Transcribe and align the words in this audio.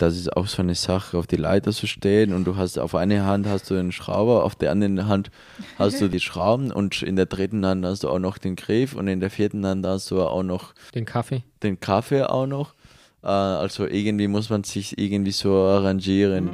das 0.00 0.16
ist 0.16 0.34
auch 0.34 0.46
so 0.46 0.62
eine 0.62 0.74
Sache, 0.74 1.18
auf 1.18 1.26
die 1.26 1.36
Leiter 1.36 1.72
zu 1.72 1.86
stehen 1.86 2.32
und 2.32 2.44
du 2.44 2.56
hast 2.56 2.78
auf 2.78 2.94
eine 2.94 3.26
Hand 3.26 3.46
hast 3.46 3.70
du 3.70 3.74
den 3.74 3.92
Schrauber, 3.92 4.44
auf 4.44 4.54
der 4.54 4.70
anderen 4.70 5.06
Hand 5.06 5.30
hast 5.78 6.00
du 6.00 6.08
die 6.08 6.20
Schrauben 6.20 6.72
und 6.72 7.02
in 7.02 7.16
der 7.16 7.26
dritten 7.26 7.64
Hand 7.66 7.84
hast 7.84 8.04
du 8.04 8.08
auch 8.08 8.18
noch 8.18 8.38
den 8.38 8.56
Griff 8.56 8.94
und 8.94 9.08
in 9.08 9.20
der 9.20 9.30
vierten 9.30 9.64
Hand 9.66 9.86
hast 9.86 10.10
du 10.10 10.22
auch 10.22 10.42
noch 10.42 10.74
den 10.94 11.04
Kaffee. 11.04 11.44
Den 11.62 11.80
Kaffee 11.80 12.22
auch 12.22 12.46
noch. 12.46 12.74
Äh, 13.22 13.26
also 13.26 13.86
irgendwie 13.86 14.28
muss 14.28 14.48
man 14.48 14.64
sich 14.64 14.98
irgendwie 14.98 15.32
so 15.32 15.52
arrangieren. 15.54 16.48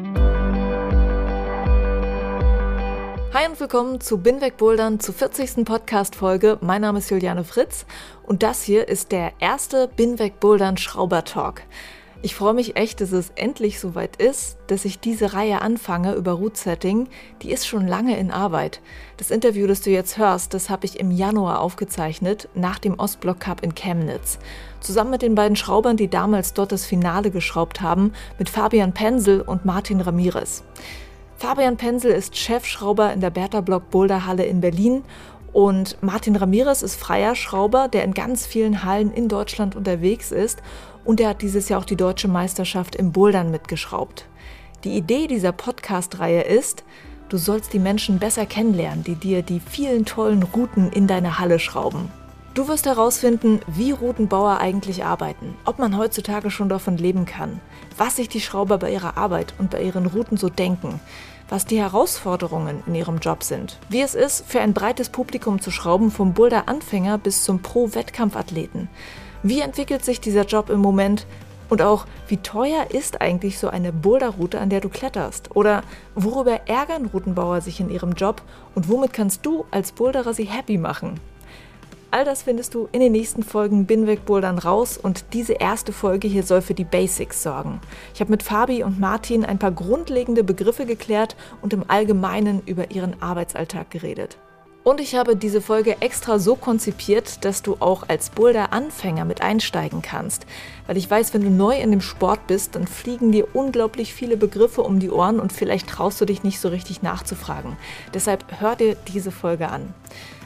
Hi 3.33 3.47
und 3.49 3.61
willkommen 3.61 4.01
zu 4.01 4.19
Binweg 4.19 4.57
Bouldern 4.57 4.99
zur 4.99 5.15
40. 5.15 5.65
Podcast-Folge. 5.65 6.59
Mein 6.63 6.81
Name 6.81 6.99
ist 6.99 7.11
Juliane 7.11 7.45
Fritz 7.45 7.87
und 8.25 8.43
das 8.43 8.65
hier 8.65 8.89
ist 8.89 9.13
der 9.13 9.35
erste 9.39 9.89
Binweg 9.95 10.41
Bouldern 10.41 10.79
Schrauber 10.79 11.25
Talk. 11.25 11.63
Ich 12.23 12.35
freue 12.35 12.55
mich 12.55 12.77
echt, 12.77 13.03
dass 13.03 13.13
es 13.13 13.31
endlich 13.37 13.79
soweit 13.79 14.17
ist, 14.17 14.57
dass 14.69 14.87
ich 14.87 14.99
diese 14.99 15.35
Reihe 15.35 15.61
anfange 15.61 16.15
über 16.15 16.33
Root 16.33 16.57
Setting. 16.57 17.09
Die 17.43 17.53
ist 17.53 17.67
schon 17.67 17.87
lange 17.87 18.19
in 18.19 18.31
Arbeit. 18.31 18.81
Das 19.19 19.31
Interview, 19.31 19.67
das 19.67 19.83
du 19.83 19.91
jetzt 19.91 20.17
hörst, 20.17 20.55
das 20.55 20.71
habe 20.71 20.87
ich 20.87 20.99
im 20.99 21.11
Januar 21.11 21.61
aufgezeichnet, 21.61 22.49
nach 22.55 22.79
dem 22.79 22.99
Ostblock 22.99 23.41
Cup 23.41 23.63
in 23.63 23.75
Chemnitz. 23.75 24.39
Zusammen 24.81 25.11
mit 25.11 25.23
den 25.23 25.35
beiden 25.35 25.57
Schraubern, 25.57 25.99
die 25.99 26.09
damals 26.09 26.55
dort 26.55 26.73
das 26.73 26.87
Finale 26.87 27.31
geschraubt 27.31 27.83
haben, 27.83 28.13
mit 28.39 28.49
Fabian 28.49 28.95
Pensel 28.95 29.43
und 29.43 29.67
Martin 29.67 30.01
Ramirez. 30.01 30.65
Fabian 31.37 31.77
Pensel 31.77 32.13
ist 32.13 32.35
Chefschrauber 32.35 33.13
in 33.13 33.21
der 33.21 33.31
Bertha 33.31 33.61
Block 33.61 33.91
Boulderhalle 33.91 34.47
in 34.47 34.63
Berlin 34.63 35.05
und 35.53 36.03
Martin 36.03 36.37
Ramirez 36.37 36.83
ist 36.83 36.97
freier 36.97 37.35
Schrauber, 37.35 37.89
der 37.89 38.05
in 38.05 38.15
ganz 38.15 38.47
vielen 38.47 38.85
Hallen 38.85 39.13
in 39.13 39.29
Deutschland 39.29 39.77
unterwegs 39.77 40.33
ist 40.33 40.63
und 41.07 41.21
er 41.21 41.31
hat 41.31 41.43
dieses 41.43 41.69
Jahr 41.69 41.81
auch 41.81 41.85
die 41.85 41.97
deutsche 41.97 42.29
Meisterschaft 42.29 42.97
im 42.97 43.13
Bouldern 43.13 43.51
mitgeschraubt. 43.51 44.27
Die 44.85 44.97
Idee 44.97 45.27
dieser 45.27 45.53
Podcast-Reihe 45.53 46.43
ist, 46.43 46.85
du 47.29 47.39
sollst 47.39 47.73
die 47.73 47.79
Menschen 47.79 48.19
besser 48.19 48.45
kennenlernen, 48.45 49.05
die 49.05 49.15
dir 49.15 49.43
die 49.43 49.61
vielen 49.61 50.05
tollen 50.05 50.43
Routen 50.43 50.91
in 50.91 51.07
deine 51.07 51.39
Halle 51.39 51.59
schrauben. 51.59 52.11
Du 52.55 52.69
wirst 52.69 52.87
herausfinden, 52.87 53.61
wie 53.67 53.91
Routenbauer 53.91 54.59
eigentlich 54.59 55.05
arbeiten, 55.05 55.55
ob 55.65 55.79
man 55.79 55.97
heutzutage 55.97 56.51
schon 56.51 56.69
davon 56.69 56.97
leben 56.97 57.27
kann, 57.27 57.61
was 57.99 58.17
sich 58.17 58.29
die 58.29 58.41
Schrauber 58.41 58.79
bei 58.79 58.91
ihrer 58.93 59.17
Arbeit 59.17 59.55
und 59.59 59.71
bei 59.71 59.83
ihren 59.83 60.07
Routen 60.07 60.39
so 60.39 60.49
denken, 60.49 61.01
was 61.49 61.67
die 61.67 61.79
Herausforderungen 61.79 62.83
in 62.87 62.95
ihrem 62.95 63.19
Job 63.19 63.45
sind, 63.45 63.79
wie 63.91 64.01
es 64.01 64.15
ist, 64.15 64.47
für 64.47 64.61
ein 64.61 64.73
breites 64.73 65.11
Publikum 65.11 65.61
zu 65.61 65.71
schrauben, 65.71 66.11
vom 66.11 66.33
Boulder-Anfänger 66.33 67.19
bis 67.19 67.45
zum 67.45 67.61
Pro-Wettkampfathleten 67.61 68.89
wie 69.49 69.61
entwickelt 69.61 70.05
sich 70.05 70.21
dieser 70.21 70.45
Job 70.45 70.71
im 70.71 70.81
Moment? 70.81 71.27
Und 71.69 71.83
auch, 71.83 72.07
wie 72.29 72.37
teuer 72.37 72.87
ist 72.91 73.21
eigentlich 73.21 73.59
so 73.59 73.69
eine 73.69 73.93
Boulderroute, 73.93 74.61
an 74.61 74.71
der 74.71 74.81
du 74.81 74.89
kletterst? 74.89 75.55
Oder 75.57 75.83
worüber 76.15 76.61
ärgern 76.67 77.07
Routenbauer 77.07 77.61
sich 77.61 77.81
in 77.81 77.91
ihrem 77.91 78.13
Job 78.13 78.43
und 78.75 78.89
womit 78.89 79.13
kannst 79.13 79.45
du 79.45 79.65
als 79.71 79.93
Boulderer 79.93 80.33
sie 80.33 80.45
happy 80.45 80.79
machen? 80.79 81.21
All 82.13 82.25
das 82.25 82.45
findest 82.45 82.75
du 82.75 82.89
in 82.93 83.01
den 83.01 83.13
nächsten 83.13 83.43
Folgen 83.43 83.85
Binweg 83.85 84.25
Bouldern 84.25 84.59
raus 84.59 84.97
und 84.97 85.25
diese 85.33 85.55
erste 85.55 85.93
Folge 85.93 86.29
hier 86.29 86.45
soll 86.45 86.63
für 86.63 86.73
die 86.73 86.85
Basics 86.85 87.43
sorgen. 87.43 87.81
Ich 88.15 88.21
habe 88.21 88.31
mit 88.31 88.45
Fabi 88.45 88.85
und 88.85 89.01
Martin 89.01 89.45
ein 89.45 89.59
paar 89.59 89.73
grundlegende 89.73 90.45
Begriffe 90.45 90.87
geklärt 90.87 91.37
und 91.63 91.73
im 91.73 91.85
Allgemeinen 91.89 92.63
über 92.65 92.91
ihren 92.93 93.21
Arbeitsalltag 93.21 93.91
geredet. 93.91 94.39
Und 94.87 95.01
ich 95.01 95.17
habe 95.17 95.35
diese 95.35 95.61
Folge 95.61 95.97
extra 95.99 96.39
so 96.39 96.55
konzipiert, 96.55 97.45
dass 97.45 97.61
du 97.61 97.77
auch 97.81 98.05
als 98.07 98.31
Boulder-Anfänger 98.31 99.25
mit 99.25 99.43
einsteigen 99.43 100.01
kannst. 100.01 100.47
Weil 100.87 100.97
ich 100.97 101.11
weiß, 101.11 101.35
wenn 101.35 101.43
du 101.43 101.51
neu 101.51 101.77
in 101.77 101.91
dem 101.91 102.01
Sport 102.01 102.47
bist, 102.47 102.77
dann 102.77 102.87
fliegen 102.87 103.33
dir 103.33 103.49
unglaublich 103.53 104.15
viele 104.15 104.37
Begriffe 104.37 104.83
um 104.83 105.01
die 105.01 105.11
Ohren 105.11 105.41
und 105.41 105.53
vielleicht 105.53 105.89
traust 105.89 106.21
du 106.21 106.25
dich 106.25 106.45
nicht 106.45 106.61
so 106.61 106.69
richtig 106.69 107.03
nachzufragen. 107.03 107.77
Deshalb 108.15 108.45
hör 108.61 108.77
dir 108.77 108.95
diese 109.09 109.33
Folge 109.33 109.71
an. 109.71 109.93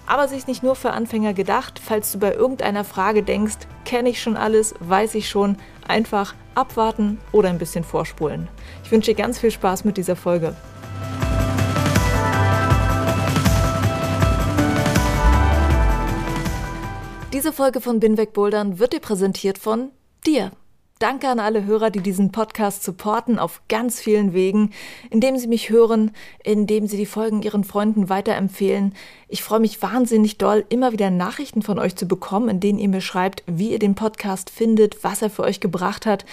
Aber 0.07 0.27
sie 0.27 0.39
ist 0.39 0.49
nicht 0.49 0.63
nur 0.63 0.75
für 0.75 0.93
Anfänger 0.93 1.35
gedacht. 1.35 1.79
Falls 1.79 2.11
du 2.11 2.19
bei 2.19 2.33
irgendeiner 2.33 2.85
Frage 2.85 3.23
denkst, 3.23 3.59
kenne 3.85 4.09
ich 4.09 4.23
schon 4.23 4.39
alles, 4.39 4.75
weiß 4.81 5.17
ich 5.17 5.29
schon, 5.29 5.57
einfach 5.87 6.35
abwarten 6.55 7.19
oder 7.33 7.51
ein 7.51 7.59
bisschen 7.59 7.85
vorspulen. 7.85 8.49
Ich 8.85 8.91
wünsche 8.91 9.11
dir 9.11 9.23
ganz 9.23 9.39
viel 9.39 9.51
Spaß 9.51 9.85
mit 9.85 9.99
dieser 9.99 10.17
Folge. 10.17 10.57
Diese 17.33 17.53
Folge 17.53 17.81
von 17.81 18.01
Binweg 18.01 18.33
Bouldern 18.33 18.81
wird 18.81 18.93
dir 18.93 18.99
präsentiert 18.99 19.57
von 19.57 19.93
dir. 20.27 20.51
Danke 20.99 21.29
an 21.29 21.39
alle 21.39 21.65
Hörer, 21.65 21.91
die 21.91 22.01
diesen 22.01 22.33
Podcast 22.33 22.83
supporten 22.83 23.39
auf 23.39 23.63
ganz 23.69 24.01
vielen 24.01 24.35
Wegen, 24.35 24.73
indem 25.11 25.39
sie 25.39 25.47
mich 25.47 25.71
hören, 25.71 26.11
indem 26.43 26.89
sie 26.89 26.97
die 26.97 27.07
Folgen 27.07 27.41
ihren 27.43 27.63
Freunden 27.63 28.09
weiterempfehlen. 28.09 28.95
Ich 29.29 29.45
freue 29.45 29.61
mich 29.61 29.81
wahnsinnig 29.81 30.39
doll, 30.39 30.65
immer 30.71 30.91
wieder 30.91 31.11
Nachrichten 31.11 31.63
von 31.63 31.79
euch 31.79 31.95
zu 31.95 32.07
bekommen, 32.07 32.49
in 32.49 32.59
denen 32.59 32.81
ihr 32.81 32.89
mir 32.89 33.01
schreibt, 33.01 33.45
wie 33.47 33.71
ihr 33.71 33.79
den 33.79 33.95
Podcast 33.95 34.51
findet, 34.51 35.05
was 35.05 35.23
er 35.23 35.31
für 35.31 35.45
euch 35.45 35.61
gebracht 35.61 36.07
hat 36.07 36.27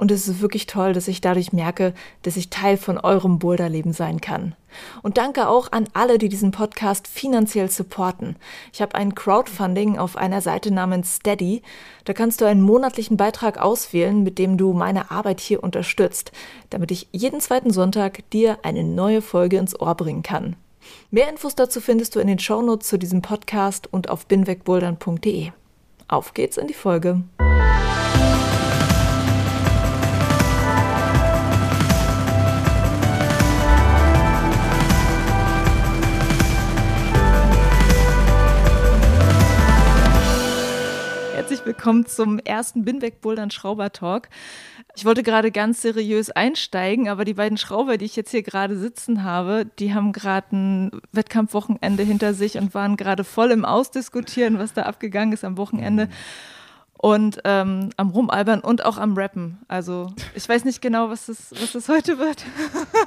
und 0.00 0.10
es 0.10 0.26
ist 0.26 0.40
wirklich 0.40 0.64
toll, 0.64 0.94
dass 0.94 1.08
ich 1.08 1.20
dadurch 1.20 1.52
merke, 1.52 1.92
dass 2.22 2.38
ich 2.38 2.48
Teil 2.48 2.78
von 2.78 2.96
eurem 2.96 3.38
Boulderleben 3.38 3.92
sein 3.92 4.22
kann. 4.22 4.54
Und 5.02 5.18
danke 5.18 5.46
auch 5.46 5.72
an 5.72 5.88
alle, 5.92 6.16
die 6.16 6.30
diesen 6.30 6.52
Podcast 6.52 7.06
finanziell 7.06 7.70
supporten. 7.70 8.36
Ich 8.72 8.80
habe 8.80 8.94
ein 8.94 9.14
Crowdfunding 9.14 9.98
auf 9.98 10.16
einer 10.16 10.40
Seite 10.40 10.70
namens 10.70 11.16
Steady. 11.16 11.60
Da 12.06 12.14
kannst 12.14 12.40
du 12.40 12.46
einen 12.46 12.62
monatlichen 12.62 13.18
Beitrag 13.18 13.58
auswählen, 13.58 14.22
mit 14.22 14.38
dem 14.38 14.56
du 14.56 14.72
meine 14.72 15.10
Arbeit 15.10 15.38
hier 15.38 15.62
unterstützt, 15.62 16.32
damit 16.70 16.90
ich 16.92 17.08
jeden 17.12 17.40
zweiten 17.40 17.70
Sonntag 17.70 18.22
dir 18.30 18.60
eine 18.62 18.84
neue 18.84 19.20
Folge 19.20 19.58
ins 19.58 19.78
Ohr 19.78 19.94
bringen 19.96 20.22
kann. 20.22 20.56
Mehr 21.10 21.28
Infos 21.28 21.56
dazu 21.56 21.78
findest 21.82 22.16
du 22.16 22.20
in 22.20 22.26
den 22.26 22.38
Shownotes 22.38 22.88
zu 22.88 22.98
diesem 22.98 23.20
Podcast 23.20 23.92
und 23.92 24.08
auf 24.08 24.24
binwegbouldern.de. 24.24 25.50
Auf 26.08 26.32
geht's 26.32 26.56
in 26.56 26.68
die 26.68 26.74
Folge. 26.74 27.22
Willkommen 41.70 42.04
zum 42.04 42.40
ersten 42.40 42.84
Binweg 42.84 43.20
Bouldern 43.20 43.52
Schrauber 43.52 43.92
Talk. 43.92 44.28
Ich 44.96 45.04
wollte 45.04 45.22
gerade 45.22 45.52
ganz 45.52 45.82
seriös 45.82 46.28
einsteigen, 46.32 47.08
aber 47.08 47.24
die 47.24 47.34
beiden 47.34 47.58
Schrauber, 47.58 47.96
die 47.96 48.06
ich 48.06 48.16
jetzt 48.16 48.32
hier 48.32 48.42
gerade 48.42 48.76
sitzen 48.76 49.22
habe, 49.22 49.66
die 49.78 49.94
haben 49.94 50.10
gerade 50.10 50.48
ein 50.50 50.90
Wettkampfwochenende 51.12 52.02
hinter 52.02 52.34
sich 52.34 52.58
und 52.58 52.74
waren 52.74 52.96
gerade 52.96 53.22
voll 53.22 53.52
im 53.52 53.64
Ausdiskutieren, 53.64 54.58
was 54.58 54.72
da 54.72 54.82
abgegangen 54.82 55.32
ist 55.32 55.44
am 55.44 55.56
Wochenende. 55.56 56.08
Und 56.94 57.40
ähm, 57.44 57.90
am 57.96 58.10
Rumalbern 58.10 58.62
und 58.62 58.84
auch 58.84 58.98
am 58.98 59.16
Rappen. 59.16 59.60
Also 59.68 60.12
ich 60.34 60.48
weiß 60.48 60.64
nicht 60.64 60.82
genau, 60.82 61.08
was 61.08 61.26
das, 61.26 61.52
was 61.52 61.70
das 61.70 61.88
heute 61.88 62.18
wird. 62.18 62.44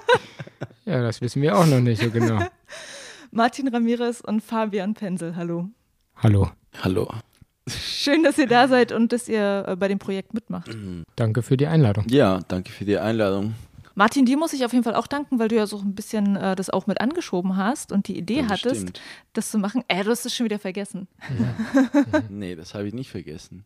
ja, 0.86 1.02
das 1.02 1.20
wissen 1.20 1.42
wir 1.42 1.58
auch 1.58 1.66
noch 1.66 1.82
nicht 1.82 2.02
so 2.02 2.10
genau. 2.10 2.40
Martin 3.32 3.68
Ramirez 3.68 4.22
und 4.22 4.40
Fabian 4.42 4.94
Pensel, 4.94 5.36
hallo. 5.36 5.68
Hallo. 6.16 6.50
Hallo. 6.82 7.10
Schön, 7.70 8.24
dass 8.24 8.38
ihr 8.38 8.48
da 8.48 8.68
seid 8.68 8.92
und 8.92 9.14
dass 9.14 9.30
ihr 9.30 9.66
äh, 9.68 9.76
bei 9.76 9.88
dem 9.88 10.00
Projekt 10.00 10.34
mitmacht. 10.34 10.74
Mhm. 10.74 11.04
Danke 11.16 11.42
für 11.42 11.56
die 11.56 11.68
Einladung. 11.68 12.06
Ja, 12.10 12.42
danke 12.48 12.72
für 12.72 12.86
die 12.86 12.98
Einladung. 12.98 13.54
Martin, 13.96 14.26
dir 14.26 14.38
muss 14.38 14.54
ich 14.54 14.66
auf 14.66 14.74
jeden 14.74 14.84
Fall 14.84 14.96
auch 14.96 15.06
danken, 15.06 15.38
weil 15.38 15.50
du 15.50 15.56
ja 15.56 15.68
so 15.68 15.78
ein 15.78 15.94
bisschen 15.94 16.36
äh, 16.36 16.56
das 16.56 16.72
auch 16.72 16.88
mit 16.88 17.00
angeschoben 17.00 17.58
hast 17.58 17.92
und 17.92 18.08
die 18.08 18.18
Idee 18.18 18.42
das 18.42 18.52
hattest, 18.52 18.82
stimmt. 18.82 19.02
das 19.34 19.52
zu 19.52 19.60
machen. 19.60 19.84
Äh, 19.88 20.04
du 20.04 20.10
hast 20.10 20.26
es 20.26 20.36
schon 20.36 20.46
wieder 20.46 20.58
vergessen. 20.58 21.08
Ja. 21.22 22.22
nee, 22.30 22.56
das 22.56 22.74
habe 22.74 22.88
ich 22.88 22.94
nicht 22.94 23.12
vergessen. 23.12 23.66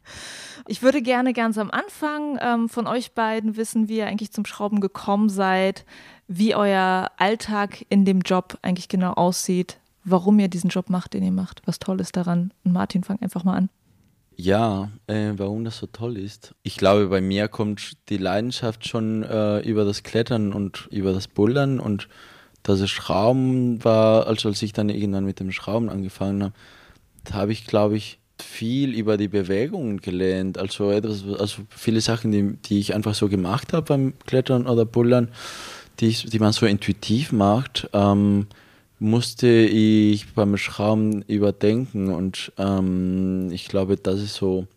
Ich 0.68 0.84
würde 0.84 1.02
gerne 1.02 1.32
ganz 1.32 1.58
am 1.58 1.72
Anfang 1.72 2.38
ähm, 2.42 2.68
von 2.68 2.88
euch 2.88 3.14
beiden 3.14 3.56
wissen, 3.56 3.88
wie 3.88 3.98
ihr 3.98 4.08
eigentlich 4.08 4.34
zum 4.34 4.46
Schrauben 4.46 4.82
gekommen 4.82 5.30
seid, 5.30 5.86
wie 6.28 6.56
euer 6.56 7.10
Alltag 7.18 7.86
in 7.88 8.04
dem 8.04 8.20
Job 8.20 8.58
eigentlich 8.62 8.90
genau 8.90 9.14
aussieht, 9.14 9.80
warum 10.04 10.40
ihr 10.40 10.50
diesen 10.50 10.70
Job 10.70 10.90
macht, 10.90 11.14
den 11.14 11.24
ihr 11.24 11.32
macht, 11.32 11.62
was 11.66 11.80
toll 11.80 12.02
ist 12.02 12.18
daran. 12.18 12.52
Und 12.66 12.74
Martin, 12.74 13.06
fang 13.06 13.22
einfach 13.22 13.46
mal 13.46 13.56
an. 13.56 13.70
Ja, 14.40 14.92
äh, 15.08 15.34
warum 15.36 15.66
das 15.66 15.80
so 15.80 15.88
toll 15.88 16.16
ist. 16.16 16.54
Ich 16.62 16.78
glaube, 16.78 17.08
bei 17.08 17.22
mir 17.22 17.48
kommt 17.48 17.94
die 18.10 18.18
Leidenschaft 18.18 18.88
schon 18.88 19.24
äh, 19.24 19.60
über 19.62 19.84
das 19.84 20.04
Klettern 20.04 20.54
und 20.54 20.88
über 20.92 21.12
das 21.12 21.28
Bouldern 21.28 21.80
und 21.80 22.08
dass 22.62 22.80
es 22.80 22.92
Schrauben 22.92 23.84
war, 23.84 24.28
also 24.28 24.50
als 24.50 24.62
ich 24.62 24.74
dann 24.74 24.90
irgendwann 24.90 25.26
mit 25.26 25.40
dem 25.40 25.52
Schrauben 25.52 25.90
angefangen 25.90 26.44
habe, 26.44 26.54
habe 27.32 27.52
ich, 27.52 27.66
glaube 27.66 27.98
ich, 27.98 28.20
viel 28.40 28.94
über 28.94 29.18
die 29.18 29.28
Bewegungen 29.28 30.02
gelernt. 30.02 30.60
Also, 30.60 30.92
etwas, 30.92 31.24
also 31.40 31.64
viele 31.70 32.02
Sachen, 32.02 32.32
die, 32.32 32.58
die 32.58 32.80
ich 32.80 32.94
einfach 32.94 33.16
so 33.16 33.30
gemacht 33.30 33.74
habe 33.74 33.88
beim 33.88 34.14
Klettern 34.28 34.68
oder 34.68 34.86
Bullern, 34.86 35.30
die, 36.00 36.10
ich, 36.10 36.26
die 36.26 36.40
man 36.40 36.54
so 36.54 36.68
intuitiv 36.68 37.32
macht, 37.32 37.90
ähm, 37.94 38.46
musste 39.00 39.48
ich 39.48 40.34
beim 40.34 40.58
Schrauben 40.58 41.22
überdenken. 41.24 42.14
Und 42.14 42.52
ähm, 42.58 43.50
ich 43.52 43.68
glaube, 43.68 43.98
das 43.98 44.22
ist 44.22 44.36
so 44.36 44.68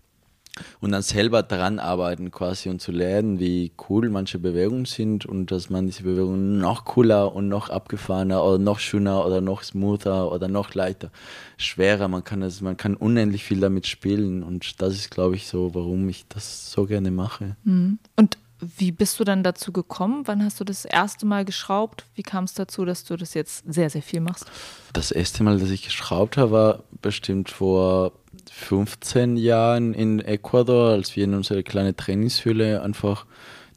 und 0.81 0.93
dann 0.93 1.03
selber 1.03 1.43
daran 1.43 1.79
arbeiten 1.79 2.31
quasi 2.31 2.69
und 2.69 2.81
zu 2.81 2.93
lernen, 2.93 3.39
wie 3.39 3.73
cool 3.89 4.09
manche 4.11 4.39
Bewegungen 4.39 4.85
sind 4.85 5.27
und 5.27 5.51
dass 5.51 5.71
man 5.71 5.87
diese 5.87 6.03
Bewegungen 6.03 6.59
noch 6.59 6.85
cooler 6.85 7.35
und 7.35 7.49
noch 7.49 7.71
abgefahrener 7.71 8.45
oder 8.45 8.59
noch 8.59 8.79
schöner 8.79 9.25
oder 9.25 9.41
noch 9.41 9.63
smoother 9.63 10.31
oder 10.33 10.49
noch 10.49 10.75
leichter, 10.75 11.11
schwerer, 11.57 12.09
man 12.09 12.25
kann 12.25 12.41
das, 12.41 12.61
man 12.61 12.77
kann 12.77 12.95
unendlich 12.95 13.45
viel 13.45 13.61
damit 13.61 13.87
spielen 13.87 14.43
und 14.43 14.81
das 14.83 14.95
ist, 14.95 15.11
glaube 15.11 15.37
ich, 15.37 15.47
so, 15.47 15.75
warum 15.75 16.09
ich 16.09 16.27
das 16.29 16.71
so 16.71 16.87
gerne 16.87 17.11
mache. 17.11 17.57
Mhm. 17.65 17.99
Und 18.17 18.39
wie 18.61 18.93
bist 18.93 19.19
du 19.19 19.25
dann 19.25 19.43
dazu 19.43 19.73
gekommen? 19.73 20.23
Wann 20.27 20.45
hast 20.45 20.61
du 20.61 20.65
das 20.65 20.85
erste 20.85 21.27
Mal 21.27 21.45
geschraubt? 21.45 22.05
Wie 22.15 22.23
kam 22.23 22.45
es 22.45 22.55
dazu, 22.55 22.85
dass 22.85 23.05
du 23.05 23.17
das 23.17 23.35
jetzt 23.35 23.65
sehr, 23.67 23.91
sehr 23.91 24.03
viel 24.03 24.21
machst? 24.21 24.47
Das 24.93 25.11
erste 25.11 25.43
Mal, 25.43 25.59
dass 25.59 25.71
ich 25.71 25.83
geschraubt 25.83 26.37
habe, 26.37 26.53
war 26.53 26.83
bestimmt 27.01 27.51
vor 27.51 28.13
15 28.51 29.37
Jahren 29.37 29.95
in 29.95 30.21
Ecuador, 30.21 30.91
als 30.91 31.17
wir 31.17 31.25
in 31.25 31.35
unsere 31.35 31.63
kleine 31.63 31.97
Trainingshülle 31.97 32.83
einfach 32.83 33.27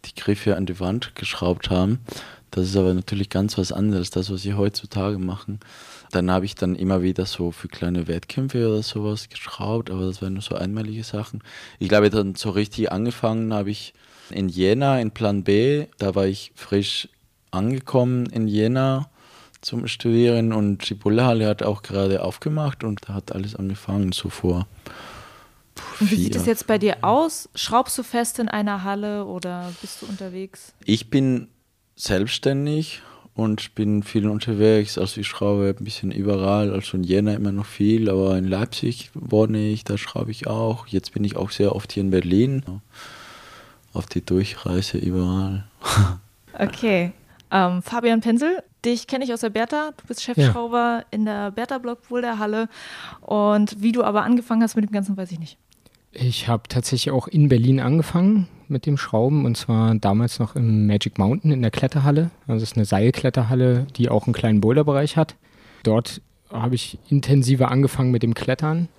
die 0.05 0.15
Griffe 0.15 0.57
an 0.57 0.65
die 0.65 0.79
Wand 0.79 1.15
geschraubt 1.15 1.69
haben. 1.69 1.99
Das 2.51 2.67
ist 2.67 2.75
aber 2.75 2.93
natürlich 2.93 3.29
ganz 3.29 3.57
was 3.57 3.71
anderes, 3.71 4.11
das, 4.11 4.31
was 4.31 4.43
sie 4.43 4.53
heutzutage 4.53 5.17
machen. 5.17 5.59
Dann 6.11 6.29
habe 6.29 6.45
ich 6.45 6.53
dann 6.53 6.75
immer 6.75 7.01
wieder 7.01 7.25
so 7.25 7.51
für 7.51 7.67
kleine 7.67 8.07
Wettkämpfe 8.07 8.67
oder 8.67 8.83
sowas 8.83 9.29
geschraubt, 9.29 9.89
aber 9.89 10.05
das 10.05 10.21
waren 10.21 10.33
nur 10.33 10.43
so 10.43 10.53
einmalige 10.53 11.03
Sachen. 11.03 11.41
Ich 11.79 11.89
glaube, 11.89 12.11
dann 12.11 12.35
so 12.35 12.51
richtig 12.51 12.91
angefangen 12.91 13.53
habe 13.53 13.71
ich 13.71 13.93
in 14.29 14.49
Jena, 14.49 14.99
in 14.99 15.11
Plan 15.11 15.43
B. 15.43 15.87
Da 15.97 16.15
war 16.15 16.25
ich 16.25 16.51
frisch 16.55 17.09
angekommen 17.51 18.25
in 18.27 18.47
Jena 18.47 19.09
zum 19.61 19.87
Studieren 19.87 20.51
und 20.51 20.89
die 20.89 20.93
Bullehalle 20.93 21.47
hat 21.47 21.63
auch 21.63 21.81
gerade 21.81 22.23
aufgemacht 22.23 22.83
und 22.83 23.01
da 23.07 23.13
hat 23.13 23.31
alles 23.33 23.55
angefangen, 23.55 24.11
so 24.11 24.29
vor. 24.29 24.67
Und 25.99 26.11
wie 26.11 26.15
sieht 26.15 26.35
es 26.35 26.45
jetzt 26.45 26.67
bei 26.67 26.77
dir 26.77 26.97
aus? 27.01 27.49
Schraubst 27.55 27.97
du 27.97 28.03
fest 28.03 28.39
in 28.39 28.49
einer 28.49 28.83
Halle 28.83 29.25
oder 29.25 29.71
bist 29.81 30.01
du 30.01 30.05
unterwegs? 30.05 30.73
Ich 30.85 31.09
bin 31.09 31.47
selbstständig 31.95 33.01
und 33.35 33.73
bin 33.73 34.03
viel 34.03 34.27
unterwegs. 34.27 34.97
Also 34.97 35.21
ich 35.21 35.27
schraube 35.27 35.75
ein 35.77 35.83
bisschen 35.83 36.11
überall, 36.11 36.71
also 36.71 36.97
in 36.97 37.03
Jena 37.03 37.33
immer 37.33 37.51
noch 37.51 37.65
viel, 37.65 38.09
aber 38.09 38.37
in 38.37 38.45
Leipzig 38.45 39.09
wohne 39.13 39.69
ich, 39.69 39.83
da 39.83 39.97
schraube 39.97 40.31
ich 40.31 40.47
auch. 40.47 40.87
Jetzt 40.87 41.13
bin 41.13 41.23
ich 41.23 41.35
auch 41.35 41.51
sehr 41.51 41.75
oft 41.75 41.91
hier 41.91 42.03
in 42.03 42.11
Berlin. 42.11 42.63
Auf 43.93 44.07
die 44.07 44.25
Durchreise 44.25 44.97
überall. 44.97 45.65
Okay. 46.55 47.13
Ähm, 47.49 47.81
Fabian 47.81 48.21
Pinsel, 48.21 48.61
dich 48.85 49.07
kenne 49.07 49.25
ich 49.25 49.33
aus 49.33 49.41
der 49.41 49.49
Bertha. 49.49 49.89
Du 49.97 50.05
bist 50.05 50.21
Chefschrauber 50.21 50.99
ja. 50.99 51.05
in 51.09 51.25
der 51.25 51.49
Bertha 51.49 51.79
Block 51.79 51.99
der 52.11 52.37
Halle. 52.37 52.69
Und 53.21 53.81
wie 53.81 53.91
du 53.91 54.03
aber 54.03 54.23
angefangen 54.23 54.61
hast 54.61 54.75
mit 54.75 54.85
dem 54.85 54.91
Ganzen, 54.91 55.17
weiß 55.17 55.31
ich 55.31 55.39
nicht. 55.39 55.57
Ich 56.11 56.47
habe 56.47 56.63
tatsächlich 56.69 57.11
auch 57.11 57.27
in 57.27 57.49
Berlin 57.49 57.79
angefangen 57.79 58.47
mit 58.67 58.85
dem 58.85 58.97
Schrauben 58.97 59.45
und 59.45 59.57
zwar 59.57 59.95
damals 59.95 60.39
noch 60.39 60.55
im 60.55 60.85
Magic 60.85 61.17
Mountain 61.17 61.51
in 61.51 61.61
der 61.61 61.71
Kletterhalle. 61.71 62.29
Also 62.47 62.63
es 62.63 62.71
ist 62.71 62.77
eine 62.77 62.85
Seilkletterhalle, 62.85 63.87
die 63.95 64.09
auch 64.09 64.27
einen 64.27 64.33
kleinen 64.33 64.61
Boulderbereich 64.61 65.17
hat. 65.17 65.35
Dort 65.81 66.21
habe 66.51 66.75
ich 66.75 66.99
intensiver 67.09 67.71
angefangen 67.71 68.11
mit 68.11 68.23
dem 68.23 68.35
Klettern. 68.35 68.89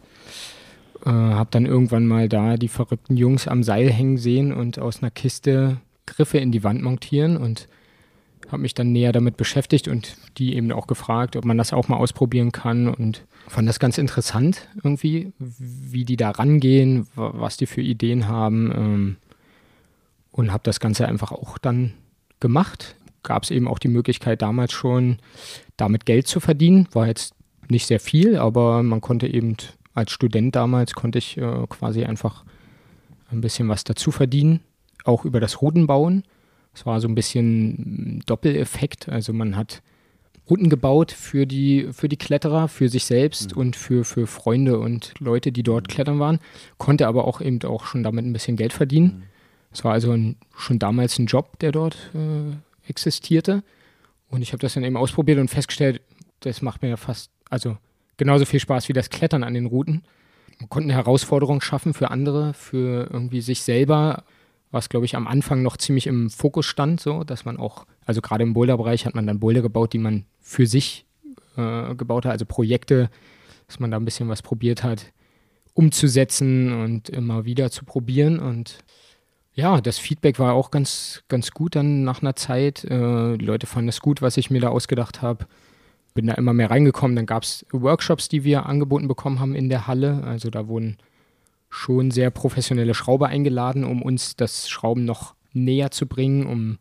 Äh, 1.04 1.10
habe 1.10 1.50
dann 1.50 1.66
irgendwann 1.66 2.06
mal 2.06 2.28
da 2.28 2.56
die 2.56 2.68
verrückten 2.68 3.16
Jungs 3.16 3.46
am 3.46 3.62
Seil 3.62 3.90
hängen 3.90 4.16
sehen 4.16 4.52
und 4.52 4.78
aus 4.78 5.02
einer 5.02 5.10
Kiste 5.10 5.78
Griffe 6.06 6.38
in 6.38 6.52
die 6.52 6.64
Wand 6.64 6.82
montieren 6.82 7.36
und 7.36 7.68
habe 8.48 8.62
mich 8.62 8.74
dann 8.74 8.92
näher 8.92 9.12
damit 9.12 9.36
beschäftigt 9.36 9.88
und 9.88 10.16
die 10.38 10.54
eben 10.54 10.70
auch 10.72 10.86
gefragt, 10.86 11.36
ob 11.36 11.44
man 11.44 11.58
das 11.58 11.72
auch 11.72 11.88
mal 11.88 11.96
ausprobieren 11.96 12.52
kann 12.52 12.88
und 12.88 13.26
fand 13.48 13.68
das 13.68 13.78
ganz 13.78 13.98
interessant 13.98 14.68
irgendwie, 14.76 15.32
wie 15.38 16.04
die 16.04 16.16
da 16.16 16.30
rangehen, 16.30 17.06
was 17.14 17.56
die 17.56 17.66
für 17.66 17.82
Ideen 17.82 18.28
haben 18.28 18.72
ähm, 18.74 19.16
und 20.30 20.52
habe 20.52 20.62
das 20.64 20.80
Ganze 20.80 21.06
einfach 21.06 21.32
auch 21.32 21.58
dann 21.58 21.92
gemacht. 22.40 22.96
Gab 23.22 23.42
es 23.42 23.50
eben 23.50 23.68
auch 23.68 23.78
die 23.78 23.88
Möglichkeit 23.88 24.42
damals 24.42 24.72
schon, 24.72 25.18
damit 25.76 26.04
Geld 26.06 26.26
zu 26.26 26.40
verdienen. 26.40 26.88
War 26.92 27.06
jetzt 27.06 27.34
nicht 27.68 27.86
sehr 27.86 28.00
viel, 28.00 28.36
aber 28.36 28.82
man 28.82 29.00
konnte 29.00 29.26
eben 29.26 29.56
als 29.94 30.11
Student 30.12 30.55
damals, 30.55 30.94
konnte 30.94 31.19
ich 31.19 31.38
äh, 31.38 31.67
quasi 31.69 32.05
einfach 32.05 32.44
ein 33.31 33.41
bisschen 33.41 33.69
was 33.69 33.85
dazu 33.85 34.11
verdienen, 34.11 34.61
auch 35.05 35.25
über 35.25 35.41
das 35.41 35.62
Routenbauen. 35.62 36.25
Es 36.75 36.85
war 36.85 37.00
so 37.00 37.08
ein 37.08 37.14
bisschen 37.14 38.23
Doppeleffekt. 38.26 39.08
Also 39.08 39.32
man 39.32 39.56
hat 39.56 39.82
Routen 40.50 40.69
gebaut 40.69 41.12
für 41.12 41.46
die, 41.46 41.88
für 41.93 42.08
die 42.08 42.17
Kletterer, 42.17 42.69
für 42.69 42.88
sich 42.88 43.05
selbst 43.05 43.55
mhm. 43.55 43.61
und 43.61 43.76
für, 43.76 44.05
für 44.05 44.26
Freunde 44.26 44.79
und 44.79 45.14
Leute, 45.19 45.52
die 45.52 45.62
dort 45.62 45.88
klettern 45.88 46.19
waren, 46.19 46.38
konnte 46.76 47.06
aber 47.06 47.26
auch 47.26 47.40
eben 47.40 47.62
auch 47.62 47.87
schon 47.87 48.02
damit 48.02 48.25
ein 48.25 48.32
bisschen 48.32 48.56
Geld 48.56 48.73
verdienen. 48.73 49.06
Mhm. 49.06 49.23
Es 49.73 49.85
war 49.85 49.93
also 49.93 50.12
ein, 50.12 50.37
schon 50.56 50.79
damals 50.79 51.19
ein 51.19 51.26
Job, 51.26 51.58
der 51.61 51.73
dort 51.73 51.97
äh, 52.14 52.88
existierte. 52.88 53.62
Und 54.29 54.43
ich 54.43 54.52
habe 54.52 54.61
das 54.61 54.75
dann 54.75 54.85
eben 54.85 54.97
ausprobiert 54.97 55.38
und 55.38 55.49
festgestellt, 55.49 56.00
das 56.40 56.62
macht 56.62 56.82
mir 56.82 56.90
ja 56.90 56.97
fast, 56.97 57.31
also 57.49 57.76
genauso 58.16 58.44
viel 58.44 58.61
Spaß 58.61 58.88
wie 58.88 58.93
das 58.93 59.11
Klettern 59.11 59.44
an 59.44 59.55
den 59.55 59.66
Routen. 59.66 60.02
Man 60.61 60.69
konnte 60.69 60.87
eine 60.87 60.94
Herausforderung 60.94 61.61
schaffen 61.61 61.94
für 61.94 62.11
andere, 62.11 62.55
für 62.55 63.08
irgendwie 63.12 63.40
sich 63.40 63.62
selber 63.62 64.25
was, 64.75 64.88
glaube 64.88 65.06
ich, 65.06 65.16
am 65.16 65.26
Anfang 65.26 65.62
noch 65.62 65.76
ziemlich 65.76 66.06
im 66.08 66.28
Fokus 66.28 66.66
stand, 66.66 67.00
so, 67.00 67.22
dass 67.25 67.44
man 67.44 67.56
auch, 67.56 67.87
also 68.05 68.20
gerade 68.20 68.43
im 68.43 68.55
Boulder-Bereich 68.55 69.06
hat 69.06 69.14
man 69.14 69.26
dann 69.26 69.38
Boulder 69.38 69.62
gebaut, 69.62 69.93
die 69.93 69.99
man 69.99 70.25
für 70.40 70.66
sich 70.66 71.06
äh, 71.56 71.94
gebaut 71.94 72.26
hat, 72.26 72.32
also 72.32 72.44
Projekte, 72.44 73.08
dass 73.69 73.78
man 73.78 73.93
da 73.93 73.96
ein 73.96 74.05
bisschen 74.05 74.28
was 74.28 74.43
probiert 74.43 74.82
hat, 74.82 75.12
umzusetzen 75.75 76.82
und 76.82 77.08
immer 77.08 77.44
wieder 77.44 77.70
zu 77.70 77.84
probieren. 77.84 78.40
Und 78.40 78.78
ja, 79.55 79.81
das 79.81 79.99
Feedback 79.99 80.40
war 80.40 80.55
auch 80.55 80.72
ganz, 80.72 81.22
ganz 81.28 81.52
gut 81.52 81.76
dann 81.76 82.02
nach 82.02 82.20
einer 82.20 82.34
Zeit. 82.34 82.84
Äh, 82.84 83.38
die 83.38 83.44
Leute 83.44 83.66
fanden 83.66 83.88
es 83.88 84.00
gut, 84.00 84.22
was 84.22 84.37
ich 84.37 84.50
mir 84.50 84.61
da 84.61 84.69
ausgedacht 84.69 85.22
habe. 85.22 85.46
Bin 86.14 86.26
da 86.28 86.34
immer 86.34 86.52
mehr 86.52 86.70
reingekommen. 86.70 87.16
Dann 87.16 87.26
gab 87.26 87.43
es 87.43 87.66
Workshops, 87.73 88.28
die 88.28 88.44
wir 88.44 88.66
angeboten 88.66 89.09
bekommen 89.09 89.40
haben 89.40 89.54
in 89.54 89.68
der 89.68 89.87
Halle. 89.87 90.23
Also 90.25 90.50
da 90.50 90.68
wurden 90.68 90.97
schon 91.68 92.11
sehr 92.11 92.30
professionelle 92.30 92.94
Schrauber 92.94 93.28
eingeladen, 93.28 93.85
um 93.85 94.00
uns 94.00 94.37
das 94.37 94.68
Schrauben 94.68 95.04
noch 95.04 95.35
näher 95.52 95.90
zu 95.90 96.06
bringen, 96.06 96.47
um 96.47 96.78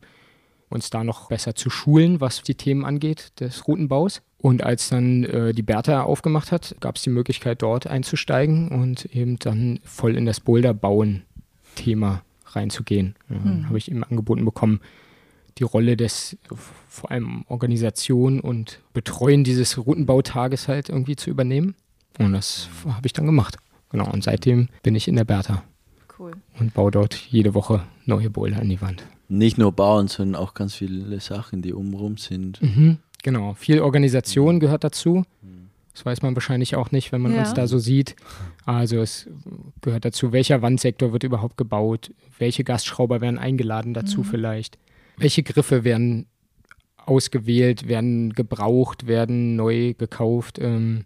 uns 0.69 0.89
da 0.89 1.03
noch 1.03 1.29
besser 1.29 1.55
zu 1.55 1.69
schulen, 1.69 2.19
was 2.19 2.41
die 2.41 2.55
Themen 2.55 2.85
angeht 2.85 3.39
des 3.39 3.67
Routenbaus. 3.67 4.21
Und 4.37 4.63
als 4.63 4.89
dann 4.89 5.23
äh, 5.23 5.53
die 5.53 5.61
Bertha 5.61 6.03
aufgemacht 6.03 6.51
hat, 6.51 6.75
gab 6.79 6.97
es 6.97 7.03
die 7.03 7.09
Möglichkeit, 7.09 7.61
dort 7.61 7.87
einzusteigen 7.87 8.69
und 8.69 9.05
eben 9.05 9.39
dann 9.39 9.79
voll 9.83 10.17
in 10.17 10.25
das 10.25 10.39
Boulderbauen-Thema 10.41 12.23
reinzugehen. 12.47 13.15
Ja, 13.29 13.43
hm. 13.43 13.67
Habe 13.67 13.77
ich 13.77 13.89
eben 13.89 14.03
angeboten 14.03 14.43
bekommen, 14.45 14.81
die 15.57 15.63
Rolle 15.63 15.97
des 15.97 16.37
vor 16.87 17.11
allem 17.11 17.43
Organisation 17.47 18.39
und 18.39 18.79
Betreuen 18.93 19.43
dieses 19.43 19.77
Routenbautages 19.77 20.67
halt 20.67 20.89
irgendwie 20.89 21.15
zu 21.15 21.29
übernehmen. 21.29 21.75
Und 22.19 22.33
das 22.33 22.69
habe 22.85 23.05
ich 23.05 23.13
dann 23.13 23.25
gemacht. 23.25 23.57
Genau, 23.91 24.09
und 24.11 24.23
seitdem 24.23 24.69
bin 24.81 24.95
ich 24.95 25.07
in 25.07 25.15
der 25.15 25.25
Bertha. 25.25 25.63
Cool. 26.17 26.33
Und 26.59 26.73
baue 26.73 26.91
dort 26.91 27.15
jede 27.15 27.53
Woche 27.53 27.83
neue 28.05 28.29
Boiler 28.29 28.59
an 28.59 28.69
die 28.69 28.81
Wand. 28.81 29.03
Nicht 29.29 29.57
nur 29.57 29.71
bauen, 29.71 30.07
sondern 30.07 30.41
auch 30.41 30.53
ganz 30.53 30.75
viele 30.75 31.19
Sachen, 31.19 31.61
die 31.61 31.73
umrum 31.73 32.17
sind. 32.17 32.61
Mhm, 32.61 32.97
genau, 33.23 33.53
viel 33.53 33.81
Organisation 33.81 34.59
gehört 34.59 34.83
dazu. 34.83 35.25
Das 35.93 36.05
weiß 36.05 36.23
man 36.23 36.35
wahrscheinlich 36.35 36.75
auch 36.75 36.91
nicht, 36.91 37.11
wenn 37.11 37.21
man 37.21 37.33
ja. 37.33 37.41
uns 37.41 37.53
da 37.53 37.67
so 37.67 37.77
sieht. 37.77 38.15
Also 38.65 38.97
es 38.97 39.29
gehört 39.81 40.05
dazu, 40.05 40.31
welcher 40.31 40.61
Wandsektor 40.61 41.13
wird 41.13 41.23
überhaupt 41.23 41.55
gebaut, 41.55 42.11
welche 42.39 42.63
Gastschrauber 42.63 43.21
werden 43.21 43.37
eingeladen 43.37 43.93
dazu 43.93 44.21
mhm. 44.21 44.25
vielleicht, 44.25 44.79
welche 45.17 45.43
Griffe 45.43 45.83
werden 45.83 46.27
ausgewählt, 46.97 47.87
werden 47.87 48.33
gebraucht, 48.33 49.07
werden 49.07 49.55
neu 49.55 49.93
gekauft. 49.93 50.59
Ähm, 50.59 51.05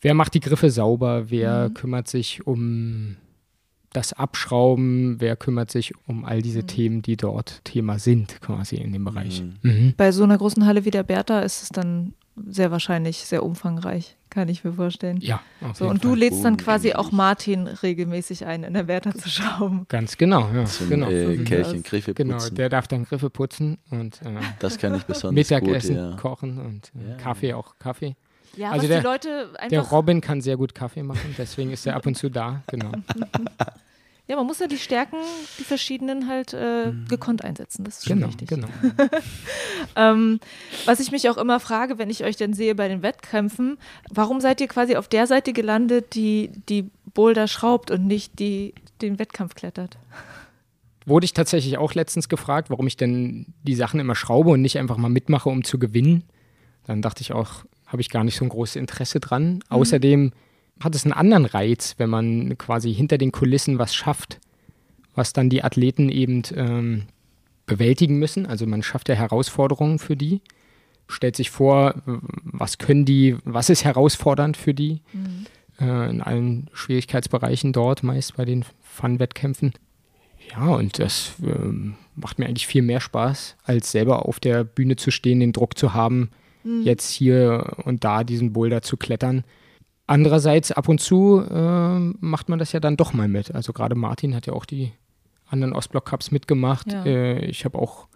wer 0.00 0.14
macht 0.14 0.34
die 0.34 0.40
Griffe 0.40 0.70
sauber, 0.70 1.30
wer 1.30 1.68
mhm. 1.68 1.74
kümmert 1.74 2.08
sich 2.08 2.46
um 2.46 3.16
das 3.92 4.12
Abschrauben, 4.12 5.20
wer 5.20 5.36
kümmert 5.36 5.70
sich 5.70 5.92
um 6.06 6.24
all 6.24 6.42
diese 6.42 6.62
mhm. 6.62 6.66
Themen, 6.66 7.02
die 7.02 7.16
dort 7.16 7.64
Thema 7.64 7.98
sind, 7.98 8.40
quasi 8.40 8.76
in 8.76 8.92
dem 8.92 9.04
Bereich. 9.04 9.42
Mhm. 9.42 9.70
mhm. 9.70 9.94
Bei 9.96 10.12
so 10.12 10.24
einer 10.24 10.38
großen 10.38 10.66
Halle 10.66 10.84
wie 10.84 10.90
der 10.90 11.04
Bertha 11.04 11.40
ist 11.40 11.62
es 11.62 11.68
dann 11.70 12.14
sehr 12.48 12.70
wahrscheinlich 12.70 13.18
sehr 13.18 13.42
umfangreich, 13.42 14.16
kann 14.30 14.48
ich 14.48 14.64
mir 14.64 14.72
vorstellen. 14.72 15.18
Ja. 15.20 15.40
So, 15.74 15.88
und 15.88 16.04
du 16.04 16.14
lädst 16.14 16.44
dann 16.44 16.56
quasi 16.56 16.92
auch 16.94 17.12
Martin 17.12 17.66
regelmäßig 17.66 18.46
ein, 18.46 18.62
in 18.64 18.74
der 18.74 18.86
Wärter 18.88 19.14
zu 19.14 19.28
schrauben. 19.28 19.86
Ganz 19.88 20.16
genau, 20.16 20.48
ja. 20.54 20.64
Zum 20.64 20.88
genau. 20.88 21.08
äh, 21.10 21.36
So 21.36 21.44
Kelchen 21.44 21.82
Griffe 21.82 22.14
Genau, 22.14 22.34
putzen. 22.34 22.54
der 22.54 22.68
darf 22.68 22.88
dann 22.88 23.04
Griffe 23.04 23.30
putzen 23.30 23.78
und 23.90 24.20
äh, 24.22 24.30
das 24.58 24.78
kann 24.78 24.94
ich 24.94 25.04
besonders 25.04 25.34
Mittagessen 25.50 25.96
gut, 25.96 26.10
ja. 26.10 26.16
kochen 26.16 26.58
und 26.58 26.92
äh, 26.94 27.10
Ja. 27.10 27.16
Kaffee 27.16 27.54
auch 27.54 27.74
Kaffee. 27.78 28.16
Ja, 28.56 28.70
Also 28.70 28.82
was 28.84 28.88
der- 28.88 29.00
die 29.00 29.06
Leute 29.06 29.48
einfach. 29.56 29.68
Der 29.68 29.80
Robin 29.82 30.20
kann 30.20 30.40
sehr 30.40 30.56
gut 30.56 30.74
Kaffee 30.74 31.02
machen, 31.02 31.34
deswegen 31.38 31.70
ist 31.70 31.86
er 31.86 31.96
ab 31.96 32.06
und 32.06 32.16
zu 32.16 32.28
da. 32.28 32.62
Genau. 32.68 32.92
ja, 34.28 34.36
man 34.36 34.46
muss 34.46 34.58
ja 34.58 34.66
die 34.66 34.78
Stärken, 34.78 35.16
die 35.58 35.64
verschiedenen 35.64 36.28
halt 36.28 36.52
äh, 36.52 36.92
gekonnt 37.08 37.42
einsetzen. 37.44 37.82
Das 37.84 37.98
ist 37.98 38.06
schon 38.08 38.18
Genau, 38.18 38.28
wichtig. 38.28 38.48
genau. 38.48 38.68
Ähm, 39.96 40.38
was 40.84 41.00
ich 41.00 41.10
mich 41.12 41.28
auch 41.30 41.36
immer 41.38 41.60
frage, 41.60 41.98
wenn 41.98 42.10
ich 42.10 42.24
euch 42.24 42.36
dann 42.36 42.52
sehe 42.52 42.74
bei 42.74 42.88
den 42.88 43.02
Wettkämpfen, 43.02 43.78
warum 44.10 44.40
seid 44.40 44.60
ihr 44.60 44.68
quasi 44.68 44.96
auf 44.96 45.08
der 45.08 45.26
Seite 45.26 45.52
gelandet, 45.52 46.14
die 46.14 46.50
die 46.68 46.90
Boulder 47.14 47.48
schraubt 47.48 47.90
und 47.90 48.06
nicht 48.06 48.38
die 48.38 48.74
den 49.00 49.18
Wettkampf 49.18 49.54
klettert? 49.54 49.96
Wurde 51.06 51.24
ich 51.24 51.32
tatsächlich 51.32 51.78
auch 51.78 51.94
letztens 51.94 52.28
gefragt, 52.28 52.70
warum 52.70 52.86
ich 52.86 52.96
denn 52.96 53.46
die 53.62 53.74
Sachen 53.74 53.98
immer 53.98 54.14
schraube 54.14 54.50
und 54.50 54.60
nicht 54.62 54.78
einfach 54.78 54.98
mal 54.98 55.08
mitmache, 55.08 55.48
um 55.48 55.64
zu 55.64 55.78
gewinnen. 55.78 56.24
Dann 56.86 57.00
dachte 57.00 57.22
ich 57.22 57.32
auch, 57.32 57.64
habe 57.86 58.02
ich 58.02 58.10
gar 58.10 58.24
nicht 58.24 58.36
so 58.36 58.44
ein 58.44 58.50
großes 58.50 58.76
Interesse 58.76 59.20
dran. 59.20 59.60
Außerdem 59.70 60.32
hat 60.80 60.94
es 60.94 61.04
einen 61.04 61.12
anderen 61.12 61.44
Reiz, 61.44 61.94
wenn 61.98 62.10
man 62.10 62.56
quasi 62.58 62.94
hinter 62.94 63.18
den 63.18 63.32
Kulissen 63.32 63.78
was 63.78 63.94
schafft, 63.94 64.40
was 65.14 65.32
dann 65.32 65.50
die 65.50 65.64
Athleten 65.64 66.08
eben 66.08 66.42
ähm, 66.54 67.02
bewältigen 67.66 68.18
müssen. 68.18 68.46
Also 68.46 68.66
man 68.66 68.82
schafft 68.82 69.08
ja 69.08 69.14
Herausforderungen 69.14 69.98
für 69.98 70.16
die, 70.16 70.40
stellt 71.08 71.36
sich 71.36 71.50
vor, 71.50 71.94
was 72.04 72.78
können 72.78 73.04
die, 73.04 73.36
was 73.44 73.70
ist 73.70 73.84
herausfordernd 73.84 74.56
für 74.56 74.74
die 74.74 75.00
äh, 75.80 76.10
in 76.10 76.20
allen 76.20 76.68
Schwierigkeitsbereichen 76.72 77.72
dort, 77.72 78.02
meist 78.02 78.36
bei 78.36 78.44
den 78.44 78.64
Fun-Wettkämpfen. 78.82 79.72
Ja, 80.50 80.66
und 80.68 80.98
das 80.98 81.32
ähm, 81.42 81.96
macht 82.14 82.38
mir 82.38 82.46
eigentlich 82.46 82.66
viel 82.66 82.82
mehr 82.82 83.00
Spaß, 83.00 83.56
als 83.64 83.90
selber 83.92 84.26
auf 84.26 84.40
der 84.40 84.64
Bühne 84.64 84.96
zu 84.96 85.10
stehen, 85.10 85.40
den 85.40 85.52
Druck 85.52 85.76
zu 85.76 85.94
haben, 85.94 86.30
jetzt 86.84 87.10
hier 87.10 87.76
und 87.84 88.04
da 88.04 88.24
diesen 88.24 88.52
Boulder 88.52 88.82
zu 88.82 88.96
klettern. 88.96 89.44
Andererseits, 90.08 90.72
ab 90.72 90.88
und 90.88 91.02
zu 91.02 91.44
ähm, 91.50 92.16
macht 92.20 92.48
man 92.48 92.58
das 92.58 92.72
ja 92.72 92.80
dann 92.80 92.96
doch 92.96 93.12
mal 93.12 93.28
mit. 93.28 93.54
Also 93.54 93.74
gerade 93.74 93.94
Martin 93.94 94.34
hat 94.34 94.46
ja 94.46 94.54
auch 94.54 94.64
die 94.64 94.90
anderen 95.46 95.74
Ostblock-Cups 95.74 96.30
mitgemacht. 96.30 96.90
Ja. 96.90 97.04
Äh, 97.04 97.44
ich 97.44 97.66
habe 97.66 97.78
auch 97.78 98.08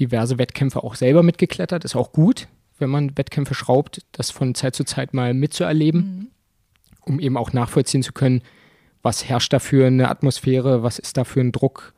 diverse 0.00 0.36
Wettkämpfe 0.36 0.82
auch 0.82 0.96
selber 0.96 1.22
mitgeklettert. 1.22 1.84
Ist 1.84 1.94
auch 1.94 2.10
gut, 2.10 2.48
wenn 2.80 2.90
man 2.90 3.16
Wettkämpfe 3.16 3.54
schraubt, 3.54 4.04
das 4.10 4.32
von 4.32 4.56
Zeit 4.56 4.74
zu 4.74 4.82
Zeit 4.82 5.14
mal 5.14 5.32
mitzuerleben, 5.32 6.32
um 7.02 7.20
eben 7.20 7.36
auch 7.36 7.52
nachvollziehen 7.52 8.02
zu 8.02 8.12
können, 8.12 8.42
was 9.02 9.28
herrscht 9.28 9.52
da 9.52 9.60
für 9.60 9.86
eine 9.86 10.10
Atmosphäre, 10.10 10.82
was 10.82 10.98
ist 10.98 11.16
da 11.16 11.22
für 11.22 11.40
ein 11.40 11.52
Druck 11.52 11.94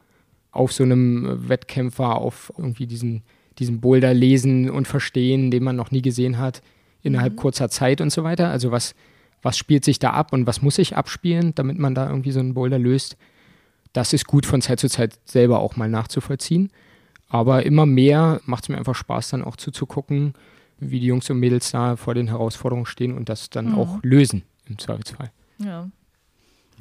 auf 0.50 0.74
so 0.74 0.84
einem 0.84 1.48
Wettkämpfer, 1.48 2.16
auf 2.16 2.52
irgendwie 2.58 2.86
diesen, 2.86 3.22
diesen 3.58 3.80
Boulder 3.80 4.12
lesen 4.12 4.68
und 4.68 4.86
verstehen, 4.86 5.50
den 5.50 5.64
man 5.64 5.76
noch 5.76 5.92
nie 5.92 6.02
gesehen 6.02 6.36
hat, 6.36 6.60
innerhalb 7.02 7.36
kurzer 7.36 7.68
Zeit 7.68 8.00
und 8.00 8.10
so 8.10 8.24
weiter. 8.24 8.50
Also 8.50 8.70
was, 8.70 8.94
was 9.42 9.56
spielt 9.56 9.84
sich 9.84 9.98
da 9.98 10.10
ab 10.10 10.32
und 10.32 10.46
was 10.46 10.62
muss 10.62 10.76
sich 10.76 10.96
abspielen, 10.96 11.54
damit 11.54 11.78
man 11.78 11.94
da 11.94 12.08
irgendwie 12.08 12.32
so 12.32 12.40
einen 12.40 12.54
Boulder 12.54 12.78
löst. 12.78 13.16
Das 13.92 14.12
ist 14.12 14.26
gut 14.26 14.46
von 14.46 14.60
Zeit 14.60 14.80
zu 14.80 14.88
Zeit 14.88 15.18
selber 15.24 15.60
auch 15.60 15.76
mal 15.76 15.88
nachzuvollziehen. 15.88 16.70
Aber 17.28 17.64
immer 17.64 17.86
mehr 17.86 18.40
macht 18.46 18.64
es 18.64 18.68
mir 18.68 18.78
einfach 18.78 18.94
Spaß, 18.94 19.30
dann 19.30 19.44
auch 19.44 19.56
zuzugucken, 19.56 20.34
wie 20.78 21.00
die 21.00 21.06
Jungs 21.06 21.28
und 21.30 21.38
Mädels 21.38 21.70
da 21.70 21.96
vor 21.96 22.14
den 22.14 22.28
Herausforderungen 22.28 22.86
stehen 22.86 23.16
und 23.16 23.28
das 23.28 23.50
dann 23.50 23.74
auch 23.74 23.98
lösen 24.02 24.42
im 24.66 24.78
Zweifelsfall. 24.78 25.30
Ja. 25.58 25.88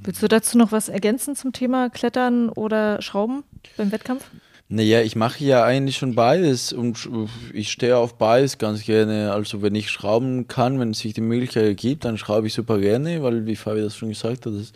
Willst 0.04 0.22
du 0.22 0.28
dazu 0.28 0.58
noch 0.58 0.72
was 0.72 0.90
ergänzen 0.90 1.36
zum 1.36 1.54
Thema 1.54 1.90
Klettern 1.90 2.50
oder 2.50 3.02
Schrauben 3.02 3.44
beim 3.78 3.92
Wettkampf? 3.92 4.30
Naja, 4.70 5.02
ich 5.02 5.16
mache 5.16 5.46
ja 5.46 5.64
eigentlich 5.64 5.96
schon 5.96 6.14
beides 6.14 6.74
und 6.74 7.10
ich 7.54 7.72
stehe 7.72 7.98
auf 7.98 8.18
beides 8.18 8.58
ganz 8.58 8.84
gerne. 8.84 9.32
Also 9.32 9.62
wenn 9.62 9.76
ich 9.76 9.90
schrauben 9.90 10.50
kann, 10.50 10.78
wenn 10.80 10.92
es 10.92 11.00
sich 11.00 11.14
die 11.14 11.22
Möglichkeit 11.22 11.64
ergibt, 11.64 12.04
dann 12.04 12.18
schraube 12.18 12.48
ich 12.48 12.54
super 12.54 12.78
gerne, 12.78 13.24
weil 13.24 13.46
wie 13.46 13.56
Fabi 13.56 13.80
das 13.80 13.96
schon 13.96 14.10
gesagt 14.10 14.46
hat, 14.46 14.54
das 14.54 14.62
ist 14.62 14.76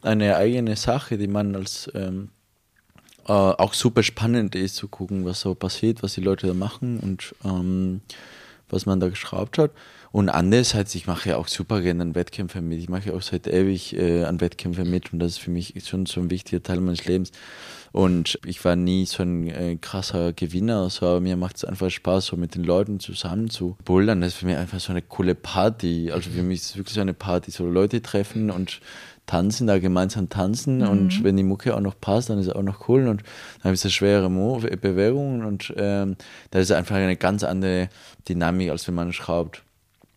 eine 0.00 0.36
eigene 0.36 0.76
Sache, 0.76 1.18
die 1.18 1.26
man 1.26 1.54
als 1.54 1.90
ähm, 1.94 2.30
äh, 3.26 3.32
auch 3.32 3.74
super 3.74 4.02
spannend 4.02 4.54
ist 4.54 4.76
zu 4.76 4.88
gucken, 4.88 5.26
was 5.26 5.40
so 5.40 5.54
passiert, 5.54 6.02
was 6.02 6.14
die 6.14 6.22
Leute 6.22 6.46
da 6.46 6.54
machen 6.54 6.98
und 6.98 7.34
ähm, 7.44 8.00
was 8.70 8.86
man 8.86 8.98
da 8.98 9.10
geschraubt 9.10 9.58
hat. 9.58 9.72
Und 10.10 10.28
andererseits, 10.30 10.94
ich 10.94 11.06
mache 11.06 11.30
ja 11.30 11.36
auch 11.36 11.48
super 11.48 11.80
gerne 11.80 12.02
an 12.02 12.14
Wettkämpfen 12.14 12.66
mit. 12.66 12.78
Ich 12.78 12.88
mache 12.88 13.10
ja 13.10 13.14
auch 13.14 13.22
seit 13.22 13.46
ewig 13.46 13.94
äh, 13.94 14.24
an 14.24 14.40
Wettkämpfen 14.40 14.90
mit 14.90 15.12
und 15.12 15.18
das 15.18 15.32
ist 15.32 15.38
für 15.38 15.50
mich 15.50 15.74
schon 15.86 16.06
so 16.06 16.20
ein 16.20 16.30
wichtiger 16.30 16.62
Teil 16.62 16.80
meines 16.80 17.04
Lebens. 17.04 17.30
Und 17.92 18.38
ich 18.44 18.64
war 18.64 18.76
nie 18.76 19.06
so 19.06 19.22
ein 19.22 19.48
äh, 19.48 19.76
krasser 19.76 20.32
Gewinner, 20.32 20.90
so, 20.90 21.06
aber 21.06 21.20
mir 21.20 21.36
macht 21.36 21.56
es 21.56 21.64
einfach 21.64 21.90
Spaß, 21.90 22.26
so 22.26 22.36
mit 22.36 22.54
den 22.54 22.64
Leuten 22.64 23.00
zusammen 23.00 23.50
zu 23.50 23.76
bouldern. 23.84 24.20
Das 24.20 24.34
ist 24.34 24.38
für 24.38 24.46
mich 24.46 24.56
einfach 24.56 24.80
so 24.80 24.92
eine 24.92 25.02
coole 25.02 25.34
Party. 25.34 26.10
Also 26.12 26.30
für 26.30 26.42
mich 26.42 26.60
ist 26.60 26.70
es 26.70 26.76
wirklich 26.76 26.94
so 26.94 27.00
eine 27.00 27.14
Party, 27.14 27.50
so 27.50 27.66
Leute 27.66 28.02
treffen 28.02 28.50
und 28.50 28.80
tanzen, 29.28 29.66
da 29.66 29.78
gemeinsam 29.78 30.28
tanzen 30.30 30.82
und 30.82 31.22
wenn 31.22 31.36
die 31.36 31.42
Mucke 31.42 31.76
auch 31.76 31.80
noch 31.80 32.00
passt, 32.00 32.30
dann 32.30 32.38
ist 32.38 32.46
es 32.46 32.52
auch 32.52 32.62
noch 32.62 32.88
cool 32.88 33.06
und 33.06 33.22
dann 33.58 33.64
habe 33.64 33.74
ich 33.74 33.80
so 33.80 33.90
schwere 33.90 34.30
Mo 34.30 34.58
Bewegungen 34.80 35.44
und 35.44 35.72
ähm, 35.76 36.16
da 36.50 36.58
ist 36.58 36.72
einfach 36.72 36.96
eine 36.96 37.16
ganz 37.16 37.44
andere 37.44 37.90
Dynamik, 38.26 38.70
als 38.70 38.88
wenn 38.88 38.94
man 38.94 39.12
schraubt. 39.12 39.62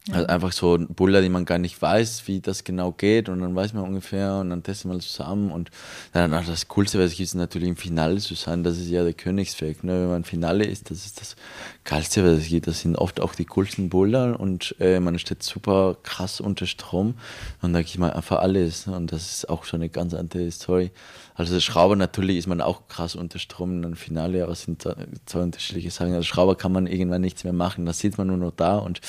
Also 0.09 0.25
einfach 0.25 0.51
so 0.51 0.75
ein 0.75 0.87
Buller, 0.87 1.21
die 1.21 1.29
man 1.29 1.45
gar 1.45 1.59
nicht 1.59 1.79
weiß, 1.79 2.23
wie 2.25 2.39
das 2.39 2.63
genau 2.63 2.91
geht 2.91 3.29
und 3.29 3.39
dann 3.39 3.55
weiß 3.55 3.73
man 3.73 3.83
ungefähr 3.83 4.37
und 4.37 4.49
dann 4.49 4.63
testen 4.63 4.91
wir 4.91 4.99
zusammen 4.99 5.51
und 5.51 5.69
dann 6.11 6.33
auch 6.33 6.43
das 6.43 6.67
Coolste, 6.69 6.97
was 6.97 7.11
es 7.11 7.17
gibt, 7.17 7.27
ist 7.27 7.35
natürlich 7.35 7.69
im 7.69 7.77
Finale 7.77 8.17
zu 8.17 8.33
sein, 8.33 8.63
das 8.63 8.79
ist 8.79 8.89
ja 8.89 9.03
der 9.03 9.13
Königsweg, 9.13 9.83
ne? 9.83 9.93
wenn 9.93 10.07
man 10.07 10.17
im 10.17 10.23
Finale 10.23 10.65
ist, 10.65 10.89
das 10.89 11.05
ist 11.05 11.21
das 11.21 11.35
Geilste, 11.83 12.23
was 12.23 12.39
es 12.39 12.47
gibt, 12.47 12.65
das 12.65 12.81
sind 12.81 12.95
oft 12.95 13.19
auch 13.19 13.35
die 13.35 13.45
coolsten 13.45 13.89
Buller 13.89 14.39
und 14.39 14.75
äh, 14.79 14.99
man 14.99 15.19
steht 15.19 15.43
super 15.43 15.95
krass 16.01 16.41
unter 16.41 16.65
Strom 16.65 17.13
und 17.61 17.73
da 17.73 17.83
gibt 17.83 17.99
man 17.99 18.09
einfach 18.09 18.39
alles 18.39 18.87
ne? 18.87 18.95
und 18.95 19.11
das 19.11 19.31
ist 19.31 19.49
auch 19.49 19.65
so 19.65 19.77
eine 19.77 19.89
ganz 19.89 20.15
andere 20.15 20.49
Story. 20.49 20.89
Also 21.35 21.59
Schrauber 21.59 21.95
natürlich 21.95 22.37
ist 22.37 22.47
man 22.47 22.59
auch 22.59 22.87
krass 22.87 23.15
unter 23.15 23.37
Strom 23.37 23.83
im 23.83 23.95
Finale, 23.95 24.41
aber 24.41 24.53
es 24.53 24.63
sind 24.63 24.81
zwei 25.25 25.41
unterschiedliche 25.41 25.91
Sachen. 25.91 26.13
Als 26.13 26.25
Schrauber 26.25 26.55
kann 26.55 26.71
man 26.71 26.87
irgendwann 26.87 27.21
nichts 27.21 27.43
mehr 27.43 27.53
machen, 27.53 27.85
da 27.85 27.93
sitzt 27.93 28.17
man 28.17 28.27
nur 28.27 28.37
noch 28.37 28.51
da 28.51 28.77
und 28.77 28.99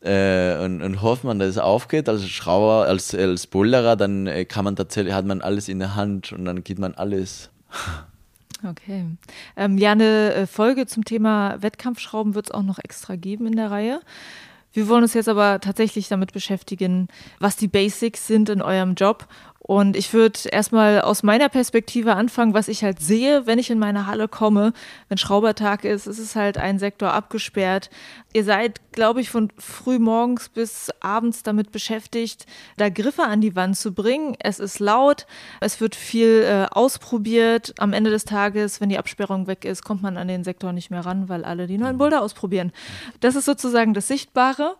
äh, 0.00 0.56
und, 0.64 0.82
und 0.82 1.02
hofft 1.02 1.24
man, 1.24 1.38
dass 1.38 1.50
es 1.50 1.58
aufgeht. 1.58 2.08
Als 2.08 2.28
Schrauber, 2.28 2.86
als, 2.86 3.14
als 3.14 3.46
Boulderer, 3.46 3.96
dann 3.96 4.26
äh, 4.26 4.44
kann 4.44 4.64
man 4.64 4.76
tatsächlich, 4.76 5.14
hat 5.14 5.26
man 5.26 5.40
alles 5.40 5.68
in 5.68 5.78
der 5.78 5.94
Hand 5.94 6.32
und 6.32 6.44
dann 6.44 6.64
gibt 6.64 6.80
man 6.80 6.94
alles. 6.94 7.50
Okay. 8.64 9.04
Ähm, 9.54 9.76
ja, 9.76 9.92
eine 9.92 10.32
äh, 10.32 10.46
Folge 10.46 10.86
zum 10.86 11.04
Thema 11.04 11.60
Wettkampfschrauben 11.60 12.34
wird 12.34 12.46
es 12.46 12.50
auch 12.50 12.62
noch 12.62 12.78
extra 12.78 13.14
geben 13.14 13.46
in 13.46 13.54
der 13.54 13.70
Reihe. 13.70 14.00
Wir 14.72 14.88
wollen 14.88 15.02
uns 15.02 15.14
jetzt 15.14 15.28
aber 15.28 15.60
tatsächlich 15.60 16.08
damit 16.08 16.32
beschäftigen, 16.32 17.08
was 17.38 17.56
die 17.56 17.68
Basics 17.68 18.26
sind 18.26 18.48
in 18.48 18.62
eurem 18.62 18.94
Job. 18.94 19.26
Und 19.68 19.96
ich 19.96 20.12
würde 20.12 20.38
erstmal 20.52 21.00
aus 21.00 21.24
meiner 21.24 21.48
Perspektive 21.48 22.14
anfangen, 22.14 22.54
was 22.54 22.68
ich 22.68 22.84
halt 22.84 23.00
sehe, 23.00 23.48
wenn 23.48 23.58
ich 23.58 23.68
in 23.68 23.80
meine 23.80 24.06
Halle 24.06 24.28
komme. 24.28 24.72
Wenn 25.08 25.18
Schraubertag 25.18 25.84
ist, 25.84 26.06
ist 26.06 26.20
es 26.20 26.36
halt 26.36 26.56
ein 26.56 26.78
Sektor 26.78 27.12
abgesperrt. 27.12 27.90
Ihr 28.32 28.44
seid, 28.44 28.80
glaube 28.92 29.20
ich, 29.20 29.28
von 29.28 29.50
früh 29.58 29.98
morgens 29.98 30.50
bis 30.50 30.90
abends 31.00 31.42
damit 31.42 31.72
beschäftigt, 31.72 32.46
da 32.76 32.90
Griffe 32.90 33.24
an 33.24 33.40
die 33.40 33.56
Wand 33.56 33.76
zu 33.76 33.92
bringen. 33.92 34.36
Es 34.38 34.60
ist 34.60 34.78
laut, 34.78 35.26
es 35.60 35.80
wird 35.80 35.96
viel 35.96 36.44
äh, 36.44 36.66
ausprobiert. 36.70 37.74
Am 37.78 37.92
Ende 37.92 38.10
des 38.10 38.24
Tages, 38.24 38.80
wenn 38.80 38.88
die 38.88 38.98
Absperrung 38.98 39.48
weg 39.48 39.64
ist, 39.64 39.82
kommt 39.82 40.00
man 40.00 40.16
an 40.16 40.28
den 40.28 40.44
Sektor 40.44 40.72
nicht 40.72 40.92
mehr 40.92 41.04
ran, 41.04 41.28
weil 41.28 41.44
alle 41.44 41.66
die 41.66 41.78
neuen 41.78 41.98
Boulder 41.98 42.22
ausprobieren. 42.22 42.70
Das 43.18 43.34
ist 43.34 43.46
sozusagen 43.46 43.94
das 43.94 44.06
Sichtbare. 44.06 44.76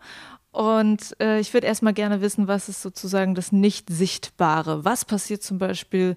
Und 0.57 1.15
äh, 1.21 1.39
ich 1.39 1.53
würde 1.53 1.67
erstmal 1.67 1.93
gerne 1.93 2.23
wissen, 2.23 2.49
was 2.49 2.71
ist 2.71 2.81
sozusagen 2.81 3.35
das 3.35 3.53
Nicht-Sichtbare? 3.53 4.87
Was 4.87 5.05
passiert 5.05 5.43
zum 5.43 5.59
Beispiel, 5.59 6.17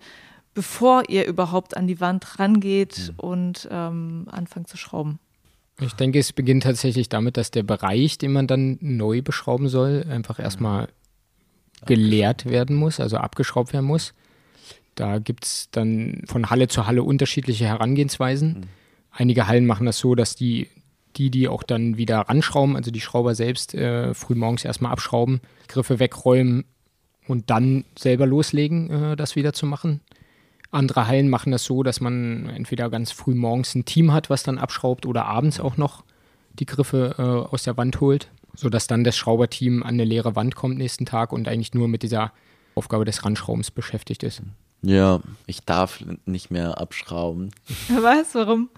bevor 0.54 1.10
ihr 1.10 1.26
überhaupt 1.26 1.76
an 1.76 1.88
die 1.88 2.00
Wand 2.00 2.40
rangeht 2.40 3.12
und 3.18 3.68
ähm, 3.70 4.28
anfangt 4.32 4.70
zu 4.70 4.78
schrauben? 4.78 5.20
Ich 5.82 5.92
denke, 5.92 6.20
es 6.20 6.32
beginnt 6.32 6.64
tatsächlich 6.64 7.10
damit, 7.10 7.36
dass 7.36 7.52
der 7.52 7.64
Bereich, 7.64 8.18
den 8.18 8.32
man 8.32 8.48
dann 8.48 8.78
neu 8.80 9.22
beschrauben 9.22 9.68
soll, 9.68 10.06
einfach 10.10 10.40
erstmal 10.40 10.88
geleert 11.86 12.46
werden 12.46 12.78
muss, 12.78 13.02
also 13.02 13.18
abgeschraubt 13.18 13.74
werden 13.74 13.88
muss. 13.88 14.14
Da 14.96 15.20
gibt 15.20 15.44
es 15.44 15.68
dann 15.72 16.24
von 16.28 16.50
Halle 16.50 16.70
zu 16.70 16.88
Halle 16.88 17.04
unterschiedliche 17.04 17.66
Herangehensweisen. 17.66 18.68
Einige 19.12 19.48
Hallen 19.48 19.66
machen 19.66 19.86
das 19.86 20.00
so, 20.00 20.16
dass 20.16 20.38
die, 20.38 20.70
die, 21.16 21.30
die 21.30 21.48
auch 21.48 21.64
dann 21.64 21.98
wieder 21.98 22.20
ranschrauben, 22.20 22.76
also 22.76 22.92
die 22.92 23.02
Schrauber 23.02 23.36
selbst, 23.36 23.74
äh, 23.74 24.14
früh 24.14 24.36
morgens 24.36 24.66
erstmal 24.66 24.92
abschrauben, 24.92 25.42
Griffe 25.68 26.00
wegräumen 26.00 26.66
und 27.28 27.50
dann 27.50 27.86
selber 27.98 28.26
loslegen, 28.26 28.90
äh, 28.90 29.16
das 29.16 29.36
wieder 29.36 29.54
zu 29.54 29.66
machen. 29.66 30.02
Andere 30.72 31.08
Hallen 31.08 31.30
machen 31.30 31.52
das 31.52 31.64
so, 31.64 31.82
dass 31.82 32.00
man 32.00 32.50
entweder 32.50 32.90
ganz 32.90 33.12
früh 33.12 33.34
morgens 33.34 33.74
ein 33.74 33.86
Team 33.86 34.14
hat, 34.14 34.30
was 34.30 34.44
dann 34.44 34.60
abschraubt 34.60 35.06
oder 35.06 35.26
abends 35.26 35.60
auch 35.60 35.78
noch 35.78 36.04
die 36.54 36.66
Griffe 36.66 37.16
äh, 37.18 37.22
aus 37.22 37.64
der 37.64 37.78
Wand 37.78 38.00
holt, 38.02 38.30
sodass 38.56 38.88
dann 38.88 39.04
das 39.04 39.18
Schrauberteam 39.18 39.82
an 39.82 39.90
eine 39.90 40.04
leere 40.04 40.36
Wand 40.36 40.56
kommt 40.56 40.78
nächsten 40.78 41.06
Tag 41.06 41.34
und 41.34 41.48
eigentlich 41.48 41.74
nur 41.74 41.88
mit 41.88 42.04
dieser 42.04 42.32
Aufgabe 42.76 43.06
des 43.06 43.26
Ranschraubens 43.26 43.72
beschäftigt 43.72 44.24
ist. 44.24 44.42
Ja, 44.82 45.20
ich 45.46 45.62
darf 45.62 46.04
nicht 46.26 46.52
mehr 46.52 46.78
abschrauben. 46.78 47.52
Was? 47.90 48.36
Warum? 48.36 48.70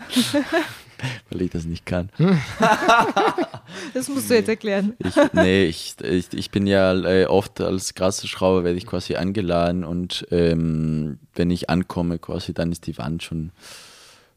Weil 1.29 1.43
ich 1.43 1.51
das 1.51 1.65
nicht 1.65 1.85
kann. 1.85 2.09
das 3.93 4.09
musst 4.09 4.29
du 4.29 4.35
jetzt 4.35 4.49
erklären. 4.49 4.93
Ich, 4.99 5.15
nee, 5.33 5.65
ich, 5.65 5.95
ich, 6.01 6.33
ich 6.33 6.51
bin 6.51 6.67
ja 6.67 6.93
äh, 6.93 7.25
oft 7.25 7.61
als 7.61 7.93
Grasschrauber 7.93 8.63
werde 8.63 8.77
ich 8.77 8.85
quasi 8.85 9.15
angeladen 9.15 9.83
und 9.83 10.25
ähm, 10.31 11.19
wenn 11.35 11.49
ich 11.51 11.69
ankomme 11.69 12.19
quasi, 12.19 12.53
dann 12.53 12.71
ist 12.71 12.87
die 12.87 12.97
Wand 12.97 13.23
schon 13.23 13.51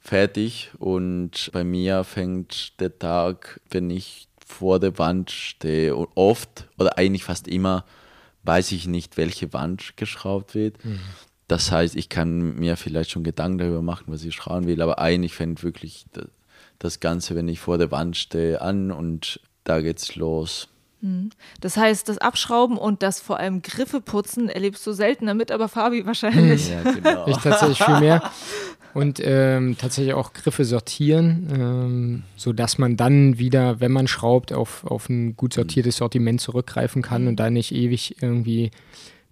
fertig 0.00 0.70
und 0.78 1.50
bei 1.52 1.64
mir 1.64 2.04
fängt 2.04 2.78
der 2.80 2.98
Tag, 2.98 3.60
wenn 3.70 3.90
ich 3.90 4.28
vor 4.46 4.78
der 4.78 4.98
Wand 4.98 5.30
stehe 5.30 5.96
und 5.96 6.08
oft 6.14 6.68
oder 6.78 6.98
eigentlich 6.98 7.24
fast 7.24 7.48
immer 7.48 7.84
weiß 8.44 8.72
ich 8.72 8.86
nicht, 8.86 9.16
welche 9.16 9.52
Wand 9.52 9.96
geschraubt 9.96 10.54
wird. 10.54 10.84
Mhm. 10.84 11.00
Das 11.48 11.70
heißt, 11.70 11.96
ich 11.96 12.08
kann 12.08 12.56
mir 12.56 12.76
vielleicht 12.76 13.10
schon 13.10 13.24
Gedanken 13.24 13.58
darüber 13.58 13.82
machen, 13.82 14.04
was 14.08 14.24
ich 14.24 14.34
schrauben 14.34 14.66
will, 14.66 14.80
aber 14.80 14.98
eigentlich 14.98 15.34
fängt 15.34 15.62
wirklich 15.62 16.06
das 16.78 17.00
Ganze, 17.00 17.34
wenn 17.34 17.48
ich 17.48 17.60
vor 17.60 17.78
der 17.78 17.90
Wand 17.90 18.16
stehe, 18.16 18.60
an 18.60 18.90
und 18.90 19.40
da 19.64 19.80
geht's 19.80 20.16
los. 20.16 20.68
Hm. 21.04 21.30
Das 21.60 21.76
heißt, 21.76 22.08
das 22.08 22.18
Abschrauben 22.18 22.78
und 22.78 23.02
das 23.02 23.20
vor 23.20 23.38
allem 23.38 23.60
Griffe 23.60 24.00
putzen 24.00 24.48
erlebst 24.48 24.86
du 24.86 24.92
selten 24.92 25.26
damit, 25.26 25.50
aber 25.50 25.68
Fabi 25.68 26.06
wahrscheinlich. 26.06 26.70
Ja, 26.70 26.82
genau. 26.82 27.26
Ich 27.26 27.36
tatsächlich 27.36 27.82
viel 27.82 28.00
mehr. 28.00 28.22
Und 28.94 29.20
ähm, 29.24 29.76
tatsächlich 29.76 30.14
auch 30.14 30.32
Griffe 30.34 30.64
sortieren, 30.64 31.48
ähm, 31.52 32.22
sodass 32.36 32.78
man 32.78 32.96
dann 32.96 33.38
wieder, 33.38 33.80
wenn 33.80 33.90
man 33.90 34.06
schraubt, 34.06 34.52
auf, 34.52 34.84
auf 34.84 35.08
ein 35.08 35.36
gut 35.36 35.52
sortiertes 35.52 35.96
Sortiment 35.96 36.40
zurückgreifen 36.40 37.02
kann 37.02 37.22
hm. 37.22 37.28
und 37.28 37.40
da 37.40 37.50
nicht 37.50 37.74
ewig 37.74 38.22
irgendwie 38.22 38.70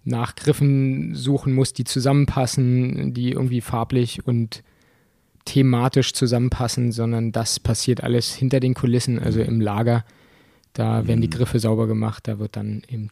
nach 0.03 0.35
Griffen 0.35 1.15
suchen 1.15 1.53
muss, 1.53 1.71
die 1.71 1.85
zusammenpassen, 1.85 3.13
die 3.13 3.31
irgendwie 3.31 3.61
farblich 3.61 4.27
und 4.27 4.63
thematisch 5.45 6.13
zusammenpassen, 6.13 6.91
sondern 6.91 7.31
das 7.31 7.59
passiert 7.59 8.03
alles 8.03 8.33
hinter 8.33 8.59
den 8.59 8.73
Kulissen, 8.73 9.19
also 9.19 9.41
im 9.41 9.61
Lager. 9.61 10.05
Da 10.73 11.07
werden 11.07 11.21
die 11.21 11.27
mhm. 11.27 11.31
Griffe 11.31 11.59
sauber 11.59 11.87
gemacht, 11.87 12.27
da 12.27 12.39
wird 12.39 12.55
dann 12.55 12.83
eben 12.87 13.09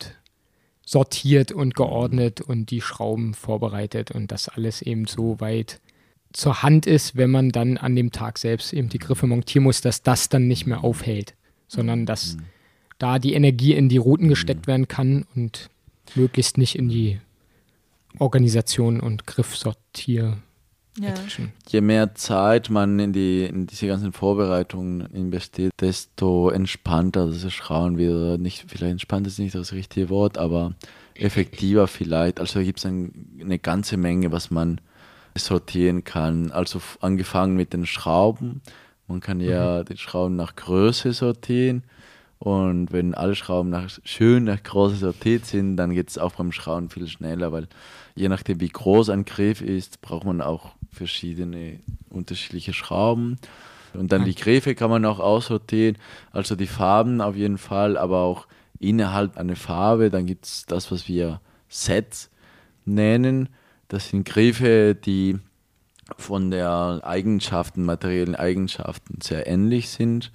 sortiert 0.85 1.51
und 1.51 1.75
geordnet 1.75 2.41
und 2.41 2.71
die 2.71 2.81
Schrauben 2.81 3.33
vorbereitet 3.33 4.11
und 4.11 4.31
das 4.31 4.49
alles 4.49 4.81
eben 4.81 5.05
so 5.05 5.39
weit 5.39 5.79
zur 6.33 6.63
Hand 6.63 6.85
ist, 6.85 7.15
wenn 7.15 7.29
man 7.29 7.49
dann 7.49 7.77
an 7.77 7.95
dem 7.95 8.11
Tag 8.11 8.37
selbst 8.37 8.73
eben 8.73 8.89
die 8.89 8.99
Griffe 8.99 9.27
montieren 9.27 9.63
muss, 9.63 9.81
dass 9.81 10.01
das 10.01 10.29
dann 10.29 10.47
nicht 10.47 10.65
mehr 10.65 10.83
aufhält, 10.83 11.35
sondern 11.67 12.05
dass 12.05 12.35
mhm. 12.35 12.43
da 12.97 13.19
die 13.19 13.33
Energie 13.33 13.73
in 13.73 13.89
die 13.89 13.97
Routen 13.97 14.29
gesteckt 14.29 14.67
werden 14.67 14.87
kann 14.87 15.25
und 15.35 15.69
möglichst 16.15 16.57
nicht 16.57 16.75
in 16.75 16.89
die 16.89 17.19
Organisation 18.19 18.99
und 18.99 19.27
Griffsortier. 19.27 20.37
Ja. 20.99 21.13
Je 21.69 21.81
mehr 21.81 22.15
Zeit 22.15 22.69
man 22.69 22.99
in, 22.99 23.13
die, 23.13 23.45
in 23.45 23.65
diese 23.65 23.87
ganzen 23.87 24.11
Vorbereitungen 24.11 25.01
investiert, 25.13 25.71
desto 25.79 26.49
entspannter 26.49 27.27
das 27.27 27.53
Schrauben 27.53 27.97
wieder. 27.97 28.37
Nicht, 28.37 28.65
vielleicht 28.67 28.91
entspannt 28.91 29.25
ist 29.25 29.39
nicht 29.39 29.55
das 29.55 29.71
richtige 29.71 30.09
Wort, 30.09 30.37
aber 30.37 30.73
effektiver 31.15 31.87
vielleicht. 31.87 32.39
Also 32.39 32.59
gibt 32.59 32.79
es 32.79 32.85
ein, 32.85 33.39
eine 33.39 33.57
ganze 33.57 33.95
Menge, 33.95 34.31
was 34.33 34.51
man 34.51 34.81
sortieren 35.37 36.03
kann. 36.03 36.51
Also 36.51 36.81
angefangen 36.99 37.55
mit 37.55 37.71
den 37.71 37.85
Schrauben. 37.85 38.61
Man 39.07 39.21
kann 39.21 39.39
ja 39.39 39.79
mhm. 39.79 39.85
die 39.85 39.97
Schrauben 39.97 40.35
nach 40.35 40.55
Größe 40.55 41.13
sortieren 41.13 41.83
und 42.41 42.91
wenn 42.91 43.13
alle 43.13 43.35
Schrauben 43.35 43.69
nach, 43.69 43.87
schön 44.03 44.45
nach 44.45 44.63
Größe 44.63 44.95
sortiert 44.95 45.45
sind, 45.45 45.77
dann 45.77 45.93
geht 45.93 46.09
es 46.09 46.17
auch 46.17 46.33
beim 46.33 46.51
Schrauben 46.51 46.89
viel 46.89 47.07
schneller, 47.07 47.51
weil 47.51 47.67
je 48.15 48.29
nachdem, 48.29 48.59
wie 48.59 48.67
groß 48.67 49.09
ein 49.09 49.25
Griff 49.25 49.61
ist, 49.61 50.01
braucht 50.01 50.25
man 50.25 50.41
auch 50.41 50.71
verschiedene 50.91 51.79
unterschiedliche 52.09 52.73
Schrauben. 52.73 53.37
Und 53.93 54.11
dann 54.11 54.25
die 54.25 54.35
Griffe 54.35 54.75
kann 54.75 54.89
man 54.89 55.03
auch 55.05 55.19
aussortieren, 55.19 55.97
also 56.31 56.55
die 56.55 56.67
Farben 56.67 57.19
auf 57.19 57.35
jeden 57.35 57.57
Fall, 57.57 57.97
aber 57.97 58.19
auch 58.21 58.47
innerhalb 58.79 59.37
einer 59.37 59.55
Farbe. 59.55 60.09
Dann 60.09 60.25
gibt 60.25 60.45
es 60.45 60.65
das, 60.65 60.91
was 60.91 61.07
wir 61.07 61.41
Sets 61.67 62.29
nennen. 62.85 63.49
Das 63.87 64.09
sind 64.09 64.25
Griffe, 64.25 64.95
die 64.95 65.37
von 66.17 66.51
der 66.51 67.01
Eigenschaften, 67.03 67.83
materiellen 67.83 68.35
Eigenschaften 68.35 69.19
sehr 69.21 69.47
ähnlich 69.47 69.89
sind. 69.89 70.31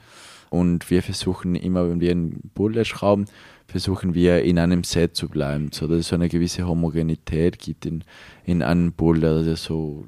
Und 0.50 0.90
wir 0.90 1.02
versuchen 1.02 1.54
immer, 1.54 1.88
wenn 1.88 2.00
wir 2.00 2.10
einen 2.10 2.50
Bullet 2.54 2.84
schrauben, 2.84 3.26
versuchen 3.68 4.14
wir 4.14 4.42
in 4.42 4.58
einem 4.58 4.84
Set 4.84 5.16
zu 5.16 5.28
bleiben, 5.28 5.70
so 5.72 5.86
dass 5.86 5.98
es 5.98 6.08
so 6.08 6.14
eine 6.14 6.28
gewisse 6.28 6.66
Homogenität 6.66 7.58
gibt 7.58 7.86
in, 7.86 8.04
in 8.44 8.62
einem 8.62 8.92
Boulder, 8.92 9.42
dass, 9.42 9.64
so, 9.64 10.06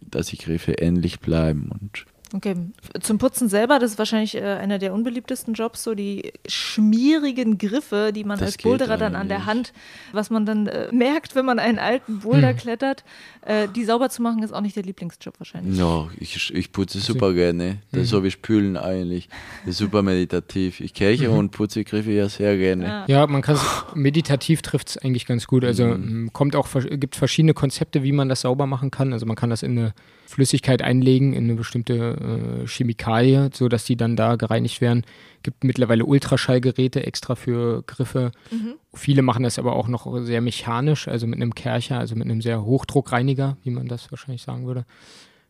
dass 0.00 0.26
die 0.28 0.38
Griffe 0.38 0.72
ähnlich 0.72 1.20
bleiben 1.20 1.70
und 1.70 2.06
Okay, 2.34 2.56
zum 3.00 3.18
Putzen 3.18 3.48
selber, 3.48 3.78
das 3.78 3.92
ist 3.92 3.98
wahrscheinlich 3.98 4.34
äh, 4.34 4.42
einer 4.42 4.78
der 4.78 4.92
unbeliebtesten 4.92 5.54
Jobs, 5.54 5.82
so 5.82 5.94
die 5.94 6.32
schmierigen 6.46 7.56
Griffe, 7.56 8.12
die 8.14 8.24
man 8.24 8.38
das 8.38 8.48
als 8.48 8.56
Boulderer 8.58 8.98
dann 8.98 9.14
an 9.14 9.28
der 9.28 9.46
Hand, 9.46 9.72
was 10.12 10.28
man 10.28 10.44
dann 10.44 10.66
äh, 10.66 10.92
merkt, 10.92 11.34
wenn 11.34 11.46
man 11.46 11.58
einen 11.58 11.78
alten 11.78 12.20
Boulder 12.20 12.50
hm. 12.50 12.56
klettert, 12.56 13.04
äh, 13.46 13.66
die 13.74 13.84
sauber 13.84 14.10
zu 14.10 14.20
machen, 14.20 14.42
ist 14.42 14.52
auch 14.52 14.60
nicht 14.60 14.76
der 14.76 14.82
Lieblingsjob 14.82 15.40
wahrscheinlich. 15.40 15.78
Ja, 15.78 16.08
ich, 16.18 16.54
ich 16.54 16.72
putze 16.72 17.00
super 17.00 17.32
gerne. 17.32 17.78
Das 17.92 18.02
ist 18.02 18.10
so 18.10 18.22
wie 18.22 18.30
Spülen 18.30 18.76
eigentlich. 18.76 19.28
Das 19.64 19.72
ist 19.72 19.78
super 19.78 20.02
meditativ. 20.02 20.80
Ich 20.80 20.92
kirche 20.92 21.28
mhm. 21.28 21.38
und 21.38 21.50
putze 21.50 21.84
Griffe 21.84 22.12
ja 22.12 22.28
sehr 22.28 22.56
gerne. 22.58 22.84
Ja, 22.84 23.04
ja 23.06 23.26
man 23.26 23.40
kann 23.40 23.54
es, 23.54 23.64
meditativ 23.94 24.60
trifft 24.60 24.90
es 24.90 24.98
eigentlich 24.98 25.24
ganz 25.26 25.46
gut. 25.46 25.64
Also 25.64 25.86
mhm. 25.86 26.30
kommt 26.32 26.56
auch, 26.56 26.68
gibt 26.90 27.16
verschiedene 27.16 27.54
Konzepte, 27.54 28.02
wie 28.02 28.12
man 28.12 28.28
das 28.28 28.42
sauber 28.42 28.66
machen 28.66 28.90
kann. 28.90 29.14
Also 29.14 29.24
man 29.24 29.36
kann 29.36 29.48
das 29.48 29.62
in 29.62 29.78
eine 29.78 29.94
Flüssigkeit 30.28 30.82
einlegen, 30.82 31.32
in 31.32 31.44
eine 31.44 31.54
bestimmte 31.54 32.62
äh, 32.62 32.66
Chemikalie, 32.66 33.48
sodass 33.54 33.86
die 33.86 33.96
dann 33.96 34.14
da 34.14 34.36
gereinigt 34.36 34.82
werden. 34.82 35.06
Gibt 35.42 35.64
mittlerweile 35.64 36.04
Ultraschallgeräte 36.04 37.06
extra 37.06 37.34
für 37.34 37.82
Griffe. 37.86 38.32
Mhm. 38.50 38.74
Viele 38.92 39.22
machen 39.22 39.44
das 39.44 39.58
aber 39.58 39.74
auch 39.74 39.88
noch 39.88 40.22
sehr 40.22 40.42
mechanisch, 40.42 41.08
also 41.08 41.26
mit 41.26 41.36
einem 41.36 41.54
Kercher, 41.54 41.98
also 41.98 42.14
mit 42.14 42.26
einem 42.26 42.42
sehr 42.42 42.62
Hochdruckreiniger, 42.62 43.56
wie 43.64 43.70
man 43.70 43.88
das 43.88 44.12
wahrscheinlich 44.12 44.42
sagen 44.42 44.66
würde. 44.66 44.84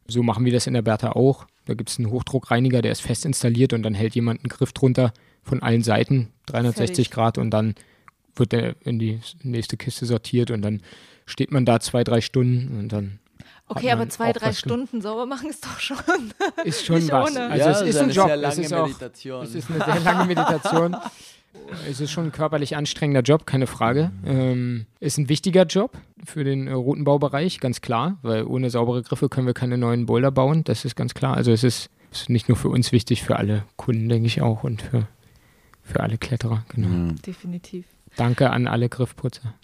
So 0.07 0.23
machen 0.23 0.45
wir 0.45 0.53
das 0.53 0.69
in 0.69 0.75
der 0.75 0.83
Bertha 0.83 1.11
auch. 1.11 1.49
Da 1.65 1.75
gibt 1.75 1.91
es 1.91 1.99
einen 1.99 2.11
Hochdruckreiniger, 2.11 2.81
der 2.81 2.93
ist 2.93 3.03
fest 3.03 3.27
installiert 3.27 3.73
und 3.73 3.83
dann 3.83 3.95
hält 3.95 4.15
jemand 4.15 4.41
einen 4.41 4.49
Griff 4.49 4.73
drunter 4.73 5.13
von 5.43 5.61
allen 5.61 5.83
Seiten, 5.83 6.29
360 6.47 6.87
Fertig. 6.87 7.11
Grad 7.11 7.37
und 7.37 7.51
dann 7.51 7.75
wird 8.37 8.53
der 8.53 8.77
in 8.85 9.01
die 9.01 9.19
nächste 9.43 9.77
Kiste 9.77 10.07
sortiert 10.07 10.53
und 10.53 10.63
dann 10.63 10.83
steht 11.27 11.51
man 11.51 11.65
da 11.65 11.81
zwei, 11.81 12.05
drei 12.05 12.21
Stunden 12.21 12.79
und 12.79 12.93
dann 12.93 13.19
Okay, 13.69 13.91
aber 13.91 14.09
zwei, 14.09 14.33
drei 14.33 14.53
Stunden 14.53 15.01
sauber 15.01 15.27
machen 15.27 15.51
ist 15.51 15.65
doch 15.65 15.79
schon. 15.79 15.99
Ist 16.65 16.87
schon 16.87 17.09
was. 17.11 17.31
Ohne. 17.31 17.51
Also 17.51 17.65
ja, 17.65 17.71
es 17.71 17.81
ist, 17.83 17.89
ist 17.89 17.99
ein 17.99 18.11
Job. 18.11 18.31
es 18.31 18.59
ist, 18.59 18.73
auch, 18.73 19.43
es 19.43 19.55
ist 19.55 19.71
eine 19.71 19.85
sehr 19.85 20.01
lange 20.01 20.25
Meditation. 20.25 20.97
es 21.89 22.01
ist 22.01 22.11
schon 22.11 22.27
ein 22.27 22.33
körperlich 22.33 22.77
anstrengender 22.77 23.23
Job, 23.23 23.47
keine 23.47 23.67
Frage. 23.67 24.11
Ähm, 24.25 24.87
ist 25.01 25.19
ein 25.19 25.29
wichtiger 25.29 25.65
Job 25.65 25.93
für 26.25 26.45
den 26.45 26.67
äh, 26.67 26.73
Routenbaubereich, 26.73 27.61
ganz 27.61 27.81
klar, 27.81 28.19
weil 28.23 28.45
ohne 28.45 28.71
saubere 28.71 29.03
Griffe 29.03 29.29
können 29.29 29.47
wir 29.47 29.55
keine 29.55 29.79
neuen 29.79 30.07
Boulder 30.07 30.31
bauen, 30.31 30.65
das 30.65 30.85
ist 30.85 30.97
ganz 30.97 31.15
klar. 31.15 31.37
Also 31.37 31.53
es 31.53 31.65
ist, 31.65 31.91
ist 32.11 32.31
nicht 32.31 32.49
nur 32.49 32.57
für 32.57 32.69
uns 32.69 32.93
wichtig, 32.93 33.23
für 33.23 33.37
alle 33.37 33.65
Kunden, 33.77 34.09
denke 34.09 34.27
ich 34.27 34.43
auch, 34.43 34.65
und 34.65 34.83
für, 34.83 35.07
für 35.83 36.01
alle 36.01 36.19
Kletterer, 36.19 36.65
genau. 36.69 36.89
Mhm. 36.89 37.23
Definitiv. 37.23 37.87
Danke 38.19 38.51
an 38.51 38.67
alle 38.67 38.89
Griffputzer. 38.89 39.55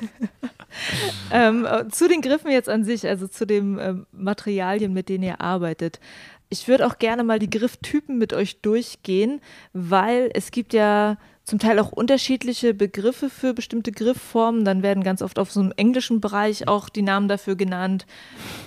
ähm, 1.30 1.66
zu 1.90 2.08
den 2.08 2.22
Griffen 2.22 2.50
jetzt 2.50 2.70
an 2.70 2.84
sich, 2.84 3.06
also 3.06 3.28
zu 3.28 3.46
den 3.46 3.78
ähm, 3.78 4.06
Materialien, 4.12 4.94
mit 4.94 5.10
denen 5.10 5.24
ihr 5.24 5.42
arbeitet. 5.42 6.00
Ich 6.48 6.68
würde 6.68 6.86
auch 6.86 6.98
gerne 6.98 7.22
mal 7.22 7.38
die 7.38 7.50
Grifftypen 7.50 8.16
mit 8.16 8.32
euch 8.32 8.62
durchgehen, 8.62 9.42
weil 9.74 10.30
es 10.32 10.52
gibt 10.52 10.72
ja 10.72 11.18
zum 11.50 11.58
Teil 11.58 11.80
auch 11.80 11.90
unterschiedliche 11.90 12.74
Begriffe 12.74 13.28
für 13.28 13.54
bestimmte 13.54 13.90
Griffformen. 13.90 14.64
Dann 14.64 14.84
werden 14.84 15.02
ganz 15.02 15.20
oft 15.20 15.38
auf 15.38 15.50
so 15.50 15.58
einem 15.58 15.72
englischen 15.76 16.20
Bereich 16.20 16.68
auch 16.68 16.88
die 16.88 17.02
Namen 17.02 17.26
dafür 17.26 17.56
genannt, 17.56 18.06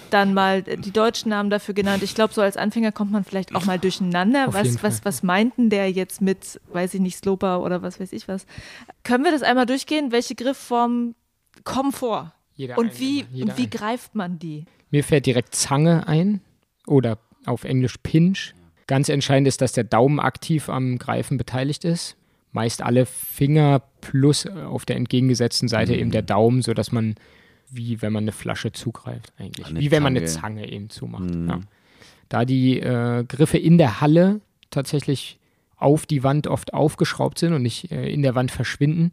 dann 0.09 0.33
mal 0.33 0.61
die 0.61 0.91
deutschen 0.91 1.29
Namen 1.29 1.49
dafür 1.49 1.73
genannt. 1.73 2.03
Ich 2.03 2.13
glaube, 2.13 2.33
so 2.33 2.41
als 2.41 2.57
Anfänger 2.57 2.91
kommt 2.91 3.11
man 3.11 3.23
vielleicht 3.23 3.55
auch 3.55 3.63
mal 3.63 3.79
durcheinander. 3.79 4.49
Auf 4.49 4.53
was, 4.53 4.83
was, 4.83 5.05
was 5.05 5.23
meinten 5.23 5.69
der 5.69 5.89
jetzt 5.91 6.21
mit, 6.21 6.59
weiß 6.73 6.93
ich 6.93 6.99
nicht, 6.99 7.17
Sloper 7.17 7.63
oder 7.63 7.81
was 7.81 8.01
weiß 8.01 8.11
ich 8.11 8.27
was? 8.27 8.45
Können 9.03 9.23
wir 9.23 9.31
das 9.31 9.43
einmal 9.43 9.65
durchgehen? 9.65 10.11
Welche 10.11 10.35
Griffformen 10.35 11.15
kommen 11.63 11.93
vor? 11.93 12.33
Jeder 12.53 12.77
und 12.77 12.99
wie, 12.99 13.25
und 13.41 13.57
wie 13.57 13.69
greift 13.69 14.13
man 14.13 14.39
die? 14.39 14.65
Mir 14.91 15.05
fällt 15.05 15.25
direkt 15.25 15.55
Zange 15.55 16.05
ein 16.07 16.41
oder 16.85 17.17
auf 17.45 17.63
Englisch 17.63 17.95
Pinch. 18.03 18.53
Ganz 18.87 19.07
entscheidend 19.07 19.47
ist, 19.47 19.61
dass 19.61 19.71
der 19.71 19.85
Daumen 19.85 20.19
aktiv 20.19 20.67
am 20.67 20.97
Greifen 20.97 21.37
beteiligt 21.37 21.85
ist. 21.85 22.17
Meist 22.53 22.81
alle 22.81 23.05
Finger 23.05 23.81
plus 24.01 24.47
auf 24.47 24.85
der 24.85 24.95
entgegengesetzten 24.95 25.67
Seite 25.67 25.93
mhm. 25.93 25.99
eben 25.99 26.11
der 26.11 26.21
Daumen, 26.21 26.61
sodass 26.61 26.91
man, 26.91 27.15
wie 27.69 28.01
wenn 28.01 28.13
man 28.13 28.23
eine 28.23 28.31
Flasche 28.31 28.71
zugreift, 28.71 29.33
eigentlich. 29.37 29.75
Wie 29.75 29.91
wenn 29.91 30.03
man 30.03 30.15
eine 30.15 30.25
Zange 30.25 30.71
eben 30.71 30.89
zumacht. 30.89 31.33
Mhm. 31.33 31.49
Ja. 31.49 31.59
Da 32.29 32.45
die 32.45 32.79
äh, 32.79 33.23
Griffe 33.27 33.57
in 33.57 33.77
der 33.77 34.01
Halle 34.01 34.41
tatsächlich 34.69 35.39
auf 35.77 36.05
die 36.05 36.23
Wand 36.23 36.47
oft 36.47 36.73
aufgeschraubt 36.73 37.39
sind 37.39 37.53
und 37.53 37.61
nicht 37.61 37.91
äh, 37.91 38.09
in 38.09 38.21
der 38.21 38.35
Wand 38.35 38.51
verschwinden, 38.51 39.11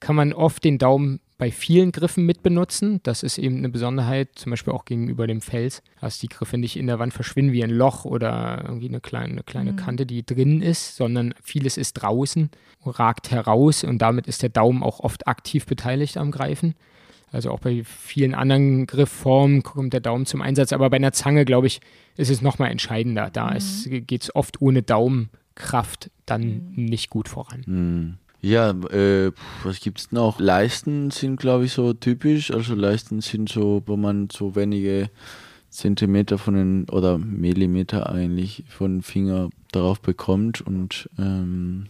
kann 0.00 0.16
man 0.16 0.32
oft 0.32 0.64
den 0.64 0.78
Daumen 0.78 1.20
bei 1.42 1.50
vielen 1.50 1.90
Griffen 1.90 2.24
mit 2.24 2.44
benutzen. 2.44 3.00
Das 3.02 3.24
ist 3.24 3.36
eben 3.36 3.56
eine 3.56 3.68
Besonderheit, 3.68 4.28
zum 4.36 4.50
Beispiel 4.50 4.72
auch 4.72 4.84
gegenüber 4.84 5.26
dem 5.26 5.40
Fels, 5.40 5.82
dass 6.00 6.20
die 6.20 6.28
Griffe 6.28 6.56
nicht 6.56 6.76
in 6.76 6.86
der 6.86 7.00
Wand 7.00 7.12
verschwinden 7.12 7.52
wie 7.52 7.64
ein 7.64 7.70
Loch 7.70 8.04
oder 8.04 8.62
irgendwie 8.64 8.86
eine 8.86 9.00
kleine, 9.00 9.32
eine 9.32 9.42
kleine 9.42 9.72
mhm. 9.72 9.76
Kante, 9.76 10.06
die 10.06 10.24
drin 10.24 10.62
ist, 10.62 10.94
sondern 10.94 11.34
vieles 11.42 11.78
ist 11.78 11.94
draußen, 11.94 12.48
ragt 12.86 13.32
heraus 13.32 13.82
und 13.82 13.98
damit 13.98 14.28
ist 14.28 14.42
der 14.42 14.50
Daumen 14.50 14.84
auch 14.84 15.00
oft 15.00 15.26
aktiv 15.26 15.66
beteiligt 15.66 16.16
am 16.16 16.30
Greifen. 16.30 16.76
Also 17.32 17.50
auch 17.50 17.58
bei 17.58 17.82
vielen 17.82 18.36
anderen 18.36 18.86
Griffformen 18.86 19.64
kommt 19.64 19.94
der 19.94 20.00
Daumen 20.00 20.26
zum 20.26 20.42
Einsatz, 20.42 20.72
aber 20.72 20.90
bei 20.90 20.98
einer 20.98 21.12
Zange, 21.12 21.44
glaube 21.44 21.66
ich, 21.66 21.80
ist 22.16 22.30
es 22.30 22.40
nochmal 22.40 22.70
entscheidender. 22.70 23.30
Da 23.32 23.50
mhm. 23.50 24.06
geht 24.06 24.22
es 24.22 24.36
oft 24.36 24.62
ohne 24.62 24.84
Daumenkraft 24.84 26.12
dann 26.24 26.72
mhm. 26.76 26.84
nicht 26.84 27.10
gut 27.10 27.28
voran. 27.28 28.20
Ja, 28.42 28.70
äh, 28.70 29.30
was 29.62 29.80
gibt's 29.80 30.10
noch? 30.12 30.40
Leisten 30.40 31.10
sind, 31.10 31.38
glaube 31.38 31.64
ich, 31.64 31.72
so 31.72 31.92
typisch. 31.92 32.50
Also 32.50 32.74
Leisten 32.74 33.20
sind 33.20 33.48
so, 33.48 33.82
wo 33.86 33.96
man 33.96 34.28
so 34.30 34.56
wenige 34.56 35.10
Zentimeter 35.70 36.36
von 36.38 36.54
den 36.54 36.88
oder 36.90 37.18
Millimeter 37.18 38.10
eigentlich 38.10 38.64
von 38.68 38.96
den 38.96 39.02
Finger 39.02 39.48
darauf 39.70 40.00
bekommt 40.00 40.60
und 40.60 41.08
ähm, 41.18 41.86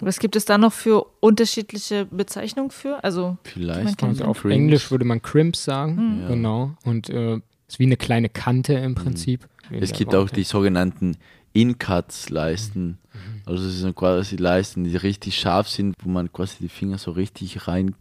was 0.00 0.18
gibt 0.18 0.36
es 0.36 0.44
da 0.44 0.58
noch 0.58 0.72
für 0.72 1.04
unterschiedliche 1.20 2.06
Bezeichnungen 2.06 2.70
für? 2.70 3.04
Also 3.04 3.36
vielleicht 3.44 4.02
also 4.02 4.24
auf 4.24 4.40
Crimps. 4.40 4.54
Englisch 4.54 4.90
würde 4.90 5.04
man 5.04 5.20
Crimps 5.20 5.64
sagen, 5.64 6.22
mhm. 6.24 6.28
genau. 6.28 6.74
Und 6.84 7.10
äh, 7.10 7.40
ist 7.68 7.78
wie 7.78 7.84
eine 7.84 7.96
kleine 7.96 8.28
Kante 8.28 8.74
im 8.74 8.92
mhm. 8.92 8.94
Prinzip. 8.94 9.48
Mhm. 9.70 9.82
Es 9.82 9.92
gibt 9.92 10.14
auch 10.14 10.30
die 10.30 10.44
sogenannten 10.44 11.16
In-Cuts-Leisten. 11.52 12.86
Mhm. 13.12 13.31
Also 13.46 13.66
es 13.66 13.80
sind 13.80 13.96
quasi 13.96 14.36
Leisten, 14.36 14.84
die 14.84 14.96
richtig 14.96 15.38
scharf 15.38 15.68
sind, 15.68 15.96
wo 16.02 16.08
man 16.08 16.32
quasi 16.32 16.56
die 16.60 16.68
Finger 16.68 16.98
so 16.98 17.10
richtig 17.10 17.66
rein 17.66 17.94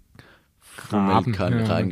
graben 0.77 1.31
kann, 1.33 1.59
ja, 1.59 1.65
reingraben 1.65 1.91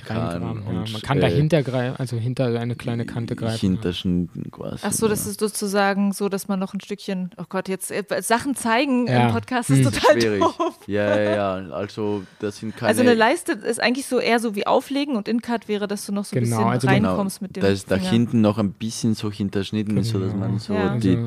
kann. 0.00 0.16
kann 0.16 0.42
ja, 0.42 0.84
man 0.92 1.02
kann 1.02 1.18
äh, 1.18 1.20
dahinter 1.20 1.62
greifen, 1.62 1.96
also 1.98 2.16
hinter 2.16 2.46
eine 2.58 2.74
kleine 2.74 3.04
Kante 3.04 3.36
greifen. 3.36 3.58
Hinterschninden 3.58 4.50
quasi. 4.50 4.78
Ach 4.82 4.92
so, 4.92 5.08
das 5.08 5.26
ist 5.26 5.40
sozusagen 5.40 6.12
so, 6.12 6.28
dass 6.28 6.48
man 6.48 6.58
noch 6.58 6.74
ein 6.74 6.80
Stückchen, 6.80 7.30
oh 7.36 7.44
Gott, 7.48 7.68
jetzt 7.68 7.90
äh, 7.90 8.04
Sachen 8.22 8.54
zeigen 8.54 9.06
im 9.06 9.30
Podcast 9.30 9.70
ist 9.70 9.84
hm. 9.84 9.92
total 9.92 10.20
Schwierig. 10.20 10.40
doof. 10.40 10.78
Ja, 10.86 11.20
ja, 11.20 11.34
ja, 11.34 11.74
also 11.74 12.22
das 12.40 12.58
sind 12.58 12.76
keine... 12.76 12.88
Also 12.88 13.02
eine 13.02 13.14
Leiste 13.14 13.52
ist 13.52 13.80
eigentlich 13.80 14.06
so 14.06 14.18
eher 14.18 14.40
so 14.40 14.54
wie 14.54 14.66
auflegen 14.66 15.16
und 15.16 15.28
In-Cut 15.28 15.68
wäre, 15.68 15.86
dass 15.86 16.06
du 16.06 16.12
noch 16.12 16.24
so 16.24 16.36
ein 16.36 16.44
genau, 16.44 16.56
bisschen 16.56 16.70
also 16.70 16.88
reinkommst 16.88 17.40
genau, 17.40 17.48
mit 17.48 17.56
dem 17.56 17.62
Da 17.62 17.68
ist 17.68 17.90
da 17.90 17.96
hinten 17.96 18.40
noch 18.40 18.58
ein 18.58 18.72
bisschen 18.72 19.14
so 19.14 19.30
hinterschnitten, 19.30 19.94
genau. 19.94 20.06
so 20.06 20.18
dass 20.18 20.34
man 20.34 20.58
so 20.58 20.74
die... 20.98 21.18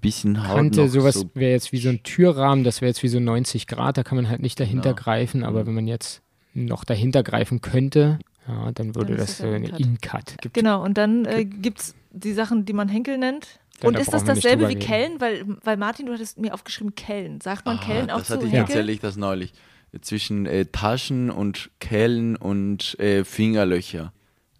Bisschen 0.00 0.48
Haut 0.48 0.56
Kante, 0.56 0.88
sowas 0.88 1.14
so 1.14 1.30
wäre 1.34 1.52
jetzt 1.52 1.72
wie 1.72 1.78
so 1.78 1.88
ein 1.88 2.02
Türrahmen, 2.02 2.64
das 2.64 2.80
wäre 2.80 2.88
jetzt 2.88 3.02
wie 3.02 3.08
so 3.08 3.20
90 3.20 3.66
Grad, 3.66 3.98
da 3.98 4.02
kann 4.02 4.16
man 4.16 4.28
halt 4.28 4.40
nicht 4.40 4.58
dahinter 4.60 4.90
genau. 4.90 5.02
greifen, 5.02 5.44
aber 5.44 5.62
mhm. 5.62 5.66
wenn 5.66 5.74
man 5.74 5.86
jetzt 5.88 6.22
noch 6.54 6.84
dahinter 6.84 7.22
greifen 7.22 7.60
könnte, 7.60 8.18
ja, 8.48 8.70
dann 8.72 8.94
würde 8.94 9.16
dann 9.16 9.18
das 9.18 9.38
so 9.38 9.46
eine 9.46 9.68
In-Cut. 9.78 10.36
Genau, 10.52 10.84
und 10.84 10.96
dann 10.96 11.24
äh, 11.24 11.44
gibt 11.44 11.80
es 11.80 11.94
die 12.12 12.32
Sachen, 12.32 12.64
die 12.64 12.72
man 12.72 12.88
Henkel 12.88 13.18
nennt. 13.18 13.60
Dann 13.80 13.94
und 13.94 14.00
ist 14.00 14.12
das 14.12 14.24
dasselbe 14.24 14.68
wie 14.68 14.76
Kellen? 14.76 15.20
Weil, 15.20 15.44
weil 15.62 15.76
Martin, 15.76 16.06
du 16.06 16.12
hattest 16.12 16.38
mir 16.38 16.54
aufgeschrieben 16.54 16.94
Kellen. 16.94 17.40
Sagt 17.40 17.66
man 17.66 17.78
ah, 17.78 17.84
Kellen 17.84 18.10
auch 18.10 18.18
das 18.18 18.30
hatte 18.30 18.46
ich 18.46 18.52
tatsächlich 18.52 19.00
das 19.00 19.16
neulich. 19.16 19.52
Zwischen 20.00 20.46
äh, 20.46 20.66
Taschen 20.66 21.30
und 21.30 21.70
Kellen 21.78 22.36
und 22.36 22.98
äh, 22.98 23.24
Fingerlöcher. 23.24 24.12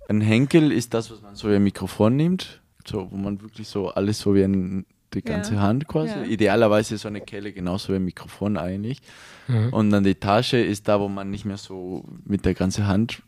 Ein 0.09 0.20
Henkel 0.20 0.70
ist 0.70 0.94
das, 0.94 1.11
was 1.11 1.22
man 1.22 1.35
so 1.35 1.51
wie 1.51 1.55
ein 1.55 1.62
Mikrofon 1.62 2.16
nimmt, 2.16 2.62
so, 2.87 3.11
wo 3.11 3.16
man 3.16 3.40
wirklich 3.40 3.68
so 3.68 3.88
alles 3.88 4.20
so 4.20 4.35
wie 4.35 4.42
ein, 4.42 4.87
die 5.17 5.23
ganze 5.23 5.55
ja. 5.55 5.61
Hand 5.63 5.89
quasi. 5.89 6.15
Ja. 6.15 6.23
Idealerweise 6.25 6.99
so 6.99 7.09
eine 7.09 7.21
Kelle 7.21 7.53
genauso 7.53 7.93
wie 7.93 7.97
ein 7.97 8.05
Mikrofon 8.05 8.57
eigentlich. 8.57 9.01
Mhm. 9.49 9.73
Und 9.73 9.91
dann 9.91 10.05
die 10.05 10.15
Tasche 10.15 10.59
ist 10.59 10.89
da, 10.89 11.01
wo 11.01 11.09
man 11.09 11.31
nicht 11.31 11.45
mehr 11.45 11.57
so 11.57 12.05
mit 12.25 12.45
der 12.45 12.55
ganzen 12.55 12.87
Hand 12.87 13.23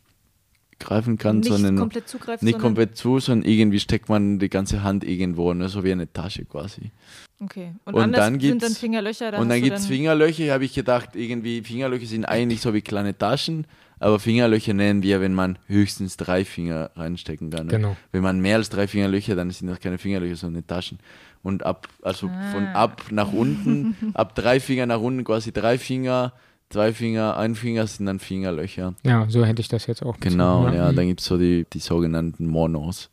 greifen 0.79 1.19
kann, 1.19 1.39
nicht 1.41 1.49
sondern 1.49 1.77
komplett 1.77 2.09
zugreifen, 2.09 2.47
nicht 2.47 2.59
komplett 2.59 2.97
zu, 2.97 3.19
sondern 3.19 3.49
irgendwie 3.49 3.81
steckt 3.81 4.09
man 4.09 4.39
die 4.39 4.49
ganze 4.49 4.83
Hand 4.83 5.05
irgendwo, 5.05 5.53
ne, 5.53 5.69
so 5.69 5.83
wie 5.85 5.93
eine 5.93 6.13
Tasche 6.13 6.45
quasi. 6.45 6.93
Okay. 7.41 7.73
Und, 7.85 7.95
und 7.95 8.13
dann 8.13 8.39
sind 8.41 8.63
dann 8.63 8.73
Fingerlöcher. 8.73 9.33
Da 9.33 9.39
und 9.39 9.49
dann 9.49 9.63
gibt 9.63 9.77
es 9.77 9.87
Fingerlöcher, 9.87 10.53
habe 10.53 10.65
ich 10.65 10.75
gedacht, 10.75 11.11
irgendwie 11.15 11.63
Fingerlöcher 11.63 12.07
sind 12.07 12.25
eigentlich 12.25 12.61
so 12.61 12.75
wie 12.75 12.81
kleine 12.83 13.17
Taschen, 13.17 13.67
aber 14.01 14.19
Fingerlöcher 14.19 14.75
nennen 14.75 15.03
wir, 15.03 15.21
wenn 15.21 15.35
man 15.35 15.59
höchstens 15.67 16.17
drei 16.17 16.45
Finger 16.45 16.91
reinstecken 16.97 17.51
kann. 17.51 17.67
Ne? 17.67 17.73
Genau. 17.73 17.97
Wenn 18.13 18.23
man 18.23 18.41
mehr 18.41 18.57
als 18.57 18.69
drei 18.69 18.87
Fingerlöcher, 18.87 19.35
dann 19.37 19.51
sind 19.51 19.69
das 19.69 19.81
keine 19.81 19.99
Fingerlöcher, 19.99 20.37
sondern 20.37 20.67
Taschen 20.67 20.99
und 21.43 21.65
ab, 21.65 21.89
also 22.03 22.29
ah. 22.29 22.53
von 22.53 22.67
ab 22.67 23.05
nach 23.11 23.33
unten, 23.33 23.97
ab 24.15 24.35
drei 24.35 24.61
Finger 24.61 24.87
nach 24.87 25.01
unten 25.01 25.25
quasi 25.25 25.53
drei 25.53 25.79
Finger, 25.79 26.33
zwei 26.71 26.93
Finger, 26.93 27.37
ein 27.37 27.55
Finger 27.55 27.87
sind 27.87 28.07
dann 28.07 28.19
Fingerlöcher. 28.19 28.95
Ja, 29.05 29.27
so 29.29 29.45
hätte 29.45 29.61
ich 29.61 29.69
das 29.69 29.87
jetzt 29.87 30.03
auch. 30.03 30.19
Genau, 30.21 30.67
ja, 30.69 30.75
ja 30.75 30.93
dann 30.93 31.07
gibt 31.07 31.21
es 31.21 31.27
so 31.27 31.39
die, 31.39 31.67
die 31.73 31.79
sogenannten 31.79 32.47
Monos, 32.47 33.11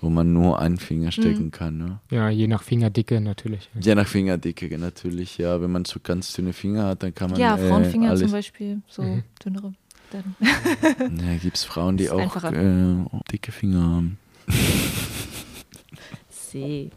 wo 0.00 0.10
man 0.10 0.32
nur 0.32 0.58
einen 0.58 0.78
Finger 0.78 1.10
stecken 1.12 1.46
mhm. 1.46 1.50
kann. 1.50 1.78
Ne? 1.78 2.00
Ja, 2.10 2.28
je 2.28 2.46
nach 2.46 2.62
Fingerdicke 2.62 3.20
natürlich. 3.20 3.68
Je 3.78 3.94
nach 3.94 4.06
Fingerdicke 4.06 4.78
natürlich, 4.78 5.38
ja. 5.38 5.60
Wenn 5.60 5.72
man 5.72 5.84
so 5.84 5.98
ganz 6.02 6.32
dünne 6.32 6.52
Finger 6.52 6.86
hat, 6.86 7.02
dann 7.02 7.14
kann 7.14 7.30
man. 7.30 7.40
Ja, 7.40 7.56
Frauenfinger 7.56 8.12
äh, 8.12 8.16
zum 8.16 8.30
Beispiel, 8.30 8.82
so 8.86 9.02
mhm. 9.02 9.24
dünnere. 9.44 9.72
Ja, 10.12 11.36
gibt 11.36 11.56
es 11.56 11.64
Frauen, 11.64 11.96
die 11.96 12.10
auch 12.10 12.44
äh, 12.44 12.96
dicke 13.30 13.52
Finger 13.52 13.82
haben. 13.82 14.18
See. 16.28 16.90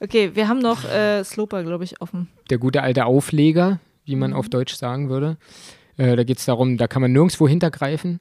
Okay, 0.00 0.34
wir 0.34 0.48
haben 0.48 0.60
noch 0.60 0.84
äh, 0.84 1.24
Sloper, 1.24 1.64
glaube 1.64 1.84
ich, 1.84 2.00
offen. 2.00 2.28
Der 2.50 2.58
gute 2.58 2.82
alte 2.82 3.06
Aufleger, 3.06 3.80
wie 4.04 4.16
man 4.16 4.30
mhm. 4.30 4.36
auf 4.36 4.48
Deutsch 4.48 4.74
sagen 4.74 5.08
würde. 5.08 5.36
Äh, 5.96 6.16
da 6.16 6.24
geht 6.24 6.38
es 6.38 6.44
darum, 6.44 6.76
da 6.76 6.86
kann 6.86 7.02
man 7.02 7.12
nirgendwo 7.12 7.48
hintergreifen. 7.48 8.20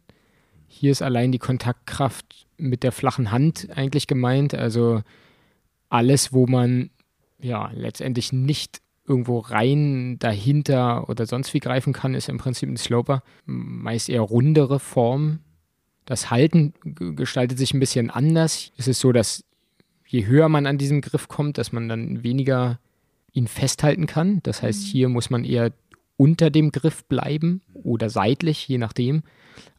Hier 0.67 0.91
ist 0.91 1.01
allein 1.01 1.31
die 1.31 1.39
Kontaktkraft 1.39 2.47
mit 2.57 2.83
der 2.83 2.91
flachen 2.91 3.31
Hand 3.31 3.67
eigentlich 3.75 4.07
gemeint. 4.07 4.55
Also 4.55 5.01
alles, 5.89 6.33
wo 6.33 6.47
man 6.47 6.89
ja 7.39 7.69
letztendlich 7.73 8.33
nicht 8.33 8.81
irgendwo 9.05 9.39
rein 9.39 10.17
dahinter 10.19 11.09
oder 11.09 11.25
sonst 11.25 11.53
wie 11.53 11.59
greifen 11.59 11.93
kann, 11.93 12.13
ist 12.13 12.29
im 12.29 12.37
Prinzip 12.37 12.69
ein 12.69 12.77
Sloper. 12.77 13.23
Meist 13.45 14.09
eher 14.09 14.21
rundere 14.21 14.79
Form. 14.79 15.39
Das 16.05 16.31
Halten 16.31 16.73
gestaltet 16.83 17.57
sich 17.57 17.73
ein 17.73 17.79
bisschen 17.79 18.09
anders. 18.09 18.71
Es 18.77 18.87
ist 18.87 18.99
so, 18.99 19.11
dass 19.11 19.43
je 20.07 20.25
höher 20.25 20.49
man 20.49 20.65
an 20.65 20.77
diesem 20.77 21.01
Griff 21.01 21.27
kommt, 21.27 21.57
dass 21.57 21.71
man 21.71 21.89
dann 21.89 22.23
weniger 22.23 22.79
ihn 23.33 23.47
festhalten 23.47 24.05
kann. 24.05 24.41
Das 24.43 24.61
heißt, 24.61 24.81
mhm. 24.81 24.87
hier 24.87 25.09
muss 25.09 25.29
man 25.29 25.43
eher 25.43 25.73
unter 26.17 26.49
dem 26.49 26.71
Griff 26.71 27.03
bleiben 27.05 27.61
oder 27.73 28.09
seitlich, 28.09 28.67
je 28.67 28.77
nachdem. 28.77 29.23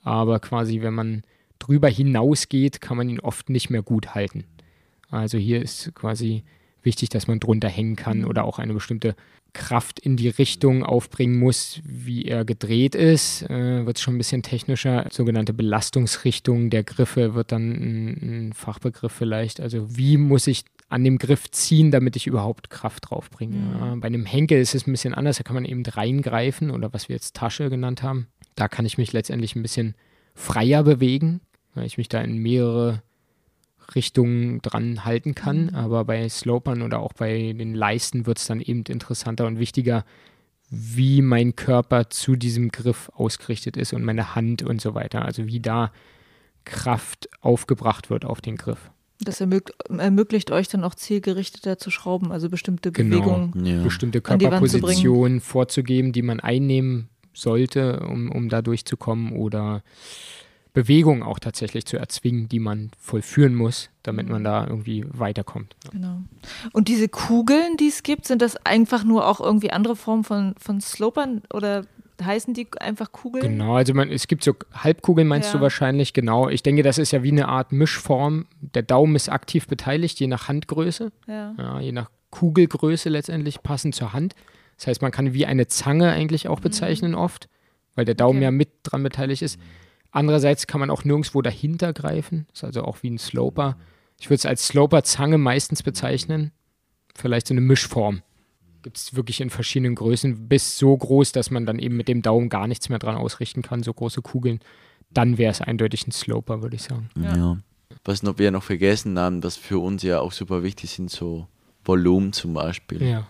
Aber 0.02 0.40
quasi, 0.40 0.82
wenn 0.82 0.94
man 0.94 1.22
drüber 1.58 1.88
hinausgeht, 1.88 2.80
kann 2.80 2.96
man 2.96 3.08
ihn 3.08 3.20
oft 3.20 3.48
nicht 3.48 3.70
mehr 3.70 3.82
gut 3.82 4.14
halten. 4.14 4.44
Also 5.10 5.38
hier 5.38 5.62
ist 5.62 5.94
quasi 5.94 6.42
wichtig, 6.84 7.08
dass 7.08 7.26
man 7.26 7.40
drunter 7.40 7.68
hängen 7.68 7.96
kann 7.96 8.20
mhm. 8.20 8.26
oder 8.26 8.44
auch 8.44 8.58
eine 8.58 8.74
bestimmte 8.74 9.14
Kraft 9.54 10.00
in 10.00 10.16
die 10.16 10.28
Richtung 10.28 10.84
aufbringen 10.84 11.38
muss, 11.38 11.80
wie 11.84 12.24
er 12.24 12.44
gedreht 12.44 12.94
ist, 12.94 13.42
äh, 13.48 13.86
wird 13.86 13.96
es 13.96 14.02
schon 14.02 14.16
ein 14.16 14.18
bisschen 14.18 14.42
technischer. 14.42 15.06
Sogenannte 15.10 15.54
Belastungsrichtung 15.54 16.70
der 16.70 16.82
Griffe 16.82 17.34
wird 17.34 17.52
dann 17.52 17.70
ein, 17.70 18.48
ein, 18.48 18.52
Fachbegriff 18.52 19.12
vielleicht. 19.12 19.60
Also 19.60 19.96
wie 19.96 20.16
muss 20.16 20.48
ich 20.48 20.64
an 20.88 21.04
dem 21.04 21.18
Griff 21.18 21.50
ziehen, 21.50 21.90
damit 21.90 22.16
ich 22.16 22.26
überhaupt 22.26 22.68
Kraft 22.68 23.10
draufbringe. 23.10 23.56
Mhm. 23.56 24.00
Bei 24.00 24.06
einem 24.06 24.26
Henkel 24.26 24.60
ist 24.60 24.74
es 24.74 24.86
ein 24.86 24.92
bisschen 24.92 25.14
anders, 25.14 25.38
da 25.38 25.42
kann 25.42 25.54
man 25.54 25.64
eben 25.64 25.84
reingreifen 25.86 26.70
oder 26.70 26.92
was 26.92 27.08
wir 27.08 27.16
jetzt 27.16 27.34
Tasche 27.34 27.70
genannt 27.70 28.02
haben. 28.02 28.26
Da 28.54 28.68
kann 28.68 28.86
ich 28.86 28.98
mich 28.98 29.12
letztendlich 29.12 29.56
ein 29.56 29.62
bisschen 29.62 29.94
freier 30.34 30.82
bewegen, 30.82 31.40
weil 31.74 31.86
ich 31.86 31.96
mich 31.96 32.08
da 32.08 32.20
in 32.20 32.38
mehrere 32.38 33.02
Richtungen 33.94 34.60
dran 34.62 35.04
halten 35.04 35.34
kann. 35.34 35.66
Mhm. 35.66 35.74
Aber 35.74 36.04
bei 36.04 36.28
Slopern 36.28 36.82
oder 36.82 37.00
auch 37.00 37.12
bei 37.12 37.52
den 37.52 37.74
Leisten 37.74 38.26
wird 38.26 38.38
es 38.38 38.46
dann 38.46 38.60
eben 38.60 38.84
interessanter 38.88 39.46
und 39.46 39.58
wichtiger, 39.58 40.04
wie 40.70 41.22
mein 41.22 41.56
Körper 41.56 42.10
zu 42.10 42.36
diesem 42.36 42.70
Griff 42.70 43.10
ausgerichtet 43.14 43.76
ist 43.76 43.92
und 43.92 44.04
meine 44.04 44.34
Hand 44.34 44.62
und 44.62 44.80
so 44.80 44.94
weiter. 44.94 45.24
Also 45.24 45.46
wie 45.46 45.60
da 45.60 45.92
Kraft 46.64 47.28
aufgebracht 47.40 48.10
wird 48.10 48.24
auf 48.24 48.40
den 48.40 48.56
Griff. 48.56 48.90
Das 49.20 49.40
ermöglicht 49.40 50.50
euch 50.50 50.68
dann 50.68 50.82
auch 50.82 50.94
zielgerichteter 50.94 51.78
zu 51.78 51.90
schrauben, 51.90 52.32
also 52.32 52.50
bestimmte 52.50 52.90
genau, 52.90 53.20
Bewegungen, 53.20 53.64
ja. 53.64 53.82
bestimmte 53.82 54.20
Körperpositionen 54.20 55.40
vorzugeben, 55.40 56.12
die 56.12 56.22
man 56.22 56.40
einnehmen 56.40 57.08
sollte, 57.32 58.00
um, 58.00 58.30
um 58.30 58.48
da 58.48 58.60
durchzukommen 58.60 59.32
oder 59.32 59.82
Bewegung 60.74 61.22
auch 61.22 61.38
tatsächlich 61.38 61.86
zu 61.86 61.96
erzwingen, 61.96 62.48
die 62.48 62.58
man 62.58 62.90
vollführen 62.98 63.54
muss, 63.54 63.90
damit 64.02 64.28
man 64.28 64.42
mhm. 64.42 64.44
da 64.44 64.66
irgendwie 64.66 65.04
weiterkommt. 65.08 65.76
Genau. 65.92 66.18
Und 66.72 66.88
diese 66.88 67.08
Kugeln, 67.08 67.76
die 67.78 67.88
es 67.88 68.02
gibt, 68.02 68.26
sind 68.26 68.42
das 68.42 68.56
einfach 68.66 69.04
nur 69.04 69.26
auch 69.26 69.40
irgendwie 69.40 69.70
andere 69.70 69.94
Formen 69.94 70.24
von, 70.24 70.54
von 70.58 70.80
Slopern 70.80 71.42
oder 71.52 71.86
heißen 72.22 72.54
die 72.54 72.66
einfach 72.80 73.12
Kugeln? 73.12 73.42
Genau, 73.42 73.76
also 73.76 73.94
man, 73.94 74.10
es 74.10 74.26
gibt 74.26 74.42
so 74.42 74.54
Halbkugeln, 74.72 75.28
meinst 75.28 75.52
ja. 75.52 75.58
du 75.58 75.62
wahrscheinlich, 75.62 76.12
genau. 76.12 76.48
Ich 76.48 76.64
denke, 76.64 76.82
das 76.82 76.98
ist 76.98 77.12
ja 77.12 77.22
wie 77.22 77.30
eine 77.30 77.48
Art 77.48 77.70
Mischform. 77.70 78.46
Der 78.60 78.82
Daumen 78.82 79.14
ist 79.14 79.28
aktiv 79.28 79.68
beteiligt, 79.68 80.18
je 80.18 80.26
nach 80.26 80.48
Handgröße, 80.48 81.12
ja. 81.28 81.54
Ja, 81.56 81.80
je 81.80 81.92
nach 81.92 82.10
Kugelgröße 82.30 83.08
letztendlich 83.08 83.62
passend 83.62 83.94
zur 83.94 84.12
Hand. 84.12 84.34
Das 84.76 84.88
heißt, 84.88 85.02
man 85.02 85.12
kann 85.12 85.34
wie 85.34 85.46
eine 85.46 85.68
Zange 85.68 86.10
eigentlich 86.10 86.48
auch 86.48 86.58
bezeichnen 86.58 87.12
mhm. 87.12 87.18
oft, 87.18 87.48
weil 87.94 88.04
der 88.04 88.16
Daumen 88.16 88.38
okay. 88.38 88.44
ja 88.44 88.50
mit 88.50 88.70
dran 88.82 89.04
beteiligt 89.04 89.42
ist. 89.42 89.58
Andererseits 90.14 90.68
kann 90.68 90.78
man 90.78 90.90
auch 90.90 91.02
nirgendwo 91.02 91.42
dahinter 91.42 91.92
greifen. 91.92 92.46
Ist 92.52 92.62
also 92.62 92.84
auch 92.84 93.02
wie 93.02 93.10
ein 93.10 93.18
Sloper. 93.18 93.76
Ich 94.20 94.30
würde 94.30 94.36
es 94.36 94.46
als 94.46 94.68
Sloper-Zange 94.68 95.38
meistens 95.38 95.82
bezeichnen. 95.82 96.52
Vielleicht 97.16 97.48
so 97.48 97.54
eine 97.54 97.60
Mischform. 97.60 98.22
Gibt 98.82 98.96
es 98.96 99.16
wirklich 99.16 99.40
in 99.40 99.50
verschiedenen 99.50 99.96
Größen, 99.96 100.46
bis 100.46 100.78
so 100.78 100.96
groß, 100.96 101.32
dass 101.32 101.50
man 101.50 101.66
dann 101.66 101.80
eben 101.80 101.96
mit 101.96 102.06
dem 102.06 102.22
Daumen 102.22 102.48
gar 102.48 102.68
nichts 102.68 102.88
mehr 102.88 103.00
dran 103.00 103.16
ausrichten 103.16 103.62
kann, 103.62 103.82
so 103.82 103.92
große 103.92 104.22
Kugeln. 104.22 104.60
Dann 105.10 105.36
wäre 105.36 105.50
es 105.50 105.60
eindeutig 105.60 106.06
ein 106.06 106.12
Sloper, 106.12 106.62
würde 106.62 106.76
ich 106.76 106.82
sagen. 106.82 107.10
Ja. 107.20 107.36
ja. 107.36 107.58
Was 108.04 108.22
noch, 108.22 108.38
wir 108.38 108.52
noch 108.52 108.62
vergessen 108.62 109.18
haben, 109.18 109.42
was 109.42 109.56
für 109.56 109.80
uns 109.80 110.04
ja 110.04 110.20
auch 110.20 110.30
super 110.30 110.62
wichtig 110.62 110.90
sind, 110.90 111.10
so 111.10 111.48
Volumen 111.84 112.32
zum 112.32 112.54
Beispiel. 112.54 113.02
Ja. 113.02 113.26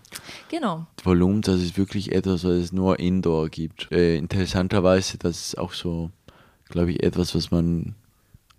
Genau. 0.50 0.86
Volumen, 1.02 1.40
das 1.40 1.62
ist 1.62 1.78
wirklich 1.78 2.12
etwas, 2.12 2.44
was 2.44 2.52
es 2.52 2.72
nur 2.72 2.98
Indoor 2.98 3.48
gibt. 3.48 3.90
Äh, 3.90 4.18
interessanterweise, 4.18 5.16
das 5.16 5.46
ist 5.46 5.58
auch 5.58 5.72
so, 5.72 6.10
glaube 6.68 6.92
ich, 6.92 7.02
etwas, 7.02 7.34
was 7.34 7.50
man 7.50 7.94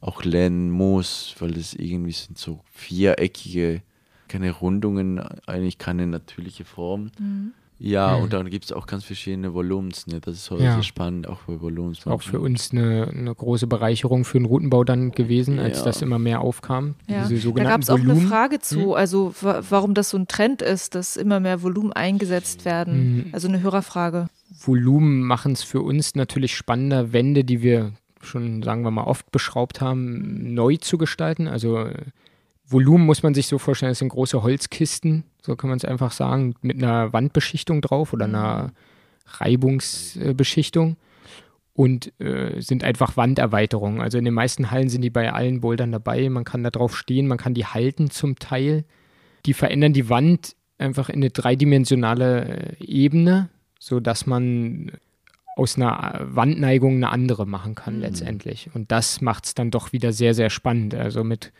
auch 0.01 0.23
lernen 0.23 0.69
muss, 0.69 1.35
weil 1.39 1.51
das 1.51 1.73
irgendwie 1.73 2.11
sind 2.11 2.37
so 2.37 2.59
viereckige, 2.71 3.81
keine 4.27 4.51
Rundungen, 4.51 5.19
eigentlich 5.47 5.77
keine 5.77 6.07
natürliche 6.07 6.65
Form. 6.65 7.11
Mhm. 7.19 7.53
Ja, 7.77 8.15
mhm. 8.15 8.23
und 8.23 8.33
dann 8.33 8.49
gibt 8.49 8.65
es 8.65 8.71
auch 8.71 8.87
ganz 8.87 9.03
verschiedene 9.03 9.53
Volumens. 9.53 10.07
Ne? 10.07 10.21
Das 10.21 10.35
ist 10.35 10.45
so 10.45 10.57
ja. 10.57 10.81
spannend, 10.81 11.27
auch 11.27 11.41
bei 11.41 11.59
Volumens. 11.59 12.07
Auch 12.07 12.21
für 12.21 12.39
uns 12.39 12.71
eine, 12.71 13.09
eine, 13.13 13.35
große 13.35 13.67
Bereicherung 13.67 14.23
für 14.23 14.37
den 14.39 14.45
Routenbau 14.45 14.83
dann 14.85 15.11
gewesen, 15.11 15.59
als 15.59 15.79
ja. 15.79 15.85
das 15.85 16.01
immer 16.01 16.17
mehr 16.17 16.41
aufkam. 16.41 16.95
Ja. 17.07 17.27
da 17.27 17.63
gab 17.63 17.81
es 17.81 17.89
auch 17.89 17.99
eine 17.99 18.15
Frage 18.15 18.59
zu, 18.59 18.79
mhm. 18.79 18.93
also 18.93 19.33
warum 19.41 19.93
das 19.93 20.09
so 20.09 20.17
ein 20.17 20.27
Trend 20.27 20.61
ist, 20.61 20.95
dass 20.95 21.17
immer 21.17 21.39
mehr 21.39 21.61
Volumen 21.63 21.91
eingesetzt 21.91 22.63
werden. 22.63 23.15
Mhm. 23.15 23.29
Also 23.33 23.49
eine 23.49 23.61
Hörerfrage. 23.61 24.27
Volumen 24.57 25.21
machen 25.21 25.51
es 25.51 25.63
für 25.63 25.81
uns 25.81 26.15
natürlich 26.15 26.55
spannender, 26.55 27.11
Wände, 27.11 27.43
die 27.43 27.61
wir 27.61 27.91
schon, 28.21 28.63
sagen 28.63 28.83
wir 28.83 28.91
mal, 28.91 29.03
oft 29.03 29.31
beschraubt 29.31 29.81
haben, 29.81 30.53
neu 30.53 30.77
zu 30.77 30.97
gestalten. 30.97 31.47
Also 31.47 31.87
Volumen 32.67 33.05
muss 33.05 33.23
man 33.23 33.33
sich 33.33 33.47
so 33.47 33.57
vorstellen, 33.57 33.91
das 33.91 33.99
sind 33.99 34.09
große 34.09 34.41
Holzkisten, 34.41 35.23
so 35.41 35.55
kann 35.55 35.69
man 35.69 35.77
es 35.77 35.85
einfach 35.85 36.11
sagen, 36.11 36.55
mit 36.61 36.77
einer 36.77 37.13
Wandbeschichtung 37.13 37.81
drauf 37.81 38.13
oder 38.13 38.25
einer 38.25 38.71
Reibungsbeschichtung 39.27 40.97
und 41.73 42.13
äh, 42.19 42.61
sind 42.61 42.83
einfach 42.83 43.17
Wanderweiterungen. 43.17 44.01
Also 44.01 44.17
in 44.17 44.25
den 44.25 44.33
meisten 44.33 44.71
Hallen 44.71 44.89
sind 44.89 45.01
die 45.01 45.09
bei 45.09 45.31
allen 45.33 45.61
Bouldern 45.61 45.91
dabei. 45.91 46.29
Man 46.29 46.45
kann 46.45 46.63
da 46.63 46.71
drauf 46.71 46.97
stehen, 46.97 47.27
man 47.27 47.37
kann 47.37 47.53
die 47.53 47.65
halten 47.65 48.09
zum 48.09 48.39
Teil. 48.39 48.85
Die 49.45 49.53
verändern 49.53 49.93
die 49.93 50.09
Wand 50.09 50.55
einfach 50.77 51.09
in 51.09 51.17
eine 51.17 51.29
dreidimensionale 51.29 52.77
äh, 52.79 52.83
Ebene, 52.83 53.49
sodass 53.79 54.25
man 54.25 54.91
aus 55.57 55.77
einer 55.77 56.19
Wandneigung 56.21 56.95
eine 56.95 57.09
andere 57.09 57.45
machen 57.45 57.75
kann 57.75 57.95
mhm. 57.95 58.01
letztendlich. 58.01 58.69
Und 58.73 58.91
das 58.91 59.21
macht 59.21 59.45
es 59.45 59.53
dann 59.53 59.71
doch 59.71 59.93
wieder 59.93 60.13
sehr, 60.13 60.33
sehr 60.33 60.49
spannend. 60.49 60.95
Also 60.95 61.23
mit 61.23 61.51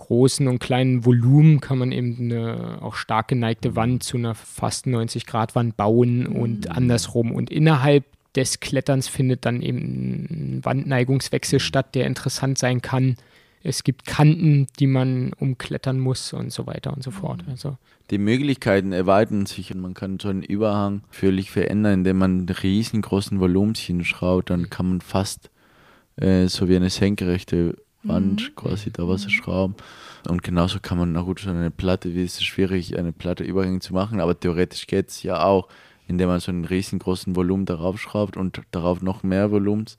großen 0.00 0.48
und 0.48 0.58
kleinen 0.58 1.04
Volumen 1.04 1.60
kann 1.60 1.78
man 1.78 1.92
eben 1.92 2.16
eine 2.18 2.78
auch 2.82 2.94
stark 2.94 3.28
geneigte 3.28 3.76
Wand 3.76 4.02
zu 4.02 4.16
einer 4.16 4.34
fast 4.34 4.86
90 4.86 5.26
Grad 5.26 5.54
Wand 5.54 5.76
bauen 5.76 6.26
und 6.26 6.66
mhm. 6.66 6.72
andersrum. 6.72 7.32
Und 7.32 7.50
innerhalb 7.50 8.04
des 8.34 8.60
Kletterns 8.60 9.08
findet 9.08 9.44
dann 9.44 9.62
eben 9.62 9.78
ein 9.78 10.60
Wandneigungswechsel 10.64 11.60
statt, 11.60 11.94
der 11.94 12.06
interessant 12.06 12.58
sein 12.58 12.82
kann. 12.82 13.16
Es 13.62 13.84
gibt 13.84 14.06
Kanten, 14.06 14.68
die 14.78 14.86
man 14.86 15.32
umklettern 15.34 15.98
muss 15.98 16.32
und 16.32 16.52
so 16.52 16.66
weiter 16.66 16.94
und 16.94 17.02
so 17.02 17.10
fort. 17.10 17.44
Mhm. 17.44 17.52
Also 17.52 17.76
die 18.10 18.18
Möglichkeiten 18.18 18.92
erweitern 18.92 19.46
sich 19.46 19.72
und 19.74 19.80
man 19.80 19.94
kann 19.94 20.18
so 20.18 20.28
einen 20.28 20.42
Überhang 20.42 21.02
völlig 21.10 21.50
verändern, 21.50 22.00
indem 22.00 22.18
man 22.18 22.48
riesengroßen 22.48 23.38
Volumchen 23.38 24.04
schraubt. 24.04 24.50
Dann 24.50 24.70
kann 24.70 24.88
man 24.88 25.00
fast 25.00 25.50
äh, 26.16 26.46
so 26.46 26.68
wie 26.68 26.76
eine 26.76 26.90
senkrechte 26.90 27.76
Wand 28.02 28.50
mhm. 28.50 28.54
quasi 28.56 28.90
da 28.90 29.06
was 29.06 29.30
schrauben. 29.30 29.74
Und 30.28 30.42
genauso 30.42 30.78
kann 30.80 30.98
man, 30.98 31.12
na 31.12 31.22
gut, 31.22 31.40
so 31.40 31.50
eine 31.50 31.70
Platte, 31.70 32.14
wie 32.14 32.24
ist 32.24 32.36
es 32.36 32.44
schwierig, 32.44 32.98
eine 32.98 33.12
Platte 33.12 33.44
übergängig 33.44 33.82
zu 33.82 33.94
machen, 33.94 34.20
aber 34.20 34.38
theoretisch 34.38 34.86
geht 34.86 35.08
es 35.08 35.22
ja 35.22 35.42
auch, 35.42 35.68
indem 36.06 36.28
man 36.28 36.40
so 36.40 36.50
einen 36.50 36.64
riesengroßen 36.64 37.36
Volumen 37.36 37.66
darauf 37.66 38.00
schraubt 38.00 38.36
und 38.36 38.60
darauf 38.70 39.00
noch 39.00 39.22
mehr 39.22 39.50
Volumens. 39.50 39.96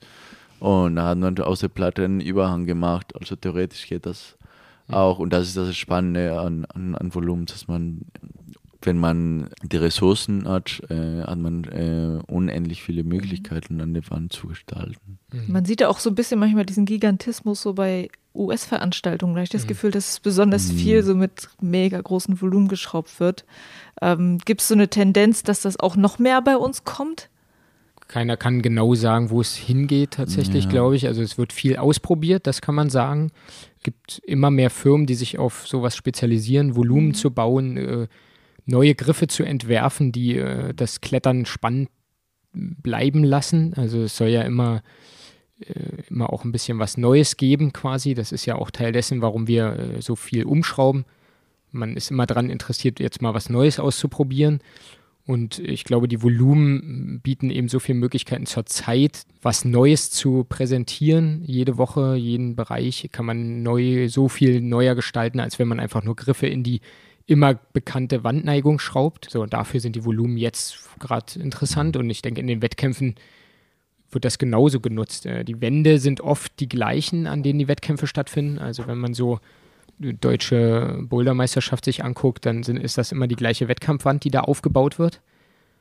Und 0.60 0.96
dann 0.96 1.06
hat 1.06 1.18
man 1.18 1.38
aus 1.38 1.60
der 1.60 1.68
Platte 1.68 2.04
einen 2.04 2.20
Überhang 2.20 2.66
gemacht. 2.66 3.16
Also 3.18 3.34
theoretisch 3.34 3.88
geht 3.88 4.06
das 4.06 4.36
auch. 4.88 5.18
Und 5.18 5.32
das 5.32 5.48
ist 5.48 5.56
das 5.56 5.76
Spannende 5.76 6.38
an, 6.38 6.66
an, 6.66 6.94
an 6.94 7.14
Volumen, 7.14 7.46
dass 7.46 7.66
man 7.66 8.02
wenn 8.86 8.98
man 8.98 9.50
die 9.62 9.76
Ressourcen 9.76 10.48
hat, 10.48 10.82
äh, 10.88 11.22
hat 11.22 11.38
man 11.38 11.64
äh, 11.64 12.22
unendlich 12.30 12.82
viele 12.82 13.04
Möglichkeiten 13.04 13.80
an 13.80 13.94
der 13.94 14.08
Wand 14.10 14.32
zu 14.32 14.48
gestalten. 14.48 15.18
Mhm. 15.32 15.52
Man 15.52 15.64
sieht 15.64 15.80
ja 15.80 15.88
auch 15.88 15.98
so 15.98 16.10
ein 16.10 16.14
bisschen 16.14 16.40
manchmal 16.40 16.66
diesen 16.66 16.84
Gigantismus 16.84 17.62
so 17.62 17.74
bei 17.74 18.08
US-Veranstaltungen. 18.34 19.34
Da 19.34 19.38
habe 19.38 19.44
ich 19.44 19.50
das 19.50 19.64
mhm. 19.64 19.68
Gefühl, 19.68 19.90
dass 19.90 20.20
besonders 20.20 20.72
mhm. 20.72 20.76
viel 20.76 21.02
so 21.02 21.14
mit 21.14 21.48
mega 21.60 22.00
großen 22.00 22.40
Volumen 22.40 22.68
geschraubt 22.68 23.20
wird. 23.20 23.44
Ähm, 24.00 24.38
Gibt 24.44 24.60
es 24.60 24.68
so 24.68 24.74
eine 24.74 24.88
Tendenz, 24.88 25.42
dass 25.42 25.62
das 25.62 25.78
auch 25.78 25.96
noch 25.96 26.18
mehr 26.18 26.40
bei 26.42 26.56
uns 26.56 26.84
kommt? 26.84 27.28
Keiner 28.08 28.36
kann 28.36 28.60
genau 28.60 28.94
sagen, 28.94 29.30
wo 29.30 29.40
es 29.40 29.54
hingeht, 29.56 30.12
tatsächlich, 30.12 30.64
ja. 30.64 30.70
glaube 30.70 30.96
ich. 30.96 31.06
Also 31.06 31.22
es 31.22 31.38
wird 31.38 31.52
viel 31.52 31.76
ausprobiert, 31.76 32.46
das 32.46 32.60
kann 32.60 32.74
man 32.74 32.90
sagen. 32.90 33.30
Es 33.78 33.84
gibt 33.84 34.20
immer 34.26 34.50
mehr 34.50 34.70
Firmen, 34.70 35.06
die 35.06 35.14
sich 35.14 35.38
auf 35.38 35.66
sowas 35.66 35.96
spezialisieren, 35.96 36.76
Volumen 36.76 37.08
mhm. 37.08 37.14
zu 37.14 37.30
bauen. 37.30 37.76
Äh, 37.76 38.08
neue 38.64 38.94
Griffe 38.94 39.26
zu 39.26 39.42
entwerfen, 39.42 40.12
die 40.12 40.36
äh, 40.36 40.74
das 40.74 41.00
Klettern 41.00 41.46
spannend 41.46 41.88
bleiben 42.52 43.24
lassen. 43.24 43.74
Also 43.74 44.02
es 44.02 44.16
soll 44.16 44.28
ja 44.28 44.42
immer, 44.42 44.82
äh, 45.60 46.02
immer 46.08 46.32
auch 46.32 46.44
ein 46.44 46.52
bisschen 46.52 46.78
was 46.78 46.96
Neues 46.96 47.36
geben 47.36 47.72
quasi. 47.72 48.14
Das 48.14 48.32
ist 48.32 48.46
ja 48.46 48.56
auch 48.56 48.70
Teil 48.70 48.92
dessen, 48.92 49.22
warum 49.22 49.46
wir 49.48 49.78
äh, 49.78 50.02
so 50.02 50.16
viel 50.16 50.44
umschrauben. 50.44 51.04
Man 51.70 51.96
ist 51.96 52.10
immer 52.10 52.26
daran 52.26 52.50
interessiert, 52.50 53.00
jetzt 53.00 53.22
mal 53.22 53.34
was 53.34 53.48
Neues 53.48 53.80
auszuprobieren. 53.80 54.60
Und 55.24 55.60
ich 55.60 55.84
glaube, 55.84 56.08
die 56.08 56.20
Volumen 56.20 57.20
bieten 57.22 57.50
eben 57.50 57.68
so 57.68 57.78
viele 57.78 57.98
Möglichkeiten 57.98 58.44
zur 58.44 58.66
Zeit, 58.66 59.22
was 59.40 59.64
Neues 59.64 60.10
zu 60.10 60.44
präsentieren. 60.44 61.42
Jede 61.44 61.78
Woche, 61.78 62.16
jeden 62.16 62.56
Bereich 62.56 63.08
kann 63.12 63.26
man 63.26 63.62
neu, 63.62 64.08
so 64.08 64.28
viel 64.28 64.60
neuer 64.60 64.96
gestalten, 64.96 65.38
als 65.38 65.60
wenn 65.60 65.68
man 65.68 65.78
einfach 65.78 66.02
nur 66.02 66.16
Griffe 66.16 66.48
in 66.48 66.64
die 66.64 66.80
immer 67.26 67.54
bekannte 67.54 68.24
Wandneigung 68.24 68.78
schraubt. 68.78 69.28
So, 69.30 69.46
dafür 69.46 69.80
sind 69.80 69.96
die 69.96 70.04
Volumen 70.04 70.36
jetzt 70.36 70.78
gerade 70.98 71.38
interessant 71.38 71.96
und 71.96 72.08
ich 72.10 72.22
denke, 72.22 72.40
in 72.40 72.46
den 72.46 72.62
Wettkämpfen 72.62 73.14
wird 74.10 74.24
das 74.24 74.38
genauso 74.38 74.80
genutzt. 74.80 75.26
Äh, 75.26 75.44
die 75.44 75.60
Wände 75.60 75.98
sind 75.98 76.20
oft 76.20 76.58
die 76.60 76.68
gleichen, 76.68 77.26
an 77.26 77.42
denen 77.42 77.58
die 77.58 77.68
Wettkämpfe 77.68 78.06
stattfinden. 78.06 78.58
Also 78.58 78.86
wenn 78.86 78.98
man 78.98 79.14
so 79.14 79.40
deutsche 79.98 80.98
Bouldermeisterschaft 81.02 81.84
sich 81.84 82.04
anguckt, 82.04 82.44
dann 82.44 82.62
sind, 82.62 82.76
ist 82.76 82.98
das 82.98 83.12
immer 83.12 83.28
die 83.28 83.36
gleiche 83.36 83.68
Wettkampfwand, 83.68 84.24
die 84.24 84.30
da 84.30 84.40
aufgebaut 84.40 84.98
wird. 84.98 85.20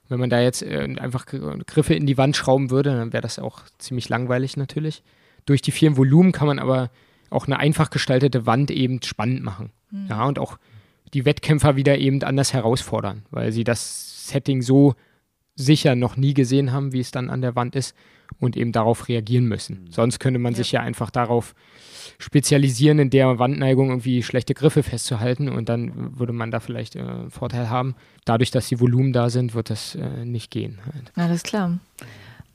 Wenn 0.10 0.19
man 0.19 0.30
da 0.30 0.41
jetzt 0.41 0.62
äh, 0.62 0.95
einfach 0.99 1.25
Griffe 1.25 1.93
in 1.93 2.06
die 2.06 2.17
Wand 2.17 2.36
schrauben 2.36 2.69
würde, 2.69 2.91
dann 2.91 3.13
wäre 3.13 3.21
das 3.21 3.39
auch 3.39 3.62
ziemlich 3.77 4.10
langweilig 4.10 4.58
natürlich. 4.58 5.04
Durch 5.45 5.62
die 5.62 5.71
vielen 5.71 5.97
Volumen 5.97 6.32
kann 6.32 6.47
man 6.47 6.60
aber 6.60 6.91
auch 7.30 7.47
eine 7.47 7.58
einfach 7.58 7.89
gestaltete 7.89 8.45
Wand 8.45 8.71
eben 8.71 9.01
spannend 9.01 9.43
machen. 9.43 9.71
Mhm. 9.89 10.08
Ja, 10.10 10.25
und 10.25 10.38
auch 10.38 10.58
die 11.13 11.26
Wettkämpfer 11.26 11.76
wieder 11.76 11.97
eben 11.97 12.21
anders 12.24 12.54
herausfordern, 12.54 13.24
weil 13.32 13.52
sie 13.52 13.63
das 13.63 14.28
Setting 14.28 14.62
so 14.62 14.95
sicher 15.56 15.95
noch 15.95 16.17
nie 16.17 16.34
gesehen 16.34 16.71
haben, 16.71 16.93
wie 16.93 17.00
es 17.00 17.12
dann 17.12 17.30
an 17.30 17.41
der 17.41 17.56
Wand 17.56 17.76
ist 17.76 17.95
und 18.39 18.56
eben 18.56 18.71
darauf 18.71 19.08
reagieren 19.10 19.45
müssen. 19.45 19.84
Mhm. 19.84 19.91
Sonst 19.91 20.19
könnte 20.19 20.39
man 20.39 20.54
ja. 20.54 20.58
sich 20.58 20.71
ja 20.71 20.82
einfach 20.82 21.12
darauf 21.12 21.54
spezialisieren, 22.17 23.00
in 23.00 23.10
der 23.10 23.39
Wandneigung 23.39 23.89
irgendwie 23.89 24.24
schlechte 24.24 24.54
Griffe 24.54 24.84
festzuhalten 24.84 25.50
und 25.50 25.69
dann 25.69 26.17
würde 26.17 26.34
man 26.34 26.52
da 26.52 26.60
vielleicht 26.60 26.95
äh, 26.95 27.30
Vorteil 27.30 27.69
haben. 27.69 27.95
Dadurch, 28.26 28.52
dass 28.52 28.67
die 28.67 28.80
Volumen 28.80 29.12
da 29.12 29.30
sind, 29.30 29.54
wird 29.54 29.69
das 29.69 29.95
äh, 29.95 30.26
nicht 30.26 30.52
gehen. 30.52 30.80
Halt. 30.86 31.12
Alles 31.15 31.43
klar 31.43 31.80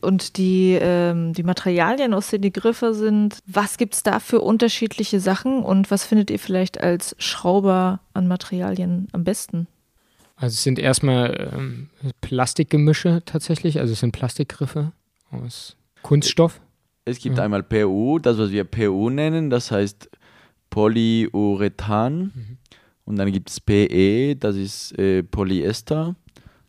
und 0.00 0.36
die, 0.36 0.78
ähm, 0.80 1.32
die 1.32 1.42
Materialien, 1.42 2.14
aus 2.14 2.30
denen 2.30 2.42
die 2.42 2.52
Griffe 2.52 2.94
sind. 2.94 3.38
Was 3.46 3.78
gibt 3.78 3.94
es 3.94 4.02
da 4.02 4.20
für 4.20 4.40
unterschiedliche 4.40 5.20
Sachen 5.20 5.62
und 5.62 5.90
was 5.90 6.04
findet 6.04 6.30
ihr 6.30 6.38
vielleicht 6.38 6.80
als 6.80 7.16
Schrauber 7.18 8.00
an 8.14 8.28
Materialien 8.28 9.08
am 9.12 9.24
besten? 9.24 9.66
Also 10.36 10.54
es 10.54 10.62
sind 10.62 10.78
erstmal 10.78 11.50
ähm, 11.54 11.88
Plastikgemische 12.20 13.22
tatsächlich, 13.24 13.80
also 13.80 13.94
es 13.94 14.00
sind 14.00 14.12
Plastikgriffe 14.12 14.92
aus 15.30 15.76
Kunststoff. 16.02 16.60
Es 17.06 17.18
gibt 17.20 17.38
ja. 17.38 17.44
einmal 17.44 17.62
PU, 17.62 18.18
das 18.18 18.36
was 18.36 18.50
wir 18.50 18.64
PU 18.64 19.10
nennen, 19.10 19.48
das 19.48 19.70
heißt 19.70 20.10
Polyurethan. 20.70 22.32
Mhm. 22.34 22.58
Und 23.04 23.16
dann 23.16 23.32
gibt 23.32 23.48
es 23.48 23.60
PE, 23.60 24.34
das 24.36 24.56
ist 24.56 24.98
äh, 24.98 25.22
Polyester. 25.22 26.16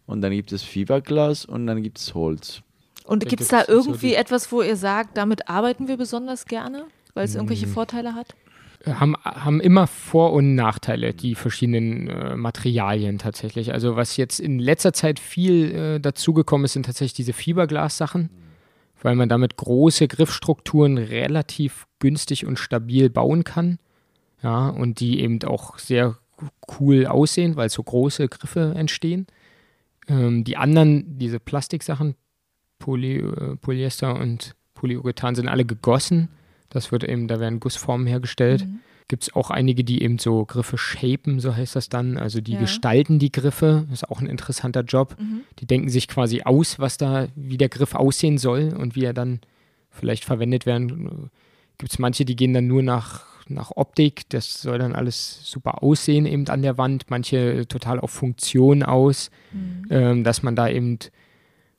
Und 0.05 0.21
dann 0.21 0.31
gibt 0.31 0.51
es 0.53 0.63
Fiberglas 0.63 1.45
und 1.45 1.67
dann 1.67 1.83
gibt 1.83 1.97
es 1.97 2.13
Holz. 2.13 2.61
Und 3.07 3.27
gibt 3.27 3.41
es 3.41 3.47
da 3.47 3.63
irgendwie 3.67 4.11
so 4.11 4.15
etwas, 4.15 4.51
wo 4.51 4.61
ihr 4.61 4.75
sagt, 4.75 5.17
damit 5.17 5.49
arbeiten 5.49 5.87
wir 5.87 5.97
besonders 5.97 6.45
gerne, 6.45 6.85
weil 7.13 7.25
es 7.25 7.35
irgendwelche 7.35 7.65
hm. 7.65 7.73
Vorteile 7.73 8.13
hat? 8.13 8.35
haben, 8.85 9.15
haben 9.23 9.59
immer 9.59 9.87
Vor- 9.87 10.33
und 10.33 10.55
Nachteile, 10.55 11.13
die 11.13 11.35
verschiedenen 11.35 12.07
äh, 12.07 12.35
Materialien 12.35 13.17
tatsächlich. 13.17 13.73
Also 13.73 13.95
was 13.95 14.17
jetzt 14.17 14.39
in 14.39 14.59
letzter 14.59 14.93
Zeit 14.93 15.19
viel 15.19 15.71
äh, 15.71 15.99
dazugekommen 15.99 16.65
ist, 16.65 16.73
sind 16.73 16.85
tatsächlich 16.85 17.13
diese 17.13 17.33
Fiberglas-Sachen, 17.33 18.29
weil 19.01 19.15
man 19.15 19.29
damit 19.29 19.57
große 19.57 20.07
Griffstrukturen 20.07 20.97
relativ 20.97 21.87
günstig 21.99 22.45
und 22.45 22.59
stabil 22.59 23.09
bauen 23.09 23.43
kann. 23.43 23.79
Ja, 24.43 24.69
und 24.69 24.99
die 24.99 25.21
eben 25.21 25.41
auch 25.43 25.79
sehr 25.79 26.17
cool 26.79 27.07
aussehen, 27.07 27.55
weil 27.55 27.69
so 27.69 27.81
große 27.81 28.27
Griffe 28.27 28.73
entstehen. 28.75 29.25
Ähm, 30.07 30.43
die 30.43 30.57
anderen, 30.57 31.17
diese 31.17 31.39
Plastiksachen, 31.39 32.15
Poly, 32.79 33.17
äh, 33.17 33.55
Polyester 33.57 34.19
und 34.19 34.55
Polyurethan, 34.73 35.35
sind 35.35 35.47
alle 35.47 35.65
gegossen. 35.65 36.29
Das 36.69 36.91
wird 36.91 37.03
eben, 37.03 37.27
da 37.27 37.39
werden 37.39 37.59
Gussformen 37.59 38.07
hergestellt. 38.07 38.65
Mhm. 38.65 38.79
Gibt 39.07 39.23
es 39.23 39.35
auch 39.35 39.51
einige, 39.51 39.85
die 39.85 40.01
eben 40.03 40.19
so 40.19 40.43
Griffe 40.43 40.77
shapen, 40.77 41.39
so 41.39 41.55
heißt 41.55 41.77
das 41.77 41.87
dann. 41.87 42.17
Also 42.17 42.41
die 42.41 42.53
ja. 42.53 42.59
gestalten 42.59 43.19
die 43.19 43.31
Griffe. 43.31 43.85
Das 43.89 44.01
ist 44.03 44.09
auch 44.09 44.19
ein 44.19 44.27
interessanter 44.27 44.81
Job. 44.81 45.15
Mhm. 45.17 45.41
Die 45.59 45.65
denken 45.65 45.87
sich 45.87 46.09
quasi 46.09 46.41
aus, 46.43 46.77
was 46.77 46.97
da, 46.97 47.27
wie 47.35 47.57
der 47.57 47.69
Griff 47.69 47.95
aussehen 47.95 48.37
soll 48.37 48.73
und 48.77 48.95
wie 48.95 49.05
er 49.05 49.13
dann 49.13 49.39
vielleicht 49.89 50.25
verwendet 50.25 50.65
werden. 50.65 51.29
Gibt 51.77 51.93
es 51.93 51.99
manche, 51.99 52.25
die 52.25 52.35
gehen 52.35 52.53
dann 52.53 52.67
nur 52.67 52.83
nach, 52.83 53.23
nach 53.47 53.71
Optik. 53.75 54.27
Das 54.29 54.61
soll 54.61 54.77
dann 54.77 54.93
alles 54.93 55.39
super 55.43 55.83
aussehen 55.83 56.25
eben 56.25 56.45
an 56.49 56.61
der 56.61 56.77
Wand. 56.77 57.05
Manche 57.09 57.65
total 57.67 58.01
auf 58.01 58.11
Funktion 58.11 58.83
aus, 58.83 59.31
mhm. 59.53 59.85
ähm, 59.89 60.23
dass 60.25 60.43
man 60.43 60.57
da 60.57 60.67
eben 60.67 60.99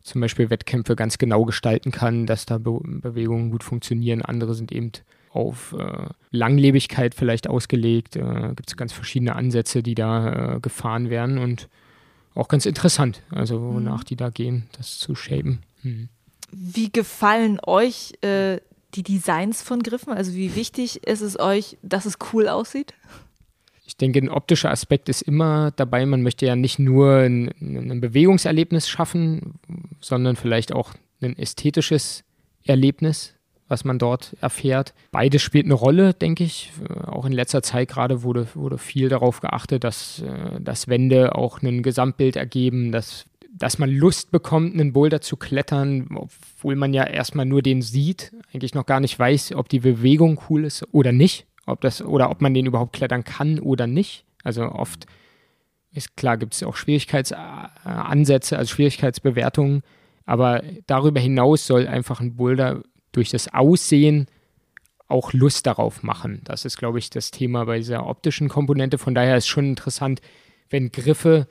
zum 0.09 0.21
Beispiel 0.21 0.51
Wettkämpfe 0.51 0.97
ganz 0.97 1.18
genau 1.18 1.44
gestalten 1.44 1.90
kann, 1.90 2.27
dass 2.27 2.47
da 2.47 2.59
Be 2.59 2.79
Bewegungen 2.83 3.51
gut 3.51 3.62
funktionieren. 3.62 4.23
Andere 4.23 4.55
sind 4.55 4.73
eben 4.73 4.92
auf 5.31 5.75
äh, 5.79 6.09
Langlebigkeit 6.31 7.14
vielleicht 7.14 7.49
ausgelegt. 7.49 8.16
Äh, 8.16 8.55
Gibt 8.55 8.68
es 8.68 8.77
ganz 8.77 8.92
verschiedene 8.92 9.37
Ansätze, 9.37 9.83
die 9.83 9.94
da 9.94 10.57
äh, 10.57 10.61
gefahren 10.61 11.11
werden 11.11 11.38
und 11.38 11.68
auch 12.35 12.49
ganz 12.49 12.66
interessant, 12.66 13.23
also 13.31 13.61
wonach 13.61 14.03
mhm. 14.03 14.07
die 14.07 14.16
da 14.16 14.31
gehen, 14.31 14.68
das 14.77 14.99
zu 14.99 15.14
shapen. 15.14 15.61
Mhm. 15.83 16.09
Wie 16.51 16.90
gefallen 16.90 17.59
euch 17.66 18.12
äh, 18.23 18.59
die 18.94 19.03
Designs 19.03 19.61
von 19.62 19.83
Griffen? 19.83 20.12
Also 20.12 20.35
wie 20.35 20.55
wichtig 20.55 21.07
ist 21.07 21.21
es 21.21 21.38
euch, 21.38 21.77
dass 21.83 22.07
es 22.07 22.14
cool 22.33 22.49
aussieht? 22.49 22.94
Ich 23.88 23.96
denke, 23.96 24.18
ein 24.18 24.29
optischer 24.29 24.70
Aspekt 24.70 25.09
ist 25.09 25.22
immer 25.22 25.70
dabei. 25.70 26.05
Man 26.05 26.20
möchte 26.20 26.44
ja 26.44 26.57
nicht 26.57 26.79
nur 26.79 27.20
ein, 27.20 27.51
ein 27.59 28.03
Bewegungserlebnis 28.03 28.87
schaffen, 28.87 29.55
sondern 29.98 30.37
vielleicht 30.37 30.74
auch 30.74 30.92
ein 31.22 31.38
ästhetisches 31.38 32.22
Erlebnis, 32.64 33.33
was 33.66 33.87
man 33.87 33.98
dort 33.98 34.37
erfährt. 34.42 34.92
Beides 35.11 35.40
spielt 35.40 35.64
eine 35.64 35.72
Rolle, 35.72 36.12
denke 36.12 36.44
ich. 36.44 36.70
Auch 37.07 37.24
in 37.24 37.33
letzter 37.33 37.62
Zeit 37.62 37.88
gerade 37.88 38.22
wurde, 38.22 38.46
wurde 38.55 38.77
viel 38.77 39.09
darauf 39.09 39.40
geachtet, 39.40 39.85
dass, 39.85 40.20
äh, 40.20 40.61
dass 40.61 40.88
Wände 40.88 41.35
auch 41.35 41.62
ein 41.62 41.83
Gesamtbild 41.83 42.37
ergeben, 42.37 42.92
dass, 42.92 43.24
dass 43.51 43.79
man 43.79 43.88
Lust 43.88 44.31
bekommt, 44.31 44.74
einen 44.74 44.92
Boulder 44.92 45.22
zu 45.22 45.38
klettern, 45.38 46.09
obwohl 46.14 46.77
man 46.77 46.92
ja 46.92 47.05
erstmal 47.05 47.46
nur 47.46 47.62
den 47.62 47.81
sieht, 47.81 48.33
eigentlich 48.53 48.74
noch 48.74 48.85
gar 48.85 49.01
nicht 49.01 49.18
weiß, 49.18 49.55
ob 49.55 49.70
die 49.70 49.81
Bewegung 49.81 50.38
cool 50.51 50.66
ist 50.66 50.87
oder 50.92 51.12
nicht 51.12 51.46
ob 51.68 51.81
das 51.81 52.02
oder 52.02 52.31
ob 52.31 52.40
man 52.40 52.54
den 52.54 52.66
überhaupt 52.66 52.92
klettern 52.92 53.24
kann 53.24 53.59
oder 53.59 53.87
nicht. 53.87 54.24
Also 54.44 54.64
oft 54.64 55.07
ist 55.92 56.16
klar, 56.16 56.37
gibt 56.37 56.54
es 56.54 56.62
auch 56.62 56.76
Schwierigkeitsansätze, 56.76 58.59
also 58.59 58.74
Schwierigkeitsbewertungen, 58.74 59.83
aber 60.26 60.62
darüber 60.87 61.20
hinaus 61.20 61.66
soll 61.66 61.87
einfach 61.87 62.20
ein 62.20 62.37
Boulder 62.37 62.83
durch 63.12 63.31
das 63.31 63.52
Aussehen 63.52 64.26
auch 65.09 65.33
Lust 65.33 65.66
darauf 65.66 66.02
machen. 66.02 66.42
Das 66.44 66.64
ist, 66.64 66.76
glaube 66.76 66.98
ich, 66.98 67.09
das 67.09 67.31
Thema 67.31 67.64
bei 67.64 67.78
dieser 67.78 68.07
optischen 68.07 68.48
Komponente. 68.48 68.98
Von 68.98 69.14
daher 69.14 69.37
ist 69.37 69.48
schon 69.48 69.64
interessant, 69.64 70.20
wenn 70.68 70.92
Griffe 70.92 71.48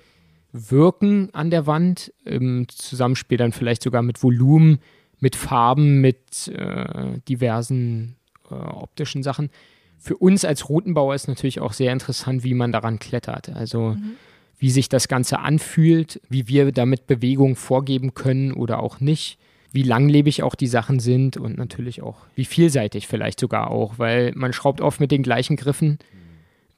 wirken 0.51 1.29
an 1.33 1.49
der 1.49 1.65
Wand, 1.65 2.13
im 2.23 2.67
Zusammenspiel 2.69 3.37
dann 3.37 3.51
vielleicht 3.51 3.81
sogar 3.81 4.03
mit 4.03 4.21
Volumen, 4.21 4.79
mit 5.19 5.35
Farben, 5.35 5.99
mit 5.99 6.47
äh, 6.49 7.19
diversen 7.27 8.15
äh, 8.49 8.53
optischen 8.53 9.23
Sachen 9.23 9.49
für 9.97 10.17
uns 10.17 10.45
als 10.45 10.69
Routenbauer 10.69 11.15
ist 11.15 11.27
natürlich 11.27 11.59
auch 11.59 11.73
sehr 11.73 11.91
interessant, 11.91 12.43
wie 12.43 12.53
man 12.53 12.71
daran 12.71 12.99
klettert. 12.99 13.49
Also 13.49 13.95
mhm. 13.95 14.15
wie 14.57 14.71
sich 14.71 14.89
das 14.89 15.07
Ganze 15.07 15.39
anfühlt, 15.39 16.21
wie 16.29 16.47
wir 16.47 16.71
damit 16.71 17.07
Bewegung 17.07 17.55
vorgeben 17.55 18.13
können 18.13 18.53
oder 18.53 18.81
auch 18.81 18.99
nicht, 18.99 19.37
wie 19.71 19.83
langlebig 19.83 20.43
auch 20.43 20.55
die 20.55 20.67
Sachen 20.67 20.99
sind 20.99 21.37
und 21.37 21.57
natürlich 21.57 22.01
auch, 22.01 22.17
wie 22.35 22.45
vielseitig 22.45 23.07
vielleicht 23.07 23.39
sogar 23.39 23.69
auch, 23.69 23.99
weil 23.99 24.31
man 24.35 24.53
schraubt 24.53 24.81
oft 24.81 24.99
mit 24.99 25.11
den 25.11 25.23
gleichen 25.23 25.57
Griffen, 25.57 25.99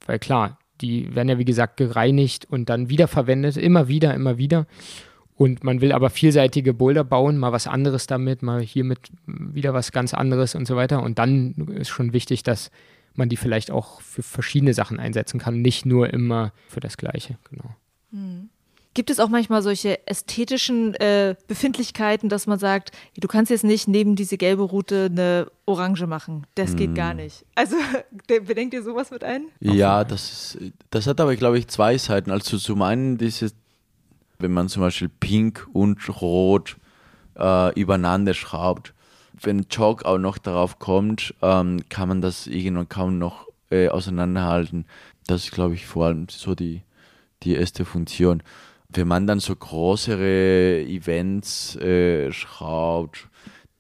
weil 0.06 0.20
klar, 0.20 0.58
die 0.82 1.14
werden 1.14 1.30
ja 1.30 1.38
wie 1.38 1.46
gesagt 1.46 1.78
gereinigt 1.78 2.48
und 2.50 2.70
dann 2.70 2.90
wiederverwendet, 2.90 3.58
immer 3.58 3.88
wieder, 3.88 4.14
immer 4.14 4.38
wieder. 4.38 4.66
Und 5.36 5.64
man 5.64 5.80
will 5.80 5.94
aber 5.94 6.10
vielseitige 6.10 6.74
Boulder 6.74 7.06
bauen, 7.06 7.38
mal 7.38 7.54
was 7.54 7.68
anderes 7.68 8.08
damit, 8.08 8.44
mal 8.44 8.62
hiermit 8.62 9.00
wieder 9.26 9.74
was 9.74 9.92
ganz 9.92 10.14
anderes 10.14 10.54
und 10.56 10.68
so 10.68 10.76
weiter. 10.76 11.02
Und 11.02 11.18
dann 11.20 11.54
ist 11.76 11.90
schon 11.90 12.12
wichtig, 12.12 12.44
dass 12.44 12.72
man 13.16 13.30
die 13.30 13.38
vielleicht 13.38 13.72
auch 13.72 14.02
für 14.02 14.24
verschiedene 14.24 14.74
Sachen 14.74 15.00
einsetzen 15.00 15.40
kann, 15.40 15.62
nicht 15.62 15.86
nur 15.86 16.14
immer 16.14 16.54
für 16.68 16.80
das 16.80 16.98
Gleiche. 16.98 17.38
Genau. 17.50 17.76
Hm. 18.12 18.50
Gibt 18.96 19.12
es 19.12 19.20
auch 19.20 19.30
manchmal 19.30 19.62
solche 19.62 20.06
ästhetischen 20.08 20.96
äh, 20.96 21.36
Befindlichkeiten, 21.48 22.28
dass 22.28 22.48
man 22.48 22.58
sagt, 22.58 22.92
du 23.16 23.28
kannst 23.28 23.52
jetzt 23.52 23.64
nicht 23.64 23.88
neben 23.88 24.16
diese 24.16 24.36
gelbe 24.36 24.64
Route 24.64 25.10
eine 25.12 25.52
Orange 25.66 26.08
machen? 26.08 26.48
Das 26.56 26.76
geht 26.76 26.96
gar 26.96 27.12
hm. 27.12 27.18
nicht. 27.18 27.46
Also 27.56 27.76
bedenkt 28.28 28.74
ihr 28.74 28.82
sowas 28.82 29.12
mit 29.12 29.24
ein? 29.24 29.46
Ja, 29.60 30.04
das, 30.04 30.56
ist, 30.56 30.74
das 30.90 31.06
hat 31.06 31.22
aber, 31.22 31.36
glaube 31.36 31.60
ich, 31.60 31.68
zwei 31.68 31.98
Seiten. 31.98 32.32
Also 32.32 32.58
zum 32.58 32.82
einen 32.82 33.18
dieses, 33.20 33.54
wenn 34.40 34.52
man 34.52 34.70
zum 34.70 34.82
Beispiel 34.82 35.10
Pink 35.20 35.68
und 35.72 36.00
Rot 36.22 36.78
äh, 37.38 37.80
übereinander 37.80 38.34
schraubt, 38.34 38.94
wenn 39.42 39.70
Chalk 39.70 40.06
auch 40.06 40.18
noch 40.18 40.38
darauf 40.38 40.80
kommt, 40.80 41.34
ähm, 41.42 41.82
kann 41.90 42.10
man 42.10 42.22
das 42.22 42.48
irgendwann 42.48 42.90
kaum 42.90 43.18
noch 43.18 43.48
äh, 43.72 43.90
auseinanderhalten. 43.90 44.86
Das 45.28 45.46
ist, 45.46 45.52
glaube 45.52 45.76
ich, 45.76 45.86
vor 45.86 46.08
allem 46.08 46.28
so 46.30 46.56
die, 46.56 46.82
die 47.44 47.56
erste 47.56 47.86
Funktion. 47.86 48.44
Wenn 48.90 49.08
man 49.08 49.28
dann 49.28 49.40
so 49.40 49.56
größere 49.56 50.82
Events 50.82 51.76
äh, 51.76 52.32
schraubt, 52.32 53.28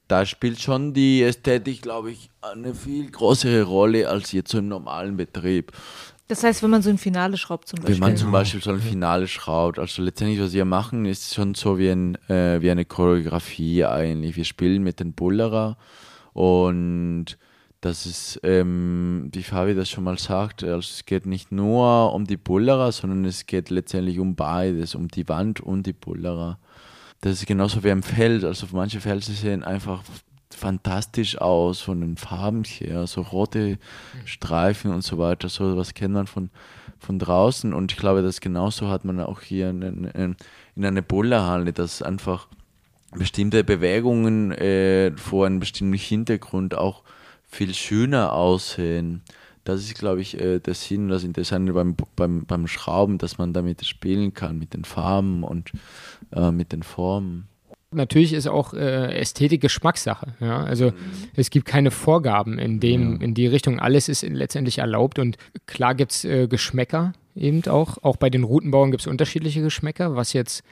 da 0.07 0.25
spielt 0.25 0.59
schon 0.59 0.93
die 0.93 1.21
Ästhetik, 1.23 1.81
glaube 1.81 2.11
ich, 2.11 2.29
eine 2.41 2.73
viel 2.73 3.11
größere 3.11 3.63
Rolle 3.63 4.09
als 4.09 4.31
jetzt 4.31 4.51
so 4.51 4.57
im 4.57 4.67
normalen 4.67 5.17
Betrieb. 5.17 5.71
Das 6.29 6.43
heißt, 6.43 6.61
wenn 6.61 6.69
man 6.69 6.83
so 6.83 6.91
ein 6.91 6.99
Finale 6.99 7.37
schraubt 7.37 7.67
zum 7.67 7.79
Beispiel. 7.79 7.95
Wenn 7.95 8.01
man 8.01 8.15
zum 8.15 8.31
Beispiel 8.31 8.61
so 8.61 8.69
ein 8.69 8.79
Finale 8.79 9.27
schraubt, 9.27 9.79
also 9.79 10.03
letztendlich, 10.03 10.39
was 10.39 10.53
wir 10.53 10.63
machen, 10.63 11.05
ist 11.05 11.33
schon 11.33 11.55
so 11.55 11.79
wie, 11.79 11.89
ein, 11.89 12.15
äh, 12.29 12.61
wie 12.61 12.69
eine 12.69 12.85
Choreografie 12.85 13.83
eigentlich. 13.85 14.35
Wir 14.35 14.45
spielen 14.45 14.83
mit 14.83 14.99
den 14.99 15.13
Bullerer 15.13 15.75
und 16.33 17.25
das 17.81 18.05
ist, 18.05 18.39
ähm, 18.43 19.29
wie 19.33 19.41
Fabi 19.41 19.73
das 19.73 19.89
schon 19.89 20.03
mal 20.03 20.19
sagt, 20.19 20.63
also 20.63 20.77
es 20.77 21.05
geht 21.07 21.25
nicht 21.25 21.51
nur 21.51 22.13
um 22.13 22.27
die 22.27 22.37
Bullerer, 22.37 22.91
sondern 22.91 23.25
es 23.25 23.47
geht 23.47 23.71
letztendlich 23.71 24.19
um 24.19 24.35
beides, 24.35 24.93
um 24.93 25.07
die 25.07 25.27
Wand 25.27 25.61
und 25.61 25.87
die 25.87 25.93
Bullerer. 25.93 26.59
Das 27.21 27.33
ist 27.33 27.47
genauso 27.47 27.83
wie 27.83 27.89
im 27.89 28.03
Feld. 28.03 28.43
Also 28.43 28.67
manche 28.71 29.01
Felsen 29.01 29.33
sehen 29.33 29.63
einfach 29.63 30.03
fantastisch 30.53 31.39
aus 31.39 31.81
von 31.81 32.01
den 32.01 32.17
Farben 32.17 32.63
her, 32.63 33.07
so 33.07 33.21
rote 33.21 33.77
Streifen 34.25 34.91
und 34.91 35.03
so 35.03 35.17
weiter. 35.17 35.49
So 35.49 35.77
was 35.77 35.93
kennt 35.93 36.13
man 36.13 36.27
von, 36.27 36.49
von 36.99 37.19
draußen 37.19 37.73
und 37.73 37.91
ich 37.91 37.97
glaube, 37.97 38.21
das 38.21 38.41
genauso 38.41 38.89
hat 38.89 39.05
man 39.05 39.19
auch 39.19 39.41
hier 39.41 39.69
in, 39.69 39.81
in, 39.81 40.35
in 40.75 40.85
einer 40.85 41.01
Bullerhalle, 41.01 41.73
dass 41.73 42.01
einfach 42.01 42.47
bestimmte 43.12 43.63
Bewegungen 43.63 44.51
äh, 44.51 45.12
vor 45.17 45.45
einem 45.45 45.59
bestimmten 45.59 45.97
Hintergrund 45.97 46.75
auch 46.75 47.03
viel 47.47 47.73
schöner 47.73 48.33
aussehen. 48.33 49.21
Das 49.63 49.81
ist, 49.81 49.95
glaube 49.95 50.21
ich, 50.21 50.39
äh, 50.39 50.59
der 50.59 50.73
Sinn, 50.73 51.09
das 51.09 51.23
Interessante 51.23 51.73
beim, 51.73 51.95
beim, 52.15 52.45
beim 52.45 52.67
Schrauben, 52.67 53.17
dass 53.17 53.38
man 53.38 53.53
damit 53.53 53.85
spielen 53.85 54.33
kann, 54.33 54.57
mit 54.57 54.73
den 54.73 54.85
Farben 54.85 55.43
und 55.43 55.71
äh, 56.31 56.51
mit 56.51 56.71
den 56.71 56.83
Formen. 56.83 57.48
Natürlich 57.91 58.34
ist 58.34 58.47
auch 58.47 58.73
äh, 58.73 59.17
Ästhetik 59.19 59.62
Geschmackssache. 59.62 60.34
Ja? 60.39 60.63
Also 60.63 60.91
mhm. 60.91 60.95
es 61.36 61.49
gibt 61.49 61.65
keine 61.65 61.89
Vorgaben 61.89 62.60
in 62.60 62.80
dem, 62.80 63.15
ja. 63.15 63.21
in 63.21 63.34
die 63.34 63.47
Richtung. 63.47 63.79
Alles 63.79 64.10
ist 64.10 64.21
letztendlich 64.21 64.77
erlaubt 64.77 65.17
und 65.17 65.37
klar 65.65 65.96
gibt 65.96 66.12
es 66.12 66.23
äh, 66.23 66.48
Geschmäcker 66.48 67.13
eben 67.35 67.65
auch. 67.65 67.98
Auch 68.04 68.17
bei 68.17 68.29
den 68.29 68.44
Routenbauern 68.44 68.92
gibt 68.92 69.02
es 69.02 69.08
unterschiedliche 69.08 69.63
Geschmäcker, 69.63 70.15
was 70.15 70.33
jetzt 70.33 70.63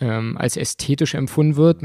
ähm, 0.00 0.36
als 0.36 0.56
ästhetisch 0.56 1.14
empfunden 1.14 1.54
wird. 1.54 1.82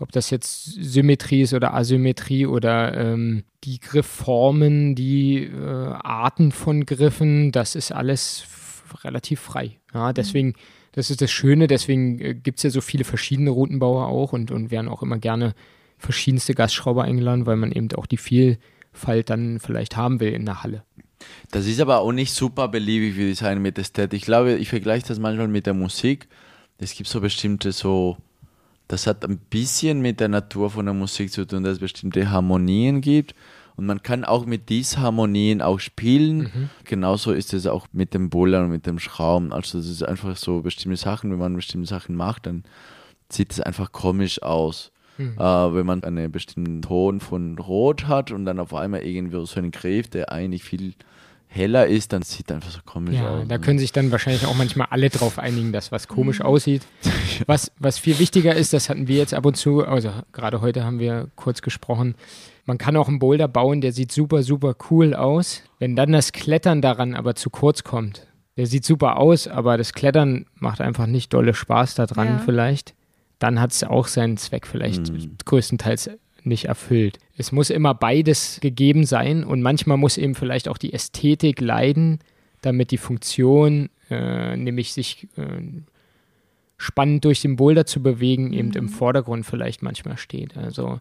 Ob 0.00 0.12
das 0.12 0.28
jetzt 0.28 0.64
Symmetrie 0.74 1.40
ist 1.40 1.54
oder 1.54 1.72
Asymmetrie 1.72 2.44
oder 2.44 2.94
ähm, 2.94 3.44
die 3.64 3.80
Griffformen, 3.80 4.94
die 4.94 5.44
äh, 5.44 5.56
Arten 5.56 6.52
von 6.52 6.84
Griffen, 6.84 7.52
das 7.52 7.74
ist 7.74 7.90
alles 7.90 8.44
relativ 9.02 9.40
frei. 9.40 9.78
Ja, 9.94 10.12
deswegen 10.12 10.48
mhm 10.48 10.75
das 10.96 11.10
ist 11.10 11.20
das 11.20 11.30
Schöne, 11.30 11.66
deswegen 11.66 12.18
äh, 12.18 12.34
gibt 12.34 12.58
es 12.58 12.64
ja 12.64 12.70
so 12.70 12.80
viele 12.80 13.04
verschiedene 13.04 13.50
Routenbauer 13.50 14.06
auch 14.08 14.32
und, 14.32 14.50
und 14.50 14.70
werden 14.70 14.88
auch 14.88 15.02
immer 15.02 15.18
gerne 15.18 15.54
verschiedenste 15.98 16.54
Gastschrauber 16.54 17.04
eingeladen, 17.04 17.46
weil 17.46 17.56
man 17.56 17.70
eben 17.70 17.92
auch 17.92 18.06
die 18.06 18.16
Vielfalt 18.16 19.30
dann 19.30 19.60
vielleicht 19.60 19.96
haben 19.96 20.20
will 20.20 20.32
in 20.32 20.46
der 20.46 20.62
Halle. 20.62 20.82
Das 21.50 21.66
ist 21.66 21.80
aber 21.80 22.00
auch 22.00 22.12
nicht 22.12 22.32
super 22.32 22.68
beliebig, 22.68 23.16
würde 23.16 23.30
ich 23.30 23.38
sagen, 23.38 23.60
mit 23.60 23.78
Ästhetik. 23.78 24.18
Ich 24.18 24.24
glaube, 24.24 24.54
ich 24.54 24.68
vergleiche 24.70 25.06
das 25.06 25.18
manchmal 25.18 25.48
mit 25.48 25.66
der 25.66 25.74
Musik. 25.74 26.28
Es 26.78 26.94
gibt 26.94 27.08
so 27.10 27.20
bestimmte 27.20 27.72
so, 27.72 28.16
das 28.88 29.06
hat 29.06 29.24
ein 29.24 29.38
bisschen 29.38 30.00
mit 30.00 30.20
der 30.20 30.28
Natur 30.28 30.70
von 30.70 30.86
der 30.86 30.94
Musik 30.94 31.30
zu 31.30 31.46
tun, 31.46 31.62
dass 31.62 31.74
es 31.74 31.78
bestimmte 31.78 32.30
Harmonien 32.30 33.02
gibt. 33.02 33.34
Und 33.76 33.86
man 33.86 34.02
kann 34.02 34.24
auch 34.24 34.46
mit 34.46 34.68
diesen 34.70 35.02
Harmonien 35.02 35.60
auch 35.60 35.80
spielen. 35.80 36.38
Mhm. 36.38 36.70
Genauso 36.84 37.32
ist 37.32 37.52
es 37.52 37.66
auch 37.66 37.86
mit 37.92 38.14
dem 38.14 38.30
Bouldern 38.30 38.64
und 38.64 38.70
mit 38.70 38.86
dem 38.86 38.98
Schrauben. 38.98 39.52
Also 39.52 39.78
das 39.78 39.88
ist 39.88 40.02
einfach 40.02 40.36
so 40.36 40.62
bestimmte 40.62 40.96
Sachen, 40.96 41.30
wenn 41.30 41.38
man 41.38 41.54
bestimmte 41.54 41.88
Sachen 41.88 42.16
macht, 42.16 42.46
dann 42.46 42.64
sieht 43.30 43.52
es 43.52 43.60
einfach 43.60 43.92
komisch 43.92 44.42
aus. 44.42 44.92
Mhm. 45.18 45.34
Äh, 45.38 45.74
wenn 45.74 45.86
man 45.86 46.04
einen 46.04 46.30
bestimmten 46.30 46.82
Ton 46.82 47.20
von 47.20 47.58
Rot 47.58 48.06
hat 48.06 48.30
und 48.30 48.44
dann 48.44 48.58
auf 48.58 48.74
einmal 48.74 49.02
irgendwie 49.02 49.44
so 49.44 49.58
einen 49.58 49.70
Griff, 49.70 50.08
der 50.08 50.32
eigentlich 50.32 50.64
viel 50.64 50.94
heller 51.48 51.86
ist, 51.86 52.12
dann 52.12 52.22
sieht 52.22 52.52
einfach 52.52 52.70
so 52.70 52.80
komisch 52.84 53.16
ja, 53.16 53.28
aus. 53.28 53.48
Da 53.48 53.58
können 53.58 53.78
sich 53.78 53.92
dann 53.92 54.10
wahrscheinlich 54.10 54.46
auch 54.46 54.54
manchmal 54.54 54.88
alle 54.90 55.08
drauf 55.10 55.38
einigen, 55.38 55.72
dass 55.72 55.90
was 55.90 56.08
komisch 56.08 56.40
mhm. 56.40 56.46
aussieht. 56.46 56.82
Was, 57.46 57.70
was 57.78 57.98
viel 57.98 58.18
wichtiger 58.18 58.54
ist, 58.54 58.72
das 58.72 58.88
hatten 58.88 59.08
wir 59.08 59.18
jetzt 59.18 59.34
ab 59.34 59.44
und 59.44 59.58
zu, 59.58 59.84
also 59.84 60.10
gerade 60.32 60.62
heute 60.62 60.84
haben 60.84 60.98
wir 60.98 61.28
kurz 61.36 61.60
gesprochen, 61.60 62.14
man 62.66 62.78
kann 62.78 62.96
auch 62.96 63.08
einen 63.08 63.20
Boulder 63.20 63.48
bauen, 63.48 63.80
der 63.80 63.92
sieht 63.92 64.12
super, 64.12 64.42
super 64.42 64.74
cool 64.90 65.14
aus. 65.14 65.62
Wenn 65.78 65.96
dann 65.96 66.12
das 66.12 66.32
Klettern 66.32 66.82
daran 66.82 67.14
aber 67.14 67.34
zu 67.36 67.48
kurz 67.48 67.84
kommt, 67.84 68.26
der 68.56 68.66
sieht 68.66 68.84
super 68.84 69.18
aus, 69.18 69.46
aber 69.46 69.78
das 69.78 69.92
Klettern 69.92 70.46
macht 70.54 70.80
einfach 70.80 71.06
nicht 71.06 71.32
dolle 71.32 71.54
Spaß 71.54 71.94
daran 71.94 72.26
ja. 72.28 72.38
vielleicht, 72.44 72.94
dann 73.38 73.60
hat 73.60 73.72
es 73.72 73.84
auch 73.84 74.08
seinen 74.08 74.36
Zweck 74.36 74.66
vielleicht 74.66 75.12
mhm. 75.12 75.36
größtenteils 75.44 76.10
nicht 76.42 76.66
erfüllt. 76.66 77.18
Es 77.36 77.52
muss 77.52 77.70
immer 77.70 77.94
beides 77.94 78.58
gegeben 78.60 79.04
sein 79.04 79.44
und 79.44 79.62
manchmal 79.62 79.96
muss 79.96 80.16
eben 80.16 80.34
vielleicht 80.34 80.68
auch 80.68 80.78
die 80.78 80.92
Ästhetik 80.92 81.60
leiden, 81.60 82.20
damit 82.62 82.90
die 82.90 82.98
Funktion, 82.98 83.90
äh, 84.10 84.56
nämlich 84.56 84.92
sich 84.92 85.28
äh, 85.36 85.62
spannend 86.78 87.24
durch 87.24 87.42
den 87.42 87.56
Boulder 87.56 87.86
zu 87.86 88.02
bewegen, 88.02 88.52
eben 88.52 88.72
im 88.72 88.84
mhm. 88.84 88.88
Vordergrund 88.88 89.44
vielleicht 89.44 89.82
manchmal 89.82 90.16
steht. 90.16 90.56
Also 90.56 91.00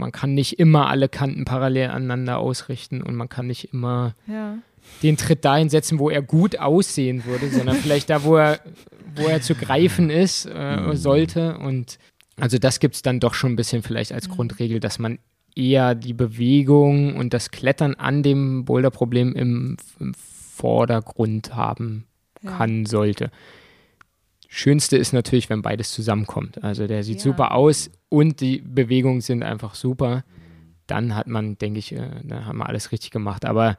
man 0.00 0.12
kann 0.12 0.34
nicht 0.34 0.58
immer 0.58 0.88
alle 0.88 1.08
Kanten 1.08 1.44
parallel 1.44 1.90
aneinander 1.90 2.38
ausrichten 2.38 3.02
und 3.02 3.14
man 3.14 3.28
kann 3.28 3.46
nicht 3.46 3.72
immer 3.72 4.14
ja. 4.26 4.56
den 5.02 5.18
Tritt 5.18 5.44
dahin 5.44 5.68
setzen, 5.68 5.98
wo 5.98 6.08
er 6.08 6.22
gut 6.22 6.58
aussehen 6.58 7.26
würde, 7.26 7.50
sondern 7.50 7.76
vielleicht 7.82 8.10
da, 8.10 8.24
wo 8.24 8.36
er, 8.36 8.60
wo 9.14 9.28
er 9.28 9.42
zu 9.42 9.54
greifen 9.54 10.08
ist, 10.08 10.46
äh, 10.46 10.78
mhm. 10.78 10.96
sollte. 10.96 11.58
Und 11.58 11.98
also 12.40 12.58
das 12.58 12.80
gibt 12.80 12.94
es 12.96 13.02
dann 13.02 13.20
doch 13.20 13.34
schon 13.34 13.52
ein 13.52 13.56
bisschen 13.56 13.82
vielleicht 13.82 14.12
als 14.12 14.26
mhm. 14.26 14.32
Grundregel, 14.32 14.80
dass 14.80 14.98
man 14.98 15.18
eher 15.54 15.94
die 15.94 16.14
Bewegung 16.14 17.16
und 17.16 17.34
das 17.34 17.50
Klettern 17.50 17.94
an 17.94 18.22
dem 18.22 18.64
Boulderproblem 18.64 19.34
im, 19.34 19.76
im 19.98 20.14
Vordergrund 20.14 21.54
haben 21.54 22.06
kann, 22.44 22.84
ja. 22.84 22.88
sollte. 22.88 23.30
Schönste 24.52 24.96
ist 24.96 25.12
natürlich, 25.12 25.48
wenn 25.48 25.62
beides 25.62 25.92
zusammenkommt. 25.92 26.62
Also 26.64 26.88
der 26.88 27.04
sieht 27.04 27.18
ja. 27.18 27.22
super 27.22 27.54
aus 27.54 27.88
und 28.08 28.40
die 28.40 28.60
Bewegungen 28.60 29.20
sind 29.20 29.44
einfach 29.44 29.76
super. 29.76 30.24
Dann 30.88 31.14
hat 31.14 31.28
man, 31.28 31.56
denke 31.56 31.78
ich, 31.78 31.92
äh, 31.92 32.10
dann 32.24 32.46
haben 32.46 32.58
wir 32.58 32.66
alles 32.66 32.90
richtig 32.90 33.12
gemacht. 33.12 33.44
Aber 33.44 33.78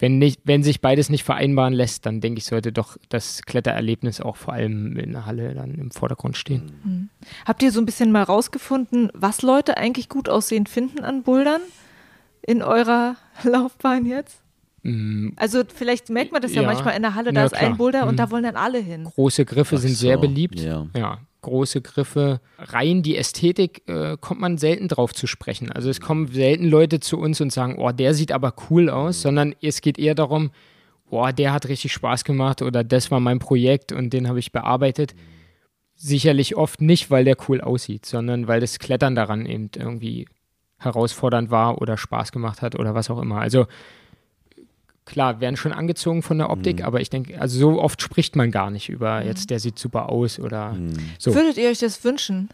wenn, 0.00 0.18
nicht, 0.18 0.40
wenn 0.42 0.64
sich 0.64 0.80
beides 0.80 1.10
nicht 1.10 1.22
vereinbaren 1.22 1.72
lässt, 1.72 2.06
dann 2.06 2.20
denke 2.20 2.38
ich, 2.38 2.46
sollte 2.46 2.72
doch 2.72 2.96
das 3.08 3.42
Klettererlebnis 3.42 4.20
auch 4.20 4.34
vor 4.34 4.52
allem 4.54 4.96
in 4.96 5.12
der 5.12 5.26
Halle 5.26 5.54
dann 5.54 5.76
im 5.76 5.92
Vordergrund 5.92 6.36
stehen. 6.36 6.72
Mhm. 6.82 7.08
Habt 7.44 7.62
ihr 7.62 7.70
so 7.70 7.80
ein 7.80 7.86
bisschen 7.86 8.10
mal 8.10 8.24
rausgefunden, 8.24 9.12
was 9.14 9.42
Leute 9.42 9.76
eigentlich 9.76 10.08
gut 10.08 10.28
aussehen 10.28 10.66
finden 10.66 11.04
an 11.04 11.22
Bouldern 11.22 11.62
in 12.42 12.62
eurer 12.62 13.14
Laufbahn 13.44 14.06
jetzt? 14.06 14.42
Mm. 14.82 15.30
Also 15.36 15.62
vielleicht 15.74 16.08
merkt 16.08 16.32
man 16.32 16.40
das 16.40 16.54
ja, 16.54 16.62
ja 16.62 16.68
manchmal 16.68 16.96
in 16.96 17.02
der 17.02 17.14
Halle, 17.14 17.32
da 17.32 17.44
ist 17.44 17.54
klar. 17.54 17.70
ein 17.70 17.76
Boulder 17.76 18.06
und 18.06 18.16
da 18.18 18.26
mhm. 18.26 18.30
wollen 18.30 18.42
dann 18.44 18.56
alle 18.56 18.78
hin. 18.78 19.04
Große 19.04 19.44
Griffe 19.44 19.76
Ach 19.76 19.80
sind 19.80 19.94
so, 19.94 20.06
sehr 20.06 20.18
beliebt. 20.18 20.60
Ja. 20.60 20.86
ja. 20.96 21.18
große 21.42 21.82
Griffe. 21.82 22.40
Rein 22.58 23.02
die 23.02 23.16
Ästhetik 23.16 23.82
äh, 23.88 24.16
kommt 24.20 24.40
man 24.40 24.58
selten 24.58 24.88
drauf 24.88 25.12
zu 25.14 25.26
sprechen. 25.26 25.70
Also 25.70 25.90
es 25.90 26.00
kommen 26.00 26.28
selten 26.28 26.66
Leute 26.66 27.00
zu 27.00 27.18
uns 27.18 27.40
und 27.40 27.52
sagen, 27.52 27.76
oh, 27.78 27.92
der 27.92 28.14
sieht 28.14 28.32
aber 28.32 28.54
cool 28.70 28.88
aus, 28.88 29.22
sondern 29.22 29.54
es 29.60 29.80
geht 29.80 29.98
eher 29.98 30.14
darum, 30.14 30.50
oh, 31.10 31.28
der 31.30 31.52
hat 31.52 31.68
richtig 31.68 31.92
Spaß 31.92 32.24
gemacht 32.24 32.62
oder 32.62 32.84
das 32.84 33.10
war 33.10 33.20
mein 33.20 33.38
Projekt 33.38 33.92
und 33.92 34.12
den 34.12 34.28
habe 34.28 34.38
ich 34.38 34.52
bearbeitet. 34.52 35.14
Sicherlich 35.94 36.56
oft 36.56 36.80
nicht, 36.80 37.10
weil 37.10 37.24
der 37.24 37.36
cool 37.48 37.60
aussieht, 37.60 38.06
sondern 38.06 38.48
weil 38.48 38.60
das 38.60 38.78
Klettern 38.78 39.14
daran 39.14 39.44
eben 39.44 39.70
irgendwie 39.76 40.26
herausfordernd 40.78 41.50
war 41.50 41.82
oder 41.82 41.98
Spaß 41.98 42.32
gemacht 42.32 42.62
hat 42.62 42.74
oder 42.74 42.94
was 42.94 43.10
auch 43.10 43.20
immer. 43.20 43.40
Also 43.40 43.66
klar, 45.04 45.40
werden 45.40 45.56
schon 45.56 45.72
angezogen 45.72 46.22
von 46.22 46.38
der 46.38 46.50
Optik, 46.50 46.80
mhm. 46.80 46.84
aber 46.84 47.00
ich 47.00 47.10
denke, 47.10 47.40
also 47.40 47.58
so 47.58 47.80
oft 47.80 48.00
spricht 48.00 48.36
man 48.36 48.50
gar 48.50 48.70
nicht 48.70 48.88
über, 48.88 49.20
mhm. 49.20 49.26
jetzt 49.26 49.50
der 49.50 49.58
sieht 49.58 49.78
super 49.78 50.08
aus 50.08 50.38
oder 50.38 50.72
mhm. 50.72 50.94
so. 51.18 51.34
Würdet 51.34 51.56
ihr 51.56 51.68
euch 51.68 51.78
das 51.78 52.04
wünschen? 52.04 52.48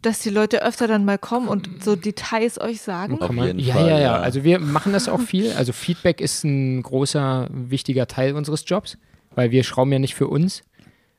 Dass 0.00 0.20
die 0.20 0.30
Leute 0.30 0.62
öfter 0.62 0.86
dann 0.86 1.04
mal 1.04 1.18
kommen 1.18 1.48
und 1.48 1.82
so 1.82 1.96
Details 1.96 2.60
euch 2.60 2.80
sagen? 2.80 3.20
Auf 3.20 3.34
jeden 3.34 3.58
ja, 3.58 3.74
Fall, 3.74 3.88
ja, 3.88 3.98
ja. 3.98 4.16
Also 4.16 4.44
wir 4.44 4.60
machen 4.60 4.92
das 4.92 5.08
auch 5.08 5.20
viel. 5.20 5.52
Also 5.52 5.72
Feedback 5.72 6.20
ist 6.20 6.44
ein 6.44 6.82
großer, 6.82 7.48
wichtiger 7.50 8.06
Teil 8.06 8.34
unseres 8.36 8.62
Jobs, 8.64 8.96
weil 9.34 9.50
wir 9.50 9.64
schrauben 9.64 9.90
ja 9.90 9.98
nicht 9.98 10.14
für 10.14 10.28
uns, 10.28 10.62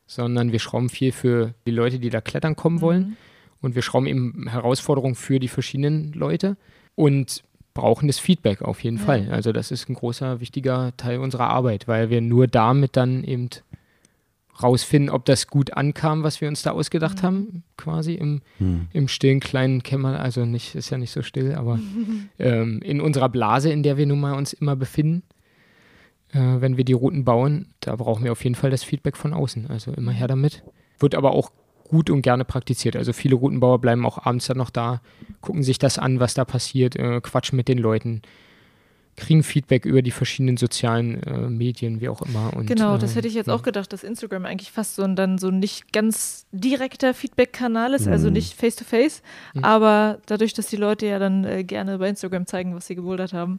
sondern 0.08 0.54
wir 0.54 0.60
schrauben 0.60 0.88
viel 0.88 1.12
für 1.12 1.54
die 1.68 1.72
Leute, 1.72 2.00
die 2.00 2.10
da 2.10 2.22
klettern 2.22 2.56
kommen 2.56 2.80
wollen. 2.80 3.02
Mhm. 3.02 3.18
Und 3.62 3.76
wir 3.76 3.82
schrauben 3.82 4.08
eben 4.08 4.47
Herausforderungen 4.47 5.16
für 5.16 5.39
die 5.39 5.50
verschiedenen 5.50 6.14
Leute. 6.14 6.56
Und 6.95 7.43
brauchen 7.74 8.08
das 8.08 8.20
Feedback 8.20 8.62
auf 8.62 8.84
jeden 8.84 8.98
ja. 8.98 9.04
Fall. 9.04 9.30
Also 9.32 9.52
das 9.52 9.72
ist 9.72 9.90
ein 9.90 9.94
großer, 9.94 10.40
wichtiger 10.40 10.94
Teil 10.98 11.20
unserer 11.20 11.50
Arbeit, 11.50 11.88
weil 11.88 12.10
wir 12.10 12.22
nur 12.22 12.48
damit 12.48 12.98
dann 12.98 13.24
eben 13.24 13.50
rausfinden, 14.62 15.10
ob 15.10 15.26
das 15.26 15.48
gut 15.48 15.74
ankam, 15.74 16.24
was 16.24 16.42
wir 16.42 16.48
uns 16.48 16.64
da 16.64 16.72
ausgedacht 16.72 17.20
mhm. 17.20 17.26
haben, 17.26 17.64
quasi 17.78 18.16
im, 18.16 18.42
mhm. 18.60 18.88
im 18.92 19.08
stillen 19.08 19.40
kleinen 19.40 19.84
Kämmer, 19.84 20.20
also 20.20 20.46
nicht, 20.46 20.76
ist 20.76 20.90
ja 20.90 20.98
nicht 20.98 21.12
so 21.12 21.22
still, 21.22 21.56
aber 21.56 21.80
ähm, 22.40 22.82
in 22.82 23.00
unserer 23.00 23.30
Blase, 23.30 23.72
in 23.72 23.84
der 23.84 23.98
wir 23.98 24.06
nun 24.06 24.20
mal 24.20 24.34
uns 24.34 24.54
immer 24.54 24.76
befinden, 24.76 25.24
äh, 26.32 26.40
wenn 26.60 26.78
wir 26.78 26.84
die 26.84 26.94
Routen 26.94 27.24
bauen, 27.24 27.68
da 27.80 27.96
brauchen 27.96 28.24
wir 28.24 28.32
auf 28.32 28.44
jeden 28.44 28.56
Fall 28.56 28.70
das 28.70 28.84
Feedback 28.84 29.18
von 29.18 29.34
außen. 29.34 29.68
Also 29.68 29.94
immer 29.94 30.12
her 30.12 30.28
damit. 30.28 30.64
Wird 31.00 31.16
aber 31.16 31.32
auch 31.32 31.52
gut 31.90 32.10
und 32.10 32.22
gerne 32.22 32.46
praktiziert. 32.46 32.96
Also 32.96 33.12
viele 33.12 33.36
Routenbauer 33.36 33.80
bleiben 33.80 34.06
auch 34.06 34.26
abends 34.26 34.48
dann 34.48 34.58
noch 34.58 34.70
da, 34.70 35.02
gucken 35.42 35.64
sich 35.64 35.80
das 35.80 35.98
an, 35.98 36.20
was 36.20 36.34
da 36.34 36.46
passiert, 36.46 36.96
äh, 36.96 37.20
quatschen 37.22 37.58
mit 37.58 37.68
den 37.68 37.80
Leuten, 37.80 38.22
kriegen 39.18 39.44
Feedback 39.44 39.86
über 39.86 40.02
die 40.02 40.12
verschiedenen 40.12 40.56
sozialen 40.56 41.22
äh, 41.24 41.50
Medien, 41.50 42.00
wie 42.00 42.08
auch 42.08 42.22
immer. 42.22 42.54
Und, 42.56 42.68
genau, 42.68 42.98
das 42.98 43.12
äh, 43.12 43.16
hätte 43.16 43.28
ich 43.28 43.34
jetzt 43.34 43.48
ja. 43.48 43.54
auch 43.54 43.64
gedacht, 43.64 43.92
dass 43.92 44.04
Instagram 44.04 44.46
eigentlich 44.46 44.72
fast 44.72 44.96
so 44.96 45.04
ein 45.04 45.16
dann 45.16 45.38
so 45.38 45.52
nicht 45.52 45.92
ganz 45.92 46.46
direkter 46.52 47.14
Feedback-Kanal 47.14 47.94
ist, 47.94 48.02
also 48.02 48.10
mhm. 48.10 48.14
also 48.14 48.30
nicht 48.30 48.54
face-to-face, 48.54 49.18
-face, 49.18 49.22
mhm. 49.56 49.64
aber 49.64 50.20
dadurch, 50.28 50.54
dass 50.54 50.68
die 50.68 50.78
Leute 50.78 51.08
ja 51.08 51.20
dann 51.20 51.44
äh, 51.44 51.64
gerne 51.64 51.98
bei 51.98 52.08
Instagram 52.08 52.46
zeigen, 52.46 52.76
was 52.76 52.88
sie 52.88 52.96
gebouldert 52.96 53.34
haben. 53.34 53.58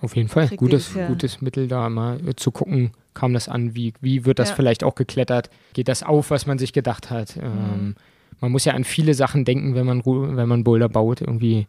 Auf 0.00 0.16
jeden 0.16 0.28
Fall, 0.28 0.48
gutes, 0.56 0.94
ja. 0.94 1.06
gutes 1.06 1.40
Mittel 1.40 1.66
da 1.66 1.88
mal 1.88 2.18
äh, 2.28 2.34
zu 2.34 2.50
gucken, 2.50 2.92
kam 3.14 3.32
das 3.32 3.48
an? 3.48 3.74
Wie, 3.74 3.94
wie 4.00 4.24
wird 4.24 4.38
das 4.38 4.50
ja. 4.50 4.54
vielleicht 4.56 4.84
auch 4.84 4.94
geklettert? 4.94 5.50
Geht 5.72 5.88
das 5.88 6.02
auf, 6.02 6.30
was 6.30 6.46
man 6.46 6.58
sich 6.58 6.72
gedacht 6.72 7.10
hat? 7.10 7.36
Mhm. 7.36 7.42
Ähm, 7.42 7.94
man 8.40 8.52
muss 8.52 8.64
ja 8.64 8.74
an 8.74 8.84
viele 8.84 9.14
Sachen 9.14 9.44
denken, 9.44 9.74
wenn 9.74 9.86
man, 9.86 10.04
wenn 10.04 10.48
man 10.48 10.64
Boulder 10.64 10.88
baut. 10.88 11.20
Irgendwie 11.20 11.66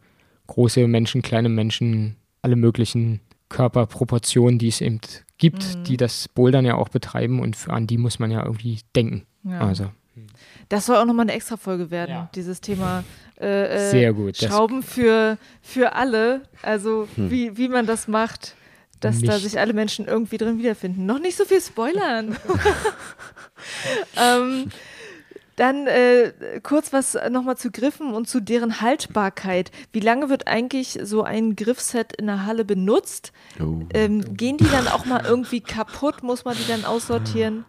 große 0.47 0.87
Menschen, 0.87 1.21
kleine 1.21 1.49
Menschen, 1.49 2.17
alle 2.41 2.55
möglichen 2.55 3.21
Körperproportionen, 3.49 4.59
die 4.59 4.67
es 4.67 4.81
eben 4.81 4.99
gibt, 5.37 5.77
mhm. 5.77 5.83
die 5.83 5.97
das 5.97 6.27
Bouldern 6.27 6.65
ja 6.65 6.75
auch 6.75 6.89
betreiben 6.89 7.39
und 7.39 7.57
an 7.69 7.87
die 7.87 7.97
muss 7.97 8.19
man 8.19 8.31
ja 8.31 8.43
irgendwie 8.43 8.79
denken. 8.95 9.25
Ja. 9.43 9.61
Also. 9.61 9.91
Das 10.69 10.85
soll 10.85 10.95
auch 10.95 11.05
nochmal 11.05 11.25
eine 11.25 11.33
extra 11.33 11.57
Folge 11.57 11.91
werden, 11.91 12.11
ja. 12.11 12.29
dieses 12.33 12.61
Thema 12.61 13.03
äh, 13.39 13.65
äh 13.65 13.89
Sehr 13.89 14.13
gut. 14.13 14.37
Schrauben 14.37 14.81
für, 14.81 15.37
für 15.61 15.93
alle. 15.93 16.43
Also 16.61 17.07
hm. 17.15 17.29
wie, 17.29 17.57
wie 17.57 17.67
man 17.67 17.85
das 17.85 18.07
macht 18.07 18.55
dass 19.05 19.21
nicht. 19.21 19.31
da 19.31 19.39
sich 19.39 19.59
alle 19.59 19.73
Menschen 19.73 20.07
irgendwie 20.07 20.37
drin 20.37 20.57
wiederfinden. 20.57 21.05
Noch 21.05 21.19
nicht 21.19 21.37
so 21.37 21.45
viel 21.45 21.61
spoilern. 21.61 22.35
ähm, 24.17 24.69
dann 25.55 25.87
äh, 25.87 26.33
kurz 26.63 26.91
was 26.91 27.17
nochmal 27.29 27.57
zu 27.57 27.71
Griffen 27.71 28.13
und 28.13 28.27
zu 28.27 28.41
deren 28.41 28.81
Haltbarkeit. 28.81 29.71
Wie 29.93 30.01
lange 30.01 30.29
wird 30.29 30.47
eigentlich 30.47 30.99
so 31.03 31.23
ein 31.23 31.55
Griffset 31.55 32.13
in 32.13 32.25
der 32.27 32.45
Halle 32.45 32.65
benutzt? 32.65 33.31
Oh. 33.61 33.81
Ähm, 33.93 34.35
gehen 34.35 34.57
die 34.57 34.69
dann 34.69 34.87
auch 34.87 35.05
mal 35.05 35.23
irgendwie 35.25 35.61
kaputt? 35.61 36.23
Muss 36.23 36.43
man 36.43 36.57
die 36.57 36.67
dann 36.67 36.83
aussortieren? 36.83 37.63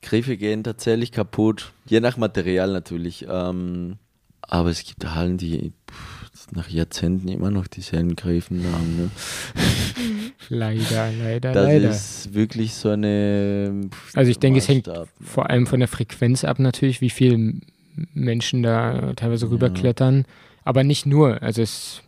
Griffe 0.00 0.36
gehen 0.36 0.64
tatsächlich 0.64 1.12
kaputt, 1.12 1.72
je 1.86 2.00
nach 2.00 2.16
Material 2.16 2.72
natürlich. 2.72 3.26
Ähm, 3.28 3.98
aber 4.40 4.70
es 4.70 4.84
gibt 4.84 5.04
Hallen, 5.04 5.36
die 5.36 5.72
pff, 5.90 6.52
nach 6.52 6.68
Jahrzehnten 6.68 7.28
immer 7.28 7.50
noch 7.50 7.66
dieselben 7.66 8.16
Griffen 8.16 8.64
haben. 8.72 8.96
Ne? 8.96 9.10
Leider, 10.50 11.10
leider, 11.22 11.52
das 11.52 11.64
leider. 11.64 11.88
Das 11.88 12.26
ist 12.26 12.34
wirklich 12.34 12.74
so 12.74 12.90
eine. 12.90 13.88
Also 14.14 14.30
ich 14.30 14.38
denke, 14.38 14.58
es 14.60 14.68
hängt 14.68 14.88
vor 15.20 15.50
allem 15.50 15.66
von 15.66 15.80
der 15.80 15.88
Frequenz 15.88 16.44
ab 16.44 16.58
natürlich, 16.58 17.00
wie 17.00 17.10
viele 17.10 17.54
Menschen 18.14 18.62
da 18.62 19.12
teilweise 19.14 19.50
rüberklettern. 19.50 20.18
Ja. 20.18 20.24
Aber 20.64 20.84
nicht 20.84 21.06
nur. 21.06 21.42
Also 21.42 21.62
es 21.62 22.02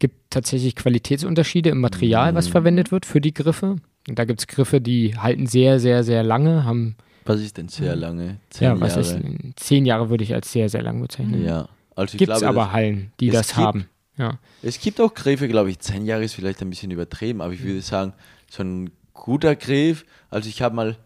gibt 0.00 0.16
tatsächlich 0.30 0.74
Qualitätsunterschiede 0.74 1.70
im 1.70 1.80
Material, 1.80 2.34
was 2.34 2.48
Mhm. 2.48 2.52
verwendet 2.52 2.90
wird 2.90 3.06
für 3.06 3.20
die 3.20 3.32
Griffe. 3.34 3.76
Und 4.08 4.18
da 4.18 4.24
gibt 4.24 4.40
es 4.40 4.46
Griffe, 4.48 4.80
die 4.80 5.16
halten 5.16 5.46
sehr, 5.46 5.78
sehr, 5.78 6.02
sehr 6.02 6.24
lange, 6.24 6.64
haben, 6.64 6.96
Was 7.24 7.40
ist 7.40 7.56
denn 7.56 7.68
sehr 7.68 7.94
lange? 7.94 8.38
Zehn 8.50 8.64
ja, 8.64 8.80
was 8.80 8.96
Jahre. 8.96 9.00
ist, 9.22 9.60
zehn 9.60 9.86
Jahre 9.86 10.10
würde 10.10 10.24
ich 10.24 10.34
als 10.34 10.50
sehr, 10.50 10.68
sehr 10.68 10.82
lang 10.82 11.00
bezeichnen. 11.00 11.44
Ja. 11.44 11.68
Also 11.94 12.18
Gibt 12.18 12.32
es 12.32 12.42
aber 12.42 12.72
Hallen, 12.72 13.12
die 13.20 13.30
das 13.30 13.48
gibt- 13.48 13.58
haben. 13.58 13.84
Ja. 14.16 14.38
Es 14.62 14.78
gibt 14.78 15.00
auch 15.00 15.14
Gräfe, 15.14 15.48
glaube 15.48 15.70
ich, 15.70 15.78
zehn 15.78 16.04
Jahre 16.04 16.24
ist 16.24 16.34
vielleicht 16.34 16.60
ein 16.62 16.70
bisschen 16.70 16.90
übertrieben, 16.90 17.40
aber 17.40 17.52
ich 17.52 17.62
würde 17.62 17.80
sagen, 17.80 18.12
so 18.50 18.62
ein 18.62 18.90
guter 19.14 19.56
Griff, 19.56 20.04
also 20.30 20.48
ich 20.48 20.60
habe 20.62 20.74
mal, 20.74 20.96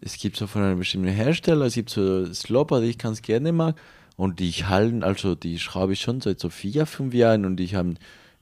es 0.00 0.16
gibt 0.18 0.36
so 0.36 0.46
von 0.46 0.62
einem 0.62 0.78
bestimmten 0.78 1.08
Hersteller, 1.08 1.64
es 1.66 1.74
gibt 1.74 1.90
so 1.90 2.32
Slopper, 2.32 2.80
die 2.80 2.88
ich 2.88 2.98
ganz 2.98 3.22
gerne 3.22 3.52
mag 3.52 3.76
und 4.16 4.40
die 4.40 4.50
halten, 4.52 5.02
also 5.02 5.34
die 5.34 5.58
schraube 5.58 5.94
ich 5.94 6.00
schon 6.02 6.20
seit 6.20 6.38
so 6.38 6.50
vier, 6.50 6.84
fünf 6.86 7.14
Jahren 7.14 7.44
und 7.46 7.56
die 7.56 7.74
haben 7.74 7.96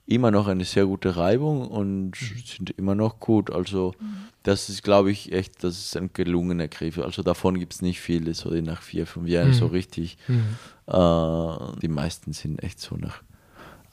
immer 0.05 0.33
noch 0.33 0.49
eine 0.49 0.65
sehr 0.65 0.87
gute 0.87 1.17
Reibung 1.17 1.69
und 1.69 2.17
sind 2.17 2.71
immer 2.71 2.97
noch 2.97 3.21
gut. 3.21 3.51
Also 3.51 3.95
das 4.43 4.69
ist, 4.69 4.83
glaube 4.83 5.13
ich, 5.13 5.31
echt, 5.33 5.63
das 5.63 5.79
ist 5.79 5.97
ein 5.97 6.11
gelungener 6.13 6.67
Griff. 6.67 6.99
Also 6.99 7.23
davon 7.23 7.59
gibt 7.59 7.73
es 7.73 7.83
nicht 7.83 8.01
viele, 8.01 8.35
so 8.35 8.51
die 8.51 8.63
nach 8.63 8.83
vier, 8.83 9.07
fünf 9.07 9.29
Jahren 9.29 9.51
Mhm. 9.51 9.55
so 9.55 9.67
richtig. 9.67 10.19
Äh, 10.87 11.81
die 11.81 11.89
meisten 11.89 12.33
sind 12.33 12.63
echt 12.63 12.81
so 12.81 12.97
nach 12.97 13.23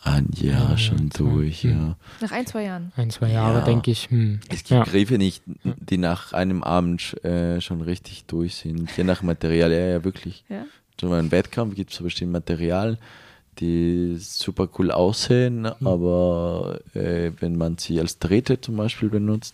ein 0.04 0.28
Jahr 0.34 0.72
Ja, 0.72 0.78
schon 0.78 1.12
zwei. 1.12 1.24
durch, 1.30 1.64
Mhm. 1.66 1.72
ja. 1.72 1.96
Nach 2.22 2.32
ein, 2.32 2.46
zwei 2.48 2.64
Jahren. 2.64 2.92
Ein, 2.96 3.10
zwei 3.10 3.32
Jahre, 3.32 3.60
Ja. 3.60 3.66
denke 3.66 3.92
ich. 3.92 4.10
Hm. 4.10 4.40
Es 4.50 4.60
gibt 4.60 4.70
ja. 4.70 4.84
Griffe 4.84 5.18
nicht, 5.18 5.44
die 5.64 5.98
nach 5.98 6.34
einem 6.34 6.64
Abend 6.64 7.22
äh, 7.24 7.60
schon 7.62 7.82
richtig 7.82 8.26
durch 8.26 8.56
sind. 8.56 8.90
Je 8.96 9.04
nach 9.04 9.22
Material, 9.24 9.72
ja, 9.72 9.80
ja, 9.88 10.04
wirklich. 10.04 10.44
Ja. 10.50 10.66
So 11.00 11.10
beim 11.10 11.32
Wettkampf 11.32 11.76
gibt 11.76 11.92
es 11.92 11.98
so 11.98 12.04
bestimmte 12.04 12.32
Materialien, 12.34 12.98
die 13.60 14.16
super 14.20 14.70
cool 14.78 14.92
aussehen, 14.92 15.66
aber 15.66 16.80
äh, 16.94 17.32
wenn 17.40 17.58
man 17.58 17.78
sie 17.78 18.00
als 18.00 18.20
Drähte 18.20 18.62
zum 18.62 18.78
Beispiel 18.78 19.10
benutzt, 19.10 19.54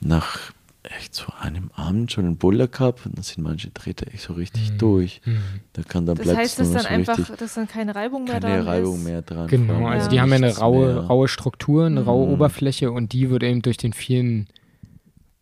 nach 0.00 0.52
echt 0.96 1.14
so 1.14 1.26
einem 1.40 1.70
Abend 1.74 2.10
schon 2.12 2.24
einen 2.24 2.36
Buller 2.36 2.68
Cup, 2.68 3.00
dann 3.04 3.22
sind 3.22 3.42
manche 3.42 3.70
Drähte 3.70 4.06
echt 4.06 4.22
so 4.22 4.32
richtig 4.32 4.76
durch. 4.78 5.20
Hm. 5.24 5.38
Da 5.74 5.82
kann 5.82 6.06
dann 6.06 6.16
Das 6.16 6.24
bleibt 6.24 6.38
heißt, 6.38 6.58
dass 6.58 6.70
dann 6.72 6.82
so 6.82 6.88
einfach, 6.88 7.36
dass 7.36 7.54
dann 7.54 7.68
keine 7.68 7.94
Reibung 7.94 8.24
mehr 8.24 8.40
keine 8.40 8.56
dran 8.56 8.66
Reibung 8.66 8.96
ist. 8.96 9.04
mehr 9.04 9.22
dran. 9.22 9.46
Genau, 9.48 9.86
also 9.86 10.06
Ja. 10.06 10.10
die 10.10 10.20
haben 10.20 10.30
ja 10.30 10.36
eine 10.36 10.56
raue, 10.56 10.86
mehr. 10.94 11.02
raue 11.04 11.28
Struktur, 11.28 11.86
eine 11.86 12.04
raue 12.04 12.26
Mhm. 12.26 12.32
Oberfläche 12.34 12.90
und 12.92 13.12
die 13.12 13.30
wird 13.30 13.42
eben 13.42 13.62
durch 13.62 13.76
den 13.76 13.92
vielen 13.92 14.48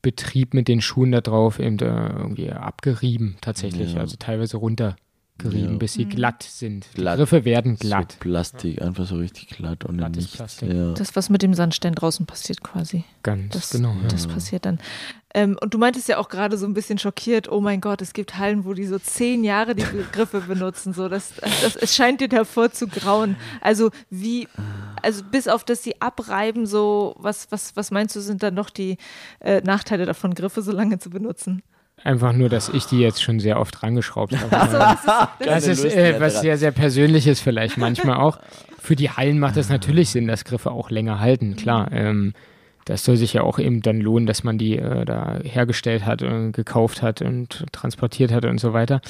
Betrieb 0.03 0.55
mit 0.55 0.68
den 0.68 0.80
Schuhen 0.80 1.12
da 1.12 1.20
drauf 1.20 1.59
eben 1.59 1.78
irgendwie 1.78 2.53
abgerieben 2.53 3.36
tatsächlich, 3.40 3.94
Ja. 3.94 4.01
also 4.01 4.14
teilweise 4.18 4.57
runtergerieben, 4.59 5.72
Ja. 5.72 5.78
bis 5.78 5.94
sie 5.94 6.05
glatt 6.05 6.44
sind. 6.44 6.86
Glatt. 6.94 7.14
Die 7.14 7.18
Griffe 7.18 7.44
werden 7.44 7.76
glatt. 7.76 8.12
So 8.12 8.18
Plastik, 8.20 8.80
einfach 8.82 9.05
so 9.07 9.16
richtig 9.16 9.49
glatt 9.49 9.84
und 9.84 9.97
nichts. 9.97 10.36
Plastik. 10.36 10.72
Ja. 10.72 10.92
Das, 10.92 11.16
was 11.16 11.28
mit 11.28 11.42
dem 11.42 11.55
Sandstein 11.55 11.94
draußen 11.94 12.24
passiert 12.24 12.62
quasi. 12.62 13.03
Ganz 13.24 13.53
Das, 13.55 13.70
genau. 13.70 13.94
Ja. 14.03 14.09
das 14.09 14.28
passiert 14.28 14.64
dann. 14.64 14.78
Ähm, 15.37 15.59
und 15.61 15.74
du 15.74 15.78
meintest 15.78 16.09
ja 16.09 16.16
auch 16.16 16.30
gerade 16.30 16.57
so 16.57 16.64
ein 16.64 16.72
bisschen 16.72 16.97
schockiert, 16.97 17.53
oh 17.53 17.61
mein 17.61 17.82
Gott, 17.82 18.01
es 18.01 18.14
gibt 18.14 18.39
Hallen, 18.39 18.64
wo 18.64 18.72
die 18.72 18.87
so 18.87 18.99
zehn 18.99 19.45
Jahre 19.45 19.74
die 19.74 19.84
Griffe 20.11 20.41
benutzen. 20.41 20.95
So, 20.95 21.11
das, 21.11 21.34
das, 21.62 21.76
es 21.76 21.95
scheint 21.95 22.22
dir 22.22 22.28
davor 22.28 22.72
zu 22.72 22.89
grauen. 22.89 23.37
Also 23.61 23.91
wie, 24.09 24.49
also 25.03 25.22
bis 25.30 25.47
auf 25.47 25.62
das 25.62 25.82
sie 25.82 26.01
abreiben, 26.01 26.64
so, 26.64 27.14
was, 27.18 27.53
was, 27.53 27.76
was 27.76 27.91
meinst 27.91 28.16
du, 28.16 28.20
sind 28.20 28.43
dann 28.43 28.55
noch 28.55 28.70
die 28.70 28.97
äh, 29.41 29.61
Nachteile 29.61 30.07
davon, 30.07 30.32
Griffe 30.32 30.62
so 30.62 30.72
lange 30.72 30.99
zu 30.99 31.11
benutzen? 31.11 31.62
Einfach 32.03 32.32
nur, 32.32 32.49
dass 32.49 32.70
ich 32.70 32.87
die 32.87 33.01
jetzt 33.01 33.22
schon 33.22 33.39
sehr 33.39 33.61
oft 33.61 33.82
rangeschraubt 33.82 34.34
habe. 34.41 34.59
Also, 34.59 34.78
das 35.45 35.66
ist, 35.66 35.84
das 35.84 35.93
ist 35.93 35.97
äh, 35.97 36.18
was 36.18 36.41
sehr, 36.41 36.57
sehr 36.57 36.72
Persönliches 36.72 37.43
vielleicht 37.43 37.76
manchmal 37.76 38.16
auch. 38.16 38.39
Für 38.78 38.97
die 38.97 39.11
Hallen 39.11 39.39
macht 39.39 39.59
es 39.59 39.68
natürlich 39.68 40.09
Sinn, 40.09 40.28
dass 40.28 40.47
Griffe 40.47 40.70
auch 40.70 40.89
länger 40.89 41.20
halten, 41.20 41.57
klar. 41.57 41.93
Ähm, 41.93 42.32
das 42.87 43.05
soll 43.05 43.16
sich 43.16 43.34
ja 43.34 43.43
auch 43.43 43.59
eben 43.59 43.82
dann 43.82 44.01
lohnen, 44.01 44.26
dass 44.26 44.43
man 44.45 44.57
die 44.59 44.78
äh, 44.78 45.05
da 45.05 45.39
hergestellt 45.43 46.07
hat 46.07 46.22
und 46.22 46.53
gekauft 46.53 47.03
hat 47.03 47.20
und 47.20 47.66
transportiert 47.72 48.32
hat 48.32 48.45
und 48.47 48.59
so 48.59 48.72
weiter. 48.72 49.01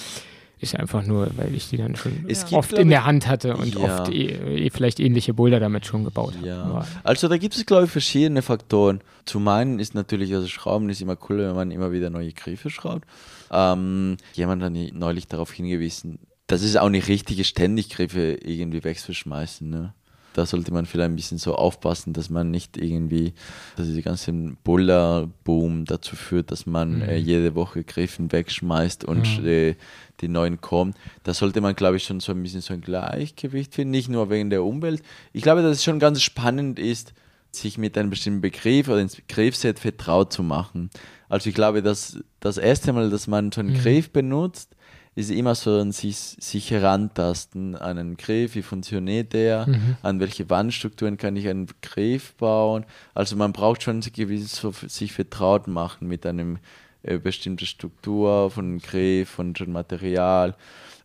Ist 0.59 0.75
einfach 0.75 1.05
nur, 1.05 1.29
weil 1.37 1.55
ich 1.55 1.69
die 1.69 1.77
dann 1.77 1.97
schon 1.97 2.25
Es 2.29 2.47
gibt, 2.47 2.55
oft 2.55 2.71
glaub 2.71 2.81
in 2.81 2.89
der 2.89 3.05
Hand 3.05 3.29
hatte 3.29 3.55
und 3.59 3.75
Ja. 3.75 4.01
oft 4.03 4.13
eh 4.13 4.71
vielleicht 4.71 4.99
ähnliche 4.99 5.35
Boulder 5.35 5.61
damit 5.61 5.85
schon 5.85 6.05
gebaut 6.05 6.35
habe. 6.35 6.47
Ja, 6.49 6.63
Aber 6.63 6.87
also 7.05 7.29
da 7.29 7.37
gibt 7.37 7.55
es, 7.55 7.67
glaube 7.67 7.85
ich, 7.85 7.91
verschiedene 7.91 8.41
Faktoren. 8.41 9.03
Zum 9.27 9.47
einen 9.49 9.79
ist 9.79 9.95
natürlich, 9.95 10.35
also 10.35 10.49
Schrauben 10.49 10.89
ist 10.89 11.03
immer 11.03 11.19
cool, 11.29 11.39
wenn 11.39 11.55
man 11.55 11.71
immer 11.71 11.93
wieder 11.93 12.09
neue 12.09 12.33
Griffe 12.33 12.71
schraubt. 12.71 13.07
Ähm, 13.53 14.17
jemand 14.33 14.63
hat 14.63 14.73
neulich 14.73 15.29
darauf 15.29 15.53
hingewiesen, 15.53 16.19
das 16.47 16.63
ist 16.63 16.79
auch 16.79 16.89
nicht 16.89 17.09
richtig, 17.09 17.47
ständig 17.47 17.91
Griffe 17.91 18.39
irgendwie 18.43 18.83
wegzuschmeißen. 18.83 19.69
Ne? 19.69 19.93
Da 20.37 20.45
sollte 20.45 20.71
man 20.71 20.85
vielleicht 20.85 21.11
ein 21.11 21.17
bisschen 21.17 21.39
so 21.39 21.55
aufpassen, 21.55 22.13
dass 22.13 22.29
man 22.29 22.51
nicht 22.51 22.77
irgendwie, 22.77 23.33
dass 23.77 23.87
dieser 23.87 24.03
ganze 24.03 24.33
Buller-Boom 24.65 25.87
dazu 25.87 26.15
führt, 26.15 26.51
dass 26.51 26.67
man 26.67 27.01
äh, 27.01 27.17
jede 27.17 27.55
Woche 27.55 27.85
Griffen 27.85 28.31
wegschmeißt 28.31 29.07
und 29.07 29.43
äh, 29.45 29.77
die 30.21 30.29
neuen 30.29 30.61
kommen. 30.61 30.93
Da 31.23 31.33
sollte 31.33 31.63
man, 31.63 31.75
glaube 31.75 31.97
ich, 31.97 32.05
schon 32.05 32.21
so 32.21 32.33
ein 32.33 32.43
bisschen 32.43 32.61
so 32.61 32.75
ein 32.75 32.83
Gleichgewicht 32.83 33.75
finden, 33.75 33.93
nicht 33.93 34.11
nur 34.11 34.29
wegen 34.29 34.51
der 34.51 34.63
Umwelt. 34.63 35.03
Ich 35.33 35.43
glaube, 35.43 35.63
dass 35.63 35.79
es 35.79 35.85
schon 35.85 35.99
ganz 35.99 36.21
spannend 36.21 36.79
ist, 36.79 37.15
sich 37.51 37.79
mit 37.79 37.97
einem 37.97 38.11
bestimmten 38.11 38.43
Begriff 38.43 38.89
oder 38.89 39.01
ins 39.01 39.17
Begriffsset 39.17 39.79
vertraut 39.79 40.35
zu 40.35 40.43
machen. 40.43 40.91
Also 41.31 41.49
ich 41.49 41.55
glaube, 41.55 41.83
dass 41.83 42.19
das 42.41 42.59
erste 42.59 42.93
Mal, 42.93 43.09
dass 43.09 43.27
man 43.27 43.53
so 43.53 43.63
einen 43.63 43.73
Griff 43.73 44.11
benutzt, 44.11 44.77
ist 45.17 45.31
immer 45.31 45.55
so 45.55 45.81
ein 45.81 45.91
sich, 45.93 46.17
sich 46.17 46.71
herantasten 46.71 47.75
an 47.75 47.99
einen 47.99 48.17
Griff, 48.17 48.55
wie 48.55 48.63
funktioniert 48.63 49.33
der, 49.33 49.67
an 50.03 50.21
welche 50.21 50.49
Wandstrukturen 50.51 51.17
kann 51.17 51.35
ich 51.37 51.49
einen 51.49 51.67
Griff 51.83 52.35
bauen. 52.35 52.85
Also 53.15 53.35
man 53.35 53.53
braucht 53.53 53.83
schon 53.83 54.03
so 54.03 54.11
gewiss 54.13 54.55
so 54.55 54.69
f- 54.69 54.85
sich 54.89 55.13
vertraut 55.13 55.67
machen 55.69 56.07
mit 56.07 56.25
einem 56.27 56.59
äh, 57.03 57.19
bestimmten 57.19 57.67
Struktur 57.67 58.51
von 58.51 58.67
einem 58.67 58.79
Griff, 58.79 59.31
von 59.31 59.55
Material. 59.69 60.55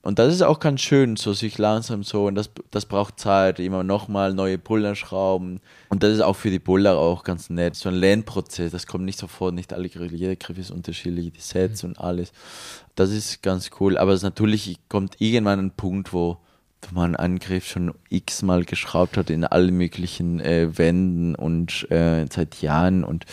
Und 0.04 0.18
das 0.18 0.34
ist 0.34 0.41
auch 0.41 0.60
ganz 0.60 0.82
schön, 0.82 1.16
so 1.16 1.34
sich 1.34 1.60
langsam 1.60 2.04
so, 2.04 2.26
und 2.26 2.34
das, 2.36 2.49
das 2.72 2.88
braucht 2.88 3.20
Zeit, 3.20 3.60
immer 3.60 3.84
nochmal 3.84 4.34
neue 4.34 4.58
Puller 4.58 4.95
schrauben. 4.95 5.60
Und 5.89 6.02
das 6.02 6.14
ist 6.14 6.22
auch 6.22 6.36
für 6.36 6.49
die 6.49 6.60
Puller 6.60 6.97
auch 6.97 7.24
ganz 7.24 7.52
nett, 7.52 7.76
so 7.76 7.89
ein 7.89 7.95
Lernprozess, 7.95 8.72
das 8.72 8.88
kommt 8.88 9.06
nicht 9.06 9.20
sofort, 9.20 9.54
nicht 9.54 9.74
alle 9.74 9.89
Griffe, 9.89 10.16
jeder 10.16 10.36
Griff 10.36 10.58
ist 10.58 10.72
unterschiedlich, 10.72 11.32
die 11.32 11.39
Sets 11.39 11.84
und 11.84 11.99
alles. 11.99 12.32
Das 12.95 13.12
ist 13.12 13.43
ganz 13.43 13.70
cool, 13.80 13.97
aber 13.97 14.14
es 14.14 14.24
natürlich 14.24 14.80
kommt 14.89 15.16
irgendwann 15.20 15.60
ein 15.60 15.72
Punkt, 15.72 16.14
wo 16.14 16.38
wo 16.89 16.95
man 16.99 17.16
einen 17.16 17.39
Griff 17.39 17.68
schon 17.68 17.93
x-mal 18.10 18.66
geschraubt 18.66 19.18
hat 19.18 19.30
in 19.30 19.43
allen 19.43 19.76
möglichen 19.76 20.39
äh, 20.39 20.78
Wänden 20.78 21.36
und 21.36 21.89
äh, 21.91 22.26
seit 22.32 22.62
Jahren 22.62 23.04
und 23.04 23.26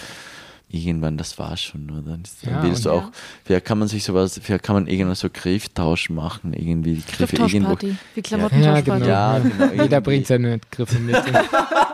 irgendwann, 0.71 1.17
das 1.17 1.39
war 1.39 1.57
schon, 1.57 1.91
oder? 1.91 2.03
Dann, 2.03 2.23
Ja, 2.43 2.63
willst 2.63 2.85
du 2.85 2.91
auch, 2.91 3.11
vielleicht 3.45 3.65
kann 3.65 3.79
man 3.79 3.89
sich 3.89 4.05
sowas, 4.05 4.39
vielleicht 4.43 4.63
kann 4.65 4.75
man 4.75 4.87
irgendwann 4.87 5.15
so 5.15 5.29
Grifftausch 5.33 6.11
machen, 6.11 6.53
irgendwie 6.53 6.95
die 6.97 7.05
Griffe 7.13 7.37
irgendwo. 7.37 7.75
Grifftauschparty, 7.77 7.97
wie 8.15 8.21
Ja, 8.21 8.23
Klamottentauschparty. 8.23 9.01
genau. 9.01 9.07
Ja, 9.07 9.39
genau, 9.39 9.83
Jeder 9.83 10.01
bringt 10.01 10.27
seine 10.27 10.61
Griffe 10.71 10.99
mit. 10.99 11.17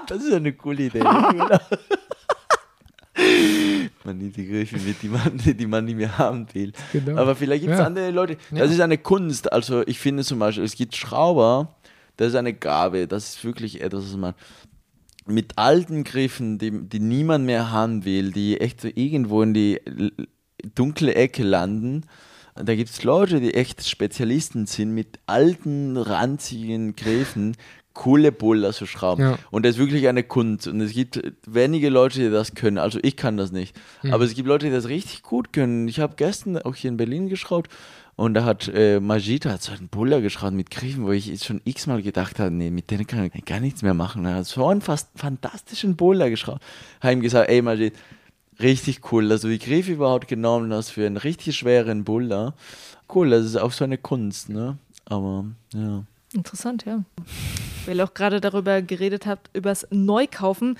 Das 0.07 0.23
ist 0.23 0.35
eine 0.35 0.53
coole 0.53 0.83
Idee. 0.83 0.99
genau. 0.99 1.49
man 4.05 4.19
nimmt 4.19 4.37
die 4.37 4.47
Griffe 4.47 4.77
mit, 4.79 5.01
die 5.03 5.09
man, 5.09 5.39
die 5.39 5.67
man 5.67 5.85
nicht 5.85 5.97
mehr 5.97 6.19
haben 6.19 6.47
will. 6.53 6.73
Genau. 6.93 7.17
Aber 7.21 7.35
vielleicht 7.37 7.63
gibt 7.63 7.73
es 7.73 7.79
Ja. 7.79 7.87
andere 7.87 8.11
Leute. 8.11 8.37
Ja. 8.51 8.59
Das 8.59 8.71
ist 8.71 8.81
eine 8.81 8.99
Kunst. 8.99 9.51
Also 9.53 9.83
ich 9.87 9.99
finde 9.99 10.25
zum 10.25 10.39
Beispiel, 10.41 10.65
es 10.65 10.75
gibt 10.75 10.95
Schrauber, 10.97 11.75
das 12.17 12.29
ist 12.29 12.35
eine 12.35 12.53
Gabe. 12.53 13.07
Das 13.09 13.29
ist 13.29 13.45
wirklich 13.45 13.81
etwas, 13.81 14.05
was 14.05 14.17
man 14.17 14.35
mit 15.27 15.57
alten 15.57 16.05
Griffen, 16.05 16.59
die, 16.59 16.71
die 16.71 17.01
niemand 17.01 17.47
mehr 17.47 17.71
haben 17.71 18.05
will, 18.05 18.33
die 18.33 18.61
echt 18.61 18.81
so 18.81 18.89
irgendwo 18.95 19.43
in 19.43 19.55
die 19.55 19.81
dunkle 20.75 21.15
Ecke 21.15 21.43
landen. 21.43 22.03
Da 22.55 22.75
gibt 22.75 22.91
es 22.91 23.03
Leute, 23.03 23.41
die 23.41 23.55
echt 23.55 23.87
Spezialisten 23.87 24.67
sind, 24.67 24.95
mit 24.95 25.19
alten, 25.27 25.97
ranzigen 25.97 26.95
Griffen 26.95 27.57
coole 27.95 28.33
Buller 28.33 28.73
zu 28.73 28.87
schrauben. 28.87 29.23
Ja. 29.23 29.39
Und 29.51 29.65
das 29.65 29.77
ist 29.77 29.79
wirklich 29.79 30.09
eine 30.09 30.25
Kunst. 30.25 30.67
Und 30.67 30.81
es 30.81 30.93
gibt 30.93 31.23
wenige 31.47 31.89
Leute, 31.89 32.19
die 32.19 32.31
das 32.31 32.55
können. 32.55 32.79
Also 32.79 32.99
ich 33.03 33.17
kann 33.17 33.37
das 33.37 33.53
nicht. 33.53 33.75
Aber 34.11 34.25
es 34.25 34.35
gibt 34.35 34.49
Leute, 34.49 34.67
die 34.67 34.73
das 34.73 34.89
richtig 34.89 35.23
gut 35.23 35.53
können. 35.53 35.89
Ich 35.89 36.01
habe 36.01 36.15
gestern 36.17 36.59
auch 36.59 36.75
hier 36.75 36.91
in 36.91 36.97
Berlin 36.97 37.29
geschraubt 37.29 37.71
und 38.17 38.35
da 38.35 38.45
hat 38.45 38.69
äh, 38.69 39.01
Majid 39.01 39.47
hat 39.47 39.63
so 39.63 39.73
einen 39.73 39.89
Buller 39.89 40.21
geschraubt 40.21 40.55
mit 40.55 40.71
Griffen, 40.71 41.05
wo 41.05 41.13
ich 41.13 41.43
schon 41.43 41.61
x-mal 41.65 42.03
gedacht 42.03 42.39
habe, 42.39 42.53
nee, 42.53 42.71
mit 42.71 42.91
denen 42.91 43.07
kann 43.07 43.31
ich 43.33 43.45
gar 43.45 43.61
nichts 43.61 43.83
mehr 43.83 43.95
machen. 43.95 44.25
Er 44.25 44.37
hat 44.37 44.47
so 44.47 44.67
einen 44.67 44.81
fast 44.81 45.09
fantastischen 45.17 45.97
Buller 45.97 46.31
geschraubt. 46.31 46.63
Habe 47.01 47.15
ihm 47.15 47.21
gesagt, 47.21 47.51
ey 47.51 47.61
Majid, 47.61 47.95
richtig 48.61 49.13
cool, 49.13 49.29
dass 49.29 49.41
du 49.41 49.49
die 49.49 49.59
Griffe 49.59 49.93
überhaupt 49.93 50.29
genommen 50.29 50.73
hast 50.73 50.91
für 50.91 51.07
einen 51.07 51.17
richtig 51.17 51.57
schweren 51.57 52.05
Buller. 52.05 52.55
Cool, 53.13 53.31
das 53.31 53.45
ist 53.45 53.57
auch 53.57 53.73
so 53.73 53.85
eine 53.85 53.99
Kunst, 53.99 54.49
ne? 54.49 54.79
Aber 55.07 55.47
ja. 55.75 56.05
Interessant, 56.35 56.85
ja. 56.85 57.05
weil 57.87 57.97
ihr 57.99 58.05
auch 58.05 58.15
gerade 58.15 58.41
darüber 58.41 58.83
geredet 58.83 59.27
habt, 59.27 59.51
übers 59.57 59.87
Neukaufen. 59.91 60.77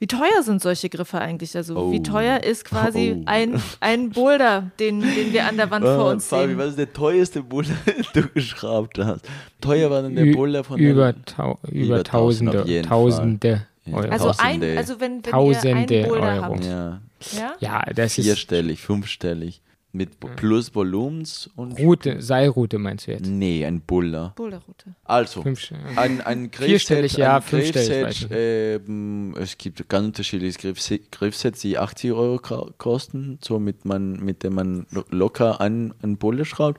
Wie 0.00 0.06
teuer 0.06 0.42
sind 0.42 0.60
solche 0.62 0.88
Griffe 0.88 1.18
eigentlich? 1.20 1.56
Also 1.56 1.76
Oh. 1.76 1.92
wie 1.92 2.02
teuer 2.02 2.42
ist 2.44 2.64
quasi 2.64 3.16
Oh. 3.18 3.22
ein, 3.26 3.60
ein 3.80 4.10
Boulder, 4.10 4.70
den, 4.78 5.00
den 5.00 5.32
wir 5.32 5.46
an 5.46 5.56
der 5.56 5.70
Wand 5.70 5.84
vor 5.84 6.08
Ah, 6.08 6.10
uns 6.12 6.26
Fabi, 6.28 6.48
sehen? 6.48 6.58
was 6.58 6.66
ist 6.70 6.78
der 6.78 6.92
teuerste 6.92 7.42
Boulder, 7.42 7.74
den 7.86 8.22
du 8.22 8.28
geschraubt 8.28 8.98
hast? 8.98 9.24
Teuer 9.60 9.90
war 9.90 10.02
denn 10.02 10.14
der 10.14 10.26
Ü- 10.26 10.34
Boulder 10.34 10.62
von 10.64 10.78
über, 10.78 11.14
tau 11.24 11.58
über 11.62 11.72
über 11.72 11.96
1000 11.98 12.52
Tausende, 12.52 12.82
Tausende 12.82 13.66
Ja. 13.86 13.94
Euro. 13.96 14.08
Also, 14.10 14.28
ein, 14.28 14.34
Tausende. 14.60 14.78
also 14.78 15.00
wenn, 15.00 15.10
wenn 15.12 15.16
ihr 15.24 15.30
Tausende 15.30 15.74
einen 15.76 16.08
Boulder 16.08 16.34
Euro. 16.34 16.42
habt. 16.42 16.64
ja, 16.64 17.00
Ja? 17.36 17.52
ja, 17.60 17.82
das 17.94 18.18
ist 18.18 18.24
vierstellig, 18.26 18.80
fünfstellig. 18.80 19.62
Mit 19.90 20.20
Bo- 20.20 20.28
plus 20.36 20.74
Volumens 20.74 21.48
und. 21.56 21.78
Route, 21.78 22.20
Seilroute 22.20 22.76
meinst 22.78 23.06
du 23.06 23.12
jetzt? 23.12 23.26
Nee, 23.26 23.64
ein 23.64 23.80
Boulder. 23.80 24.34
Boulderroute. 24.36 24.94
Also, 25.04 25.40
Fünf, 25.42 25.72
ein, 25.96 26.20
ein 26.20 26.50
Griffset, 26.50 27.10
ja, 27.16 27.36
ein 27.36 27.42
weiß 27.42 27.50
Griffset, 27.50 28.28
ähm, 28.30 29.34
es 29.40 29.56
gibt 29.56 29.88
ganz 29.88 30.06
unterschiedliche 30.08 30.58
Griffse- 30.58 31.00
Griffsets, 31.10 31.60
die 31.62 31.78
80 31.78 32.12
Euro 32.12 32.38
kosten, 32.76 33.38
so 33.42 33.58
mit, 33.58 33.86
man, 33.86 34.22
mit 34.22 34.42
dem 34.42 34.54
man 34.56 34.86
lo- 34.90 35.04
locker 35.08 35.60
an 35.62 35.94
einen 36.02 36.18
Boulder 36.18 36.44
schraubt. 36.44 36.78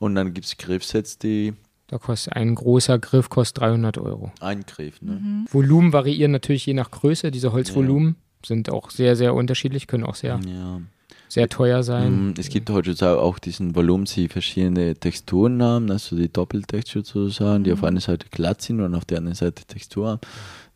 Und 0.00 0.16
dann 0.16 0.34
gibt 0.34 0.46
es 0.46 0.56
Griffsets, 0.56 1.16
die 1.18 1.54
Da 1.86 1.98
kostet 1.98 2.32
ein 2.34 2.56
großer 2.56 2.98
Griff 2.98 3.30
kostet 3.30 3.62
300 3.62 3.98
Euro. 3.98 4.32
ein 4.40 4.66
Griff, 4.66 5.00
ne? 5.00 5.12
Mhm. 5.12 5.46
Volumen 5.50 5.92
variieren 5.92 6.32
natürlich 6.32 6.66
je 6.66 6.74
nach 6.74 6.90
Größe. 6.90 7.30
Diese 7.30 7.52
Holzvolumen 7.52 8.16
sind 8.44 8.68
auch 8.68 8.90
sehr, 8.90 9.14
sehr 9.14 9.32
unterschiedlich, 9.34 9.86
können 9.86 10.02
auch 10.04 10.16
sehr, 10.16 10.40
Ja. 10.44 10.80
Sehr 11.28 11.48
teuer 11.48 11.82
sein. 11.82 12.30
Mm, 12.30 12.34
Es 12.38 12.48
gibt 12.48 12.70
heutzutage 12.70 13.20
auch 13.20 13.38
diesen 13.38 13.74
Volumen, 13.74 14.04
die 14.06 14.28
verschiedene 14.28 14.94
Texturen 14.94 15.62
haben, 15.62 15.90
also 15.90 16.16
die 16.16 16.32
Doppeltextur 16.32 17.04
sozusagen, 17.04 17.64
die 17.64 17.72
auf 17.72 17.84
einer 17.84 18.00
Seite 18.00 18.26
glatt 18.30 18.62
sind 18.62 18.80
und 18.80 18.94
auf 18.94 19.04
der 19.04 19.18
anderen 19.18 19.34
Seite 19.36 19.64
Textur 19.64 20.08
haben. 20.08 20.20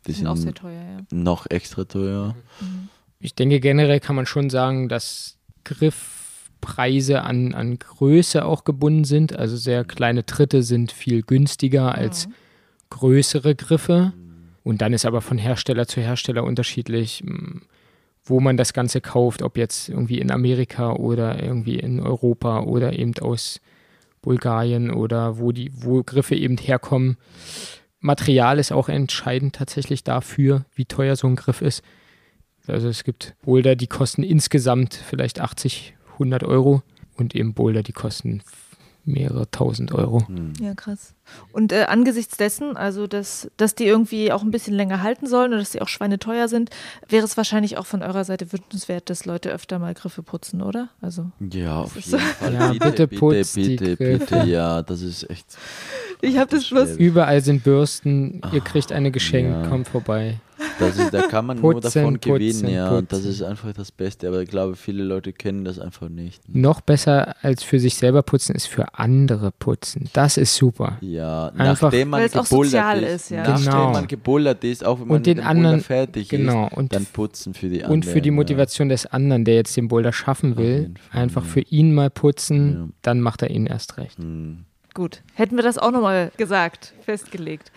Die 0.05 0.11
Die 0.11 0.17
sind 0.17 0.27
auch 0.27 0.35
sehr 0.35 0.43
sind 0.45 0.57
teuer, 0.57 0.73
ja. 0.83 0.97
noch 1.11 1.45
extra 1.49 1.85
teuer. 1.85 2.35
Ich 3.19 3.35
denke, 3.35 3.59
generell 3.59 3.99
kann 3.99 4.15
man 4.15 4.25
schon 4.25 4.49
sagen, 4.49 4.89
dass 4.89 5.37
Griffpreise 5.63 7.21
an, 7.23 7.53
an 7.53 7.79
Größe 7.79 8.43
auch 8.45 8.63
gebunden 8.63 9.05
sind. 9.05 9.35
Also 9.35 9.55
sehr 9.55 9.83
kleine 9.85 10.25
Tritte 10.25 10.61
sind 10.63 10.91
viel 10.91 11.21
günstiger 11.23 11.95
als 11.95 12.27
größere 12.89 13.55
Griffe. 13.55 14.13
Und 14.63 14.81
dann 14.81 14.93
ist 14.93 15.05
aber 15.05 15.21
von 15.21 15.37
Hersteller 15.37 15.87
zu 15.87 15.99
Hersteller 16.01 16.43
unterschiedlich, 16.43 17.21
m, 17.21 17.63
wo 18.23 18.39
man 18.39 18.57
das 18.57 18.73
Ganze 18.73 19.01
kauft, 19.01 19.41
ob 19.41 19.57
jetzt 19.57 19.89
irgendwie 19.89 20.19
in 20.19 20.31
Amerika 20.31 20.93
oder 20.93 21.41
irgendwie 21.41 21.77
in 21.79 21.99
Europa 21.99 22.61
oder 22.61 22.97
eben 22.97 23.13
aus 23.19 23.59
Bulgarien 24.21 24.91
oder 24.91 25.37
wo 25.39 25.51
die, 25.51 25.71
wo 25.73 26.01
Griffe 26.03 26.35
eben 26.35 26.57
herkommen. 26.57 27.17
Material 27.99 28.59
ist 28.59 28.71
auch 28.71 28.89
entscheidend 28.89 29.55
tatsächlich 29.55 30.03
dafür, 30.03 30.65
wie 30.75 30.85
teuer 30.85 31.15
so 31.15 31.27
ein 31.27 31.35
Griff 31.35 31.61
ist. 31.61 31.83
Also 32.67 32.87
es 32.87 33.03
gibt 33.03 33.35
Boulder, 33.43 33.75
die 33.75 33.87
kosten 33.87 34.23
insgesamt 34.23 34.93
vielleicht 34.93 35.41
80, 35.41 35.95
100 36.13 36.43
Euro 36.43 36.81
und 37.17 37.35
eben 37.35 37.53
Boulder, 37.53 37.83
die 37.83 37.91
kosten 37.91 38.41
mehrere 39.05 39.51
tausend 39.51 39.93
Euro. 39.93 40.25
Ja, 40.61 40.73
krass. 40.73 41.13
Und 41.51 41.71
äh, 41.71 41.83
angesichts 41.83 42.37
dessen, 42.37 42.75
also 42.77 43.05
dass, 43.07 43.49
dass 43.57 43.75
die 43.75 43.85
irgendwie 43.85 44.31
auch 44.31 44.41
ein 44.43 44.51
bisschen 44.51 44.73
länger 44.73 45.03
halten 45.03 45.27
sollen 45.27 45.53
und 45.53 45.59
dass 45.59 45.71
sie 45.71 45.81
auch 45.81 45.87
schweineteuer 45.87 46.47
sind, 46.47 46.69
wäre 47.09 47.25
es 47.25 47.37
wahrscheinlich 47.37 47.77
auch 47.77 47.85
von 47.85 48.01
eurer 48.01 48.23
Seite 48.23 48.51
wünschenswert, 48.51 49.09
dass 49.09 49.25
Leute 49.25 49.51
öfter 49.51 49.77
mal 49.79 49.93
Griffe 49.93 50.23
putzen, 50.23 50.61
oder? 50.61 50.89
Also 51.01 51.29
Ja, 51.51 51.81
auf 51.81 51.95
jeden 51.95 52.09
so- 52.09 52.17
Fall. 52.17 52.53
Ja, 52.53 52.71
bitte 52.73 53.07
die 53.07 53.15
bitte, 53.17 53.95
Griffe. 53.97 54.17
bitte, 54.19 54.49
ja, 54.49 54.81
das 54.81 55.01
ist 55.01 55.29
echt. 55.29 55.45
ich 56.21 56.37
habe 56.37 56.49
das 56.49 56.65
schwierig. 56.67 56.97
Überall 56.99 57.41
sind 57.41 57.63
Bürsten, 57.63 58.41
ihr 58.51 58.61
kriegt 58.61 58.91
eine 58.91 59.11
geschenkt, 59.11 59.63
ja. 59.63 59.69
kommt 59.69 59.87
vorbei. 59.87 60.39
Das 60.79 60.97
ist, 60.97 61.13
da 61.13 61.23
kann 61.23 61.45
man 61.45 61.59
nur 61.59 61.73
Putzen, 61.73 62.01
davon 62.01 62.19
gewinnen, 62.21 62.51
putzen, 62.61 62.69
ja. 62.69 62.89
Und 62.91 63.11
das 63.11 63.25
ist 63.25 63.41
einfach 63.41 63.73
das 63.73 63.91
Beste. 63.91 64.27
Aber 64.27 64.41
ich 64.41 64.49
glaube, 64.49 64.75
viele 64.75 65.03
Leute 65.03 65.33
kennen 65.33 65.65
das 65.65 65.77
einfach 65.77 66.09
nicht. 66.09 66.41
Noch 66.47 66.79
besser 66.81 67.35
als 67.43 67.63
für 67.63 67.79
sich 67.79 67.95
selber 67.95 68.21
putzen 68.23 68.55
ist 68.55 68.67
für 68.67 68.93
andere 68.97 69.51
putzen. 69.51 70.09
Das 70.13 70.37
ist 70.37 70.55
super. 70.55 70.97
Ja, 71.01 71.22
Einfach- 71.29 71.81
nachdem 71.83 72.09
man 72.09 72.19
Weil 72.21 72.27
es 72.27 72.35
auch 72.35 72.43
gebullert 72.43 72.71
sozial 72.71 73.03
ist. 73.03 73.13
ist, 73.23 73.29
ja. 73.31 73.43
Nachdem 73.43 73.65
Genau. 73.65 73.91
man 73.91 74.07
gebullert 74.07 74.63
ist, 74.63 74.85
auch 74.85 74.99
wenn 74.99 75.07
man 75.07 75.17
Und 75.17 75.25
den 75.25 75.39
anderen- 75.39 75.81
fertig 75.81 76.29
genau, 76.29 76.67
ist, 76.67 76.73
und 76.77 76.93
dann 76.93 77.05
putzen 77.05 77.53
für 77.53 77.69
die 77.69 77.83
anderen. 77.83 77.93
Und 77.93 78.05
für 78.05 78.21
die 78.21 78.31
Motivation 78.31 78.89
des 78.89 79.05
anderen, 79.05 79.45
der 79.45 79.55
jetzt 79.55 79.75
den 79.77 79.87
Boulder 79.87 80.13
schaffen 80.13 80.57
will, 80.57 80.93
Fall, 81.11 81.21
einfach 81.21 81.43
ja. 81.43 81.49
für 81.49 81.61
ihn 81.61 81.93
mal 81.93 82.09
putzen, 82.09 82.73
Ja. 82.73 82.87
dann 83.01 83.21
macht 83.21 83.41
er 83.41 83.49
ihn 83.49 83.65
erst 83.65 83.97
recht. 83.97 84.17
Ja. 84.19 84.25
Hm. 84.25 84.65
Gut, 84.95 85.23
hätten 85.33 85.55
wir 85.55 85.63
das 85.63 85.79
auch 85.79 85.89
nochmal 85.89 86.31
gesagt, 86.37 86.93
festgelegt. 87.01 87.71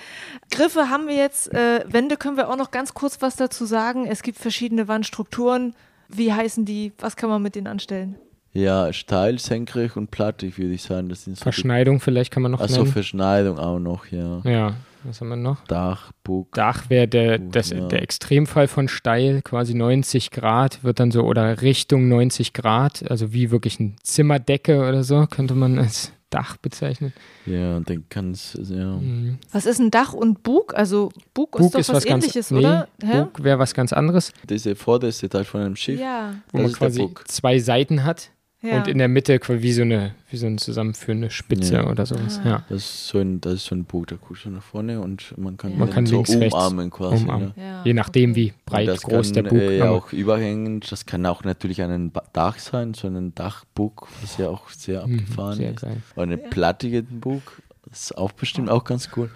Griffe 0.51 0.91
haben 0.91 1.07
wir 1.09 1.15
jetzt, 1.17 1.51
äh, 1.55 1.83
Wände 1.89 2.19
können 2.19 2.37
wir 2.37 2.51
auch 2.51 2.59
noch 2.59 2.71
ganz 2.71 2.93
kurz 2.93 3.23
was 3.23 3.37
dazu 3.37 3.65
sagen. 3.65 4.05
Es 4.07 4.23
gibt 4.23 4.39
verschiedene 4.39 4.87
Wandstrukturen. 4.87 5.75
Wie 6.09 6.33
heißen 6.33 6.67
die? 6.67 6.93
Was 6.99 7.17
kann 7.17 7.31
man 7.31 7.41
mit 7.41 7.55
denen 7.55 7.69
anstellen? 7.69 8.17
Ja, 8.57 8.93
steil, 8.93 9.39
senkrecht 9.39 9.97
und 9.97 10.11
plattig, 10.11 10.59
würde 10.59 10.75
ich 10.75 10.83
sagen. 10.83 11.09
Das 11.09 11.25
sind 11.25 11.37
so 11.37 11.43
Verschneidung 11.43 12.01
vielleicht 12.01 12.33
kann 12.33 12.43
man 12.43 12.53
noch 12.53 12.59
die, 12.59 12.65
Achso, 12.65 12.81
nennen. 12.81 12.93
Verschneidung 12.93 13.59
auch 13.59 13.79
noch, 13.79 14.07
ja. 14.07 14.41
Ja, 14.45 14.75
was 15.05 15.21
haben 15.21 15.29
wir 15.29 15.37
noch? 15.37 15.63
Dach, 15.67 16.11
Bug. 16.25 16.53
Dach 16.53 16.89
wäre 16.89 17.07
der, 17.07 17.39
das, 17.39 17.71
ja. 17.71 17.87
der 17.87 18.03
Extremfall 18.03 18.67
von 18.67 18.89
steil, 18.89 19.43
quasi 19.43 19.75
90 19.75 20.31
Grad, 20.31 20.83
wird 20.83 21.01
dann 21.01 21.11
so, 21.11 21.23
oder 21.23 21.61
Richtung 21.63 22.09
90 22.09 22.53
Grad, 22.53 23.09
also 23.11 23.33
wie 23.33 23.51
wirklich 23.51 23.79
ein 23.79 23.97
Zimmerdecke 24.03 24.81
oder 24.89 25.05
so, 25.05 25.27
könnte 25.27 25.55
man 25.55 25.79
als 25.79 26.13
Dach 26.31 26.57
bezeichnen. 26.57 27.13
Ja, 27.47 27.77
und 27.77 27.89
dann 27.89 28.09
kann 28.09 28.33
es, 28.33 28.59
ja. 28.69 28.97
Mhm. 28.97 29.39
Was 29.53 29.65
ist 29.65 29.79
ein 29.79 29.91
Dach 29.91 30.13
und 30.13 30.43
Bug? 30.43 30.75
Also 30.75 31.11
Bug, 31.35 31.53
Bug 31.53 31.61
ist 31.67 31.75
doch 31.75 31.81
ist 31.81 31.89
was, 31.91 31.97
was 31.97 32.05
ganz, 32.05 32.25
ähnliches, 32.25 32.51
nee, 32.51 32.59
oder? 32.61 32.89
Bug 32.99 33.45
wäre 33.45 33.59
was 33.59 33.75
ganz 33.75 33.93
anderes, 33.93 34.33
Diese 34.49 34.75
vorderste 34.75 35.29
Teil 35.29 35.45
von 35.45 35.61
einem 35.61 35.77
Schiff, 35.77 36.01
Ja. 36.01 36.35
wo 36.51 36.59
Das 36.59 36.73
man 36.73 36.73
quasi 36.73 37.09
zwei 37.27 37.59
Seiten 37.59 38.03
hat 38.03 38.31
ja. 38.63 38.79
und 38.79 38.89
in 38.89 38.99
der 38.99 39.09
Mitte 39.09 39.39
quasi 39.39 39.63
wie 39.63 39.73
so 39.73 39.83
eine, 39.83 40.15
wie 40.31 40.37
so 40.37 40.47
eine 40.47 40.57
zusammenführende 40.57 41.31
Spitze 41.31 41.75
Ja. 41.75 41.87
oder 41.91 42.07
sowas. 42.07 42.41
Ah. 42.45 42.49
Ja. 42.49 42.65
das 42.69 42.79
ist 42.85 43.09
so 43.09 43.19
ein, 43.19 43.41
das 43.41 43.55
ist 43.55 43.65
so 43.67 43.75
ein 43.75 43.85
Bug, 43.85 44.07
da 44.09 44.17
guckst 44.17 44.45
du 44.45 44.51
nach 44.51 44.63
vorne 44.63 45.01
und 45.01 45.37
man 45.39 45.57
kann, 45.57 45.77
Man 45.79 45.91
kann 45.91 46.07
so 46.07 46.17
links, 46.17 46.31
rechts 46.37 46.55
umarmen 46.55 46.91
quasi. 46.91 47.23
umarmen. 47.25 47.53
Ne? 47.57 47.63
ja. 47.63 47.83
Je 47.85 47.93
nachdem, 47.95 48.31
okay. 48.33 48.41
wie 48.41 48.53
breit, 48.65 48.89
das 48.89 49.03
groß 49.03 49.33
kann, 49.33 49.45
der 49.45 49.51
Bug 49.51 49.59
äh, 49.61 49.81
aber- 49.81 49.91
auch 49.93 50.13
überhängend, 50.13 50.91
das 50.91 51.07
kann 51.07 51.25
auch 51.27 51.45
natürlich 51.45 51.83
ein 51.83 52.13
Dach 52.33 52.59
sein, 52.59 52.95
so 52.95 53.09
ein 53.09 53.35
Dachbug, 53.35 54.09
was 54.23 54.37
ja 54.39 54.49
auch 54.49 54.69
sehr 54.71 55.07
Mhm, 55.07 55.21
abgefahren 55.21 55.57
sehr 55.57 55.71
ist. 55.71 55.81
geil. 55.83 55.97
Oder 56.15 56.23
eine 56.25 56.39
plattige 56.39 57.03
Bug, 57.03 57.63
das 57.89 58.01
ist 58.05 58.19
auch 58.19 58.33
bestimmt 58.33 58.69
auch 58.71 58.85
ganz 58.85 59.11
cool. 59.17 59.31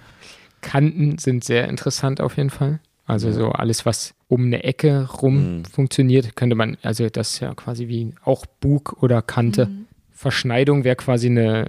Kanten 0.61 1.17
sind 1.19 1.45
sehr 1.45 1.69
interessant 1.69 2.21
auf 2.21 2.37
jeden 2.37 2.51
Fall. 2.51 2.81
Also 3.11 3.29
Ja. 3.29 3.35
so 3.35 3.49
alles, 3.51 3.85
was 3.87 4.15
um 4.29 4.45
eine 4.47 4.63
Ecke 4.65 5.09
rum 5.23 5.59
Mhm. 5.59 5.65
funktioniert, 5.65 6.37
könnte 6.37 6.57
man, 6.57 6.77
also 6.83 7.09
das 7.09 7.35
ist 7.35 7.41
ja 7.41 7.55
quasi 7.55 7.89
wie 7.89 8.13
auch 8.25 8.47
Bug 8.47 9.03
oder 9.03 9.23
Kante. 9.23 9.67
Mhm. 9.67 9.87
Verschneidung 10.13 10.85
wäre 10.85 10.97
quasi 10.97 11.27
eine, 11.29 11.67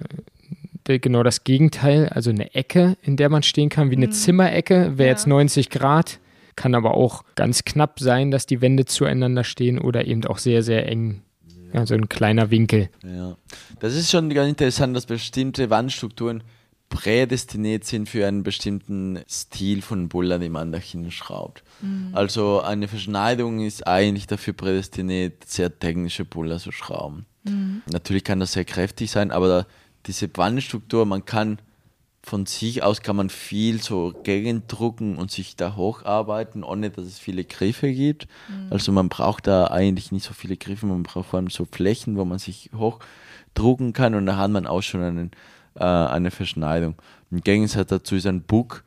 genau 0.86 1.22
das 1.22 1.44
Gegenteil, 1.44 2.08
also 2.08 2.30
eine 2.30 2.54
Ecke, 2.54 2.96
in 3.02 3.16
der 3.16 3.28
man 3.28 3.42
stehen 3.42 3.68
kann, 3.68 3.90
wie 3.90 3.96
eine 3.96 4.08
Mhm. 4.08 4.12
Zimmerecke, 4.12 4.98
wäre 4.98 5.08
Ja. 5.08 5.12
jetzt 5.14 5.26
90 5.26 5.70
Grad, 5.70 6.18
kann 6.56 6.74
aber 6.74 6.94
auch 6.94 7.24
ganz 7.34 7.64
knapp 7.64 7.98
sein, 8.00 8.30
dass 8.30 8.46
die 8.46 8.60
Wände 8.60 8.84
zueinander 8.84 9.42
stehen 9.44 9.78
oder 9.78 10.06
eben 10.06 10.24
auch 10.26 10.38
sehr, 10.38 10.62
sehr 10.62 10.86
eng. 10.88 11.22
Also 11.72 11.94
ein 11.94 12.10
kleiner 12.10 12.50
Winkel. 12.50 12.90
Ja, 13.02 13.36
das 13.80 13.94
ist 13.96 14.10
schon 14.10 14.28
ganz 14.28 14.50
interessant, 14.50 14.94
dass 14.94 15.06
bestimmte 15.06 15.70
Wandstrukturen 15.70 16.42
prädestiniert 16.92 17.84
sind 17.84 18.08
für 18.08 18.28
einen 18.28 18.42
bestimmten 18.42 19.18
Stil 19.28 19.80
von 19.80 20.08
Buller, 20.08 20.38
den 20.38 20.52
man 20.52 20.70
da 20.72 20.78
hinschraubt. 20.78 21.64
Also 22.12 22.60
eine 22.60 22.86
Verschneidung 22.86 23.60
ist 23.60 23.86
eigentlich 23.86 24.26
dafür 24.26 24.52
prädestiniert, 24.52 25.44
sehr 25.48 25.76
technische 25.76 26.24
Buller 26.26 26.58
zu 26.58 26.70
schrauben. 26.70 27.24
Natürlich 27.90 28.24
kann 28.24 28.40
das 28.40 28.52
sehr 28.52 28.66
kräftig 28.66 29.10
sein, 29.10 29.30
aber 29.32 29.48
da, 29.48 29.66
diese 30.06 30.28
Wandstruktur, 30.36 31.06
man 31.06 31.24
kann 31.24 31.58
von 32.24 32.46
sich 32.46 32.84
aus 32.84 33.02
kann 33.02 33.16
man 33.16 33.30
viel 33.30 33.82
so 33.82 34.14
gegendrucken 34.22 35.16
und 35.16 35.32
sich 35.32 35.56
da 35.56 35.74
hocharbeiten, 35.74 36.62
ohne 36.62 36.90
dass 36.90 37.04
es 37.06 37.18
viele 37.18 37.42
Griffe 37.44 37.92
gibt. 37.92 38.28
Also 38.70 38.92
man 38.92 39.08
braucht 39.08 39.48
da 39.48 39.66
eigentlich 39.68 40.12
nicht 40.12 40.24
so 40.24 40.32
viele 40.32 40.56
Griffe, 40.56 40.86
man 40.86 41.02
braucht 41.02 41.30
vor 41.30 41.38
allem 41.38 41.50
so 41.50 41.66
Flächen, 41.68 42.16
wo 42.16 42.24
man 42.24 42.38
sich 42.38 42.70
hochdrucken 42.76 43.92
kann 43.92 44.14
und 44.14 44.26
da 44.26 44.36
hat 44.36 44.52
man 44.52 44.68
auch 44.68 44.82
schon 44.82 45.02
einen, 45.02 45.30
äh, 45.76 45.84
eine 45.84 46.30
Verschneidung. 46.30 46.94
Im 47.30 47.40
Gegensatz 47.40 47.88
dazu 47.88 48.14
ist 48.16 48.26
ein 48.26 48.42
Bug 48.42 48.84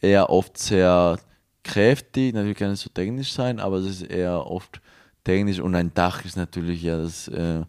eher 0.00 0.30
oft 0.30 0.58
sehr 0.58 1.18
kräftig, 1.62 2.34
natürlich 2.34 2.56
kann 2.56 2.70
es 2.70 2.82
so 2.82 2.90
technisch 2.90 3.32
sein, 3.32 3.58
aber 3.58 3.78
es 3.78 3.86
ist 3.86 4.02
eher 4.02 4.46
oft 4.46 4.80
technisch 5.24 5.58
und 5.58 5.74
ein 5.74 5.92
Dach 5.94 6.24
ist 6.24 6.36
natürlich 6.36 6.82
ja 6.82 6.96
das 6.98 7.28
äh, 7.28 7.62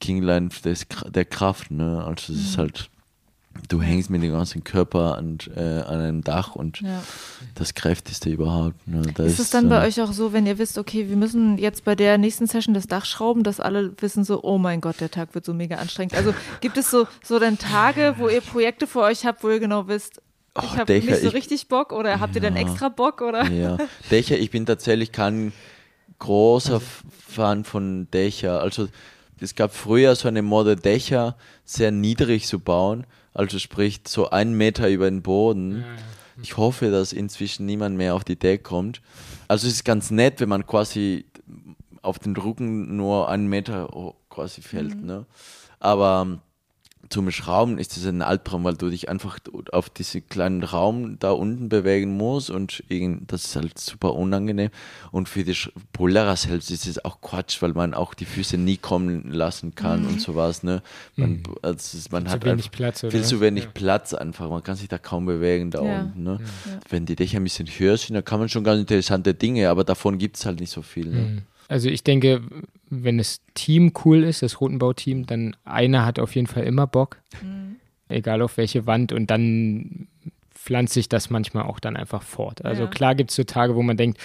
Kinglein 0.00 0.50
des, 0.64 0.86
der 1.08 1.24
Kraft, 1.24 1.70
ne? 1.70 2.02
Also 2.04 2.32
es 2.32 2.40
ist 2.40 2.58
halt, 2.58 2.90
du 3.68 3.82
hängst 3.82 4.10
mit 4.10 4.22
dem 4.22 4.32
ganzen 4.32 4.64
Körper 4.64 5.16
an, 5.18 5.38
äh, 5.54 5.60
an 5.60 6.00
einem 6.00 6.24
Dach 6.24 6.54
und 6.54 6.80
Ja. 6.80 7.02
das 7.54 7.74
kräftigste 7.74 8.30
überhaupt. 8.30 8.86
Ne? 8.86 9.02
Da 9.14 9.24
Ist 9.24 9.38
es 9.38 9.50
dann 9.50 9.66
äh, 9.66 9.68
bei 9.68 9.86
euch 9.86 10.00
auch 10.00 10.12
so, 10.12 10.32
wenn 10.32 10.46
ihr 10.46 10.58
wisst, 10.58 10.78
okay, 10.78 11.08
wir 11.08 11.16
müssen 11.16 11.58
jetzt 11.58 11.84
bei 11.84 11.94
der 11.94 12.18
nächsten 12.18 12.46
Session 12.46 12.74
das 12.74 12.86
Dach 12.86 13.04
schrauben, 13.04 13.42
dass 13.42 13.60
alle 13.60 13.92
wissen 14.00 14.24
so, 14.24 14.42
oh 14.42 14.58
mein 14.58 14.80
Gott, 14.80 15.00
der 15.00 15.10
Tag 15.10 15.34
wird 15.34 15.44
so 15.44 15.54
mega 15.54 15.76
anstrengend. 15.76 16.14
Also 16.14 16.34
gibt 16.60 16.76
es 16.76 16.90
so, 16.90 17.06
so 17.24 17.38
dann 17.38 17.58
Tage, 17.58 18.14
wo 18.18 18.28
ihr 18.28 18.40
Projekte 18.40 18.86
vor 18.86 19.04
euch 19.04 19.24
habt, 19.26 19.42
wo 19.42 19.50
ihr 19.50 19.60
genau 19.60 19.88
wisst, 19.88 20.20
Oh, 20.58 20.62
ich 20.64 20.78
habe 20.78 20.90
nicht 20.90 21.20
so 21.20 21.28
richtig 21.28 21.68
Bock 21.68 21.92
oder 21.92 22.18
habt 22.18 22.34
ihr 22.34 22.40
dann 22.40 22.56
extra 22.56 22.88
Bock 22.88 23.20
oder? 23.20 23.44
Ja, 23.50 23.76
Dächer, 24.10 24.38
ich 24.38 24.50
bin 24.50 24.64
tatsächlich 24.64 25.12
kein 25.12 25.52
großer 26.18 26.74
also. 26.74 26.86
Fan 27.28 27.64
von 27.64 28.08
Dächer. 28.10 28.60
Also 28.60 28.88
es 29.40 29.54
gab 29.54 29.74
früher 29.74 30.14
so 30.16 30.28
eine 30.28 30.42
Mode, 30.42 30.76
Dächer 30.76 31.36
sehr 31.64 31.90
niedrig 31.90 32.46
zu 32.46 32.58
bauen, 32.58 33.04
also 33.36 33.58
sprich 33.58 34.00
so 34.06 34.30
einen 34.30 34.56
Meter 34.56 34.88
über 34.88 35.10
den 35.10 35.22
Boden. 35.22 35.84
Ich 36.42 36.56
hoffe, 36.56 36.90
dass 36.90 37.12
inzwischen 37.12 37.66
niemand 37.66 37.96
mehr 37.96 38.14
auf 38.14 38.24
die 38.24 38.32
Idee 38.32 38.58
kommt. 38.58 39.02
Also 39.46 39.66
es 39.66 39.74
ist 39.74 39.84
ganz 39.84 40.10
nett, 40.10 40.40
wenn 40.40 40.48
man 40.48 40.66
quasi 40.66 41.26
auf 42.02 42.18
den 42.18 42.36
Rücken 42.36 42.96
nur 42.96 43.28
einen 43.28 43.46
Meter 43.46 44.14
quasi 44.30 44.62
fällt. 44.62 44.94
Mhm. 44.94 45.06
Ne? 45.06 45.26
Aber 45.80 46.40
zum 47.08 47.30
Schrauben 47.30 47.78
ist 47.78 47.96
das 47.96 48.06
ein 48.06 48.22
Albtraum, 48.22 48.64
weil 48.64 48.74
du 48.74 48.90
dich 48.90 49.08
einfach 49.08 49.38
auf 49.72 49.90
diesen 49.90 50.28
kleinen 50.28 50.62
Raum 50.62 51.18
da 51.18 51.30
unten 51.30 51.68
bewegen 51.68 52.16
musst 52.16 52.50
und 52.50 52.82
das 53.26 53.44
ist 53.44 53.56
halt 53.56 53.78
super 53.78 54.14
unangenehm. 54.14 54.70
Und 55.12 55.28
für 55.28 55.44
die 55.44 55.56
Polarer 55.92 56.36
selbst 56.36 56.70
ist 56.70 56.86
es 56.86 57.04
auch 57.04 57.20
Quatsch, 57.20 57.62
weil 57.62 57.72
man 57.72 57.94
auch 57.94 58.14
die 58.14 58.24
Füße 58.24 58.58
nie 58.58 58.76
kommen 58.76 59.30
lassen 59.30 59.74
kann 59.74 60.02
mhm. 60.02 60.08
und 60.08 60.20
sowas. 60.20 60.62
Ne? 60.62 60.82
Man, 61.16 61.30
mhm. 61.30 61.42
also 61.62 61.98
man 62.10 62.28
hat 62.28 62.44
wenig 62.44 62.70
Platz, 62.70 63.00
viel 63.00 63.24
zu 63.24 63.40
wenig 63.40 63.64
ja. 63.64 63.70
Platz 63.72 64.14
einfach. 64.14 64.48
Man 64.50 64.62
kann 64.62 64.76
sich 64.76 64.88
da 64.88 64.98
kaum 64.98 65.26
bewegen 65.26 65.70
da 65.70 65.82
ja. 65.82 66.00
unten. 66.00 66.22
Ne? 66.22 66.38
Ja. 66.40 66.80
Wenn 66.88 67.06
die 67.06 67.16
Dächer 67.16 67.38
ein 67.38 67.44
bisschen 67.44 67.68
höher 67.68 67.96
sind, 67.96 68.14
dann 68.14 68.24
kann 68.24 68.40
man 68.40 68.48
schon 68.48 68.64
ganz 68.64 68.80
interessante 68.80 69.34
Dinge, 69.34 69.68
aber 69.70 69.84
davon 69.84 70.18
gibt 70.18 70.36
es 70.36 70.46
halt 70.46 70.60
nicht 70.60 70.70
so 70.70 70.82
viel. 70.82 71.06
Ne? 71.06 71.20
Mhm. 71.20 71.42
Also 71.68 71.88
ich 71.88 72.04
denke, 72.04 72.42
wenn 72.88 73.18
das 73.18 73.40
Team 73.54 73.92
cool 74.04 74.22
ist, 74.22 74.42
das 74.42 74.60
Rotenbauteam, 74.60 75.26
dann 75.26 75.56
einer 75.64 76.06
hat 76.06 76.18
auf 76.18 76.34
jeden 76.34 76.46
Fall 76.46 76.64
immer 76.64 76.86
Bock, 76.86 77.18
mhm. 77.42 77.76
egal 78.08 78.42
auf 78.42 78.56
welche 78.56 78.86
Wand 78.86 79.12
und 79.12 79.30
dann 79.30 80.08
pflanzt 80.54 80.94
sich 80.94 81.08
das 81.08 81.30
manchmal 81.30 81.64
auch 81.64 81.80
dann 81.80 81.96
einfach 81.96 82.22
fort. 82.22 82.64
Also 82.64 82.84
ja. 82.84 82.90
klar 82.90 83.14
gibt 83.14 83.30
es 83.30 83.36
so 83.36 83.44
Tage, 83.44 83.76
wo 83.76 83.82
man 83.82 83.96
denkt, 83.96 84.18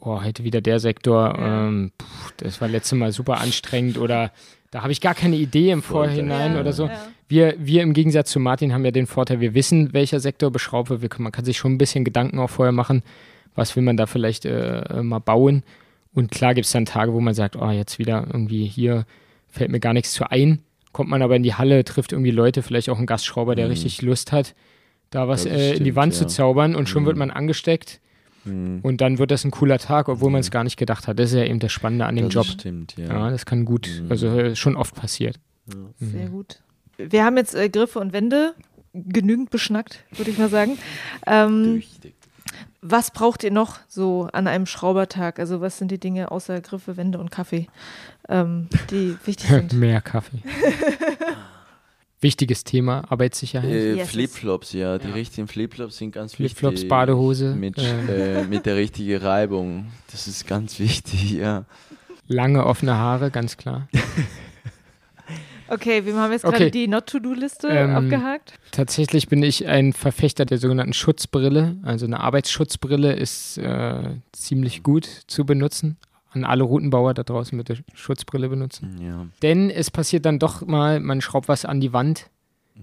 oh, 0.00 0.22
heute 0.22 0.44
wieder 0.44 0.60
der 0.60 0.80
Sektor, 0.80 1.36
ja. 1.36 1.66
ähm, 1.68 1.92
pff, 2.00 2.34
das 2.38 2.60
war 2.60 2.68
letztes 2.68 2.98
Mal 2.98 3.12
super 3.12 3.40
anstrengend 3.40 3.98
oder 3.98 4.32
da 4.70 4.82
habe 4.82 4.92
ich 4.92 5.02
gar 5.02 5.14
keine 5.14 5.36
Idee 5.36 5.70
im 5.70 5.82
Vorhinein 5.82 6.54
ja, 6.54 6.60
oder 6.60 6.72
so. 6.72 6.90
Wir, 7.28 7.54
wir 7.58 7.82
im 7.82 7.92
Gegensatz 7.92 8.30
zu 8.30 8.40
Martin 8.40 8.72
haben 8.72 8.84
ja 8.86 8.90
den 8.90 9.06
Vorteil, 9.06 9.40
wir 9.40 9.54
wissen, 9.54 9.92
welcher 9.92 10.18
Sektor 10.18 10.50
beschraubt 10.50 10.88
wird. 10.88 11.18
Man 11.18 11.30
kann 11.30 11.44
sich 11.44 11.58
schon 11.58 11.72
ein 11.72 11.78
bisschen 11.78 12.04
Gedanken 12.04 12.38
auch 12.38 12.48
vorher 12.48 12.72
machen, 12.72 13.02
was 13.54 13.76
will 13.76 13.82
man 13.82 13.98
da 13.98 14.06
vielleicht 14.06 14.46
äh, 14.46 15.02
mal 15.02 15.18
bauen. 15.18 15.62
Und 16.14 16.30
klar 16.30 16.54
gibt 16.54 16.66
es 16.66 16.72
dann 16.72 16.84
Tage, 16.84 17.12
wo 17.12 17.20
man 17.20 17.34
sagt, 17.34 17.56
oh, 17.56 17.70
jetzt 17.70 17.98
wieder 17.98 18.26
irgendwie 18.26 18.66
hier 18.66 19.06
fällt 19.48 19.70
mir 19.70 19.80
gar 19.80 19.92
nichts 19.92 20.12
zu 20.12 20.30
ein. 20.30 20.60
Kommt 20.92 21.08
man 21.08 21.22
aber 21.22 21.36
in 21.36 21.42
die 21.42 21.54
Halle, 21.54 21.84
trifft 21.84 22.12
irgendwie 22.12 22.30
Leute, 22.30 22.62
vielleicht 22.62 22.90
auch 22.90 22.98
einen 22.98 23.06
Gastschrauber, 23.06 23.54
der 23.54 23.66
mhm. 23.66 23.70
richtig 23.70 24.02
Lust 24.02 24.32
hat, 24.32 24.54
da 25.10 25.28
was 25.28 25.46
äh, 25.46 25.68
stimmt, 25.68 25.78
in 25.78 25.84
die 25.84 25.96
Wand 25.96 26.12
ja. 26.12 26.20
zu 26.20 26.26
zaubern 26.26 26.74
und 26.74 26.88
schon 26.88 27.02
mhm. 27.02 27.06
wird 27.06 27.16
man 27.16 27.30
angesteckt. 27.30 28.00
Mhm. 28.44 28.80
Und 28.82 29.00
dann 29.00 29.18
wird 29.18 29.30
das 29.30 29.44
ein 29.44 29.50
cooler 29.50 29.78
Tag, 29.78 30.08
obwohl 30.08 30.30
man 30.30 30.40
es 30.40 30.50
gar 30.50 30.64
nicht 30.64 30.76
gedacht 30.76 31.06
hat. 31.06 31.18
Das 31.18 31.30
ist 31.30 31.36
ja 31.36 31.44
eben 31.44 31.60
das 31.60 31.72
Spannende 31.72 32.04
an 32.06 32.16
dem 32.16 32.26
das 32.26 32.34
Job. 32.34 32.46
Stimmt, 32.46 32.96
ja. 32.98 33.06
ja. 33.06 33.30
Das 33.30 33.46
kann 33.46 33.64
gut, 33.64 33.88
mhm. 34.02 34.10
also 34.10 34.26
äh, 34.28 34.56
schon 34.56 34.76
oft 34.76 34.94
passiert. 34.94 35.38
Sehr 35.98 36.28
gut. 36.28 36.60
Wir 36.98 37.24
haben 37.24 37.36
jetzt 37.36 37.54
äh, 37.54 37.68
Griffe 37.68 38.00
und 38.00 38.12
Wände 38.12 38.54
genügend 38.92 39.50
beschnackt, 39.50 40.04
würde 40.16 40.30
ich 40.30 40.38
mal 40.38 40.48
sagen. 40.48 40.76
Ähm, 41.26 41.64
Durchdick. 41.64 42.14
Was 42.84 43.12
braucht 43.12 43.44
ihr 43.44 43.52
noch 43.52 43.78
so 43.86 44.28
an 44.32 44.48
einem 44.48 44.66
Schraubertag? 44.66 45.38
Also 45.38 45.60
was 45.60 45.78
sind 45.78 45.92
die 45.92 46.00
Dinge 46.00 46.32
außer 46.32 46.60
Griffe, 46.60 46.96
Wände 46.96 47.18
und 47.18 47.30
Kaffee, 47.30 47.68
ähm, 48.28 48.68
die 48.90 49.16
wichtig 49.24 49.48
sind? 49.48 49.72
Mehr 49.74 50.00
Kaffee. 50.00 50.42
Wichtiges 52.20 52.64
Thema, 52.64 53.02
Arbeitssicherheit. 53.08 53.70
Äh, 53.70 53.94
yes. 53.94 54.10
Flipflops, 54.10 54.72
ja, 54.72 54.98
die 54.98 55.08
ja. 55.08 55.14
richtigen 55.14 55.48
Flipflops 55.48 55.96
sind 55.96 56.12
ganz 56.12 56.34
Flip 56.34 56.44
wichtig. 56.44 56.58
Flipflops, 56.58 56.88
Badehose. 56.88 57.54
Mit, 57.54 57.78
äh. 57.78 58.44
mit 58.48 58.66
der 58.66 58.76
richtigen 58.76 59.20
Reibung, 59.20 59.86
das 60.10 60.28
ist 60.28 60.46
ganz 60.46 60.78
wichtig, 60.78 61.32
ja. 61.32 61.64
Lange 62.28 62.64
offene 62.66 62.96
Haare, 62.96 63.30
ganz 63.30 63.56
klar. 63.56 63.88
Okay, 65.72 66.04
wir 66.04 66.14
haben 66.16 66.32
jetzt 66.32 66.42
gerade 66.42 66.56
okay. 66.56 66.70
die 66.70 66.86
Not-to-Do-Liste 66.86 67.68
ähm, 67.68 67.96
abgehakt. 67.96 68.58
Tatsächlich 68.72 69.28
bin 69.28 69.42
ich 69.42 69.66
ein 69.66 69.94
Verfechter 69.94 70.44
der 70.44 70.58
sogenannten 70.58 70.92
Schutzbrille. 70.92 71.76
Also 71.82 72.04
eine 72.04 72.20
Arbeitsschutzbrille 72.20 73.14
ist 73.14 73.56
äh, 73.56 74.02
ziemlich 74.32 74.82
gut 74.82 75.06
zu 75.28 75.46
benutzen. 75.46 75.96
An 76.32 76.44
alle 76.44 76.62
Routenbauer 76.62 77.14
da 77.14 77.22
draußen 77.22 77.56
mit 77.56 77.70
der 77.70 77.78
Schutzbrille 77.94 78.50
benutzen. 78.50 78.98
Ja. 79.00 79.26
Denn 79.40 79.70
es 79.70 79.90
passiert 79.90 80.26
dann 80.26 80.38
doch 80.38 80.60
mal, 80.66 81.00
man 81.00 81.22
schraubt 81.22 81.48
was 81.48 81.64
an 81.64 81.80
die 81.80 81.94
Wand, 81.94 82.28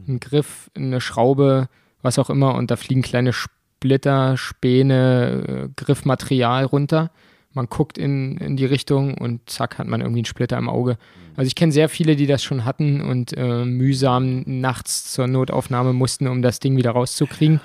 einen 0.07 0.19
Griff, 0.19 0.71
eine 0.75 0.99
Schraube, 0.99 1.69
was 2.01 2.17
auch 2.17 2.31
immer, 2.31 2.55
und 2.55 2.71
da 2.71 2.75
fliegen 2.75 3.03
kleine 3.03 3.33
Splitter, 3.33 4.35
Späne, 4.35 5.43
äh, 5.47 5.69
Griffmaterial 5.75 6.65
runter 6.65 7.11
man 7.53 7.67
guckt 7.67 7.97
in, 7.97 8.37
in 8.37 8.57
die 8.57 8.65
Richtung 8.65 9.15
und 9.17 9.49
zack, 9.49 9.77
hat 9.77 9.87
man 9.87 10.01
irgendwie 10.01 10.19
einen 10.19 10.25
Splitter 10.25 10.57
im 10.57 10.69
Auge. 10.69 10.97
Also 11.35 11.47
ich 11.47 11.55
kenne 11.55 11.71
sehr 11.71 11.89
viele, 11.89 12.15
die 12.15 12.27
das 12.27 12.43
schon 12.43 12.65
hatten 12.65 13.01
und 13.01 13.35
äh, 13.35 13.65
mühsam 13.65 14.43
nachts 14.45 15.11
zur 15.11 15.27
Notaufnahme 15.27 15.93
mussten, 15.93 16.27
um 16.27 16.41
das 16.41 16.59
Ding 16.59 16.77
wieder 16.77 16.91
rauszukriegen. 16.91 17.61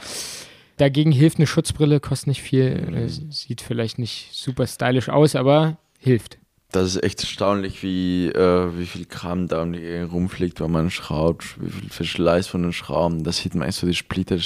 Dagegen 0.76 1.12
hilft 1.12 1.38
eine 1.38 1.46
Schutzbrille, 1.46 2.00
kostet 2.00 2.28
nicht 2.28 2.42
viel, 2.42 2.94
äh, 2.94 3.08
sieht 3.08 3.60
vielleicht 3.60 3.98
nicht 3.98 4.30
super 4.32 4.66
stylisch 4.66 5.08
aus, 5.08 5.36
aber 5.36 5.76
hilft. 5.98 6.38
Das 6.72 6.86
ist 6.86 7.04
echt 7.04 7.20
erstaunlich, 7.20 7.84
wie, 7.84 8.26
äh, 8.28 8.78
wie 8.78 8.86
viel 8.86 9.04
Kram 9.04 9.46
da 9.46 9.62
rumfliegt, 9.62 10.60
wenn 10.60 10.72
man 10.72 10.90
schraubt, 10.90 11.56
wie 11.60 11.70
viel 11.70 11.88
Verschleiß 11.88 12.48
von 12.48 12.62
den 12.62 12.72
Schrauben. 12.72 13.22
Da 13.22 13.30
sieht 13.30 13.54
man 13.54 13.68
echt 13.68 13.78
so 13.78 13.86
die 13.86 13.94
Splitter 13.94 14.38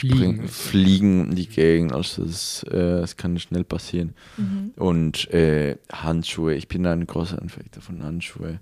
fliegen, 0.00 0.48
fliegen 0.48 1.30
in 1.30 1.34
die 1.36 1.48
Gegend. 1.48 1.92
Also 1.92 2.24
das, 2.24 2.62
äh, 2.64 3.00
das 3.00 3.16
kann 3.16 3.38
schnell 3.38 3.64
passieren. 3.64 4.14
Mhm. 4.36 4.72
Und 4.76 5.30
äh, 5.32 5.76
Handschuhe, 5.90 6.54
ich 6.54 6.68
bin 6.68 6.86
ein 6.86 7.06
großer 7.06 7.40
Anfechter 7.40 7.80
von 7.80 8.02
Handschuhe. 8.02 8.60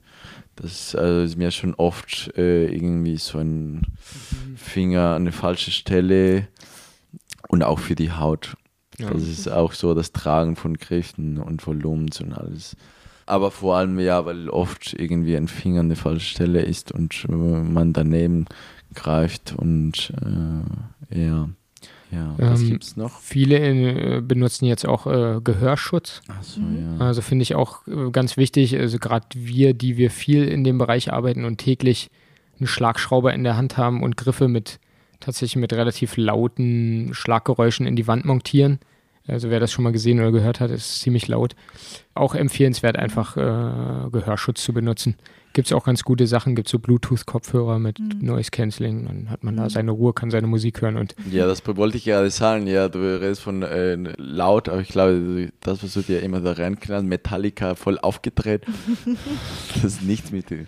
Das 0.56 0.94
also 0.94 1.22
ist 1.22 1.36
mir 1.36 1.50
schon 1.50 1.74
oft 1.74 2.32
äh, 2.36 2.66
irgendwie 2.66 3.16
so 3.16 3.38
ein 3.38 3.74
mhm. 3.74 4.56
Finger 4.56 5.10
an 5.10 5.22
eine 5.22 5.32
falsche 5.32 5.72
Stelle 5.72 6.48
und 7.48 7.62
auch 7.64 7.80
für 7.80 7.96
die 7.96 8.12
Haut. 8.12 8.56
Ja. 8.98 9.10
Das 9.10 9.26
ist 9.26 9.48
auch 9.48 9.72
so 9.72 9.94
das 9.94 10.12
Tragen 10.12 10.54
von 10.54 10.78
Kräften 10.78 11.38
und 11.38 11.66
Volumens 11.66 12.20
und 12.20 12.32
alles. 12.32 12.76
Aber 13.26 13.50
vor 13.50 13.76
allem 13.76 13.98
ja, 13.98 14.24
weil 14.26 14.48
oft 14.50 14.92
irgendwie 14.92 15.36
ein 15.36 15.48
Finger 15.48 15.80
an 15.80 15.88
der 15.88 15.96
falschen 15.96 16.28
Stelle 16.28 16.62
ist 16.62 16.92
und 16.92 17.26
äh, 17.28 17.32
man 17.32 17.92
daneben 17.92 18.46
greift 18.94 19.54
und 19.56 20.12
äh, 20.22 20.93
ja. 21.10 21.48
Ja, 22.10 22.34
was 22.38 22.62
ähm, 22.62 22.70
gibt's 22.70 22.96
noch? 22.96 23.20
Viele 23.20 23.58
äh, 23.58 24.20
benutzen 24.20 24.66
jetzt 24.66 24.86
auch 24.86 25.06
äh, 25.06 25.40
Gehörschutz. 25.42 26.22
Ach 26.28 26.42
so, 26.42 26.60
ja. 26.60 27.04
Also 27.04 27.22
finde 27.22 27.42
ich 27.42 27.54
auch 27.54 27.86
äh, 27.86 28.10
ganz 28.10 28.36
wichtig. 28.36 28.76
Also 28.78 28.98
gerade 28.98 29.26
wir, 29.34 29.74
die 29.74 29.96
wir 29.96 30.10
viel 30.10 30.44
in 30.44 30.64
dem 30.64 30.78
Bereich 30.78 31.12
arbeiten 31.12 31.44
und 31.44 31.58
täglich 31.58 32.10
einen 32.58 32.68
Schlagschrauber 32.68 33.34
in 33.34 33.42
der 33.42 33.56
Hand 33.56 33.76
haben 33.76 34.02
und 34.02 34.16
Griffe 34.16 34.48
mit 34.48 34.78
tatsächlich 35.20 35.56
mit 35.56 35.72
relativ 35.72 36.16
lauten 36.16 37.10
Schlaggeräuschen 37.12 37.86
in 37.86 37.96
die 37.96 38.06
Wand 38.06 38.24
montieren. 38.24 38.78
Also 39.26 39.50
wer 39.50 39.58
das 39.58 39.72
schon 39.72 39.84
mal 39.84 39.92
gesehen 39.92 40.20
oder 40.20 40.32
gehört 40.32 40.60
hat, 40.60 40.70
ist 40.70 41.00
ziemlich 41.00 41.28
laut. 41.28 41.56
Auch 42.14 42.34
empfehlenswert, 42.34 42.96
einfach 42.96 43.36
äh, 43.36 44.10
Gehörschutz 44.10 44.62
zu 44.62 44.72
benutzen 44.72 45.16
gibt 45.54 45.68
es 45.68 45.72
auch 45.72 45.84
ganz 45.84 46.02
gute 46.02 46.26
Sachen, 46.26 46.54
gibt 46.54 46.68
so 46.68 46.78
Bluetooth-Kopfhörer 46.78 47.78
mit 47.78 47.98
mhm. 47.98 48.18
Noise 48.20 48.50
Cancelling, 48.50 49.06
dann 49.06 49.30
hat 49.30 49.42
man 49.44 49.56
da 49.56 49.64
mhm. 49.64 49.70
seine 49.70 49.90
Ruhe, 49.92 50.12
kann 50.12 50.30
seine 50.30 50.46
Musik 50.46 50.82
hören 50.82 50.96
und 50.96 51.14
Ja, 51.30 51.46
das 51.46 51.62
wollte 51.66 51.96
ich 51.96 52.04
gerade 52.04 52.30
sagen, 52.30 52.66
ja, 52.66 52.88
du 52.88 52.98
redest 52.98 53.40
von 53.40 53.62
äh, 53.62 53.96
laut, 54.18 54.68
aber 54.68 54.80
ich 54.80 54.88
glaube, 54.88 55.50
das, 55.60 55.82
was 55.82 55.94
du 55.94 56.02
dir 56.02 56.22
immer 56.22 56.40
da 56.40 56.52
reinknallen, 56.52 57.06
Metallica 57.06 57.76
voll 57.76 57.98
aufgedreht, 57.98 58.66
das 59.74 59.84
ist 59.84 60.02
nichts 60.02 60.32
mit 60.32 60.50
dem. 60.50 60.66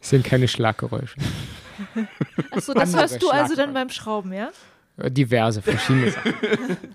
Das 0.00 0.10
sind 0.10 0.24
keine 0.24 0.48
Schlaggeräusche. 0.48 1.16
Achso, 2.52 2.72
das 2.74 2.96
hörst 2.96 3.22
du 3.22 3.30
also 3.30 3.54
dann 3.54 3.74
beim 3.74 3.90
Schrauben, 3.90 4.32
ja? 4.32 4.50
Äh, 4.96 5.10
diverse, 5.10 5.62
verschiedene 5.62 6.10
Sachen. 6.10 6.34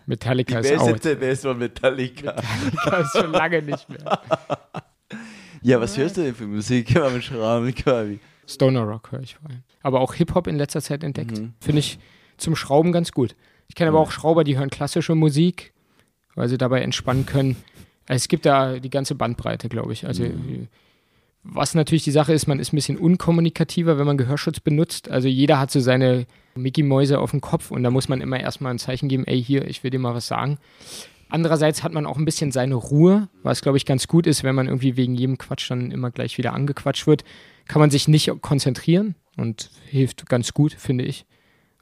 Metallica 0.06 0.62
Die 0.62 0.70
ist 0.70 0.80
out. 0.80 1.04
CD 1.04 1.36
von 1.36 1.58
Metallica. 1.58 2.36
Metallica 2.36 2.98
ist 2.98 3.18
schon 3.18 3.32
lange 3.32 3.62
nicht 3.62 3.90
mehr. 3.90 4.22
Ja, 5.64 5.80
was 5.80 5.98
hörst 5.98 6.18
du 6.18 6.24
denn 6.24 6.36
für 6.36 6.46
Musik 6.46 6.94
beim 6.94 7.22
Schrauben 7.22 7.74
quasi? 7.74 8.20
Stoner 8.48 8.82
Rock 8.82 9.12
höre 9.12 9.22
ich 9.22 9.36
vor 9.36 9.50
allem. 9.50 9.64
Aber 9.82 10.02
auch 10.02 10.14
Hip-Hop 10.14 10.48
in 10.48 10.58
letzter 10.58 10.82
Zeit 10.82 11.04
entdeckt. 11.04 11.40
Mhm. 11.40 11.54
Finde 11.60 11.80
ich 11.80 12.00
zum 12.38 12.56
Schrauben 12.56 12.92
ganz 12.92 13.12
gut. 13.12 13.36
Ich 13.70 13.76
kenne 13.76 13.90
aber 13.90 14.00
auch 14.00 14.12
Schrauber, 14.12 14.44
die 14.44 14.58
hören 14.58 14.70
klassische 14.70 15.16
Musik, 15.16 15.74
weil 16.36 16.50
sie 16.50 16.58
dabei 16.58 16.82
entspannen 16.82 17.26
können. 17.26 17.56
Also 18.08 18.18
es 18.18 18.28
gibt 18.28 18.46
da 18.46 18.80
die 18.80 18.90
ganze 18.90 19.16
Bandbreite, 19.16 19.70
glaube 19.70 19.94
ich. 19.94 20.06
Also 20.06 20.24
mhm. 20.24 20.68
was 21.44 21.76
natürlich 21.76 22.04
die 22.04 22.12
Sache 22.12 22.34
ist, 22.34 22.48
man 22.48 22.60
ist 22.60 22.74
ein 22.74 22.76
bisschen 22.76 22.98
unkommunikativer, 22.98 23.98
wenn 23.98 24.06
man 24.06 24.18
Gehörschutz 24.18 24.60
benutzt. 24.60 25.10
Also 25.10 25.30
jeder 25.30 25.60
hat 25.60 25.72
so 25.72 25.80
seine 25.80 26.26
Mickey-Mäuse 26.56 27.20
auf 27.20 27.32
dem 27.32 27.42
Kopf 27.42 27.72
und 27.72 27.84
da 27.84 27.90
muss 27.90 28.10
man 28.10 28.20
immer 28.20 28.40
erstmal 28.40 28.74
ein 28.74 28.80
Zeichen 28.80 29.08
geben, 29.08 29.26
ey, 29.26 29.42
hier, 29.42 29.66
ich 29.66 29.84
will 29.84 29.92
dir 29.92 30.00
mal 30.00 30.14
was 30.14 30.28
sagen. 30.28 30.58
Andererseits 31.34 31.82
hat 31.82 31.94
man 31.94 32.06
auch 32.06 32.18
ein 32.18 32.26
bisschen 32.26 32.52
seine 32.52 32.76
Ruhe, 32.76 33.28
was, 33.42 33.64
glaube 33.64 33.78
ich, 33.78 33.88
ganz 33.88 34.08
gut 34.08 34.28
ist, 34.28 34.44
wenn 34.44 34.54
man 34.54 34.68
irgendwie 34.68 34.98
wegen 34.98 35.16
jedem 35.16 35.40
Quatsch 35.40 35.68
dann 35.72 35.90
immer 35.90 36.12
gleich 36.12 36.38
wieder 36.38 36.54
angequatscht 36.54 37.08
wird, 37.08 37.24
kann 37.68 37.80
man 37.80 37.90
sich 37.90 38.08
nicht 38.08 38.30
konzentrieren 38.42 39.16
und 39.36 39.72
hilft 39.90 40.30
ganz 40.30 40.54
gut, 40.54 40.74
finde 40.74 41.06
ich. 41.06 41.26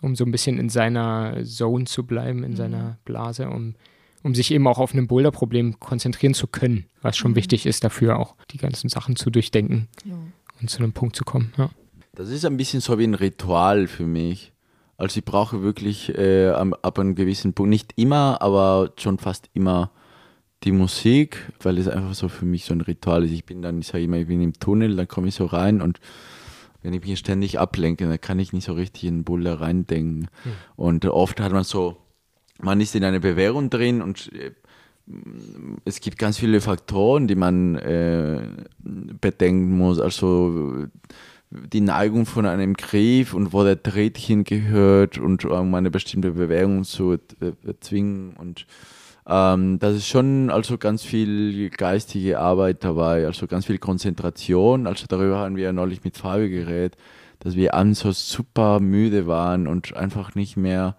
um 0.02 0.16
so 0.16 0.24
ein 0.24 0.32
bisschen 0.32 0.58
in 0.58 0.70
seiner 0.70 1.43
Zone 1.43 1.84
zu 1.84 2.06
bleiben, 2.06 2.45
in 2.45 2.52
mhm. 2.52 2.56
seiner 2.56 2.97
Blase, 3.04 3.49
um, 3.49 3.76
um 4.24 4.34
sich 4.36 4.52
eben 4.52 4.66
auch 4.68 4.80
auf 4.80 4.93
ein 4.93 5.08
Boulderproblem 5.08 5.82
konzentrieren 5.82 6.34
zu 6.34 6.47
können, 6.47 6.86
was 7.02 7.18
schon 7.18 7.32
mhm. 7.32 7.36
wichtig 7.36 7.66
ist 7.66 7.84
dafür, 7.84 8.20
auch 8.20 8.36
die 8.52 8.58
ganzen 8.58 8.88
Sachen 8.88 9.18
zu 9.18 9.30
durchdenken 9.30 9.89
ja. 10.06 10.16
und 10.62 10.70
zu 10.70 10.80
einem 10.80 10.93
Punkt 10.93 11.18
zu 11.18 11.26
kommen. 11.26 11.54
Ja. 11.58 11.70
Das 12.14 12.30
ist 12.30 12.45
ein 12.45 12.56
bisschen 12.56 12.80
so 12.80 12.97
wie 12.97 13.04
ein 13.04 13.16
Ritual 13.16 13.88
für 13.88 14.06
mich. 14.06 14.54
Also 14.98 15.18
ich 15.20 15.26
brauche 15.26 15.62
wirklich 15.62 16.16
äh, 16.18 16.50
ab 16.50 17.00
einem 17.00 17.16
gewissen 17.16 17.54
Punkt, 17.54 17.70
nicht 17.70 17.94
immer, 17.96 18.42
aber 18.42 18.92
schon 18.98 19.18
fast 19.18 19.50
immer 19.54 19.92
die 20.64 20.72
Musik, 20.72 21.52
weil 21.62 21.78
es 21.78 21.88
einfach 21.88 22.14
so 22.14 22.28
für 22.28 22.46
mich 22.46 22.66
so 22.66 22.74
ein 22.74 22.82
Ritual 22.82 23.24
ist. 23.24 23.32
Ich 23.32 23.46
bin 23.46 23.62
dann, 23.62 23.80
ich 23.80 23.88
sage 23.88 24.04
immer, 24.04 24.18
ich 24.18 24.28
bin 24.28 24.42
im 24.42 24.54
Tunnel, 24.54 24.96
dann 24.96 25.08
komme 25.08 25.30
ich 25.30 25.36
so 25.36 25.46
rein 25.46 25.82
und 25.82 26.00
wenn 26.84 26.94
ich 26.94 27.06
mich 27.06 27.20
ständig 27.20 27.60
ablenke, 27.60 28.08
dann 28.08 28.22
kann 28.22 28.39
ich 28.39 28.54
nicht 28.54 28.66
so 28.66 28.74
richtig 28.74 29.06
in 29.06 29.20
den 29.20 29.24
Bulle 29.24 29.60
reindenken. 29.60 30.30
Hm. 30.44 30.52
Und 30.76 31.06
oft 31.06 31.39
hat 31.39 31.52
man 31.52 31.64
so, 31.64 31.98
man 32.60 32.82
ist 32.82 32.96
in 32.96 33.04
einer 33.04 33.20
Bewährung 33.20 33.70
drin 33.70 34.02
und 34.02 34.32
äh, 34.34 34.52
es 35.86 36.00
gibt 36.00 36.18
ganz 36.18 36.38
viele 36.38 36.62
Faktoren, 36.62 37.28
die 37.28 37.36
man 37.36 37.76
äh, 37.76 38.42
bedenken 38.80 39.78
muss. 39.78 40.00
Also 40.00 40.88
die 41.52 41.82
Neigung 41.82 42.26
von 42.26 42.45
einem 42.45 42.74
Griff 42.74 43.34
und 43.34 43.54
wo 43.54 43.64
der 43.64 43.82
Tritt 43.82 44.18
hingehört 44.18 45.18
und 45.18 45.45
um 45.45 45.76
eine 45.76 45.91
bestimmte 45.91 46.32
Bewegung 46.32 46.84
zu 46.84 47.18
erzwingen 47.66 48.34
und 48.38 48.66
ähm, 49.28 49.78
das 49.80 49.95
ist 49.95 50.08
schon 50.08 50.49
also 50.49 50.78
ganz 50.78 51.04
viel 51.04 51.70
geistige 51.70 52.39
Arbeit 52.39 52.84
dabei, 52.84 53.26
also 53.26 53.47
ganz 53.47 53.66
viel 53.66 53.78
Konzentration. 53.78 54.88
Also 54.88 55.06
darüber 55.08 55.39
haben 55.39 55.56
wir 55.56 55.66
ja 55.66 55.74
neulich 55.74 56.04
mit 56.04 56.18
Fabio 56.18 56.49
geredet, 56.49 56.97
dass 57.39 57.56
wir 57.56 57.74
abends 57.74 57.99
so 57.99 58.12
super 58.12 58.80
müde 58.80 59.28
waren 59.28 59.68
und 59.68 59.95
einfach 59.95 60.36
nicht 60.36 60.58
mehr 60.58 60.95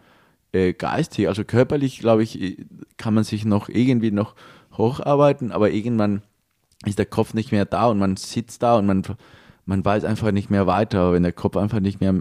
äh, 0.53 0.73
geistig, 0.73 1.29
also 1.29 1.45
körperlich, 1.45 1.99
glaube 1.99 2.23
ich, 2.23 2.59
kann 2.97 3.15
man 3.15 3.25
sich 3.25 3.45
noch 3.45 3.69
irgendwie 3.69 4.11
noch 4.11 4.35
hocharbeiten, 4.77 5.51
aber 5.51 5.71
irgendwann 5.71 6.23
ist 6.85 6.99
der 6.99 7.07
Kopf 7.07 7.35
nicht 7.35 7.53
mehr 7.53 7.65
da 7.65 7.87
und 7.87 7.99
man 7.99 8.17
sitzt 8.17 8.63
da 8.63 8.77
und 8.77 8.87
man, 8.87 9.03
man 9.67 9.85
weiß 9.85 10.05
einfach 10.05 10.33
nicht 10.33 10.51
mehr 10.51 10.67
weiter, 10.67 11.13
wenn 11.13 11.23
der 11.23 11.33
Kopf 11.33 11.57
einfach 11.57 11.81
nicht 11.81 12.01
mehr 12.01 12.15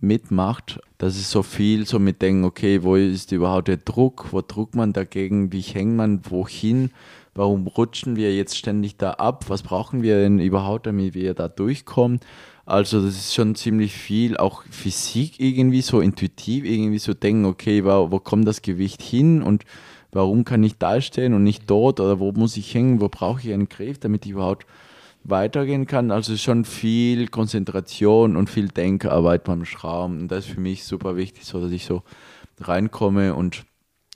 mitmacht. 0.00 0.80
Das 0.98 1.16
ist 1.16 1.30
so 1.30 1.42
viel, 1.42 1.86
so 1.86 1.98
mit 1.98 2.20
denken, 2.22 2.44
okay, 2.44 2.82
wo 2.82 2.96
ist 2.96 3.32
überhaupt 3.32 3.68
der 3.68 3.76
Druck, 3.78 4.32
wo 4.32 4.42
druckt 4.42 4.74
man 4.74 4.92
dagegen, 4.92 5.52
wie 5.52 5.60
hängt 5.60 5.96
man 5.96 6.20
wohin, 6.28 6.90
warum 7.34 7.66
rutschen 7.66 8.16
wir 8.16 8.34
jetzt 8.34 8.58
ständig 8.58 8.96
da 8.96 9.12
ab, 9.12 9.44
was 9.48 9.62
brauchen 9.62 10.02
wir 10.02 10.20
denn 10.20 10.40
überhaupt, 10.40 10.86
damit 10.86 11.14
wir 11.14 11.34
da 11.34 11.48
durchkommen. 11.48 12.20
Also 12.66 13.02
das 13.02 13.16
ist 13.16 13.34
schon 13.34 13.54
ziemlich 13.54 13.92
viel, 13.92 14.36
auch 14.36 14.62
Physik 14.70 15.40
irgendwie, 15.40 15.82
so 15.82 16.00
intuitiv 16.00 16.64
irgendwie 16.64 16.98
so 16.98 17.14
denken, 17.14 17.44
okay, 17.44 17.84
wo, 17.84 18.10
wo 18.10 18.18
kommt 18.18 18.46
das 18.46 18.62
Gewicht 18.62 19.02
hin 19.02 19.42
und 19.42 19.64
warum 20.12 20.44
kann 20.44 20.62
ich 20.62 20.78
da 20.78 21.00
stehen 21.00 21.34
und 21.34 21.42
nicht 21.42 21.68
dort 21.68 21.98
oder 21.98 22.20
wo 22.20 22.32
muss 22.32 22.56
ich 22.56 22.74
hängen, 22.74 23.00
wo 23.00 23.08
brauche 23.08 23.40
ich 23.40 23.52
einen 23.52 23.68
Griff, 23.68 23.98
damit 23.98 24.26
ich 24.26 24.32
überhaupt 24.32 24.66
weitergehen 25.24 25.86
kann. 25.86 26.10
Also 26.10 26.36
schon 26.36 26.64
viel 26.64 27.28
Konzentration 27.28 28.36
und 28.36 28.50
viel 28.50 28.68
Denkarbeit 28.68 29.44
beim 29.44 29.64
Schrauben. 29.64 30.22
Und 30.22 30.28
das 30.28 30.46
ist 30.46 30.54
für 30.54 30.60
mich 30.60 30.84
super 30.84 31.16
wichtig, 31.16 31.44
so 31.44 31.60
dass 31.60 31.72
ich 31.72 31.84
so 31.84 32.02
reinkomme 32.60 33.34
und 33.34 33.64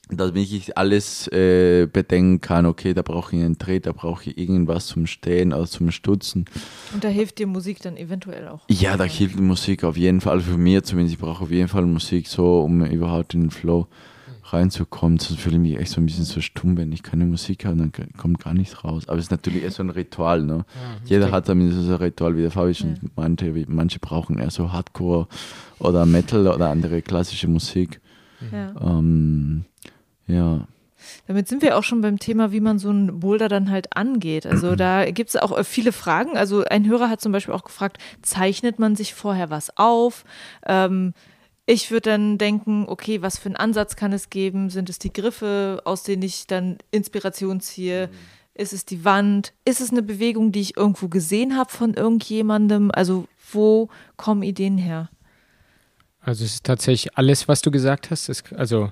dass 0.09 0.33
ich 0.35 0.79
alles 0.79 1.27
äh, 1.29 1.89
bedenken 1.93 2.41
kann, 2.41 2.65
okay, 2.65 2.95
da 2.95 3.03
brauche 3.03 3.35
ich 3.35 3.43
einen 3.43 3.59
Dreh, 3.59 3.81
da 3.81 3.91
brauche 3.91 4.31
ich 4.31 4.39
irgendwas 4.39 4.87
zum 4.87 5.07
Stehen, 5.07 5.53
also 5.53 5.67
zum 5.67 5.91
Stutzen. 5.91 6.45
Und 6.95 7.03
da 7.03 7.09
hilft 7.09 7.39
dir 7.39 7.49
Musik 7.49 7.83
dann 7.83 7.97
eventuell 7.97 8.47
auch? 8.47 8.61
Ja, 8.71 8.97
da 8.97 9.03
hilft 9.03 9.37
die 9.37 9.43
Musik 9.43 9.83
auf 9.83 9.97
jeden 9.97 10.21
Fall, 10.21 10.35
also 10.35 10.53
für 10.53 10.59
mich 10.59 10.85
zumindest, 10.85 11.15
ich 11.15 11.21
brauche 11.21 11.43
auf 11.43 11.51
jeden 11.51 11.67
Fall 11.67 11.87
Musik 11.87 12.29
so, 12.29 12.61
um 12.61 12.85
überhaupt 12.85 13.35
in 13.35 13.43
den 13.43 13.51
Flow 13.51 13.89
reinzukommen. 14.53 15.19
Sonst 15.19 15.41
fühle 15.41 15.57
ich 15.57 15.63
mich 15.63 15.79
echt 15.79 15.91
so 15.91 16.01
ein 16.01 16.07
bisschen 16.07 16.25
so 16.25 16.41
stumm, 16.41 16.77
wenn 16.77 16.93
ich 16.93 17.03
keine 17.03 17.25
Musik 17.25 17.65
habe, 17.65 17.77
dann 17.77 17.93
kommt 18.17 18.43
gar 18.43 18.55
nichts 18.55 18.85
raus. 18.85 19.09
Aber 19.09 19.19
es 19.19 19.27
ist 19.27 19.31
natürlich 19.31 19.63
eher 19.63 19.71
so 19.71 19.83
ein 19.83 19.91
Ritual. 19.91 20.43
Ne? 20.43 20.65
Ja, 20.75 21.01
Jeder 21.05 21.31
hat 21.31 21.49
damit 21.49 21.73
so 21.73 21.93
ein 21.93 21.97
Ritual, 21.97 22.37
wie 22.37 22.43
der 22.43 22.51
Fabi 22.51 22.75
schon 22.75 22.95
ja. 22.95 23.09
meinte. 23.17 23.53
Manche 23.69 23.99
brauchen 23.99 24.39
eher 24.39 24.51
so 24.51 24.73
Hardcore 24.73 25.29
oder 25.79 26.07
Metal 26.07 26.47
oder 26.47 26.71
andere 26.71 27.03
klassische 27.03 27.49
Musik. 27.49 28.01
Ja. 28.53 28.75
Ähm, 28.81 29.65
ja. 30.27 30.67
Damit 31.27 31.49
sind 31.49 31.63
wir 31.63 31.77
auch 31.77 31.85
schon 31.85 32.01
beim 32.01 32.19
Thema, 32.19 32.53
wie 32.53 32.61
man 32.61 32.79
so 32.79 32.91
einen 32.91 33.21
Boulder 33.21 33.49
dann 33.49 33.71
halt 33.71 33.97
angeht. 33.97 34.47
Also 34.47 34.75
da 34.77 35.11
gibt 35.11 35.31
es 35.31 35.37
auch 35.37 35.65
viele 35.65 35.93
Fragen. 35.93 36.37
Also 36.37 36.65
ein 36.65 36.87
Hörer 36.87 37.09
hat 37.09 37.21
zum 37.21 37.33
Beispiel 37.33 37.55
auch 37.55 37.65
gefragt, 37.65 37.99
zeichnet 38.23 38.79
man 38.79 38.97
sich 38.97 39.15
vorher 39.15 39.51
was 39.51 39.77
auf? 39.77 40.25
Ähm, 40.67 41.15
ich 41.67 41.91
würde 41.91 42.11
dann 42.11 42.39
denken, 42.39 42.85
okay, 42.87 43.23
was 43.23 43.39
für 43.39 43.47
einen 43.47 43.57
Ansatz 43.57 43.97
kann 43.97 44.13
es 44.13 44.31
geben? 44.31 44.71
Sind 44.71 44.89
es 44.89 45.01
die 45.01 45.13
Griffe, 45.13 45.83
aus 45.85 46.05
denen 46.05 46.23
ich 46.23 46.47
dann 46.47 46.79
Inspiration 46.93 47.61
ziehe? 47.61 48.07
Mhm. 48.07 48.13
Ist 48.55 48.73
es 48.73 48.85
die 48.87 49.05
Wand? 49.05 49.53
Ist 49.65 49.81
es 49.81 49.91
eine 49.91 50.03
Bewegung, 50.03 50.53
die 50.53 50.61
ich 50.61 50.77
irgendwo 50.77 51.09
gesehen 51.09 51.59
habe 51.59 51.71
von 51.71 51.93
irgendjemandem? 51.93 52.91
Also 52.93 53.27
wo 53.53 53.89
kommen 54.17 54.43
Ideen 54.43 54.79
her? 54.79 55.11
Also 56.21 56.45
es 56.45 56.55
ist 56.55 56.65
tatsächlich 56.65 57.19
alles, 57.19 57.49
was 57.49 57.63
du 57.63 57.71
gesagt 57.71 58.11
hast. 58.11 58.29
Es, 58.29 58.45
also 58.55 58.91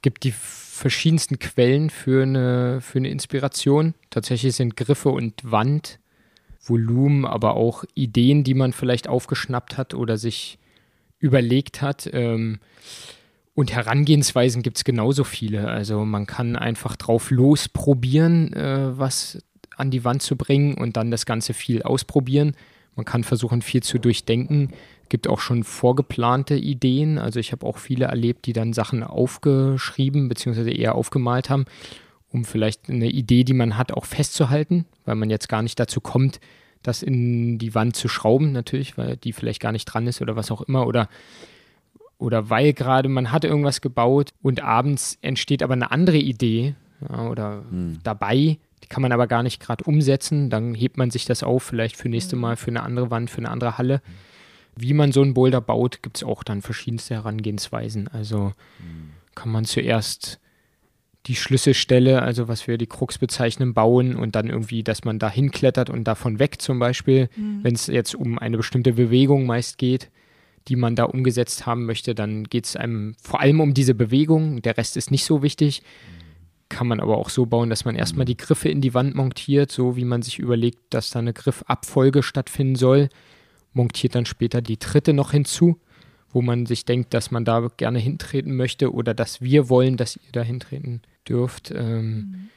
gibt 0.00 0.24
die 0.24 0.32
verschiedensten 0.32 1.38
Quellen 1.38 1.90
für 1.90 2.22
eine, 2.22 2.80
für 2.80 2.98
eine 2.98 3.10
Inspiration. 3.10 3.94
Tatsächlich 4.08 4.56
sind 4.56 4.76
Griffe 4.76 5.10
und 5.10 5.50
Wand, 5.50 5.98
Volumen, 6.62 7.26
aber 7.26 7.54
auch 7.54 7.84
Ideen, 7.94 8.44
die 8.44 8.54
man 8.54 8.72
vielleicht 8.72 9.08
aufgeschnappt 9.08 9.76
hat 9.76 9.92
oder 9.92 10.16
sich 10.16 10.58
überlegt 11.20 11.82
hat. 11.82 12.10
Ähm, 12.12 12.58
und 13.54 13.72
Herangehensweisen 13.72 14.62
gibt 14.62 14.78
es 14.78 14.84
genauso 14.84 15.22
viele. 15.22 15.68
Also 15.68 16.04
man 16.04 16.26
kann 16.26 16.56
einfach 16.56 16.96
drauf 16.96 17.30
losprobieren, 17.30 18.52
äh, 18.54 18.98
was 18.98 19.38
an 19.76 19.90
die 19.90 20.04
Wand 20.04 20.22
zu 20.22 20.36
bringen 20.36 20.74
und 20.74 20.96
dann 20.96 21.10
das 21.10 21.26
Ganze 21.26 21.54
viel 21.54 21.82
ausprobieren. 21.82 22.54
Man 22.96 23.04
kann 23.04 23.24
versuchen, 23.24 23.62
viel 23.62 23.82
zu 23.82 23.98
durchdenken. 23.98 24.70
Gibt 25.08 25.28
auch 25.28 25.40
schon 25.40 25.64
vorgeplante 25.64 26.54
Ideen. 26.54 27.18
Also 27.18 27.40
ich 27.40 27.52
habe 27.52 27.66
auch 27.66 27.78
viele 27.78 28.06
erlebt, 28.06 28.46
die 28.46 28.52
dann 28.52 28.72
Sachen 28.72 29.02
aufgeschrieben 29.02 30.28
bzw. 30.28 30.72
eher 30.72 30.94
aufgemalt 30.94 31.50
haben, 31.50 31.64
um 32.30 32.44
vielleicht 32.44 32.88
eine 32.88 33.08
Idee, 33.08 33.44
die 33.44 33.54
man 33.54 33.76
hat, 33.76 33.92
auch 33.92 34.04
festzuhalten, 34.04 34.86
weil 35.04 35.16
man 35.16 35.30
jetzt 35.30 35.48
gar 35.48 35.62
nicht 35.62 35.78
dazu 35.80 36.00
kommt, 36.00 36.40
das 36.82 37.02
in 37.02 37.58
die 37.58 37.74
Wand 37.74 37.96
zu 37.96 38.08
schrauben, 38.08 38.52
natürlich, 38.52 38.96
weil 38.96 39.16
die 39.16 39.32
vielleicht 39.32 39.60
gar 39.60 39.72
nicht 39.72 39.84
dran 39.84 40.06
ist 40.06 40.22
oder 40.22 40.36
was 40.36 40.50
auch 40.50 40.62
immer. 40.62 40.86
Oder, 40.86 41.08
oder 42.18 42.50
weil 42.50 42.72
gerade 42.72 43.08
man 43.08 43.32
hat 43.32 43.44
irgendwas 43.44 43.80
gebaut 43.80 44.30
und 44.42 44.62
abends 44.62 45.18
entsteht 45.22 45.62
aber 45.62 45.74
eine 45.74 45.90
andere 45.90 46.18
Idee 46.18 46.74
ja, 47.08 47.28
oder 47.28 47.64
hm. 47.70 47.98
dabei, 48.02 48.58
die 48.82 48.88
kann 48.88 49.02
man 49.02 49.12
aber 49.12 49.26
gar 49.26 49.42
nicht 49.42 49.60
gerade 49.60 49.84
umsetzen. 49.84 50.50
Dann 50.50 50.74
hebt 50.74 50.96
man 50.96 51.10
sich 51.10 51.24
das 51.24 51.42
auf, 51.42 51.62
vielleicht 51.62 51.96
für 51.96 52.08
nächste 52.08 52.32
hm. 52.32 52.40
Mal 52.40 52.56
für 52.56 52.70
eine 52.70 52.82
andere 52.82 53.10
Wand, 53.10 53.30
für 53.30 53.38
eine 53.38 53.50
andere 53.50 53.78
Halle. 53.78 54.00
Wie 54.76 54.94
man 54.94 55.12
so 55.12 55.20
einen 55.20 55.34
Boulder 55.34 55.60
baut, 55.60 56.02
gibt 56.02 56.18
es 56.18 56.24
auch 56.24 56.42
dann 56.42 56.62
verschiedenste 56.62 57.14
Herangehensweisen. 57.14 58.08
Also 58.08 58.54
hm. 58.78 59.10
kann 59.34 59.50
man 59.50 59.64
zuerst 59.64 60.40
die 61.26 61.36
Schlüsselstelle, 61.36 62.22
also 62.22 62.48
was 62.48 62.66
wir 62.66 62.78
die 62.78 62.86
Krux 62.86 63.18
bezeichnen, 63.18 63.74
bauen 63.74 64.16
und 64.16 64.34
dann 64.34 64.48
irgendwie, 64.48 64.82
dass 64.82 65.04
man 65.04 65.18
da 65.18 65.30
hinklettert 65.30 65.90
und 65.90 66.04
davon 66.04 66.38
weg 66.38 66.62
zum 66.62 66.78
Beispiel, 66.78 67.28
mhm. 67.36 67.60
wenn 67.62 67.74
es 67.74 67.86
jetzt 67.88 68.14
um 68.14 68.38
eine 68.38 68.56
bestimmte 68.56 68.94
Bewegung 68.94 69.46
meist 69.46 69.76
geht, 69.76 70.10
die 70.68 70.76
man 70.76 70.96
da 70.96 71.04
umgesetzt 71.04 71.66
haben 71.66 71.84
möchte, 71.84 72.14
dann 72.14 72.44
geht 72.44 72.66
es 72.66 72.76
einem 72.76 73.14
vor 73.20 73.40
allem 73.40 73.60
um 73.60 73.74
diese 73.74 73.94
Bewegung, 73.94 74.62
der 74.62 74.78
Rest 74.78 74.96
ist 74.96 75.10
nicht 75.10 75.24
so 75.24 75.42
wichtig. 75.42 75.82
Kann 76.68 76.86
man 76.86 77.00
aber 77.00 77.18
auch 77.18 77.30
so 77.30 77.46
bauen, 77.46 77.68
dass 77.68 77.84
man 77.84 77.96
erstmal 77.96 78.26
die 78.26 78.36
Griffe 78.36 78.68
in 78.68 78.80
die 78.80 78.94
Wand 78.94 79.14
montiert, 79.14 79.72
so 79.72 79.96
wie 79.96 80.04
man 80.04 80.22
sich 80.22 80.38
überlegt, 80.38 80.78
dass 80.90 81.10
da 81.10 81.18
eine 81.18 81.32
Griffabfolge 81.32 82.22
stattfinden 82.22 82.76
soll, 82.76 83.08
montiert 83.72 84.14
dann 84.14 84.26
später 84.26 84.62
die 84.62 84.76
Tritte 84.76 85.12
noch 85.12 85.32
hinzu 85.32 85.80
wo 86.32 86.42
man 86.42 86.66
sich 86.66 86.84
denkt, 86.84 87.14
dass 87.14 87.30
man 87.30 87.44
da 87.44 87.68
gerne 87.76 87.98
hintreten 87.98 88.56
möchte 88.56 88.92
oder 88.92 89.14
dass 89.14 89.40
wir 89.40 89.68
wollen, 89.68 89.96
dass 89.96 90.16
ihr 90.16 90.32
da 90.32 90.42
hintreten 90.42 91.02
dürft. 91.28 91.72
Ähm, 91.74 92.14
mhm. 92.14 92.48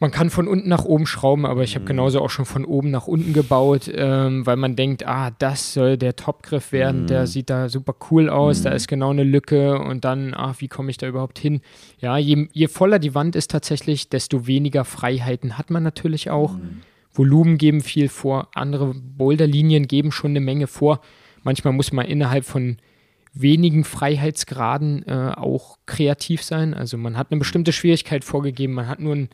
Man 0.00 0.12
kann 0.12 0.30
von 0.30 0.46
unten 0.46 0.68
nach 0.68 0.84
oben 0.84 1.06
schrauben, 1.06 1.44
aber 1.44 1.64
ich 1.64 1.74
habe 1.74 1.82
mhm. 1.82 1.88
genauso 1.88 2.20
auch 2.20 2.30
schon 2.30 2.44
von 2.44 2.64
oben 2.64 2.90
nach 2.92 3.08
unten 3.08 3.32
gebaut, 3.32 3.90
ähm, 3.92 4.46
weil 4.46 4.56
man 4.56 4.76
denkt, 4.76 5.04
ah, 5.04 5.32
das 5.36 5.74
soll 5.74 5.96
der 5.96 6.14
Topgriff 6.14 6.70
werden, 6.70 7.02
mhm. 7.02 7.06
der 7.08 7.26
sieht 7.26 7.50
da 7.50 7.68
super 7.68 7.96
cool 8.10 8.28
aus, 8.28 8.60
mhm. 8.60 8.64
da 8.64 8.70
ist 8.70 8.86
genau 8.86 9.10
eine 9.10 9.24
Lücke 9.24 9.80
und 9.80 10.04
dann, 10.04 10.34
ach, 10.34 10.60
wie 10.60 10.68
komme 10.68 10.90
ich 10.90 10.98
da 10.98 11.08
überhaupt 11.08 11.38
hin? 11.40 11.62
Ja, 11.98 12.16
je, 12.16 12.46
je, 12.52 12.68
voller 12.68 13.00
die 13.00 13.16
Wand 13.16 13.34
ist 13.34 13.50
tatsächlich, 13.50 14.08
desto 14.08 14.46
weniger 14.46 14.84
Freiheiten 14.84 15.58
hat 15.58 15.70
man 15.70 15.82
natürlich 15.82 16.30
auch. 16.30 16.52
Mhm. 16.52 16.82
Volumen 17.12 17.58
geben 17.58 17.80
viel 17.80 18.08
vor, 18.08 18.48
andere 18.54 18.94
Boulderlinien 18.94 19.88
geben 19.88 20.12
schon 20.12 20.30
eine 20.30 20.40
Menge 20.40 20.68
vor. 20.68 21.00
Manchmal 21.48 21.72
muss 21.72 21.92
man 21.92 22.04
innerhalb 22.04 22.44
von 22.44 22.76
wenigen 23.32 23.82
Freiheitsgraden 23.84 25.08
äh, 25.08 25.32
auch 25.34 25.78
kreativ 25.86 26.42
sein. 26.42 26.74
Also 26.74 26.98
man 26.98 27.16
hat 27.16 27.30
eine 27.30 27.38
bestimmte 27.38 27.72
Schwierigkeit 27.72 28.22
vorgegeben, 28.22 28.74
man 28.74 28.86
hat 28.86 29.00
nur 29.00 29.14
einen 29.14 29.30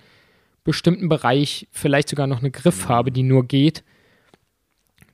bestimmten 0.62 1.08
Bereich, 1.08 1.66
vielleicht 1.72 2.08
sogar 2.08 2.28
noch 2.28 2.38
eine 2.38 2.52
Grifffarbe, 2.52 3.10
die 3.10 3.24
nur 3.24 3.48
geht. 3.48 3.82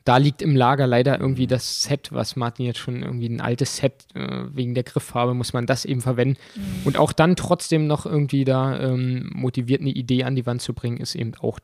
Da 0.05 0.19
liegt 0.19 0.43
im 0.43 0.55
Lager 0.55 0.87
leider 0.87 1.19
irgendwie 1.19 1.47
das 1.47 1.85
Set, 1.85 2.13
was 2.13 2.37
Martin 2.37 2.67
jetzt 2.67 2.81
schon 2.81 3.03
irgendwie 3.03 3.31
ein 3.31 3.41
altes 3.41 3.79
Set 3.79 4.05
äh, 4.13 4.43
wegen 4.53 4.75
der 4.75 4.85
Grifffarbe 4.85 5.33
muss 5.33 5.55
man 5.55 5.65
das 5.65 5.87
eben 5.87 6.03
verwenden. 6.03 6.37
Mhm. 6.55 6.63
Und 6.85 6.99
auch 6.99 7.15
dann 7.15 7.35
trotzdem 7.35 7.87
noch 7.87 8.05
irgendwie 8.05 8.45
da 8.45 8.79
ähm, 8.79 9.31
motiviert 9.33 9.81
eine 9.81 9.89
Idee 9.89 10.25
an 10.25 10.37
die 10.37 10.45
Wand 10.45 10.61
zu 10.61 10.75
bringen, 10.75 10.99
ist 10.99 11.15
eben 11.15 11.33
auch 11.41 11.61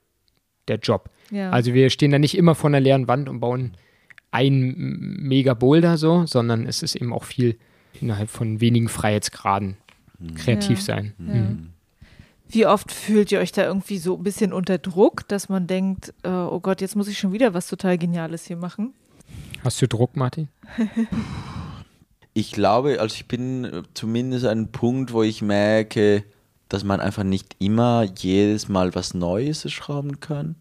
der 0.67 0.79
Job. 0.79 1.11
Ja. 1.31 1.51
Also 1.51 1.75
wir 1.75 1.91
stehen 1.91 2.11
da 2.11 2.19
nicht 2.19 2.39
immer 2.39 2.55
vor 2.55 2.71
einer 2.71 2.81
leeren 2.81 3.07
Wand 3.07 3.29
und 3.29 3.41
bauen 3.41 3.77
ein 4.37 4.75
mega 5.19 5.55
Boulder 5.55 5.97
so, 5.97 6.27
sondern 6.27 6.67
es 6.67 6.83
ist 6.83 6.95
eben 6.95 7.13
auch 7.13 7.25
viel 7.25 7.57
innerhalb 8.01 8.29
von 8.29 8.61
wenigen 8.61 8.89
Freiheitsgraden 8.89 9.77
mhm. 10.19 10.35
kreativ 10.35 10.79
ja. 10.79 10.85
sein. 10.85 11.15
Ja. 11.19 11.35
Mhm. 11.35 11.71
Wie 12.49 12.67
oft 12.67 12.93
fühlt 12.93 13.33
ihr 13.33 13.41
euch 13.41 13.51
da 13.51 13.65
irgendwie 13.65 13.99
so 13.99 14.17
ein 14.17 14.23
bisschen 14.23 14.53
unter 14.53 14.79
Druck, 14.79 15.27
dass 15.27 15.49
man 15.49 15.67
denkt, 15.67 16.15
äh, 16.23 16.29
oh 16.29 16.61
Gott, 16.61 16.81
jetzt 16.81 16.95
muss 16.95 17.09
ich 17.09 17.19
schon 17.19 17.33
wieder 17.33 17.55
was 17.55 17.67
total 17.67 17.99
Geniales 17.99 18.47
hier 18.47 18.57
machen? 18.57 18.95
Hast 19.65 19.83
du 19.83 19.89
Druck, 19.89 20.17
Martin? 20.17 20.49
ich 22.35 22.53
glaube, 22.53 23.01
also 23.01 23.15
ich 23.17 23.27
bin 23.27 23.83
zumindest 23.95 24.45
an 24.45 24.53
einem 24.53 24.69
Punkt, 24.69 25.13
wo 25.13 25.25
ich 25.25 25.43
merke, 25.43 26.23
dass 26.69 26.85
man 26.85 27.01
einfach 27.01 27.25
nicht 27.25 27.57
immer 27.59 28.05
jedes 28.17 28.69
Mal 28.69 28.95
was 28.95 29.15
Neues 29.15 29.69
schrauben 29.73 30.21
kann. 30.21 30.55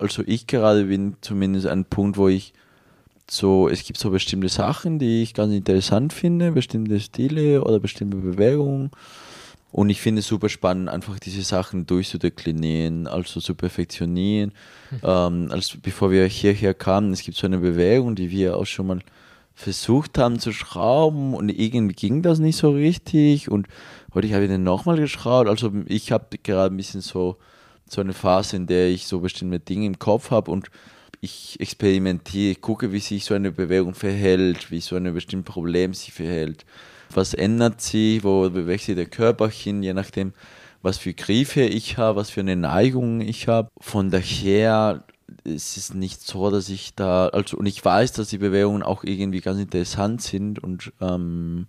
Also 0.00 0.22
ich 0.26 0.46
gerade 0.46 0.84
bin 0.84 1.16
zumindest 1.20 1.66
an 1.66 1.72
einem 1.72 1.84
Punkt, 1.84 2.16
wo 2.16 2.28
ich 2.28 2.54
so, 3.30 3.68
es 3.68 3.84
gibt 3.84 3.98
so 3.98 4.10
bestimmte 4.10 4.48
Sachen, 4.48 4.98
die 4.98 5.22
ich 5.22 5.34
ganz 5.34 5.52
interessant 5.52 6.12
finde, 6.12 6.52
bestimmte 6.52 7.00
Stile 7.00 7.62
oder 7.62 7.80
bestimmte 7.80 8.16
Bewegungen 8.16 8.90
und 9.76 9.90
ich 9.90 10.00
finde 10.00 10.20
es 10.20 10.26
super 10.26 10.48
spannend, 10.48 10.88
einfach 10.88 11.18
diese 11.18 11.42
Sachen 11.42 11.84
durchzudeklinieren, 11.84 13.06
also 13.06 13.40
zu 13.40 13.54
perfektionieren. 13.54 14.52
Mhm. 14.90 14.98
Ähm, 15.02 15.48
als 15.50 15.76
bevor 15.76 16.10
wir 16.10 16.24
hierher 16.26 16.72
kamen, 16.72 17.12
es 17.12 17.22
gibt 17.22 17.36
so 17.36 17.46
eine 17.46 17.58
Bewegung, 17.58 18.14
die 18.14 18.30
wir 18.30 18.56
auch 18.56 18.64
schon 18.64 18.86
mal 18.86 19.00
versucht 19.54 20.16
haben 20.16 20.38
zu 20.38 20.52
schrauben 20.52 21.34
und 21.34 21.50
irgendwie 21.50 21.94
ging 21.94 22.22
das 22.22 22.38
nicht 22.38 22.56
so 22.56 22.70
richtig 22.70 23.50
und 23.50 23.66
heute 24.14 24.32
habe 24.32 24.44
ich 24.44 24.50
den 24.50 24.62
nochmal 24.62 24.96
geschraubt. 24.96 25.46
Also 25.46 25.70
ich 25.84 26.10
habe 26.10 26.38
gerade 26.42 26.74
ein 26.74 26.76
bisschen 26.78 27.02
so, 27.02 27.36
so 27.86 28.00
eine 28.00 28.14
Phase, 28.14 28.56
in 28.56 28.66
der 28.66 28.88
ich 28.88 29.06
so 29.06 29.20
bestimmte 29.20 29.60
Dinge 29.60 29.84
im 29.84 29.98
Kopf 29.98 30.30
habe 30.30 30.50
und 30.50 30.70
ich 31.26 31.60
experimentiere, 31.60 32.52
ich 32.52 32.60
gucke, 32.60 32.92
wie 32.92 33.00
sich 33.00 33.24
so 33.24 33.34
eine 33.34 33.52
Bewegung 33.52 33.94
verhält, 33.94 34.70
wie 34.70 34.80
so 34.80 34.96
ein 34.96 35.12
bestimmtes 35.12 35.52
Problem 35.52 35.92
sich 35.92 36.12
verhält 36.12 36.64
was 37.14 37.34
ändert 37.34 37.80
sich, 37.80 38.24
wo 38.24 38.48
bewegt 38.50 38.84
sich 38.84 38.94
der 38.94 39.06
Körper 39.06 39.48
hin, 39.48 39.82
je 39.82 39.94
nachdem, 39.94 40.32
was 40.82 40.98
für 40.98 41.14
Griffe 41.14 41.62
ich 41.62 41.98
habe, 41.98 42.16
was 42.16 42.30
für 42.30 42.40
eine 42.40 42.56
Neigung 42.56 43.20
ich 43.20 43.48
habe. 43.48 43.68
Von 43.78 44.10
daher 44.10 45.04
ist 45.44 45.76
es 45.76 45.94
nicht 45.94 46.20
so, 46.22 46.50
dass 46.50 46.68
ich 46.68 46.94
da, 46.94 47.28
also 47.28 47.56
und 47.56 47.66
ich 47.66 47.84
weiß, 47.84 48.12
dass 48.12 48.28
die 48.28 48.38
Bewegungen 48.38 48.82
auch 48.82 49.04
irgendwie 49.04 49.40
ganz 49.40 49.60
interessant 49.60 50.22
sind 50.22 50.62
und 50.62 50.92
ähm, 51.00 51.66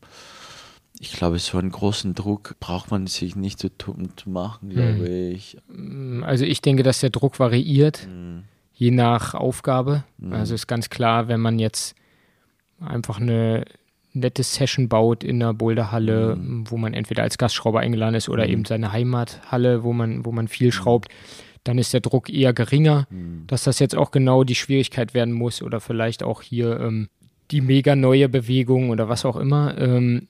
ich 1.00 1.14
glaube, 1.14 1.38
so 1.38 1.60
einen 1.60 1.72
großen 1.72 2.16
Druck 2.16 2.56
braucht 2.60 2.90
man 2.90 3.06
sich 3.06 3.36
nicht 3.36 3.60
zu, 3.60 3.70
zu 3.70 4.30
machen, 4.30 4.70
glaube 4.70 5.06
hm. 5.06 5.32
ich. 5.32 5.58
Also 6.24 6.44
ich 6.44 6.62
denke, 6.62 6.82
dass 6.82 7.02
der 7.02 7.12
Druck 7.12 7.40
variiert, 7.40 8.06
hm. 8.06 8.44
Je 8.78 8.92
nach 8.92 9.34
Aufgabe. 9.34 10.04
Hm. 10.22 10.34
Also 10.34 10.54
ist 10.54 10.68
ganz 10.68 10.90
klar, 10.90 11.28
wenn 11.28 11.42
man 11.42 11.58
jetzt 11.60 11.96
einfach 12.80 13.20
eine 13.20 13.66
nette 14.14 14.44
Session 14.44 14.88
baut 14.88 15.24
in 15.24 15.40
der 15.40 15.54
Boulderhalle, 15.54 16.36
mhm. 16.36 16.70
wo 16.70 16.78
man 16.78 16.94
entweder 16.94 17.24
als 17.24 17.38
Gastschrauber 17.38 17.80
eingeladen 17.80 18.16
ist 18.16 18.30
oder 18.30 18.46
mhm. 18.46 18.52
eben 18.52 18.66
seine 18.66 18.92
Heimathalle, 18.92 19.84
wo 19.84 19.94
man, 19.94 20.26
wo 20.26 20.32
man 20.32 20.48
viel 20.48 20.68
mhm. 20.68 20.72
schraubt, 20.72 21.10
dann 21.64 21.78
ist 21.78 21.94
der 21.94 22.02
Druck 22.02 22.30
eher 22.30 22.54
geringer, 22.54 23.08
mhm. 23.10 23.46
dass 23.48 23.64
das 23.64 23.80
jetzt 23.80 23.96
auch 23.96 24.12
genau 24.12 24.44
die 24.44 24.56
Schwierigkeit 24.56 25.14
werden 25.14 25.34
muss 25.34 25.62
oder 25.62 25.80
vielleicht 25.80 26.24
auch 26.24 26.42
hier 26.42 26.80
ähm, 26.80 27.10
die 27.52 27.62
mega 27.62 27.96
neue 27.96 28.30
Bewegung 28.30 28.90
oder 28.90 29.10
was 29.10 29.26
auch 29.26 29.36
immer. 29.36 29.78
Ähm, 29.78 30.28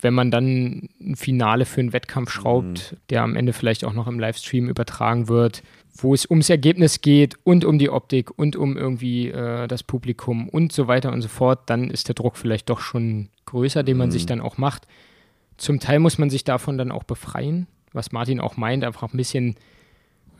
wenn 0.00 0.14
man 0.14 0.30
dann 0.30 0.88
ein 1.00 1.16
Finale 1.16 1.64
für 1.64 1.80
einen 1.80 1.92
Wettkampf 1.92 2.30
schraubt, 2.30 2.92
mhm. 2.92 2.96
der 3.10 3.22
am 3.22 3.36
Ende 3.36 3.52
vielleicht 3.52 3.84
auch 3.84 3.94
noch 3.94 4.06
im 4.06 4.18
Livestream 4.18 4.68
übertragen 4.68 5.28
wird, 5.28 5.62
wo 6.02 6.14
es 6.14 6.28
ums 6.28 6.50
Ergebnis 6.50 7.00
geht 7.00 7.36
und 7.44 7.64
um 7.64 7.78
die 7.78 7.90
Optik 7.90 8.38
und 8.38 8.56
um 8.56 8.76
irgendwie 8.76 9.28
äh, 9.28 9.66
das 9.66 9.82
Publikum 9.82 10.48
und 10.48 10.72
so 10.72 10.88
weiter 10.88 11.12
und 11.12 11.22
so 11.22 11.28
fort, 11.28 11.60
dann 11.66 11.90
ist 11.90 12.08
der 12.08 12.14
Druck 12.14 12.36
vielleicht 12.36 12.68
doch 12.68 12.80
schon 12.80 13.28
größer, 13.46 13.82
den 13.82 13.96
man 13.96 14.08
mhm. 14.08 14.12
sich 14.12 14.26
dann 14.26 14.40
auch 14.40 14.58
macht. 14.58 14.86
Zum 15.56 15.80
Teil 15.80 15.98
muss 15.98 16.18
man 16.18 16.28
sich 16.28 16.44
davon 16.44 16.76
dann 16.76 16.92
auch 16.92 17.04
befreien, 17.04 17.66
was 17.92 18.12
Martin 18.12 18.40
auch 18.40 18.56
meint, 18.56 18.84
einfach 18.84 19.02
ein 19.02 19.16
bisschen, 19.16 19.56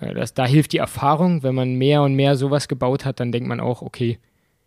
äh, 0.00 0.12
das, 0.14 0.34
da 0.34 0.46
hilft 0.46 0.72
die 0.72 0.78
Erfahrung. 0.78 1.42
Wenn 1.42 1.54
man 1.54 1.76
mehr 1.76 2.02
und 2.02 2.14
mehr 2.14 2.36
sowas 2.36 2.68
gebaut 2.68 3.04
hat, 3.04 3.20
dann 3.20 3.32
denkt 3.32 3.48
man 3.48 3.60
auch, 3.60 3.82
okay, 3.82 4.18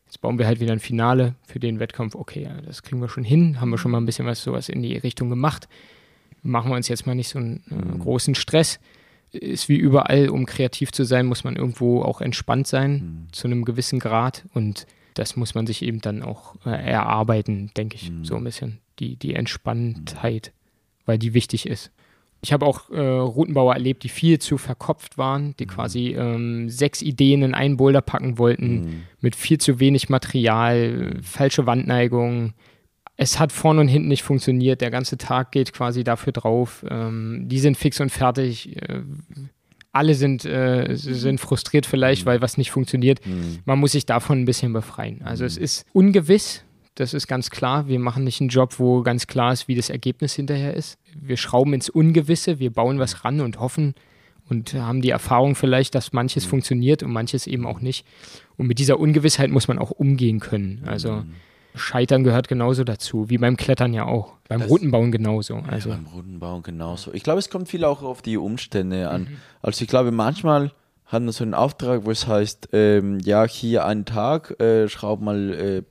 jetzt 0.06 0.22
bauen 0.22 0.40
wir 0.40 0.48
halt 0.48 0.60
wieder 0.60 0.74
ein 0.74 0.80
Finale 0.80 1.36
für 1.46 1.60
den 1.60 1.80
Wettkampf. 1.80 2.16
Okay, 2.16 2.44
ja, 2.44 2.62
das 2.62 2.82
kriegen 2.82 3.02
wir 3.02 3.10
schon 3.10 3.24
hin, 3.24 3.62
haben 3.62 3.70
wir 3.70 3.78
schon 3.78 3.92
mal 3.92 4.00
ein 4.00 4.06
bisschen 4.06 4.26
was 4.26 4.42
sowas 4.42 4.70
in 4.70 4.82
die 4.82 4.98
Richtung 4.98 5.30
gemacht. 5.30 5.68
Machen 6.42 6.72
wir 6.72 6.76
uns 6.76 6.88
jetzt 6.88 7.06
mal 7.06 7.16
nicht 7.16 7.30
so 7.30 7.38
einen 7.38 7.64
äh, 7.70 7.76
mhm. 7.76 8.00
großen 8.00 8.34
Stress 8.34 8.80
ist 9.32 9.69
wie 9.69 9.77
überall, 9.77 10.30
um 10.30 10.45
kreativ 10.45 10.91
zu 10.91 11.03
sein, 11.03 11.25
muss 11.25 11.43
man 11.43 11.55
irgendwo 11.55 12.01
auch 12.01 12.21
entspannt 12.21 12.67
sein, 12.67 12.93
mhm. 12.93 13.34
zu 13.34 13.47
einem 13.47 13.65
gewissen 13.65 13.99
Grad. 13.99 14.45
Und 14.53 14.88
das 15.13 15.36
muss 15.36 15.55
man 15.55 15.67
sich 15.67 15.82
eben 15.82 16.01
dann 16.01 16.23
auch 16.23 16.55
äh, 16.65 16.69
erarbeiten, 16.69 17.71
denke 17.75 17.95
ich, 17.95 18.11
mhm. 18.11 18.25
so 18.25 18.36
ein 18.36 18.43
bisschen. 18.43 18.80
Die, 18.99 19.15
die 19.15 19.36
Entspanntheit, 19.36 20.51
weil 21.05 21.17
die 21.17 21.34
wichtig 21.34 21.67
ist. 21.67 21.91
Ich 22.41 22.53
habe 22.53 22.65
auch 22.65 22.89
äh, 22.89 22.99
Routenbauer 22.99 23.73
erlebt, 23.73 24.03
die 24.03 24.09
viel 24.09 24.39
zu 24.39 24.57
verkopft 24.57 25.17
waren, 25.17 25.55
die 25.57 25.65
mhm. 25.65 25.69
quasi 25.69 26.07
ähm, 26.17 26.69
sechs 26.69 27.01
Ideen 27.01 27.43
in 27.43 27.53
einen 27.53 27.77
Boulder 27.77 28.01
packen 28.01 28.38
wollten, 28.38 28.82
mhm. 28.82 29.03
mit 29.19 29.36
viel 29.36 29.57
zu 29.57 29.80
wenig 29.80 30.09
Material, 30.09 30.91
mhm. 30.91 31.23
falsche 31.23 31.65
Wandneigung, 31.65 32.53
es 33.22 33.38
hat 33.38 33.51
vorne 33.51 33.82
und 33.82 33.89
hinten 33.89 34.07
nicht 34.07 34.24
funktioniert. 34.24 34.80
Der 34.80 34.91
ganze 34.91 35.17
Tag 35.17 35.51
geht 35.51 35.74
quasi 35.74 36.05
dafür 36.05 36.32
drauf. 36.32 36.86
Ähm, 36.89 37.49
die 37.49 37.59
sind 37.59 37.76
fix 37.76 37.99
und 37.99 38.11
fertig. 38.11 38.78
Äh, 38.82 39.01
alle 39.91 40.15
sind, 40.15 40.45
äh, 40.45 40.95
sind 40.95 41.41
frustriert 41.41 41.86
vielleicht, 41.86 42.24
mhm. 42.24 42.30
weil 42.30 42.41
was 42.41 42.57
nicht 42.57 42.72
funktioniert. 42.72 43.26
Mhm. 43.28 43.59
Man 43.65 43.78
muss 43.78 43.91
sich 43.91 44.05
davon 44.05 44.39
ein 44.39 44.45
bisschen 44.45 44.72
befreien. 44.72 45.22
Also 45.22 45.43
mhm. 45.43 45.47
es 45.47 45.57
ist 45.57 45.86
ungewiss. 45.91 46.63
Das 46.95 47.13
ist 47.13 47.28
ganz 47.28 47.49
klar. 47.49 47.89
Wir 47.89 47.99
machen 47.99 48.24
nicht 48.24 48.39
einen 48.39 48.49
Job, 48.49 48.80
wo 48.80 49.03
ganz 49.03 49.28
klar 49.28 49.51
ist, 49.51 49.67
wie 49.67 49.76
das 49.76 49.89
Ergebnis 49.89 50.34
hinterher 50.36 50.74
ist. 50.74 50.97
Wir 51.13 51.36
schrauben 51.36 51.74
ins 51.74 51.89
Ungewisse. 51.89 52.59
Wir 52.59 52.72
bauen 52.72 52.99
was 52.99 53.26
ran 53.26 53.41
und 53.41 53.59
hoffen 53.59 53.95
und 54.47 54.74
haben 54.76 55.01
die 55.01 55.09
Erfahrung 55.09 55.55
vielleicht, 55.55 55.93
dass 55.93 56.13
manches 56.13 56.45
mhm. 56.45 56.51
funktioniert 56.51 57.03
und 57.03 57.11
manches 57.11 57.47
eben 57.47 57.67
auch 57.67 57.82
nicht. 57.82 58.05
Und 58.55 58.67
mit 58.67 58.80
dieser 58.80 58.97
Ungewissheit 58.97 59.49
muss 59.49 59.67
man 59.67 59.78
auch 59.78 59.91
umgehen 59.91 60.39
können. 60.39 60.84
Also 60.86 61.11
mhm. 61.11 61.34
Scheitern 61.76 62.24
gehört 62.24 62.47
genauso 62.47 62.84
dazu, 62.84 63.30
wie 63.30 63.38
beim 63.38 63.57
Klettern 63.57 63.93
ja 63.93 64.05
auch. 64.05 64.34
Beim 64.47 64.61
das, 64.61 64.70
Routenbauen 64.70 65.11
genauso. 65.11 65.61
Also. 65.67 65.89
Ja, 65.89 65.95
beim 65.95 66.07
Routenbauen 66.07 66.63
genauso. 66.63 67.13
Ich 67.13 67.24
glaube, 67.24 67.39
es 67.39 67.49
kommt 67.49 67.70
viel 67.70 67.86
auch 67.86 68.01
auf 68.01 68.22
die 68.22 68.38
Umstände 68.38 69.09
an. 69.09 69.22
Mhm. 69.22 69.38
Also 69.61 69.84
ich 69.84 69.88
glaube, 69.88 70.11
manchmal 70.11 70.72
hat 71.05 71.24
man 71.24 71.32
so 71.32 71.43
einen 71.43 71.53
Auftrag, 71.53 72.05
wo 72.05 72.11
es 72.11 72.28
heißt, 72.28 72.70
ähm, 72.74 73.20
ja, 73.20 73.45
hier 73.45 73.86
einen 73.86 74.05
Tag, 74.05 74.59
äh, 74.59 74.88
schraub 74.88 75.22
mal 75.22 75.53
äh, 75.53 75.84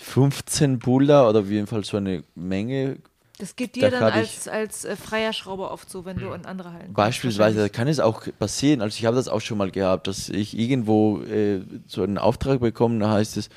15 0.00 0.78
Buller 0.78 1.28
oder 1.28 1.40
auf 1.40 1.50
jeden 1.50 1.66
Fall 1.66 1.84
so 1.84 1.96
eine 1.96 2.24
Menge. 2.34 2.98
Das 3.38 3.56
geht 3.56 3.76
dir 3.76 3.90
da 3.90 4.00
dann 4.00 4.12
als, 4.12 4.48
als 4.48 4.84
äh, 4.84 4.96
freier 4.96 5.32
Schrauber 5.32 5.70
oft 5.70 5.88
so, 5.88 6.04
wenn 6.04 6.16
du 6.18 6.32
in 6.32 6.44
andere 6.44 6.72
Hallen 6.72 6.92
Beispielsweise 6.92 7.60
da 7.60 7.68
kann 7.68 7.86
es 7.86 8.00
auch 8.00 8.22
passieren. 8.38 8.80
Also 8.82 8.96
ich 8.98 9.06
habe 9.06 9.16
das 9.16 9.28
auch 9.28 9.40
schon 9.40 9.58
mal 9.58 9.70
gehabt, 9.70 10.08
dass 10.08 10.28
ich 10.28 10.58
irgendwo 10.58 11.20
äh, 11.22 11.60
so 11.86 12.02
einen 12.02 12.18
Auftrag 12.18 12.60
bekomme, 12.60 12.98
da 12.98 13.10
heißt 13.12 13.36
es, 13.36 13.48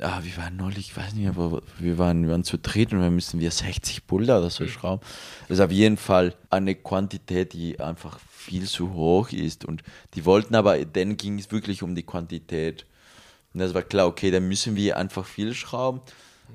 ah, 0.00 0.20
wir 0.22 0.36
waren 0.36 0.56
neulich, 0.56 0.90
ich 0.90 0.96
weiß 0.96 1.14
nicht, 1.14 1.28
aber 1.28 1.62
wir 1.78 1.98
waren, 1.98 2.22
wir 2.22 2.30
waren 2.30 2.44
zu 2.44 2.58
dritt 2.58 2.92
und 2.92 3.00
wir 3.00 3.10
müssen 3.10 3.40
wir 3.40 3.50
60 3.50 4.04
Boulder 4.04 4.38
oder 4.38 4.50
so 4.50 4.64
mhm. 4.64 4.68
schrauben. 4.68 5.02
Das 5.48 5.58
ist 5.58 5.64
auf 5.64 5.72
jeden 5.72 5.96
Fall 5.96 6.34
eine 6.50 6.74
Quantität, 6.74 7.52
die 7.52 7.80
einfach 7.80 8.18
viel 8.28 8.64
zu 8.64 8.92
hoch 8.94 9.30
ist. 9.30 9.64
Und 9.64 9.82
die 10.14 10.24
wollten 10.24 10.54
aber, 10.54 10.84
dann 10.84 11.16
ging 11.16 11.38
es 11.38 11.50
wirklich 11.50 11.82
um 11.82 11.94
die 11.94 12.04
Quantität. 12.04 12.86
Und 13.52 13.60
das 13.60 13.74
war 13.74 13.82
klar, 13.82 14.06
okay, 14.06 14.30
dann 14.30 14.46
müssen 14.48 14.76
wir 14.76 14.96
einfach 14.96 15.26
viel 15.26 15.54
schrauben. 15.54 16.00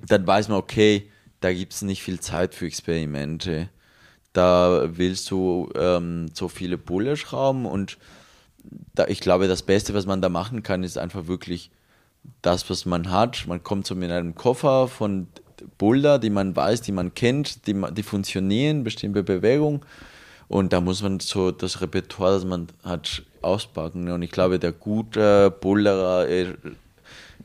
Dann 0.07 0.25
weiß 0.25 0.47
man, 0.47 0.57
okay, 0.57 1.09
da 1.39 1.53
gibt 1.53 1.73
es 1.73 1.81
nicht 1.81 2.01
viel 2.01 2.19
Zeit 2.19 2.55
für 2.55 2.65
Experimente. 2.65 3.69
Da 4.31 4.97
willst 4.97 5.29
du 5.29 5.69
ähm, 5.75 6.29
so 6.33 6.47
viele 6.47 6.77
Bulle 6.77 7.17
schrauben 7.17 7.65
und 7.65 7.97
da, 8.95 9.07
ich 9.07 9.19
glaube, 9.19 9.47
das 9.47 9.61
Beste, 9.61 9.93
was 9.93 10.05
man 10.05 10.21
da 10.21 10.29
machen 10.29 10.63
kann, 10.63 10.83
ist 10.83 10.97
einfach 10.97 11.27
wirklich 11.27 11.69
das, 12.41 12.69
was 12.69 12.85
man 12.85 13.11
hat. 13.11 13.45
Man 13.47 13.63
kommt 13.63 13.87
so 13.87 13.95
mit 13.95 14.11
einem 14.11 14.35
Koffer 14.35 14.87
von 14.87 15.27
Boulder, 15.77 16.19
die 16.19 16.29
man 16.29 16.55
weiß, 16.55 16.81
die 16.81 16.91
man 16.91 17.13
kennt, 17.13 17.67
die, 17.67 17.75
die 17.91 18.03
funktionieren, 18.03 18.83
bestimmte 18.83 19.23
Bewegungen. 19.23 19.81
Und 20.47 20.73
da 20.73 20.81
muss 20.81 21.01
man 21.01 21.19
so 21.19 21.51
das 21.51 21.81
Repertoire, 21.81 22.33
das 22.33 22.45
man 22.45 22.67
hat, 22.83 23.23
auspacken. 23.41 24.09
Und 24.09 24.21
ich 24.21 24.31
glaube, 24.31 24.59
der 24.59 24.71
gute 24.71 25.51
Boulderer, 25.51 26.27
äh, 26.27 26.53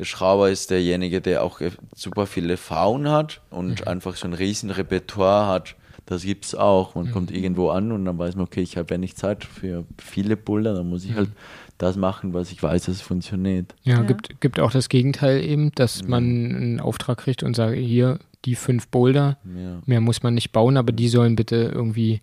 Schrauber 0.00 0.50
ist 0.50 0.70
derjenige, 0.70 1.20
der 1.20 1.42
auch 1.42 1.60
äh, 1.60 1.72
super 1.94 2.26
viele 2.26 2.56
Faunen 2.56 3.10
hat 3.10 3.40
und 3.50 3.80
mhm. 3.80 3.88
einfach 3.88 4.16
so 4.16 4.26
ein 4.26 4.34
riesen 4.34 4.70
Repertoire 4.70 5.46
hat. 5.46 5.74
Das 6.06 6.22
gibt 6.22 6.44
es 6.44 6.54
auch. 6.54 6.94
Man 6.94 7.06
mhm. 7.06 7.12
kommt 7.12 7.30
irgendwo 7.30 7.70
an 7.70 7.92
und 7.92 8.04
dann 8.04 8.18
weiß 8.18 8.36
man, 8.36 8.44
okay, 8.44 8.62
ich 8.62 8.76
habe 8.76 8.94
ja 8.94 8.98
nicht 8.98 9.18
Zeit 9.18 9.44
für 9.44 9.84
viele 9.98 10.36
Boulder, 10.36 10.74
dann 10.74 10.88
muss 10.88 11.04
ich 11.04 11.14
halt 11.14 11.30
das 11.78 11.96
machen, 11.96 12.34
was 12.34 12.50
ich 12.52 12.62
weiß, 12.62 12.84
dass 12.86 12.96
es 12.96 13.00
funktioniert. 13.02 13.74
Ja, 13.84 13.94
Ja. 13.98 14.02
Gibt, 14.02 14.40
gibt 14.40 14.60
auch 14.60 14.70
das 14.72 14.88
Gegenteil 14.88 15.42
eben, 15.44 15.72
dass 15.74 16.06
man 16.06 16.24
einen 16.24 16.80
Auftrag 16.80 17.18
kriegt 17.18 17.42
und 17.42 17.54
sagt, 17.56 17.76
hier, 17.76 18.18
die 18.44 18.54
fünf 18.56 18.88
Boulder, 18.88 19.38
Ja. 19.44 19.80
mehr 19.86 20.00
muss 20.00 20.22
man 20.22 20.34
nicht 20.34 20.52
bauen, 20.52 20.76
aber 20.76 20.92
die 20.92 21.08
sollen 21.08 21.36
bitte 21.36 21.56
irgendwie 21.74 22.20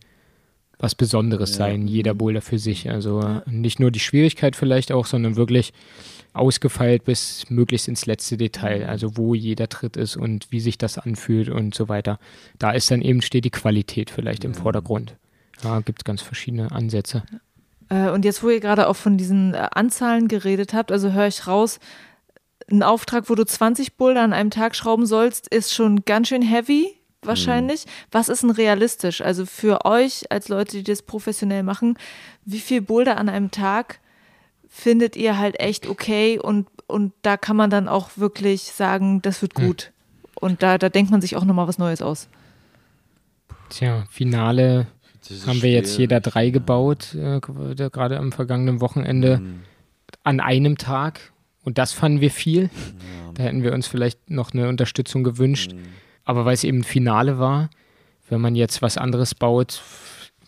was 0.77 0.93
Besonderes 0.93 1.51
Ja. 1.51 1.57
sein, 1.67 1.87
jeder 1.87 2.13
Boulder 2.13 2.41
für 2.41 2.59
sich. 2.59 2.89
Also 2.89 3.21
Ja. 3.21 3.43
nicht 3.45 3.79
nur 3.79 3.91
die 3.91 3.99
Schwierigkeit 3.99 4.55
vielleicht 4.57 4.91
auch, 4.91 5.05
sondern 5.05 5.35
wirklich 5.37 5.71
ausgefeilt 6.33 7.05
bis 7.05 7.49
möglichst 7.49 7.87
ins 7.87 8.05
letzte 8.05 8.35
Detail, 8.35 8.85
also 8.87 9.15
wo 9.15 9.33
jeder 9.33 9.69
Tritt 9.69 9.95
ist 9.95 10.17
und 10.17 10.47
wie 10.51 10.59
sich 10.59 10.77
das 10.77 10.97
anfühlt 10.97 11.47
und 11.49 11.73
so 11.73 11.87
weiter. 11.87 12.19
Da 12.59 12.71
ist 12.71 12.91
dann 12.91 13.01
eben, 13.01 13.21
steht 13.21 13.45
die 13.45 13.51
Qualität 13.51 14.09
vielleicht 14.09 14.43
im 14.43 14.53
Vordergrund. 14.53 15.15
Da 15.61 15.79
gibt 15.79 16.01
es 16.01 16.03
ganz 16.03 16.21
verschiedene 16.21 16.71
Ansätze. 16.73 17.23
Äh, 17.89 18.09
und 18.09 18.25
jetzt, 18.25 18.43
wo 18.43 18.49
ihr 18.49 18.59
gerade 18.59 18.87
auch 18.87 18.95
von 18.95 19.17
diesen 19.17 19.53
äh, 19.53 19.67
Anzahlen 19.71 20.27
geredet 20.27 20.73
habt, 20.73 20.91
also 20.91 21.11
höre 21.11 21.27
ich 21.27 21.47
raus, 21.47 21.79
ein 22.69 22.83
Auftrag, 22.83 23.29
wo 23.29 23.35
du 23.35 23.45
20 23.45 23.97
Boulder 23.97 24.21
an 24.21 24.33
einem 24.33 24.49
Tag 24.49 24.75
schrauben 24.75 25.05
sollst, 25.05 25.47
ist 25.47 25.73
schon 25.73 26.03
ganz 26.05 26.29
schön 26.29 26.41
heavy, 26.41 26.95
wahrscheinlich. 27.21 27.85
Was 28.11 28.29
ist 28.29 28.43
denn 28.43 28.51
realistisch? 28.51 29.21
Also 29.21 29.45
für 29.45 29.85
euch 29.85 30.31
als 30.31 30.47
Leute, 30.47 30.77
die 30.77 30.83
das 30.83 31.03
professionell 31.03 31.63
machen, 31.63 31.97
wie 32.43 32.59
viel 32.59 32.81
Boulder 32.81 33.17
an 33.17 33.29
einem 33.29 33.51
Tag 33.51 33.99
findet 34.67 35.15
ihr 35.15 35.37
halt 35.37 35.59
echt 35.59 35.87
okay 35.87 36.39
und, 36.39 36.67
und 36.87 37.13
da 37.21 37.37
kann 37.37 37.55
man 37.55 37.69
dann 37.69 37.87
auch 37.87 38.11
wirklich 38.15 38.63
sagen, 38.63 39.21
das 39.21 39.41
wird 39.41 39.53
gut. 39.53 39.91
Und 40.35 40.63
da, 40.63 40.77
da 40.77 40.89
denkt 40.89 41.11
man 41.11 41.21
sich 41.21 41.35
auch 41.35 41.45
nochmal 41.45 41.67
was 41.67 41.77
Neues 41.77 42.01
aus. 42.01 42.27
Tja, 43.69 44.05
Finale 44.09 44.87
haben 45.47 45.61
wir 45.61 45.71
jetzt 45.71 45.97
jeder 45.97 46.19
drei 46.19 46.49
gebaut, 46.49 47.13
äh, 47.15 47.39
ge- 47.39 47.89
gerade 47.89 48.17
am 48.17 48.31
vergangenen 48.31 48.81
Wochenende, 48.81 49.39
Mhm. 49.39 49.59
an 50.23 50.39
einem 50.39 50.77
Tag. 50.77 51.31
Und 51.63 51.77
das 51.77 51.93
fanden 51.93 52.21
wir 52.21 52.31
viel. 52.31 52.69
Da 53.33 53.43
hätten 53.43 53.63
wir 53.63 53.73
uns 53.73 53.87
vielleicht 53.87 54.29
noch 54.29 54.53
eine 54.53 54.69
Unterstützung 54.69 55.23
gewünscht. 55.23 55.73
Mhm. 55.73 55.79
Aber 56.23 56.45
weil 56.45 56.53
es 56.53 56.63
eben 56.63 56.83
Finale 56.83 57.39
war, 57.39 57.69
wenn 58.29 58.39
man 58.41 58.55
jetzt 58.55 58.81
was 58.81 58.97
anderes 58.97 59.35
baut, 59.35 59.81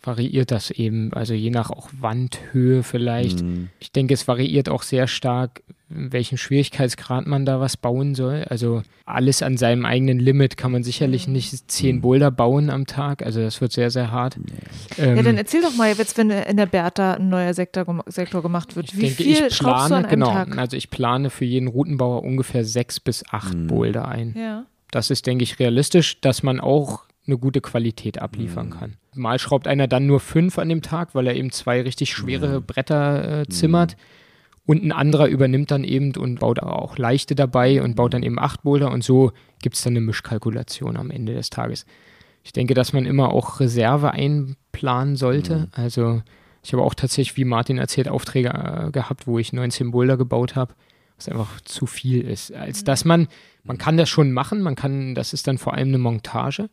variiert 0.02 0.50
das 0.50 0.70
eben. 0.70 1.12
Also 1.12 1.34
je 1.34 1.50
nach 1.50 1.70
auch 1.70 1.88
Wandhöhe 2.00 2.82
vielleicht. 2.82 3.42
Mhm. 3.42 3.68
Ich 3.80 3.92
denke, 3.92 4.14
es 4.14 4.26
variiert 4.28 4.68
auch 4.68 4.82
sehr 4.82 5.06
stark, 5.06 5.62
in 5.90 6.12
welchem 6.12 6.36
Schwierigkeitsgrad 6.36 7.26
man 7.26 7.46
da 7.46 7.60
was 7.60 7.76
bauen 7.78 8.14
soll. 8.14 8.44
Also 8.48 8.82
alles 9.06 9.42
an 9.42 9.56
seinem 9.56 9.86
eigenen 9.86 10.18
Limit 10.18 10.56
kann 10.58 10.70
man 10.70 10.82
sicherlich 10.82 11.26
nicht 11.28 11.70
zehn 11.70 12.02
Boulder 12.02 12.30
bauen 12.30 12.68
am 12.68 12.86
Tag. 12.86 13.24
Also 13.24 13.40
das 13.40 13.60
wird 13.62 13.72
sehr, 13.72 13.90
sehr 13.90 14.10
hart. 14.12 14.36
Ähm, 14.98 15.16
Ja, 15.16 15.22
dann 15.22 15.36
erzähl 15.38 15.62
doch 15.62 15.74
mal 15.74 15.88
jetzt, 15.92 16.18
wenn 16.18 16.30
in 16.30 16.56
der 16.58 16.66
Bertha 16.66 17.14
ein 17.14 17.30
neuer 17.30 17.54
Sektor, 17.54 18.04
Sektor 18.06 18.42
gemacht 18.42 18.76
wird. 18.76 18.88
ich 18.88 18.96
Wie 18.98 19.00
denke, 19.02 19.16
viel 19.22 19.46
ich 19.46 19.54
schraubst 19.54 19.90
du 19.90 19.94
an 19.94 20.02
plane, 20.02 20.08
einem 20.08 20.10
genau, 20.10 20.30
Tag? 20.32 20.58
also 20.58 20.76
ich 20.76 20.90
plane 20.90 21.30
für 21.30 21.46
jeden 21.46 21.68
Routenbauer 21.68 22.22
ungefähr 22.22 22.64
sechs 22.64 23.00
bis 23.00 23.24
acht 23.30 23.54
Mhm. 23.54 23.66
Boulder 23.68 24.06
ein. 24.08 24.34
Ja. 24.38 24.64
Das 24.90 25.10
ist, 25.10 25.26
denke 25.26 25.42
ich, 25.44 25.58
realistisch, 25.58 26.20
dass 26.20 26.42
man 26.42 26.60
auch 26.60 27.04
eine 27.28 27.38
gute 27.38 27.60
Qualität 27.60 28.20
abliefern 28.20 28.70
kann. 28.70 28.96
Mal 29.14 29.38
schraubt 29.38 29.68
einer 29.68 29.86
dann 29.86 30.06
nur 30.06 30.20
fünf 30.20 30.58
an 30.58 30.68
dem 30.68 30.82
Tag, 30.82 31.14
weil 31.14 31.26
er 31.26 31.36
eben 31.36 31.50
zwei 31.52 31.82
richtig 31.82 32.12
schwere 32.12 32.60
Bretter 32.60 33.42
äh, 33.42 33.46
zimmert. 33.48 33.96
Und 34.66 34.84
ein 34.84 34.92
anderer 34.92 35.28
übernimmt 35.28 35.70
dann 35.70 35.82
eben 35.82 36.14
und 36.16 36.40
baut 36.40 36.60
auch 36.60 36.98
leichte 36.98 37.34
dabei 37.34 37.82
und 37.82 37.96
baut 37.96 38.12
dann 38.12 38.22
eben 38.22 38.38
acht 38.38 38.62
Boulder 38.64 38.90
und 38.90 39.02
so 39.02 39.32
gibt 39.62 39.76
es 39.76 39.82
dann 39.82 39.94
eine 39.94 40.02
Mischkalkulation 40.02 40.98
am 40.98 41.10
Ende 41.10 41.32
des 41.32 41.48
Tages. 41.48 41.86
Ich 42.44 42.52
denke, 42.52 42.74
dass 42.74 42.92
man 42.92 43.06
immer 43.06 43.32
auch 43.32 43.60
Reserve 43.60 44.10
einplanen 44.10 45.16
sollte. 45.16 45.68
Also 45.72 46.22
ich 46.62 46.72
habe 46.72 46.82
auch 46.82 46.94
tatsächlich, 46.94 47.36
wie 47.36 47.44
Martin 47.46 47.78
erzählt, 47.78 48.08
Aufträge 48.08 48.48
äh, 48.50 48.90
gehabt, 48.90 49.26
wo 49.26 49.38
ich 49.38 49.52
19 49.52 49.90
Boulder 49.90 50.18
gebaut 50.18 50.54
habe, 50.54 50.74
was 51.16 51.28
einfach 51.28 51.60
zu 51.62 51.86
viel 51.86 52.20
ist. 52.20 52.52
Als 52.52 52.84
dass 52.84 53.06
man, 53.06 53.28
man 53.64 53.78
kann 53.78 53.96
das 53.96 54.10
schon 54.10 54.32
machen, 54.32 54.60
man 54.60 54.74
kann, 54.74 55.14
das 55.14 55.32
ist 55.32 55.46
dann 55.46 55.56
vor 55.56 55.74
allem 55.74 55.88
eine 55.88 55.98
Montage. 55.98 56.68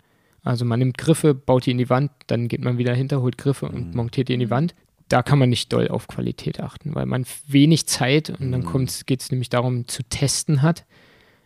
Also 0.45 0.63
man 0.63 0.79
nimmt 0.79 0.97
Griffe, 0.99 1.33
baut 1.33 1.65
die 1.65 1.71
in 1.71 1.79
die 1.79 1.89
Wand, 1.89 2.11
dann 2.27 2.47
geht 2.47 2.63
man 2.63 2.77
wieder 2.77 2.93
hinter, 2.93 3.21
holt 3.21 3.37
Griffe 3.37 3.67
und 3.67 3.95
montiert 3.95 4.29
die 4.29 4.35
in 4.35 4.39
die 4.39 4.51
Wand. 4.51 4.75
Da 5.09 5.23
kann 5.23 5.39
man 5.39 5.49
nicht 5.49 5.73
doll 5.73 5.87
auf 5.87 6.07
Qualität 6.07 6.59
achten, 6.59 6.93
weil 6.93 7.07
man 7.07 7.25
wenig 7.47 7.87
Zeit 7.87 8.29
und 8.29 8.51
dann 8.51 8.87
geht 9.05 9.21
es 9.21 9.31
nämlich 9.31 9.49
darum 9.49 9.87
zu 9.87 10.03
testen 10.03 10.61
hat. 10.61 10.85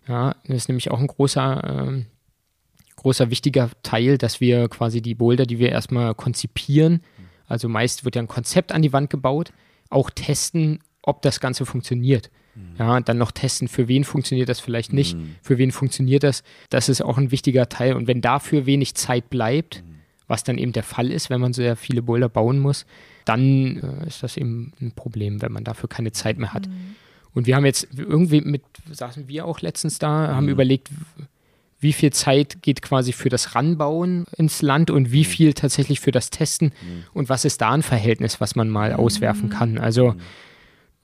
Ja, 0.07 0.35
das 0.45 0.57
ist 0.57 0.67
nämlich 0.67 0.91
auch 0.91 0.99
ein 0.99 1.07
großer, 1.07 1.87
ähm, 1.87 2.05
großer 2.97 3.29
wichtiger 3.29 3.69
Teil, 3.83 4.17
dass 4.17 4.41
wir 4.41 4.67
quasi 4.67 5.01
die 5.01 5.15
Boulder, 5.15 5.45
die 5.45 5.59
wir 5.59 5.69
erstmal 5.69 6.13
konzipieren, 6.13 7.01
also 7.47 7.69
meist 7.69 8.03
wird 8.03 8.15
ja 8.15 8.21
ein 8.21 8.27
Konzept 8.27 8.73
an 8.73 8.81
die 8.81 8.91
Wand 8.91 9.09
gebaut, 9.09 9.53
auch 9.89 10.09
testen, 10.09 10.79
ob 11.01 11.21
das 11.21 11.39
Ganze 11.39 11.65
funktioniert. 11.65 12.29
Ja, 12.77 12.95
und 12.95 13.09
dann 13.09 13.17
noch 13.17 13.31
testen, 13.31 13.67
für 13.67 13.87
wen 13.87 14.05
funktioniert 14.05 14.47
das 14.47 14.61
vielleicht 14.61 14.93
nicht, 14.93 15.17
für 15.41 15.57
wen 15.57 15.71
funktioniert 15.71 16.23
das. 16.23 16.43
Das 16.69 16.87
ist 16.87 17.01
auch 17.01 17.17
ein 17.17 17.31
wichtiger 17.31 17.67
Teil. 17.67 17.93
Und 17.93 18.07
wenn 18.07 18.21
dafür 18.21 18.65
wenig 18.65 18.95
Zeit 18.95 19.29
bleibt, 19.29 19.83
was 20.27 20.43
dann 20.43 20.57
eben 20.57 20.71
der 20.71 20.83
Fall 20.83 21.11
ist, 21.11 21.29
wenn 21.29 21.41
man 21.41 21.53
sehr 21.53 21.75
viele 21.75 22.01
Boulder 22.01 22.29
bauen 22.29 22.59
muss, 22.59 22.85
dann 23.25 23.77
äh, 23.77 24.07
ist 24.07 24.23
das 24.23 24.37
eben 24.37 24.71
ein 24.79 24.91
Problem, 24.91 25.41
wenn 25.41 25.51
man 25.51 25.63
dafür 25.63 25.89
keine 25.89 26.11
Zeit 26.11 26.37
mehr 26.37 26.53
hat. 26.53 26.69
Und 27.33 27.47
wir 27.47 27.55
haben 27.55 27.65
jetzt 27.65 27.87
irgendwie 27.95 28.41
mit, 28.41 28.61
saßen 28.91 29.27
wir 29.27 29.45
auch 29.45 29.61
letztens 29.61 29.99
da, 29.99 30.35
haben 30.35 30.47
überlegt, 30.47 30.89
wie 31.79 31.93
viel 31.93 32.11
Zeit 32.11 32.61
geht 32.61 32.81
quasi 32.81 33.13
für 33.13 33.29
das 33.29 33.55
Ranbauen 33.55 34.25
ins 34.35 34.61
Land 34.61 34.91
und 34.91 35.11
wie 35.11 35.23
viel 35.23 35.53
tatsächlich 35.53 35.99
für 35.99 36.11
das 36.11 36.29
Testen 36.29 36.73
und 37.13 37.29
was 37.29 37.45
ist 37.45 37.61
da 37.61 37.71
ein 37.71 37.83
Verhältnis, 37.83 38.41
was 38.41 38.55
man 38.55 38.69
mal 38.69 38.93
auswerfen 38.93 39.49
kann. 39.49 39.77
Also 39.77 40.15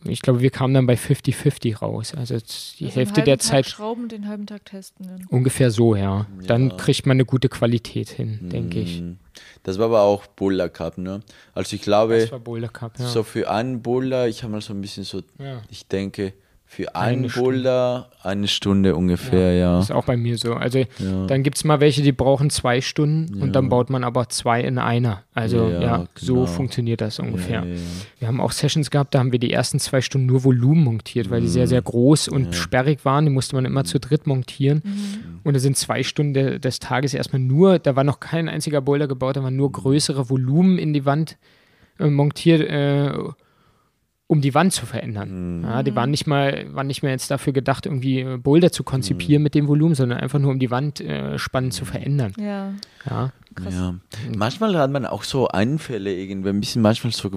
ich 0.07 0.21
glaube, 0.21 0.41
wir 0.41 0.49
kamen 0.49 0.73
dann 0.73 0.85
bei 0.85 0.95
50-50 0.95 1.77
raus. 1.79 2.13
Also 2.15 2.35
die 2.79 2.85
Also 2.85 2.95
Hälfte 2.95 3.21
der 3.23 3.37
Tag 3.37 3.47
Zeit 3.47 3.65
Schrauben, 3.67 4.07
den 4.07 4.27
halben 4.27 4.45
Tag 4.45 4.65
testen. 4.65 5.07
Dann. 5.07 5.25
ungefähr 5.29 5.71
so, 5.71 5.95
ja. 5.95 6.27
Dann 6.47 6.69
Ja. 6.69 6.75
kriegt 6.77 7.05
man 7.05 7.15
eine 7.15 7.25
gute 7.25 7.49
Qualität 7.49 8.09
hin, 8.09 8.49
denke 8.49 8.79
ich. 8.79 9.01
Mhm. 9.01 9.17
Das 9.63 9.77
war 9.79 9.85
aber 9.87 10.01
auch 10.01 10.27
Boulder 10.27 10.69
Cup, 10.69 10.97
ne? 10.97 11.21
Also 11.53 11.75
ich 11.75 11.81
glaube, 11.81 12.19
Das 12.19 12.31
war 12.31 12.39
Boulder 12.39 12.69
Cup, 12.69 12.99
ja. 12.99 13.07
so 13.07 13.23
für 13.23 13.49
einen 13.49 13.81
Boulder, 13.81 14.27
ich 14.27 14.43
habe 14.43 14.51
mal 14.53 14.61
so 14.61 14.73
ein 14.73 14.81
bisschen 14.81 15.03
so, 15.03 15.21
Ja. 15.39 15.61
ich 15.69 15.87
denke, 15.87 16.33
für 16.75 16.93
Eine 16.95 17.05
einen 17.19 17.29
Stunde. 17.29 17.49
Boulder 17.49 18.09
eine 18.23 18.47
Stunde 18.47 18.95
ungefähr, 18.95 19.53
ja. 19.53 19.79
Ist 19.79 19.91
auch 19.91 20.05
bei 20.05 20.17
mir 20.17 20.37
so. 20.37 20.53
Also 20.55 20.79
Ja. 20.79 21.25
dann 21.27 21.43
gibt 21.43 21.57
es 21.57 21.63
mal 21.63 21.79
welche, 21.79 22.01
die 22.01 22.11
brauchen 22.11 22.49
zwei 22.49 22.81
Stunden 22.81 23.41
und 23.41 23.53
dann 23.55 23.69
baut 23.69 23.89
man 23.89 24.03
aber 24.03 24.29
zwei 24.29 24.61
in 24.61 24.77
einer. 24.79 25.21
Also 25.33 25.69
Ja, 25.69 25.81
ja, 25.81 26.05
so 26.15 26.33
genau. 26.33 26.45
funktioniert 26.47 27.01
das 27.01 27.19
ungefähr. 27.19 27.61
Ja, 27.61 27.65
ja, 27.65 27.73
ja. 27.75 27.79
Wir 28.19 28.27
haben 28.27 28.41
auch 28.41 28.51
Sessions 28.51 28.89
gehabt, 28.91 29.13
da 29.15 29.19
haben 29.19 29.31
wir 29.31 29.39
die 29.39 29.53
ersten 29.53 29.79
zwei 29.79 30.01
Stunden 30.01 30.25
nur 30.27 30.43
Volumen 30.43 30.83
montiert, 30.83 31.29
weil 31.29 31.41
die 31.41 31.47
sehr, 31.47 31.65
Mhm. 31.65 31.69
sehr 31.69 31.81
groß 31.83 32.27
und 32.29 32.55
sperrig 32.55 33.05
waren. 33.05 33.25
Die 33.25 33.31
musste 33.31 33.55
man 33.55 33.65
immer 33.65 33.83
zu 33.83 33.99
dritt 33.99 34.25
montieren. 34.27 34.81
Und 35.43 35.53
da 35.55 35.59
sind 35.59 35.77
zwei 35.77 36.01
Stunden 36.03 36.33
de 36.33 36.59
des 36.59 36.79
Tages 36.79 37.13
erstmal 37.13 37.39
nur, 37.41 37.77
da 37.79 37.95
war 37.95 38.03
noch 38.03 38.19
kein 38.19 38.49
einziger 38.49 38.81
Boulder 38.81 39.07
gebaut, 39.07 39.35
da 39.37 39.43
waren 39.43 39.55
nur 39.55 39.71
größere 39.71 40.29
Volumen 40.29 40.77
in 40.79 40.93
die 40.93 41.05
Wand 41.05 41.37
äh, 41.99 42.07
montiert, 42.09 42.61
äh, 42.61 43.13
um 44.27 44.41
die 44.41 44.55
Wand 44.55 44.73
zu 44.73 44.85
verändern. 44.85 45.61
Ja, 45.63 45.83
die 45.83 45.95
waren 45.95 46.09
nicht 46.09 46.25
mal, 46.25 46.65
waren 46.73 46.87
nicht 46.87 47.03
mehr 47.03 47.11
jetzt 47.11 47.29
dafür 47.29 47.53
gedacht, 47.53 47.85
irgendwie 47.85 48.21
äh, 48.21 48.37
Boulder 48.37 48.71
zu 48.71 48.83
konzipieren 48.83 49.43
mit 49.43 49.53
dem 49.53 49.67
Volumen, 49.67 49.93
sondern 49.93 50.19
einfach 50.19 50.39
nur 50.39 50.51
um 50.51 50.57
die 50.57 50.71
Wand 50.71 50.99
äh, 50.99 51.37
spannend 51.37 51.73
zu 51.73 51.85
verändern. 51.85 52.33
Ja. 52.39 52.73
Ja. 53.07 53.31
Ja. 53.69 53.95
Manchmal 54.35 54.75
hat 54.77 54.91
man 54.91 55.05
auch 55.05 55.23
so 55.23 55.47
Einfälle 55.47 56.13
irgendwie, 56.13 56.49
ein 56.49 56.59
bisschen 56.59 56.81
manchmal 56.81 57.13
so 57.13 57.31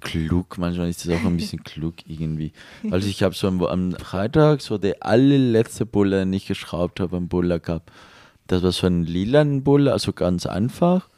klug, 0.00 0.56
manchmal 0.58 0.88
ist 0.88 1.04
das 1.06 1.14
auch 1.14 1.24
ein 1.26 1.36
bisschen 1.36 1.62
klug 1.64 1.94
irgendwie. 2.06 2.52
Also 2.90 3.08
ich 3.08 3.22
habe 3.22 3.34
so 3.34 3.48
am, 3.48 3.62
am 3.64 3.92
Freitag 3.92 4.62
so 4.62 4.78
der 4.78 4.96
allerletzte 5.00 5.86
Buller, 5.86 6.20
den 6.20 6.32
ich 6.32 6.46
geschraubt 6.46 7.00
habe 7.00 7.16
am 7.16 7.28
Buller 7.28 7.58
Cup. 7.58 7.90
Das 8.46 8.62
war 8.62 8.72
so 8.72 8.86
ein 8.86 9.04
lilanen 9.04 9.62
Buller, 9.64 9.92
also 9.92 10.12
ganz 10.12 10.46
einfach. 10.46 11.08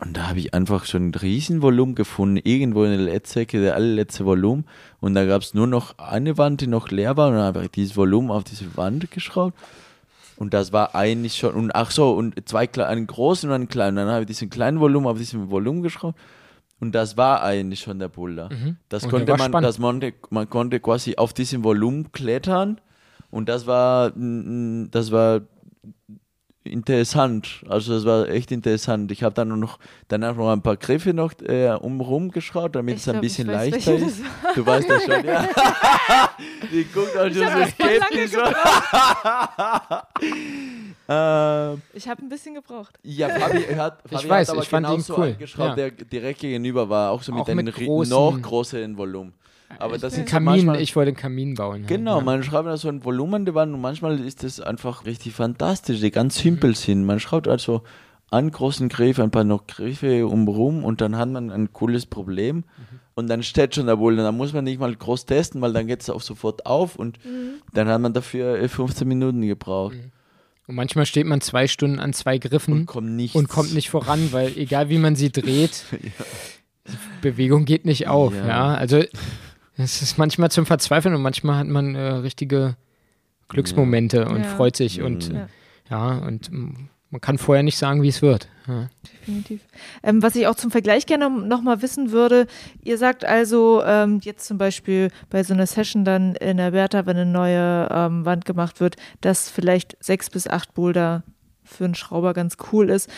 Und 0.00 0.16
da 0.16 0.28
habe 0.28 0.38
ich 0.38 0.54
einfach 0.54 0.84
so 0.84 0.96
ein 0.98 1.12
Riesenvolumen 1.14 1.94
gefunden, 1.94 2.40
irgendwo 2.42 2.84
in 2.84 2.90
der 2.90 3.00
Letztecke, 3.00 3.60
der 3.60 3.74
allerletzte 3.74 4.24
Volumen. 4.24 4.64
Und 5.00 5.14
da 5.14 5.26
gab 5.26 5.42
es 5.42 5.54
nur 5.54 5.66
noch 5.66 5.98
eine 5.98 6.38
Wand, 6.38 6.60
die 6.60 6.66
noch 6.68 6.90
leer 6.90 7.16
war. 7.16 7.28
Und 7.28 7.34
dann 7.34 7.44
habe 7.44 7.64
ich 7.64 7.70
dieses 7.70 7.96
Volumen 7.96 8.30
auf 8.30 8.44
diese 8.44 8.76
Wand 8.76 9.10
geschraubt. 9.10 9.58
Und 10.36 10.54
das 10.54 10.72
war 10.72 10.94
eigentlich 10.94 11.36
schon, 11.36 11.54
und 11.54 11.74
ach 11.74 11.90
so, 11.90 12.12
und 12.12 12.48
zwei, 12.48 12.68
einen 12.84 13.06
großen 13.06 13.48
und 13.50 13.54
einen 13.54 13.68
kleinen. 13.68 13.96
Dann 13.96 14.08
habe 14.08 14.22
ich 14.22 14.26
diesen 14.26 14.50
kleinen 14.50 14.80
Volumen 14.80 15.06
auf 15.06 15.18
diesem 15.18 15.50
Volumen 15.50 15.82
geschraubt. 15.82 16.18
Und 16.80 16.94
das 16.94 17.16
war 17.16 17.42
eigentlich 17.42 17.80
schon 17.80 17.98
der 17.98 18.08
Buller. 18.08 18.48
Das 18.88 19.04
Und 19.04 19.10
konnte 19.10 19.32
man, 19.32 19.50
spannend. 19.50 19.68
das 19.68 19.78
man, 19.78 20.00
man 20.30 20.50
konnte 20.50 20.80
quasi 20.80 21.16
auf 21.16 21.32
diesem 21.32 21.62
Volumen 21.64 22.10
klettern. 22.12 22.80
Und 23.30 23.48
das 23.48 23.66
war, 23.66 24.10
das 24.10 25.12
war 25.12 25.42
interessant. 26.64 27.62
Also 27.68 27.94
es 27.94 28.04
war 28.04 28.28
echt 28.28 28.50
interessant. 28.52 29.10
Ich 29.12 29.22
habe 29.22 29.34
dann 29.34 29.58
noch 29.58 29.78
danach 30.08 30.36
noch 30.36 30.50
ein 30.50 30.62
paar 30.62 30.76
Griffe 30.76 31.12
noch 31.14 31.32
äh, 31.42 31.70
umrum 31.80 32.30
geschaut, 32.30 32.74
damit 32.76 32.96
Ich 32.96 33.00
es 33.02 33.08
ein 33.08 33.12
glaub, 33.14 33.22
bisschen 33.22 33.48
ich 33.48 33.54
weiß, 33.56 33.70
leichter 33.72 33.94
ist. 33.94 34.20
Du 34.54 34.64
weißt 34.66 34.88
das 34.90 35.02
schon, 35.04 35.24
ja. 35.24 35.48
Die 36.72 36.84
guckt 36.84 37.16
auch 37.16 37.24
schon 37.24 37.34
so 37.34 37.64
skeptisch. 37.70 38.32
ähm, 41.08 41.82
Ich 41.94 42.08
habe 42.08 42.22
ein 42.22 42.28
bisschen 42.28 42.54
gebraucht. 42.54 42.98
ja, 43.02 43.28
Fabi 43.28 43.62
hat, 43.74 43.98
Fabi 44.10 44.28
weiß, 44.28 44.48
hat 44.48 44.54
aber 44.54 44.62
ich 44.62 44.68
fand 44.68 44.86
ihn 44.86 44.90
genauso 44.92 45.16
cool, 45.18 45.24
angeschaut, 45.32 45.66
ja. 45.68 45.74
der 45.74 45.90
direkt 45.90 46.40
gegenüber 46.40 46.88
war, 46.88 47.10
auch 47.10 47.22
so 47.22 47.32
mit 47.32 47.42
Auch 47.42 47.48
einem 47.48 47.64
mit 47.64 47.74
großen- 47.74 48.08
noch 48.10 48.40
größeren 48.40 48.96
Volumen. 48.96 49.34
Aber 49.78 49.98
das 49.98 50.14
so 50.14 50.22
Kamin, 50.24 50.44
manchmal, 50.64 50.80
ich 50.80 50.94
wollte 50.96 51.08
einen 51.08 51.16
Kamin 51.16 51.54
bauen. 51.54 51.80
halt, 51.80 51.88
Genau, 51.88 52.18
ja. 52.18 52.24
man 52.24 52.42
schreibt 52.42 52.66
da 52.66 52.76
so 52.76 52.88
ein 52.88 53.04
Volumen 53.04 53.52
Wand 53.54 53.74
und 53.74 53.80
manchmal 53.80 54.20
ist 54.20 54.42
das 54.42 54.60
einfach 54.60 55.06
richtig 55.06 55.34
fantastisch, 55.34 56.00
die 56.00 56.10
ganz 56.10 56.38
simpel 56.38 56.74
sind. 56.74 57.04
Man 57.04 57.20
schreibt 57.20 57.48
also 57.48 57.82
einen 58.30 58.50
großen 58.50 58.88
Griff, 58.88 59.18
ein 59.18 59.30
paar 59.30 59.44
noch 59.44 59.66
Griffe 59.66 60.26
umrum 60.26 60.84
und 60.84 61.00
dann 61.00 61.16
hat 61.16 61.28
man 61.28 61.50
ein 61.50 61.72
cooles 61.72 62.06
Problem 62.06 62.64
und 63.14 63.28
dann 63.28 63.42
steht 63.42 63.74
schon 63.74 63.86
der 63.86 63.96
Boulder. 63.96 64.22
Dann 64.22 64.36
muss 64.36 64.52
man 64.52 64.64
nicht 64.64 64.80
mal 64.80 64.94
groß 64.94 65.26
testen, 65.26 65.60
weil 65.60 65.72
dann 65.72 65.86
geht 65.86 66.00
es 66.00 66.08
auch 66.10 66.22
sofort 66.22 66.64
auf 66.64 66.96
und 66.96 67.18
dann 67.74 67.88
hat 67.88 68.00
man 68.00 68.12
dafür 68.12 68.58
äh, 68.58 68.68
15 68.68 69.06
Minuten 69.06 69.42
gebraucht 69.42 69.96
Und 70.66 70.74
manchmal 70.76 71.04
steht 71.04 71.26
man 71.26 71.40
zwei 71.42 71.66
Stunden 71.66 71.98
an 71.98 72.12
zwei 72.14 72.38
Griffen 72.38 72.72
und 72.72 72.86
kommt 72.86 73.10
nichts. 73.10 73.34
Mhm. 73.34 73.40
und 73.40 73.48
kommt 73.48 73.74
nicht 73.74 73.90
voran, 73.90 74.28
weil 74.32 74.56
egal 74.56 74.88
wie 74.88 74.98
man 74.98 75.14
sie 75.14 75.30
dreht, 75.30 75.84
die 75.92 76.96
Bewegung 77.20 77.64
geht 77.66 77.84
nicht 77.84 78.08
auf. 78.08 78.34
Ja. 78.34 78.46
Ja, 78.46 78.74
also 78.74 79.02
es 79.82 80.02
ist 80.02 80.18
manchmal 80.18 80.50
zum 80.50 80.66
Verzweifeln 80.66 81.14
und 81.14 81.22
manchmal 81.22 81.56
hat 81.58 81.66
man 81.66 81.94
äh, 81.94 82.00
richtige 82.00 82.76
Glücksmomente 83.48 84.26
und 84.28 84.38
Ja. 84.42 84.44
freut 84.44 84.76
sich 84.76 85.02
und 85.02 85.30
Mhm. 85.30 85.36
äh, 85.36 85.46
ja 85.90 86.18
und 86.18 86.50
man 87.10 87.20
kann 87.20 87.36
vorher 87.36 87.62
nicht 87.62 87.76
sagen, 87.76 88.02
wie 88.02 88.08
es 88.08 88.22
wird. 88.22 88.48
Ja. 88.66 88.88
Definitiv. 89.20 89.60
Ähm, 90.02 90.22
was 90.22 90.34
ich 90.34 90.46
auch 90.46 90.54
zum 90.54 90.70
Vergleich 90.70 91.04
gerne 91.04 91.28
nochmal 91.28 91.82
wissen 91.82 92.10
würde, 92.10 92.46
ihr 92.82 92.96
sagt 92.96 93.24
also 93.26 93.82
ähm, 93.84 94.20
jetzt 94.22 94.46
zum 94.46 94.56
Beispiel 94.56 95.10
bei 95.28 95.44
so 95.44 95.52
einer 95.52 95.66
Session 95.66 96.04
dann 96.06 96.34
in 96.36 96.56
der 96.56 96.70
Bertha, 96.70 97.04
wenn 97.04 97.16
eine 97.18 97.30
neue 97.30 97.88
ähm, 97.90 98.24
Wand 98.24 98.46
gemacht 98.46 98.80
wird, 98.80 98.96
dass 99.20 99.50
vielleicht 99.50 99.96
sechs 100.02 100.30
bis 100.30 100.46
acht 100.48 100.72
Boulder 100.72 101.22
für 101.64 101.84
einen 101.84 101.94
Schrauber 101.94 102.32
ganz 102.32 102.56
cool 102.72 102.88
ist. 102.88 103.10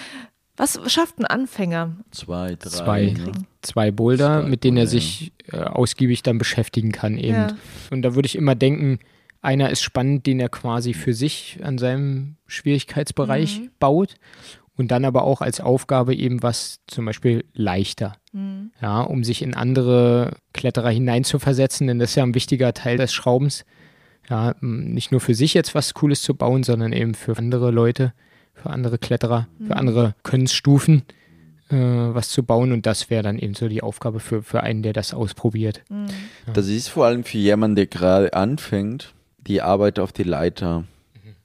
Was 0.57 0.79
schafft 0.93 1.19
ein 1.19 1.25
Anfänger? 1.25 1.97
Zwei, 2.11 2.55
drei. 2.59 2.69
Zwei. 2.71 3.03
Ne? 3.07 3.33
Zwei 3.63 3.91
Boulder, 3.91 4.43
Zwei 4.43 4.49
mit 4.49 4.63
denen 4.65 4.77
er 4.77 4.85
Boulder, 4.85 4.91
sich 4.91 5.33
äh, 5.51 5.57
ausgiebig 5.59 6.23
dann 6.23 6.39
beschäftigen 6.39 6.93
kann 6.93 7.19
eben. 7.19 7.35
Ja. 7.35 7.49
Und 7.91 8.03
da 8.03 8.15
würde 8.15 8.27
ich 8.27 8.37
immer 8.37 8.55
denken, 8.55 8.99
einer 9.43 9.71
ist 9.71 9.83
spannend, 9.83 10.27
den 10.27 10.41
er 10.41 10.49
quasi 10.49 10.95
für 10.95 11.13
sich 11.13 11.59
an 11.63 11.77
seinem 11.79 12.37
Schwierigkeitsbereich 12.47 13.61
Mhm. 13.61 13.71
baut 13.79 14.15
und 14.77 14.91
dann 14.91 15.05
aber 15.05 15.25
auch 15.25 15.41
als 15.41 15.61
Aufgabe 15.61 16.15
eben 16.15 16.43
was 16.43 16.81
zum 16.87 17.05
Beispiel 17.05 17.45
leichter. 17.53 18.17
Mhm. 18.33 18.71
Ja, 18.81 19.01
um 19.03 19.23
sich 19.25 19.43
in 19.43 19.55
andere 19.55 20.37
Kletterer 20.53 20.91
hineinzuversetzen, 20.91 21.87
denn 21.87 21.99
das 21.99 22.11
ist 22.11 22.17
ja 22.17 22.23
ein 22.23 22.35
wichtiger 22.35 22.73
Teil 22.75 22.97
des 22.97 23.13
Schraubens. 23.13 23.65
Ja, 24.31 24.55
nicht 24.61 25.11
nur 25.13 25.21
für 25.21 25.35
sich 25.35 25.53
jetzt 25.53 25.75
was 25.75 25.93
Cooles 25.95 26.23
zu 26.23 26.35
bauen, 26.35 26.63
sondern 26.63 26.93
eben 26.93 27.15
für 27.15 27.37
andere 27.37 27.71
Leute, 27.71 28.15
für 28.55 28.71
andere 28.71 28.99
Kletterer, 28.99 29.49
für 29.67 29.77
andere 29.77 30.15
Könnensstufen 30.23 31.03
äh, 31.71 31.77
was 31.77 32.29
zu 32.29 32.43
bauen. 32.43 32.73
Und 32.73 32.87
das 32.87 33.11
wäre 33.11 33.23
dann 33.23 33.39
eben 33.39 33.55
so 33.55 33.69
die 33.69 33.83
Aufgabe 33.83 34.21
für, 34.21 34.43
für 34.43 34.63
einen, 34.63 34.83
der 34.83 34.93
das 34.93 35.15
ausprobiert. 35.15 35.83
Mhm. 35.89 36.07
Das 36.53 36.69
ist 36.69 36.89
vor 36.89 37.07
allem 37.07 37.25
für 37.25 37.39
jemanden, 37.39 37.77
der 37.77 37.87
gerade 37.87 38.33
anfängt, 38.35 39.15
die 39.47 39.61
Arbeit 39.63 39.99
auf 39.99 40.13
die 40.13 40.23
Leiter. 40.23 40.85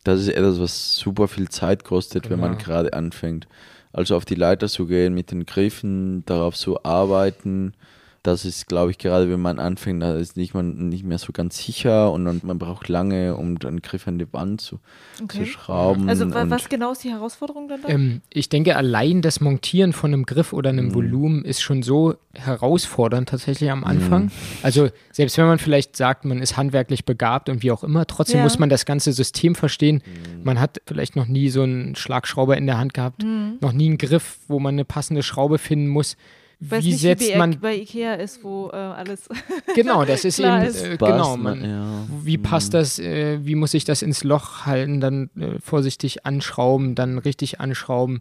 Das 0.03 0.21
ist 0.21 0.29
etwas, 0.29 0.59
was 0.59 0.95
super 0.95 1.27
viel 1.27 1.49
Zeit 1.49 1.83
kostet, 1.83 2.29
wenn 2.29 2.39
man 2.39 2.53
Genau. 2.53 2.63
gerade 2.63 2.93
anfängt. 2.93 3.47
Also 3.91 4.15
auf 4.15 4.23
die 4.25 4.35
Leiter 4.35 4.67
zu 4.67 4.85
gehen, 4.85 5.13
mit 5.13 5.31
den 5.31 5.45
Griffen, 5.45 6.23
darauf 6.25 6.55
zu 6.55 6.83
arbeiten. 6.83 7.73
Das 8.21 8.43
ist, 8.43 8.67
glaube 8.67 8.91
ich, 8.91 8.97
gerade 8.97 9.29
wenn 9.29 9.39
man 9.39 9.59
anfängt, 9.59 10.03
da 10.03 10.15
ist 10.15 10.35
nicht, 10.35 10.53
man 10.53 10.89
nicht 10.89 11.05
mehr 11.05 11.17
so 11.19 11.31
ganz 11.31 11.57
sicher 11.57 12.11
und, 12.11 12.27
und 12.27 12.43
man 12.43 12.59
braucht 12.59 12.89
lange, 12.89 13.35
um 13.37 13.57
den 13.59 13.81
Griff 13.81 14.07
an 14.09 14.19
die 14.19 14.31
Wand 14.33 14.59
zu, 14.59 14.79
zu 15.15 15.23
Okay. 15.23 15.45
schrauben. 15.45 16.09
Also 16.09 16.29
wa 16.33 16.41
und 16.41 16.49
was 16.49 16.67
genau 16.67 16.91
ist 16.91 17.03
die 17.03 17.11
Herausforderung 17.11 17.69
dann 17.69 17.81
da? 17.81 17.87
Ähm, 17.87 18.21
ich 18.29 18.49
denke, 18.49 18.75
allein 18.75 19.21
das 19.21 19.39
Montieren 19.39 19.93
von 19.93 20.11
einem 20.13 20.25
Griff 20.25 20.51
oder 20.51 20.69
einem 20.69 20.93
Volumen 20.93 21.45
ist 21.45 21.61
schon 21.61 21.81
so 21.81 22.15
herausfordernd 22.33 23.29
tatsächlich 23.29 23.71
am 23.71 23.83
Anfang. 23.83 24.31
Also 24.63 24.89
selbst 25.11 25.37
wenn 25.37 25.45
man 25.45 25.59
vielleicht 25.59 25.95
sagt, 25.95 26.25
man 26.25 26.41
ist 26.41 26.57
handwerklich 26.57 27.05
begabt 27.05 27.47
und 27.49 27.63
wie 27.63 27.71
auch 27.71 27.83
immer, 27.83 28.05
trotzdem 28.05 28.37
Ja. 28.39 28.43
muss 28.43 28.59
man 28.59 28.69
das 28.69 28.85
ganze 28.85 29.13
System 29.13 29.55
verstehen. 29.55 30.03
Man 30.43 30.59
hat 30.59 30.81
vielleicht 30.87 31.15
noch 31.15 31.27
nie 31.27 31.49
so 31.49 31.61
einen 31.63 31.95
Schlagschrauber 31.95 32.57
in 32.57 32.65
der 32.65 32.77
Hand 32.77 32.93
gehabt, 32.93 33.23
noch 33.61 33.71
nie 33.71 33.87
einen 33.87 33.97
Griff, 33.97 34.39
wo 34.47 34.59
man 34.59 34.75
eine 34.75 34.85
passende 34.85 35.23
Schraube 35.23 35.57
finden 35.57 35.87
muss. 35.87 36.17
Weiß 36.61 36.83
wie 36.83 36.89
nicht, 36.89 36.99
setzt 36.99 37.27
wie 37.33 37.37
man 37.37 37.57
bei 37.61 37.77
Ikea 37.77 38.15
ist, 38.15 38.43
wo 38.43 38.69
äh, 38.73 38.75
alles 38.75 39.29
genau, 39.75 40.03
das 40.03 40.25
ist 40.25 40.35
Klar 40.39 40.63
eben 40.63 40.69
ist. 40.69 40.83
äh, 40.83 40.97
genau, 40.97 41.37
man- 41.37 41.63
ja. 41.63 42.05
wie 42.23 42.37
passt 42.37 42.73
das, 42.73 42.99
äh, 42.99 43.39
wie 43.45 43.55
muss 43.55 43.73
ich 43.73 43.85
das 43.85 44.01
ins 44.01 44.23
Loch 44.25 44.65
halten, 44.65 44.99
dann 44.99 45.29
äh, 45.39 45.59
vorsichtig 45.61 46.25
anschrauben, 46.25 46.95
dann 46.95 47.17
richtig 47.17 47.61
anschrauben. 47.61 48.19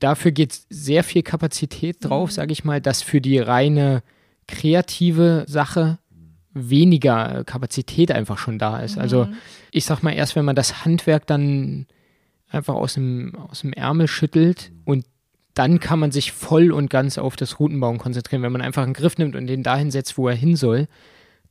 Dafür 0.00 0.32
geht 0.32 0.60
sehr 0.68 1.02
viel 1.02 1.22
Kapazität 1.22 1.96
drauf, 2.00 2.30
sage 2.30 2.52
ich 2.52 2.62
mal, 2.62 2.80
dass 2.80 3.02
für 3.02 3.20
die 3.22 3.38
reine 3.38 4.02
kreative 4.46 5.44
Sache 5.48 5.98
weniger 6.52 7.44
Kapazität 7.44 8.10
einfach 8.12 8.38
schon 8.38 8.58
da 8.58 8.80
ist. 8.80 8.98
Also 8.98 9.28
ich 9.70 9.84
sag 9.84 10.02
mal, 10.02 10.12
erst 10.12 10.36
wenn 10.36 10.44
man 10.44 10.56
das 10.56 10.84
Handwerk 10.84 11.26
dann 11.26 11.86
einfach 12.50 12.74
aus 12.74 12.94
dem, 12.94 13.34
aus 13.36 13.60
dem 13.60 13.72
Ärmel 13.72 14.08
schüttelt 14.08 14.72
und 14.84 15.04
dann 15.58 15.80
kann 15.80 15.98
man 15.98 16.12
sich 16.12 16.30
voll 16.30 16.70
und 16.70 16.88
ganz 16.88 17.18
auf 17.18 17.34
das 17.34 17.58
Routenbauen 17.58 17.98
konzentrieren. 17.98 18.42
Wenn 18.42 18.52
man 18.52 18.62
einfach 18.62 18.84
einen 18.84 18.92
Griff 18.92 19.18
nimmt 19.18 19.34
und 19.34 19.48
den 19.48 19.64
dahin 19.64 19.90
setzt, 19.90 20.16
wo 20.16 20.28
er 20.28 20.36
hin 20.36 20.54
soll, 20.54 20.86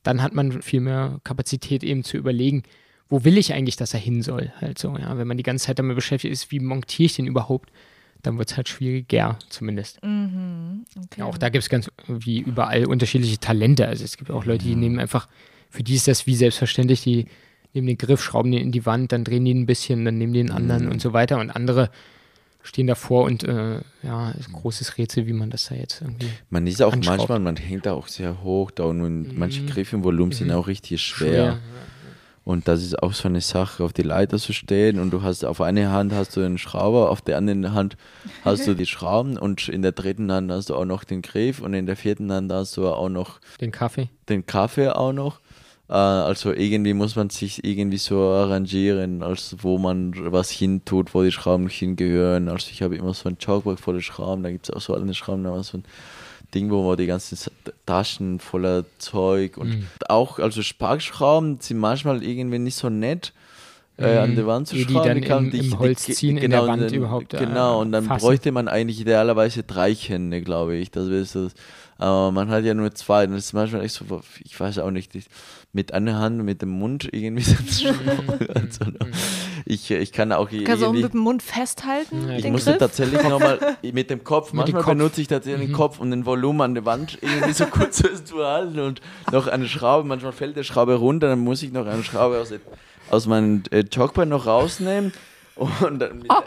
dann 0.02 0.22
hat 0.22 0.32
man 0.32 0.62
viel 0.62 0.80
mehr 0.80 1.20
Kapazität 1.24 1.84
eben 1.84 2.04
zu 2.04 2.16
überlegen, 2.16 2.62
wo 3.10 3.24
will 3.24 3.36
ich 3.36 3.52
eigentlich, 3.52 3.76
dass 3.76 3.92
er 3.92 4.00
hin 4.00 4.22
soll. 4.22 4.50
Halt 4.62 4.78
so, 4.78 4.96
ja. 4.96 5.18
Wenn 5.18 5.28
man 5.28 5.36
die 5.36 5.42
ganze 5.42 5.66
Zeit 5.66 5.78
damit 5.78 5.94
beschäftigt 5.94 6.32
ist, 6.32 6.50
wie 6.50 6.58
montiere 6.58 7.04
ich 7.04 7.16
den 7.16 7.26
überhaupt, 7.26 7.70
dann 8.22 8.38
wird 8.38 8.50
es 8.50 8.56
halt 8.56 8.70
schwieriger, 8.70 9.38
zumindest. 9.50 10.02
Mhm. 10.02 10.86
Okay. 10.96 11.20
Ja, 11.20 11.26
auch 11.26 11.36
da 11.36 11.50
gibt 11.50 11.64
es 11.64 11.68
ganz 11.68 11.90
wie 12.06 12.40
überall 12.40 12.86
unterschiedliche 12.86 13.38
Talente. 13.38 13.86
Also 13.86 14.04
es 14.04 14.16
gibt 14.16 14.30
auch 14.30 14.46
Leute, 14.46 14.64
die 14.64 14.74
nehmen 14.74 14.98
einfach, 14.98 15.28
für 15.68 15.82
die 15.82 15.94
ist 15.94 16.08
das 16.08 16.26
wie 16.26 16.34
selbstverständlich, 16.34 17.02
die 17.02 17.26
nehmen 17.74 17.86
den 17.86 17.98
Griff, 17.98 18.22
schrauben 18.22 18.52
den 18.52 18.62
in 18.62 18.72
die 18.72 18.86
Wand, 18.86 19.12
dann 19.12 19.24
drehen 19.24 19.44
die 19.44 19.52
ein 19.52 19.66
bisschen, 19.66 20.06
dann 20.06 20.16
nehmen 20.16 20.32
die 20.32 20.40
den 20.40 20.50
anderen 20.50 20.88
und 20.88 21.02
so 21.02 21.12
weiter. 21.12 21.38
Und 21.38 21.50
andere 21.50 21.90
stehen 22.68 22.86
davor 22.86 23.24
und 23.24 23.44
äh, 23.44 23.80
ja, 24.02 24.30
ist 24.32 24.48
ein 24.48 24.52
großes 24.52 24.98
Rätsel, 24.98 25.26
wie 25.26 25.32
man 25.32 25.50
das 25.50 25.66
da 25.68 25.74
jetzt 25.74 26.02
irgendwie 26.02 26.28
Man 26.50 26.66
ist 26.66 26.82
auch 26.82 26.94
manchmal, 26.94 27.38
man 27.40 27.56
hängt 27.56 27.86
da 27.86 27.94
auch 27.94 28.08
sehr 28.08 28.42
hoch 28.42 28.70
da 28.70 28.84
und 28.84 29.36
manche 29.36 29.64
Griffe 29.64 29.96
im 29.96 30.04
Volumen 30.04 30.32
sind 30.32 30.50
auch 30.52 30.66
richtig 30.66 31.00
schwer. 31.02 31.28
schwer. 31.28 31.58
Und 32.44 32.66
das 32.66 32.82
ist 32.82 33.02
auch 33.02 33.12
so 33.12 33.28
eine 33.28 33.42
Sache, 33.42 33.84
auf 33.84 33.92
die 33.92 34.00
Leiter 34.02 34.38
zu 34.38 34.54
stehen 34.54 35.00
und 35.00 35.10
du 35.10 35.20
hast 35.20 35.44
auf 35.44 35.60
eine 35.60 35.90
Hand 35.90 36.14
hast 36.14 36.34
du 36.34 36.40
den 36.40 36.56
Schrauber, 36.56 37.10
auf 37.10 37.20
der 37.20 37.36
anderen 37.36 37.74
Hand 37.74 37.98
hast 38.42 38.66
du 38.66 38.72
die 38.82 38.86
Schrauben 38.86 39.36
und 39.36 39.68
in 39.68 39.82
der 39.82 39.92
dritten 39.92 40.32
Hand 40.32 40.50
hast 40.50 40.70
du 40.70 40.74
auch 40.74 40.86
noch 40.86 41.04
den 41.04 41.20
Griff 41.20 41.60
und 41.60 41.74
in 41.74 41.84
der 41.84 41.96
vierten 41.96 42.32
Hand 42.32 42.50
hast 42.50 42.76
du 42.78 42.88
auch 42.88 43.10
noch 43.10 43.40
Den 43.60 43.70
Kaffee. 43.70 44.08
den 44.30 44.46
Kaffee 44.46 44.88
auch 44.88 45.12
noch. 45.12 45.40
Äh, 45.88 45.92
also 45.94 46.52
irgendwie 46.52 46.92
muss 46.94 47.16
man 47.16 47.30
sich 47.30 47.64
irgendwie 47.64 47.96
so 47.98 48.20
arrangieren, 48.20 49.22
als 49.22 49.56
wo 49.60 49.78
man 49.78 50.12
was 50.32 50.50
hintut, 50.50 51.14
wo 51.14 51.22
die 51.22 51.32
Schrauben 51.32 51.68
hingehören. 51.68 52.48
Also 52.48 52.68
ich 52.70 52.82
habe 52.82 52.96
immer 52.96 53.14
so 53.14 53.28
ein 53.28 53.38
Chalkboard 53.38 53.80
voller 53.80 54.02
Schrauben, 54.02 54.42
da 54.42 54.50
gibt 54.50 54.68
es 54.68 54.74
auch 54.74 54.80
so 54.80 54.94
alle 54.94 55.12
Schrauben, 55.14 55.44
da 55.44 55.50
war 55.52 55.62
so 55.64 55.78
ein 55.78 55.84
Ding, 56.54 56.70
wo 56.70 56.86
man 56.86 56.96
die 56.96 57.06
ganzen 57.06 57.38
Taschen 57.86 58.38
voller 58.40 58.84
Zeug 58.98 59.56
und 59.58 59.86
auch, 60.08 60.38
also 60.38 60.62
Sparkschrauben 60.62 61.58
sind 61.60 61.78
manchmal 61.78 62.22
irgendwie 62.22 62.58
nicht 62.58 62.76
so 62.76 62.88
nett. 62.88 63.32
Äh, 64.00 64.16
an 64.18 64.36
die 64.36 64.46
Wand 64.46 64.68
zu 64.68 64.76
Ehe 64.76 64.86
die 64.86 64.92
schrauben, 64.92 65.08
dann 65.08 65.20
kann 65.22 65.44
im- 65.46 65.50
die- 65.50 65.58
im 65.58 65.78
Holz 65.80 66.04
die- 66.04 66.12
ziehen, 66.12 66.36
in 66.36 66.52
der 66.52 66.64
Wand 66.68 66.82
dann- 66.82 66.94
überhaupt, 66.94 67.34
äh, 67.34 67.38
Genau, 67.38 67.80
und 67.80 67.90
dann 67.90 68.04
fassen. 68.04 68.24
bräuchte 68.24 68.52
man 68.52 68.68
eigentlich 68.68 69.00
idealerweise 69.00 69.64
drei 69.64 69.92
Hände, 69.92 70.40
glaube 70.40 70.76
ich. 70.76 70.92
Das 70.92 71.10
wäre 71.10 71.24
so, 71.24 71.48
aber 71.98 72.30
man 72.30 72.48
hat 72.48 72.62
ja 72.64 72.74
nur 72.74 72.94
zwei. 72.94 73.24
Und 73.24 73.32
das 73.32 73.46
ist 73.46 73.54
manchmal 73.54 73.82
echt 73.84 73.94
so, 73.96 74.04
ich 74.44 74.58
weiß 74.60 74.78
auch 74.78 74.92
nicht, 74.92 75.16
ich- 75.16 75.26
mit 75.72 75.92
einer 75.92 76.18
Hand 76.18 76.42
mit 76.44 76.62
dem 76.62 76.70
Mund 76.70 77.08
irgendwie 77.12 77.42
so 77.70 77.88
also, 78.54 78.92
ich, 79.66 79.90
ich 79.90 80.12
kann 80.12 80.32
auch 80.32 80.48
Kannst 80.48 80.66
du 80.66 80.72
auch 80.72 80.80
irgendwie. 80.88 81.02
mit 81.02 81.12
dem 81.12 81.20
Mund 81.20 81.42
festhalten, 81.42 82.28
Ich 82.30 82.42
den 82.42 82.52
musste 82.52 82.70
Griff? 82.70 82.78
tatsächlich 82.80 83.22
nochmal 83.22 83.76
mit 83.92 84.08
dem 84.10 84.24
Kopf, 84.24 84.46
Mit 84.46 84.52
dem 84.52 84.56
manchmal 84.74 84.82
Kopf. 84.82 84.92
benutze 84.94 85.20
ich 85.20 85.28
tatsächlich 85.28 85.68
den 85.68 85.74
Kopf, 85.74 86.00
um 86.00 86.10
den 86.10 86.24
Volumen 86.24 86.62
an 86.62 86.74
der 86.74 86.84
Wand 86.86 87.18
irgendwie 87.20 87.52
so 87.52 87.66
kurz 87.66 88.02
zu 88.24 88.44
halten 88.44 88.78
und 88.80 89.00
noch 89.30 89.46
eine 89.46 89.68
Schraube, 89.68 90.08
manchmal 90.08 90.32
fällt 90.32 90.56
die 90.56 90.64
Schraube 90.64 90.94
runter, 90.94 91.28
dann 91.28 91.40
muss 91.40 91.62
ich 91.62 91.70
noch 91.70 91.86
eine 91.86 92.02
Schraube 92.02 92.38
aus, 92.38 92.52
aus 93.10 93.26
meinem 93.26 93.62
äh, 93.70 93.84
Chalkboard 93.84 94.28
noch 94.28 94.46
rausnehmen 94.46 95.12
Und, 95.56 95.98
dann, 95.98 96.24
oh. 96.28 96.42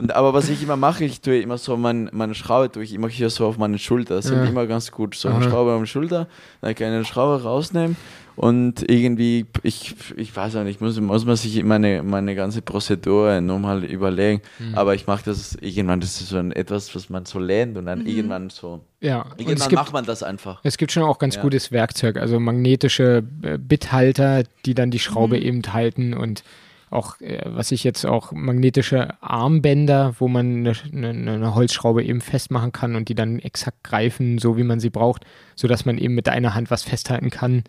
Und, 0.00 0.14
aber 0.14 0.32
was 0.32 0.48
ich 0.48 0.62
immer 0.62 0.76
mache, 0.76 1.04
ich 1.04 1.20
tue 1.20 1.40
immer 1.40 1.58
so, 1.58 1.76
mein, 1.76 2.08
meine 2.12 2.34
Schraube 2.34 2.72
tue 2.72 2.82
ich 2.82 2.94
immer 2.94 3.08
hier 3.08 3.28
so 3.28 3.46
auf 3.46 3.58
meine 3.58 3.78
Schulter. 3.78 4.16
Das 4.16 4.30
ja. 4.30 4.42
ist 4.42 4.48
immer 4.48 4.66
ganz 4.66 4.90
gut. 4.90 5.14
So 5.14 5.28
eine 5.28 5.44
Schraube 5.44 5.72
auf 5.72 5.82
die 5.82 5.88
Schulter, 5.88 6.26
dann 6.60 6.74
kann 6.74 6.88
ich 6.88 6.94
eine 6.94 7.04
Schraube 7.04 7.42
rausnehmen 7.42 7.96
und 8.40 8.88
irgendwie, 8.88 9.44
ich, 9.62 9.94
ich 10.16 10.34
weiß 10.34 10.56
auch 10.56 10.64
nicht, 10.64 10.80
muss, 10.80 10.98
muss 10.98 11.26
man 11.26 11.36
sich 11.36 11.62
meine, 11.62 12.02
meine 12.02 12.34
ganze 12.34 12.62
Prozedur 12.62 13.42
nochmal 13.42 13.84
überlegen. 13.84 14.40
Mhm. 14.58 14.74
Aber 14.74 14.94
ich 14.94 15.06
mache 15.06 15.22
das 15.26 15.56
irgendwann, 15.60 16.00
das 16.00 16.22
ist 16.22 16.30
so 16.30 16.38
ein, 16.38 16.50
etwas, 16.52 16.94
was 16.94 17.10
man 17.10 17.26
so 17.26 17.38
lernt 17.38 17.76
und 17.76 17.84
dann 17.84 18.00
mhm. 18.00 18.06
irgendwann 18.06 18.48
so. 18.48 18.80
Ja, 19.00 19.26
irgendwann 19.36 19.68
gibt, 19.68 19.72
macht 19.72 19.92
man 19.92 20.06
das 20.06 20.22
einfach. 20.22 20.60
Es 20.62 20.78
gibt 20.78 20.92
schon 20.92 21.02
auch 21.02 21.18
ganz 21.18 21.36
ja. 21.36 21.42
gutes 21.42 21.70
Werkzeug, 21.72 22.16
also 22.16 22.40
magnetische 22.40 23.22
äh, 23.42 23.58
Bithalter, 23.58 24.44
die 24.64 24.72
dann 24.72 24.90
die 24.90 25.00
Schraube 25.00 25.36
mhm. 25.36 25.42
eben 25.42 25.72
halten 25.74 26.14
und 26.14 26.42
auch, 26.90 27.20
äh, 27.20 27.40
was 27.46 27.70
ich 27.72 27.84
jetzt 27.84 28.04
auch 28.04 28.32
magnetische 28.32 29.14
Armbänder, 29.22 30.14
wo 30.18 30.28
man 30.28 30.66
eine, 30.66 30.72
eine, 30.92 31.32
eine, 31.34 31.54
Holzschraube 31.54 32.02
eben 32.04 32.20
festmachen 32.20 32.72
kann 32.72 32.96
und 32.96 33.08
die 33.08 33.14
dann 33.14 33.38
exakt 33.38 33.84
greifen, 33.84 34.38
so 34.38 34.56
wie 34.56 34.64
man 34.64 34.80
sie 34.80 34.90
braucht, 34.90 35.24
sodass 35.54 35.84
man 35.84 35.98
eben 35.98 36.14
mit 36.14 36.28
einer 36.28 36.54
Hand 36.54 36.70
was 36.70 36.82
festhalten 36.82 37.30
kann 37.30 37.62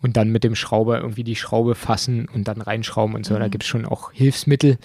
und 0.00 0.16
dann 0.16 0.30
mit 0.30 0.44
dem 0.44 0.54
Schrauber 0.54 1.00
irgendwie 1.00 1.24
die 1.24 1.36
Schraube 1.36 1.74
fassen 1.74 2.28
und 2.32 2.46
dann 2.46 2.60
reinschrauben 2.60 3.16
und 3.16 3.26
so. 3.26 3.34
Mhm. 3.34 3.40
Da 3.40 3.48
gibt 3.48 3.64
es 3.64 3.68
schon 3.68 3.86
auch 3.86 4.12
Hilfsmittel, 4.12 4.78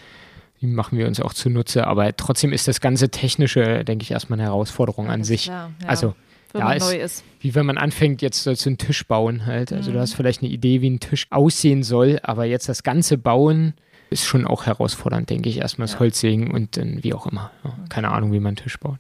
die 0.62 0.68
machen 0.68 0.98
wir 0.98 1.08
uns 1.08 1.22
auch 1.22 1.34
zunutze, 1.34 1.86
aber 1.86 2.16
trotzdem 2.18 2.52
ist 2.52 2.68
das 2.68 2.82
ganze 2.82 3.10
Technische, 3.10 3.86
denke 3.86 4.04
ich, 4.04 4.12
erstmal 4.12 4.40
eine 4.40 4.50
Herausforderung 4.50 5.06
ja, 5.06 5.12
an 5.12 5.24
sich. 5.24 5.44
Klar, 5.44 5.72
ja. 5.82 5.88
Also 5.88 6.16
wenn 6.53 6.61
ja, 6.61 6.67
man 6.67 6.77
neu 6.77 6.95
ist. 6.95 7.23
Wie 7.39 7.55
wenn 7.55 7.65
man 7.65 7.77
anfängt, 7.77 8.21
jetzt 8.21 8.43
sollst 8.43 8.65
du 8.65 8.69
einen 8.69 8.77
Tisch 8.77 9.05
bauen 9.07 9.45
halt. 9.45 9.71
Also 9.71 9.91
mhm. 9.91 9.95
du 9.95 10.01
hast 10.01 10.13
vielleicht 10.13 10.41
eine 10.41 10.51
Idee, 10.51 10.81
wie 10.81 10.89
ein 10.89 10.99
Tisch 10.99 11.27
aussehen 11.30 11.84
soll, 11.84 12.19
aber 12.23 12.45
jetzt 12.45 12.69
das 12.69 12.84
ganze 12.84 13.17
Bauen 13.17 13.73
ist 14.09 14.26
schon 14.26 14.47
auch 14.47 14.65
herausfordernd, 14.65 15.30
denke 15.30 15.49
ich. 15.49 15.57
Erstmal 15.57 15.85
das 15.85 15.93
ja. 15.93 15.99
Holzsägen 15.99 16.51
und 16.51 16.77
dann 16.77 17.03
wie 17.03 17.13
auch 17.13 17.27
immer. 17.27 17.51
Ja, 17.63 17.76
keine 17.89 18.09
Ahnung, 18.09 18.31
wie 18.31 18.39
man 18.39 18.49
einen 18.49 18.57
Tisch 18.57 18.77
baut. 18.80 18.99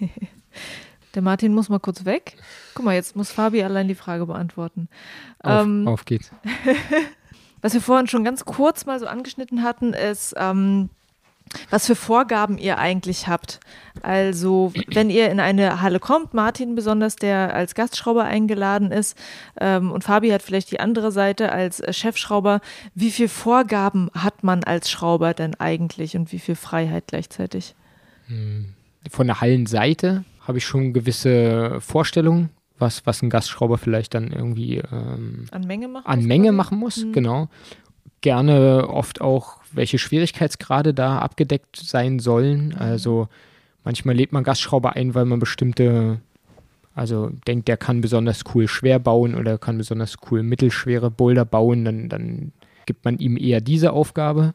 Der 1.14 1.22
Martin 1.22 1.54
muss 1.54 1.68
mal 1.68 1.80
kurz 1.80 2.04
weg. 2.04 2.36
Guck 2.74 2.84
mal, 2.84 2.94
jetzt 2.94 3.16
muss 3.16 3.32
Fabi 3.32 3.62
allein 3.62 3.88
die 3.88 3.96
Frage 3.96 4.26
beantworten. 4.26 4.88
Auf, 5.40 5.62
ähm, 5.62 5.88
auf 5.88 6.04
geht's. 6.04 6.30
was 7.62 7.74
wir 7.74 7.80
vorhin 7.80 8.06
schon 8.06 8.22
ganz 8.22 8.44
kurz 8.44 8.86
mal 8.86 9.00
so 9.00 9.06
angeschnitten 9.06 9.64
hatten, 9.64 9.92
ist, 9.92 10.34
ähm, 10.36 10.88
was 11.70 11.86
für 11.86 11.94
Vorgaben 11.94 12.58
ihr 12.58 12.78
eigentlich 12.78 13.28
habt. 13.28 13.60
Also, 14.02 14.72
wenn 14.88 15.10
ihr 15.10 15.30
in 15.30 15.40
eine 15.40 15.82
Halle 15.82 16.00
kommt, 16.00 16.32
Martin 16.32 16.74
besonders, 16.74 17.16
der 17.16 17.54
als 17.54 17.74
Gastschrauber 17.74 18.24
eingeladen 18.24 18.92
ist, 18.92 19.16
ähm, 19.60 19.90
und 19.90 20.04
Fabi 20.04 20.30
hat 20.30 20.42
vielleicht 20.42 20.70
die 20.70 20.80
andere 20.80 21.12
Seite 21.12 21.52
als 21.52 21.80
äh, 21.80 21.92
Chefschrauber, 21.92 22.60
wie 22.94 23.10
viel 23.10 23.28
Vorgaben 23.28 24.10
hat 24.14 24.42
man 24.44 24.64
als 24.64 24.90
Schrauber 24.90 25.34
denn 25.34 25.54
eigentlich 25.56 26.16
und 26.16 26.32
wie 26.32 26.38
viel 26.38 26.56
Freiheit 26.56 27.08
gleichzeitig? 27.08 27.74
Hm. 28.26 28.74
Von 29.10 29.26
der 29.26 29.40
Hallenseite 29.40 30.24
habe 30.46 30.58
ich 30.58 30.64
schon 30.64 30.92
gewisse 30.92 31.80
Vorstellungen, 31.80 32.50
was, 32.78 33.06
was 33.06 33.22
ein 33.22 33.30
Gastschrauber 33.30 33.76
vielleicht 33.76 34.14
dann 34.14 34.32
irgendwie 34.32 34.78
ähm, 34.78 35.46
an 35.50 35.66
Menge 35.66 35.88
machen, 35.88 36.06
an 36.06 36.24
Menge 36.24 36.52
machen 36.52 36.78
muss. 36.78 36.96
Hm. 36.96 37.12
Genau 37.12 37.48
gerne 38.20 38.88
oft 38.88 39.20
auch, 39.20 39.56
welche 39.72 39.98
Schwierigkeitsgrade 39.98 40.94
da 40.94 41.18
abgedeckt 41.18 41.76
sein 41.76 42.18
sollen. 42.18 42.74
Also 42.78 43.28
manchmal 43.84 44.16
lädt 44.16 44.32
man 44.32 44.44
Gastschrauber 44.44 44.96
ein, 44.96 45.14
weil 45.14 45.24
man 45.24 45.38
bestimmte, 45.38 46.20
also 46.94 47.30
denkt, 47.46 47.68
der 47.68 47.76
kann 47.76 48.00
besonders 48.00 48.44
cool 48.54 48.68
schwer 48.68 48.98
bauen 48.98 49.34
oder 49.34 49.58
kann 49.58 49.78
besonders 49.78 50.16
cool 50.30 50.42
mittelschwere 50.42 51.10
Boulder 51.10 51.44
bauen, 51.44 51.84
dann, 51.84 52.08
dann 52.08 52.52
gibt 52.86 53.04
man 53.04 53.18
ihm 53.18 53.36
eher 53.36 53.60
diese 53.60 53.92
Aufgabe. 53.92 54.54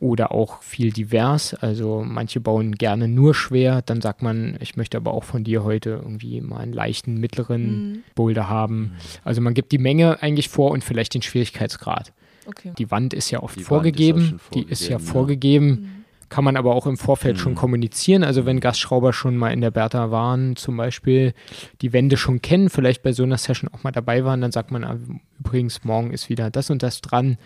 Oder 0.00 0.32
auch 0.32 0.62
viel 0.62 0.92
divers. 0.92 1.52
Also 1.52 2.02
manche 2.06 2.40
bauen 2.40 2.74
gerne 2.76 3.06
nur 3.06 3.34
schwer. 3.34 3.82
Dann 3.82 4.00
sagt 4.00 4.22
man, 4.22 4.56
ich 4.58 4.74
möchte 4.78 4.96
aber 4.96 5.12
auch 5.12 5.24
von 5.24 5.44
dir 5.44 5.62
heute 5.62 5.90
irgendwie 5.90 6.40
mal 6.40 6.60
einen 6.60 6.72
leichten, 6.72 7.20
mittleren 7.20 7.62
mhm. 7.90 8.02
Boulder 8.14 8.48
haben. 8.48 8.92
Also 9.24 9.42
man 9.42 9.52
gibt 9.52 9.72
die 9.72 9.78
Menge 9.78 10.22
eigentlich 10.22 10.48
vor 10.48 10.70
und 10.70 10.82
vielleicht 10.82 11.12
den 11.12 11.20
Schwierigkeitsgrad. 11.20 12.14
Okay. 12.46 12.72
Die 12.78 12.90
Wand 12.90 13.14
ist 13.14 13.30
ja 13.30 13.42
oft 13.42 13.58
die 13.58 13.64
vorgegeben, 13.64 14.20
ist 14.20 14.28
vorgegeben, 14.28 14.66
die 14.66 14.72
ist 14.72 14.82
ja, 14.84 14.92
ja. 14.92 14.98
vorgegeben. 14.98 15.66
Mhm. 15.68 16.00
Kann 16.28 16.44
man 16.44 16.56
aber 16.56 16.76
auch 16.76 16.86
im 16.86 16.96
Vorfeld 16.96 17.36
mhm. 17.36 17.40
schon 17.40 17.54
kommunizieren. 17.56 18.22
Also 18.22 18.46
wenn 18.46 18.60
Gastschrauber 18.60 19.12
schon 19.12 19.36
mal 19.36 19.52
in 19.52 19.60
der 19.60 19.72
Bertha 19.72 20.12
waren, 20.12 20.54
zum 20.54 20.76
Beispiel 20.76 21.34
die 21.80 21.92
Wände 21.92 22.16
schon 22.16 22.40
kennen, 22.40 22.70
vielleicht 22.70 23.02
bei 23.02 23.12
so 23.12 23.24
einer 23.24 23.36
Session 23.36 23.68
auch 23.72 23.82
mal 23.82 23.90
dabei 23.90 24.24
waren, 24.24 24.40
dann 24.40 24.52
sagt 24.52 24.70
man 24.70 24.84
ah, 24.84 24.96
übrigens, 25.40 25.82
morgen 25.82 26.12
ist 26.12 26.28
wieder 26.28 26.50
das 26.50 26.70
und 26.70 26.84
das 26.84 27.00
dran. 27.00 27.36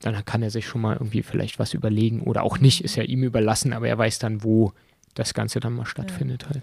Dann 0.00 0.24
kann 0.24 0.42
er 0.42 0.50
sich 0.50 0.66
schon 0.66 0.82
mal 0.82 0.94
irgendwie 0.94 1.22
vielleicht 1.22 1.58
was 1.58 1.74
überlegen 1.74 2.22
oder 2.22 2.44
auch 2.44 2.60
nicht, 2.60 2.84
ist 2.84 2.94
ja 2.94 3.02
ihm 3.02 3.24
überlassen, 3.24 3.72
aber 3.72 3.88
er 3.88 3.98
weiß 3.98 4.20
dann, 4.20 4.44
wo 4.44 4.72
das 5.14 5.34
Ganze 5.34 5.58
dann 5.58 5.74
mal 5.74 5.86
stattfindet 5.86 6.44
ja. 6.44 6.50
halt. 6.50 6.62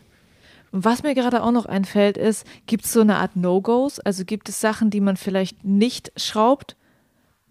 Was 0.71 1.03
mir 1.03 1.13
gerade 1.13 1.43
auch 1.43 1.51
noch 1.51 1.65
einfällt, 1.65 2.17
ist, 2.17 2.47
gibt 2.65 2.85
es 2.85 2.93
so 2.93 3.01
eine 3.01 3.17
Art 3.17 3.35
No-Gos? 3.35 3.99
Also 3.99 4.23
gibt 4.23 4.47
es 4.47 4.61
Sachen, 4.61 4.89
die 4.89 5.01
man 5.01 5.17
vielleicht 5.17 5.65
nicht 5.65 6.13
schraubt, 6.15 6.77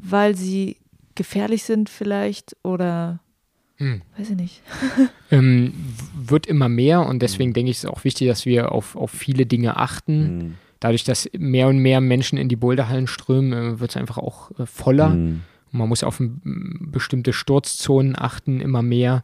weil 0.03 0.37
sie 0.37 0.77
gefährlich 1.15 1.65
sind 1.65 1.89
vielleicht 1.89 2.57
oder 2.63 3.21
hm. 3.81 4.03
weiß 4.17 4.31
ich 4.31 4.37
nicht. 4.37 4.63
ähm, 5.31 5.73
wird 6.15 6.47
immer 6.47 6.69
mehr 6.69 7.07
und 7.07 7.21
deswegen 7.23 7.51
hm. 7.51 7.55
denke 7.55 7.71
ich, 7.71 7.79
ist 7.79 7.85
es 7.85 7.91
auch 7.91 8.05
wichtig, 8.05 8.29
dass 8.29 8.45
wir 8.45 8.73
auf, 8.73 8.95
auf 8.95 9.11
viele 9.11 9.47
Dinge 9.47 9.77
achten. 9.77 10.41
Hm. 10.41 10.55
Dadurch, 10.81 11.05
dass 11.05 11.29
mehr 11.37 11.69
und 11.69 11.79
mehr 11.79 12.01
Menschen 12.01 12.39
in 12.39 12.49
die 12.49 12.57
Boulderhallen 12.57 13.07
strömen, 13.07 13.53
äh, 13.53 13.81
wird 13.81 13.91
es 13.91 13.97
einfach 13.97 14.19
auch 14.19 14.51
äh, 14.59 14.67
voller. 14.67 15.13
Hm. 15.13 15.43
Man 15.73 15.89
muss 15.89 16.05
auf 16.05 16.21
bestimmte 16.21 17.33
Sturzzonen 17.33 18.17
achten, 18.19 18.61
immer 18.61 18.83
mehr. 18.83 19.23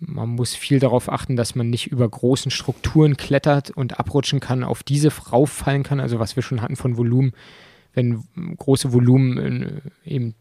Man 0.00 0.30
muss 0.30 0.54
viel 0.54 0.80
darauf 0.80 1.10
achten, 1.10 1.36
dass 1.36 1.54
man 1.54 1.70
nicht 1.70 1.86
über 1.86 2.08
großen 2.08 2.50
Strukturen 2.50 3.16
klettert 3.16 3.70
und 3.70 3.98
abrutschen 3.98 4.40
kann, 4.40 4.64
auf 4.64 4.82
diese 4.82 5.08
rauffallen 5.08 5.84
kann. 5.84 6.00
Also 6.00 6.18
was 6.18 6.36
wir 6.36 6.42
schon 6.42 6.62
hatten 6.62 6.76
von 6.76 6.96
Volumen, 6.96 7.32
wenn 7.98 8.22
große 8.56 8.92
Volumen 8.92 9.62
äh, 9.62 9.80
eben 10.04 10.34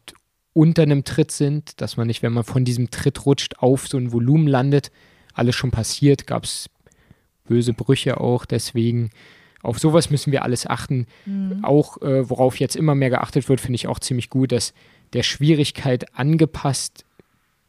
unter 0.53 0.83
einem 0.83 1.03
Tritt 1.03 1.31
sind, 1.31 1.81
dass 1.81 1.97
man 1.97 2.07
nicht, 2.07 2.21
wenn 2.21 2.33
man 2.33 2.43
von 2.43 2.65
diesem 2.65 2.91
Tritt 2.91 3.25
rutscht, 3.25 3.55
auf 3.57 3.87
so 3.87 3.97
ein 3.97 4.11
Volumen 4.11 4.47
landet. 4.47 4.91
Alles 5.33 5.55
schon 5.55 5.71
passiert, 5.71 6.27
gab 6.27 6.43
es 6.43 6.69
böse 7.45 7.73
Brüche 7.73 8.19
auch, 8.19 8.45
deswegen 8.45 9.09
auf 9.63 9.79
sowas 9.79 10.11
müssen 10.11 10.31
wir 10.31 10.43
alles 10.43 10.67
achten. 10.67 11.07
Mhm. 11.25 11.63
Auch 11.63 12.01
äh, 12.01 12.29
worauf 12.29 12.59
jetzt 12.59 12.75
immer 12.75 12.93
mehr 12.93 13.09
geachtet 13.09 13.49
wird, 13.49 13.59
finde 13.59 13.75
ich 13.75 13.87
auch 13.87 13.99
ziemlich 13.99 14.29
gut, 14.29 14.51
dass 14.51 14.73
der 15.13 15.23
Schwierigkeit 15.23 16.15
angepasst 16.15 17.05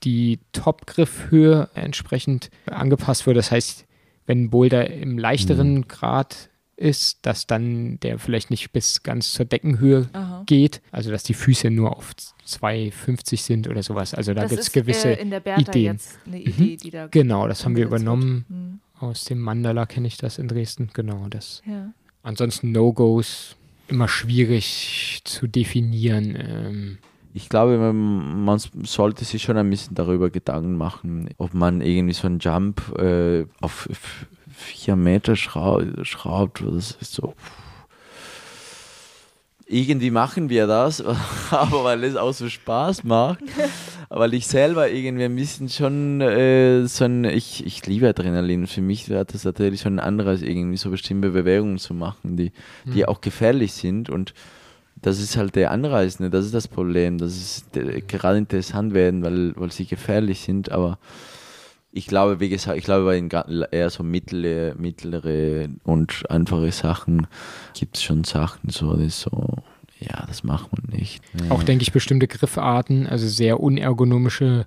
die 0.05 0.39
Topgriffhöhe 0.52 1.70
entsprechend 1.74 2.51
angepasst 2.66 3.27
wird. 3.27 3.36
Das 3.39 3.51
heißt, 3.51 3.86
wenn 4.27 4.44
ein 4.44 4.51
Boulder 4.51 4.90
im 4.90 5.19
leichteren 5.19 5.74
mhm. 5.77 5.89
Grad 5.89 6.47
ist, 6.78 7.26
dass 7.26 7.46
dann 7.46 7.98
der 8.00 8.18
vielleicht 8.18 8.50
nicht 8.50 8.72
bis 8.72 9.02
ganz 9.02 9.32
zur 9.32 9.44
Deckenhöhe 9.44 10.09
Aha. 10.12 10.44
geht, 10.46 10.80
also 10.90 11.10
dass 11.10 11.22
die 11.24 11.34
Füße 11.34 11.70
nur 11.70 11.96
auf 11.96 12.12
2,50 12.46 13.36
sind 13.42 13.68
oder 13.68 13.82
sowas. 13.82 14.14
Also 14.14 14.32
da 14.34 14.46
gibt 14.46 14.60
es 14.60 14.72
gewisse 14.72 15.16
äh, 15.16 15.20
in 15.20 15.30
der 15.30 15.42
Ideen. 15.59 15.96
Jetzt 15.96 16.18
eine 16.26 16.40
Idee, 16.40 16.72
mhm. 16.72 16.76
die 16.78 16.90
da 16.90 17.06
genau, 17.09 17.48
das 17.48 17.64
haben 17.64 17.76
wir 17.76 17.84
übernommen. 17.84 18.44
Mhm. 18.48 18.80
Aus 19.00 19.24
dem 19.24 19.40
Mandala 19.40 19.86
kenne 19.86 20.09
ich 20.09 20.16
das 20.16 20.38
in 20.38 20.48
Dresden. 20.48 20.90
Genau, 20.92 21.26
das. 21.28 21.62
Ja. 21.66 21.92
Ansonsten 22.22 22.72
No-Gos 22.72 23.56
immer 23.88 24.09
schwierig 24.09 25.20
zu 25.24 25.46
definieren. 25.46 26.36
Ähm, 26.38 26.98
ich 27.34 27.48
glaube, 27.48 27.92
man 27.92 28.59
sollte 28.59 29.24
sich 29.24 29.42
schon 29.42 29.56
ein 29.56 29.70
bisschen 29.70 29.94
darüber 29.94 30.30
Gedanken 30.30 30.76
machen, 30.76 31.30
ob 31.38 31.55
man 31.55 31.80
irgendwie 31.80 32.14
so 32.14 32.26
einen 32.26 32.38
Jump 32.38 32.96
äh, 32.98 33.46
auf 33.60 33.88
vier 34.59 34.97
Meter 34.97 35.36
schraubt. 35.36 36.62
Das 36.62 36.97
ist 37.01 37.12
so. 37.12 37.35
Irgendwie 39.66 40.10
machen 40.10 40.48
wir 40.48 40.66
das, 40.66 41.02
aber 41.51 41.85
weil 41.85 42.05
es 42.05 42.16
auch 42.16 42.32
so 42.32 42.48
Spaß 42.48 43.05
macht. 43.05 43.40
weil 44.09 44.32
ich 44.32 44.47
selber 44.47 44.90
irgendwie 44.90 45.24
ein 45.24 45.36
bisschen 45.36 45.68
schon 45.68 46.20
äh, 46.22 46.86
so 46.86 47.05
ein, 47.05 47.24
ich, 47.24 47.66
ich 47.66 47.86
liebe 47.86 48.09
Adrenalin. 48.09 48.66
Für 48.66 48.80
mich 48.80 49.09
wäre 49.09 49.26
das 49.26 49.44
natürlich 49.44 49.82
schon 49.82 49.97
ein 49.97 50.05
anderes, 50.05 50.40
irgendwie 50.43 50.78
so 50.78 50.90
bestimmte 50.90 51.30
Bewegungen 51.30 51.78
zu 51.78 51.93
machen, 51.93 52.36
die, 52.36 52.52
die 52.86 53.01
mhm. 53.01 53.05
auch 53.05 53.20
gefährlich 53.20 53.74
sind. 53.74 54.09
Und 54.09 54.32
das 54.97 55.20
ist 55.20 55.36
halt 55.36 55.55
der 55.55 55.70
Anreiz, 55.70 56.18
ne? 56.20 56.30
das 56.30 56.47
ist 56.47 56.55
das 56.55 56.68
Problem. 56.68 57.18
Das 57.18 57.36
ist 57.36 57.66
gerade 58.09 58.39
interessant 58.39 58.94
werden, 58.94 59.22
weil, 59.22 59.55
weil 59.56 59.70
sie 59.70 59.85
gefährlich 59.85 60.40
sind, 60.40 60.72
aber 60.72 60.98
ich 61.90 62.06
glaube, 62.06 62.40
wie 62.40 62.48
gesagt, 62.48 62.77
ich 62.77 62.85
glaube, 62.85 63.05
bei 63.06 63.66
eher 63.73 63.90
so 63.90 64.02
mittlere, 64.02 64.74
mittlere 64.77 65.69
und 65.85 66.31
einfache 66.31 66.70
Sachen 66.70 67.27
gibt 67.74 67.97
es 67.97 68.02
schon 68.02 68.24
Sachen, 68.24 68.70
so, 68.70 68.94
das 68.94 69.20
so, 69.20 69.56
ja, 69.98 70.24
das 70.27 70.44
macht 70.44 70.70
man 70.73 70.98
nicht. 70.98 71.23
Ja. 71.43 71.51
Auch 71.51 71.62
denke 71.62 71.82
ich, 71.82 71.93
bestimmte 71.93 72.28
Griffarten, 72.28 73.06
also 73.06 73.27
sehr 73.27 73.60
unergonomische 73.60 74.66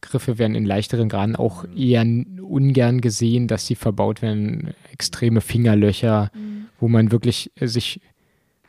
Griffe 0.00 0.38
werden 0.38 0.54
in 0.54 0.64
leichteren 0.64 1.08
Graden 1.08 1.36
auch 1.36 1.64
eher 1.76 2.02
ungern 2.02 3.00
gesehen, 3.00 3.48
dass 3.48 3.66
sie 3.66 3.74
verbaut 3.74 4.22
werden. 4.22 4.74
Extreme 4.92 5.40
Fingerlöcher, 5.40 6.30
mhm. 6.34 6.66
wo 6.78 6.88
man 6.88 7.10
wirklich 7.10 7.50
sich 7.60 8.00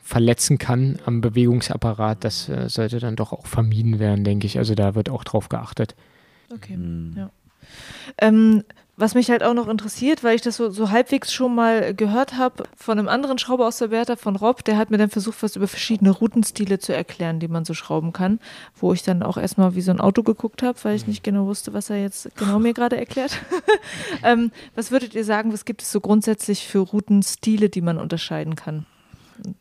verletzen 0.02 0.58
kann 0.58 0.98
am 1.06 1.20
Bewegungsapparat, 1.20 2.24
das 2.24 2.48
äh, 2.48 2.68
sollte 2.68 2.98
dann 2.98 3.14
doch 3.14 3.32
auch 3.32 3.46
vermieden 3.46 4.00
werden, 4.00 4.24
denke 4.24 4.46
ich. 4.46 4.58
Also 4.58 4.74
da 4.74 4.96
wird 4.96 5.08
auch 5.08 5.22
drauf 5.22 5.48
geachtet. 5.48 5.94
Okay, 6.52 6.76
mhm. 6.76 7.14
ja. 7.16 7.30
Ähm, 8.18 8.64
was 9.00 9.14
mich 9.14 9.30
halt 9.30 9.42
auch 9.42 9.54
noch 9.54 9.66
interessiert, 9.66 10.22
weil 10.22 10.36
ich 10.36 10.42
das 10.42 10.56
so, 10.56 10.70
so 10.70 10.90
halbwegs 10.90 11.32
schon 11.32 11.54
mal 11.54 11.94
gehört 11.94 12.36
habe 12.36 12.64
von 12.76 12.98
einem 12.98 13.08
anderen 13.08 13.38
Schrauber 13.38 13.66
aus 13.66 13.78
der 13.78 13.88
Bertha, 13.88 14.14
von 14.16 14.36
Rob, 14.36 14.62
der 14.62 14.76
hat 14.76 14.90
mir 14.90 14.98
dann 14.98 15.08
versucht, 15.08 15.42
was 15.42 15.56
über 15.56 15.66
verschiedene 15.66 16.10
Routenstile 16.10 16.78
zu 16.78 16.94
erklären, 16.94 17.40
die 17.40 17.48
man 17.48 17.64
so 17.64 17.72
schrauben 17.72 18.12
kann, 18.12 18.40
wo 18.76 18.92
ich 18.92 19.02
dann 19.02 19.22
auch 19.22 19.38
erstmal 19.38 19.74
wie 19.74 19.80
so 19.80 19.90
ein 19.90 20.00
Auto 20.00 20.22
geguckt 20.22 20.62
habe, 20.62 20.78
weil 20.82 20.96
ich 20.96 21.06
nicht 21.06 21.24
genau 21.24 21.46
wusste, 21.46 21.72
was 21.72 21.88
er 21.88 22.02
jetzt 22.02 22.28
genau 22.36 22.58
mir 22.58 22.74
gerade 22.74 22.98
erklärt. 22.98 23.38
ähm, 24.22 24.52
was 24.74 24.90
würdet 24.90 25.14
ihr 25.14 25.24
sagen, 25.24 25.52
was 25.54 25.64
gibt 25.64 25.80
es 25.80 25.90
so 25.90 26.00
grundsätzlich 26.00 26.68
für 26.68 26.80
Routenstile, 26.80 27.70
die 27.70 27.80
man 27.80 27.96
unterscheiden 27.96 28.54
kann? 28.54 28.84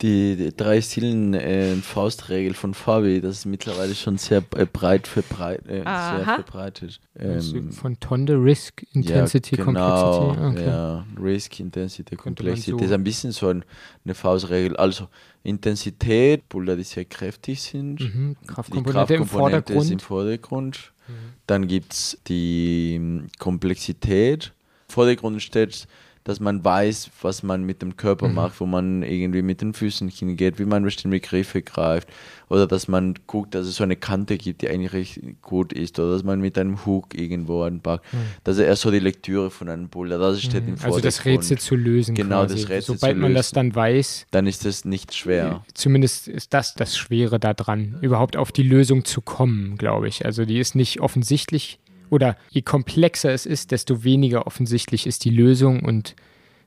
Die, 0.01 0.35
die 0.35 0.55
drei 0.55 0.81
Stilen 0.81 1.33
äh, 1.33 1.75
Faustregel 1.75 2.53
von 2.53 2.73
Fabi, 2.73 3.21
das 3.21 3.39
ist 3.39 3.45
mittlerweile 3.45 3.95
schon 3.95 4.17
sehr 4.17 4.43
äh, 4.55 4.65
breit 4.65 5.07
verbreit, 5.07 5.67
äh, 5.67 5.83
sehr 5.83 6.23
verbreitet. 6.25 6.99
Ähm, 7.17 7.71
von 7.71 7.99
Tonde 7.99 8.33
Risk, 8.33 8.85
Intensity, 8.93 9.55
ja, 9.57 9.65
genau, 9.65 10.27
Complexity. 10.27 10.61
Okay. 10.61 10.67
Ja, 10.67 11.05
Risk, 11.21 11.59
Intensity, 11.59 12.15
Complexity. 12.15 12.71
So 12.71 12.77
das 12.77 12.87
ist 12.87 12.93
ein 12.93 13.03
bisschen 13.03 13.31
so 13.31 13.47
ein, 13.47 13.63
eine 14.05 14.15
Faustregel. 14.15 14.77
Also 14.77 15.07
Intensität, 15.43 16.47
Boulder, 16.49 16.75
die 16.75 16.83
sehr 16.83 17.05
kräftig 17.05 17.61
sind. 17.61 17.99
Mhm. 17.99 18.35
Kraftkomponente, 18.45 19.13
die 19.13 19.15
Kraftkomponente 19.15 19.15
im 19.15 19.25
Vordergrund. 19.25 19.83
Ist 19.83 19.91
im 19.91 19.99
Vordergrund. 19.99 20.93
Mhm. 21.07 21.13
Dann 21.47 21.67
gibt 21.67 21.93
es 21.93 22.17
die 22.27 22.95
hm, 22.95 23.27
Komplexität. 23.39 24.53
Vordergrund 24.87 25.41
steht 25.41 25.87
dass 26.29 26.39
man 26.39 26.63
weiß, 26.63 27.09
was 27.23 27.41
man 27.41 27.63
mit 27.63 27.81
dem 27.81 27.97
Körper 27.97 28.27
mhm. 28.27 28.35
macht, 28.35 28.59
wo 28.59 28.67
man 28.67 29.01
irgendwie 29.01 29.41
mit 29.41 29.61
den 29.61 29.73
Füßen 29.73 30.07
hingeht, 30.09 30.59
wie 30.59 30.65
man 30.65 30.83
bestimmte 30.83 31.17
Begriffe 31.17 31.63
greift. 31.63 32.07
Oder 32.49 32.67
dass 32.67 32.87
man 32.87 33.15
guckt, 33.25 33.55
dass 33.55 33.65
es 33.65 33.75
so 33.75 33.83
eine 33.83 33.95
Kante 33.95 34.37
gibt, 34.37 34.61
die 34.61 34.69
eigentlich 34.69 34.93
recht 34.93 35.19
gut 35.41 35.73
ist. 35.73 35.97
Oder 35.99 36.11
dass 36.11 36.23
man 36.23 36.39
mit 36.39 36.57
einem 36.57 36.85
Hook 36.85 37.15
irgendwo 37.15 37.63
anpackt. 37.63 38.13
Mhm. 38.13 38.17
Das 38.43 38.57
ist 38.57 38.63
eher 38.63 38.75
so 38.75 38.91
die 38.91 38.99
Lektüre 38.99 39.49
von 39.49 39.69
einem 39.69 39.89
Boulder. 39.89 40.19
Das 40.19 40.39
steht 40.41 40.63
mhm. 40.63 40.69
im 40.69 40.77
Vordergrund. 40.77 41.05
Also 41.05 41.17
das 41.17 41.25
Rätsel 41.25 41.57
zu 41.57 41.75
lösen. 41.75 42.13
Genau, 42.13 42.41
quasi. 42.41 42.55
das 42.55 42.69
Rätsel 42.69 42.95
Sobald 42.95 43.17
man 43.17 43.33
das 43.33 43.51
dann 43.51 43.73
weiß. 43.73 44.27
Dann 44.29 44.45
ist 44.45 44.65
das 44.65 44.85
nicht 44.85 45.15
schwer. 45.15 45.63
Zumindest 45.73 46.27
ist 46.27 46.53
das 46.53 46.75
das 46.75 46.95
Schwere 46.95 47.39
daran, 47.39 47.97
überhaupt 48.01 48.37
auf 48.37 48.51
die 48.51 48.63
Lösung 48.63 49.03
zu 49.03 49.21
kommen, 49.21 49.77
glaube 49.77 50.07
ich. 50.07 50.25
Also 50.25 50.45
die 50.45 50.59
ist 50.59 50.75
nicht 50.75 51.01
offensichtlich 51.01 51.79
oder 52.09 52.37
je 52.49 52.61
komplexer 52.61 53.31
es 53.31 53.45
ist, 53.45 53.71
desto 53.71 54.03
weniger 54.03 54.47
offensichtlich 54.47 55.07
ist 55.07 55.25
die 55.25 55.29
Lösung 55.29 55.83
und 55.83 56.15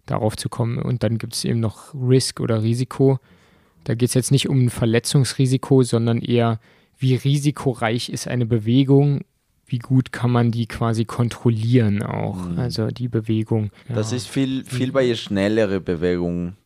darauf 0.06 0.36
zu 0.36 0.48
kommen. 0.48 0.78
Und 0.78 1.02
dann 1.02 1.18
gibt 1.18 1.34
es 1.34 1.44
eben 1.44 1.60
noch 1.60 1.94
Risk 1.94 2.40
oder 2.40 2.62
Risiko. 2.62 3.18
Da 3.84 3.94
geht 3.94 4.10
es 4.10 4.14
jetzt 4.14 4.30
nicht 4.30 4.48
um 4.48 4.66
ein 4.66 4.70
Verletzungsrisiko, 4.70 5.82
sondern 5.82 6.20
eher, 6.20 6.60
wie 6.98 7.14
risikoreich 7.14 8.08
ist 8.08 8.28
eine 8.28 8.46
Bewegung, 8.46 9.22
wie 9.66 9.78
gut 9.78 10.12
kann 10.12 10.30
man 10.30 10.50
die 10.50 10.66
quasi 10.66 11.04
kontrollieren 11.04 12.02
auch, 12.02 12.36
mhm. 12.36 12.58
also 12.58 12.88
die 12.88 13.08
Bewegung. 13.08 13.70
Ja. 13.88 13.94
Das 13.96 14.12
ist 14.12 14.28
viel, 14.28 14.64
viel 14.64 14.92
bei 14.92 15.14
schnellere 15.14 15.80
Bewegungen, 15.80 16.56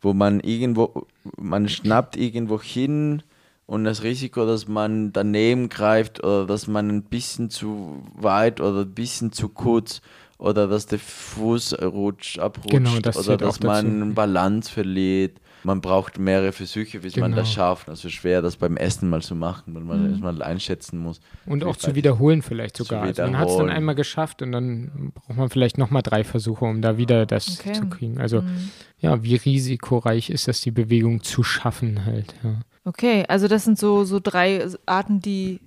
wo 0.00 0.12
man 0.12 0.40
irgendwo, 0.40 1.06
man 1.38 1.68
schnappt 1.68 2.16
irgendwo 2.16 2.60
hin, 2.60 3.22
und 3.70 3.84
das 3.84 4.02
Risiko, 4.02 4.46
dass 4.46 4.66
man 4.66 5.12
daneben 5.12 5.68
greift 5.68 6.24
oder 6.24 6.44
dass 6.44 6.66
man 6.66 6.88
ein 6.88 7.04
bisschen 7.04 7.50
zu 7.50 8.02
weit 8.16 8.60
oder 8.60 8.80
ein 8.80 8.94
bisschen 8.94 9.30
zu 9.30 9.48
kurz 9.48 10.00
oder 10.38 10.66
dass 10.66 10.86
der 10.86 10.98
Fuß 10.98 11.80
rutscht, 11.80 12.40
abrutscht 12.40 12.70
genau, 12.70 12.98
das 12.98 13.16
oder 13.16 13.36
dass 13.36 13.60
man 13.60 14.14
Balance 14.14 14.72
verliert. 14.72 15.38
Man 15.62 15.80
braucht 15.80 16.18
mehrere 16.18 16.50
Versuche, 16.50 16.98
bis 16.98 17.14
genau. 17.14 17.28
man 17.28 17.36
das 17.36 17.46
genau. 17.46 17.54
schafft. 17.54 17.88
Also 17.88 18.08
schwer, 18.08 18.42
das 18.42 18.56
beim 18.56 18.76
Essen 18.76 19.08
mal 19.08 19.22
zu 19.22 19.36
machen, 19.36 19.72
weil 19.76 19.84
man 19.84 20.02
mhm. 20.02 20.10
erstmal 20.10 20.42
einschätzen 20.42 20.98
muss. 20.98 21.20
Und 21.46 21.62
auch 21.62 21.76
zu 21.76 21.94
wiederholen 21.94 22.42
vielleicht 22.42 22.76
sogar. 22.76 23.02
Also 23.02 23.22
man 23.22 23.38
hat 23.38 23.50
es 23.50 23.56
dann 23.56 23.70
einmal 23.70 23.94
geschafft 23.94 24.42
und 24.42 24.50
dann 24.50 25.12
braucht 25.14 25.36
man 25.36 25.48
vielleicht 25.48 25.78
nochmal 25.78 26.02
drei 26.02 26.24
Versuche, 26.24 26.64
um 26.64 26.82
da 26.82 26.96
wieder 26.96 27.24
das 27.24 27.60
okay. 27.60 27.74
zu 27.74 27.86
kriegen. 27.86 28.18
Also 28.18 28.42
mhm. 28.42 28.70
ja, 28.98 29.22
wie 29.22 29.36
risikoreich 29.36 30.28
ist 30.28 30.48
das, 30.48 30.60
die 30.60 30.72
Bewegung 30.72 31.22
zu 31.22 31.44
schaffen 31.44 32.04
halt. 32.04 32.34
Ja. 32.42 32.56
Okay, 32.84 33.24
also 33.28 33.46
das 33.46 33.64
sind 33.64 33.78
so, 33.78 34.04
so 34.04 34.20
drei 34.20 34.66
Arten, 34.86 35.20
die 35.20 35.60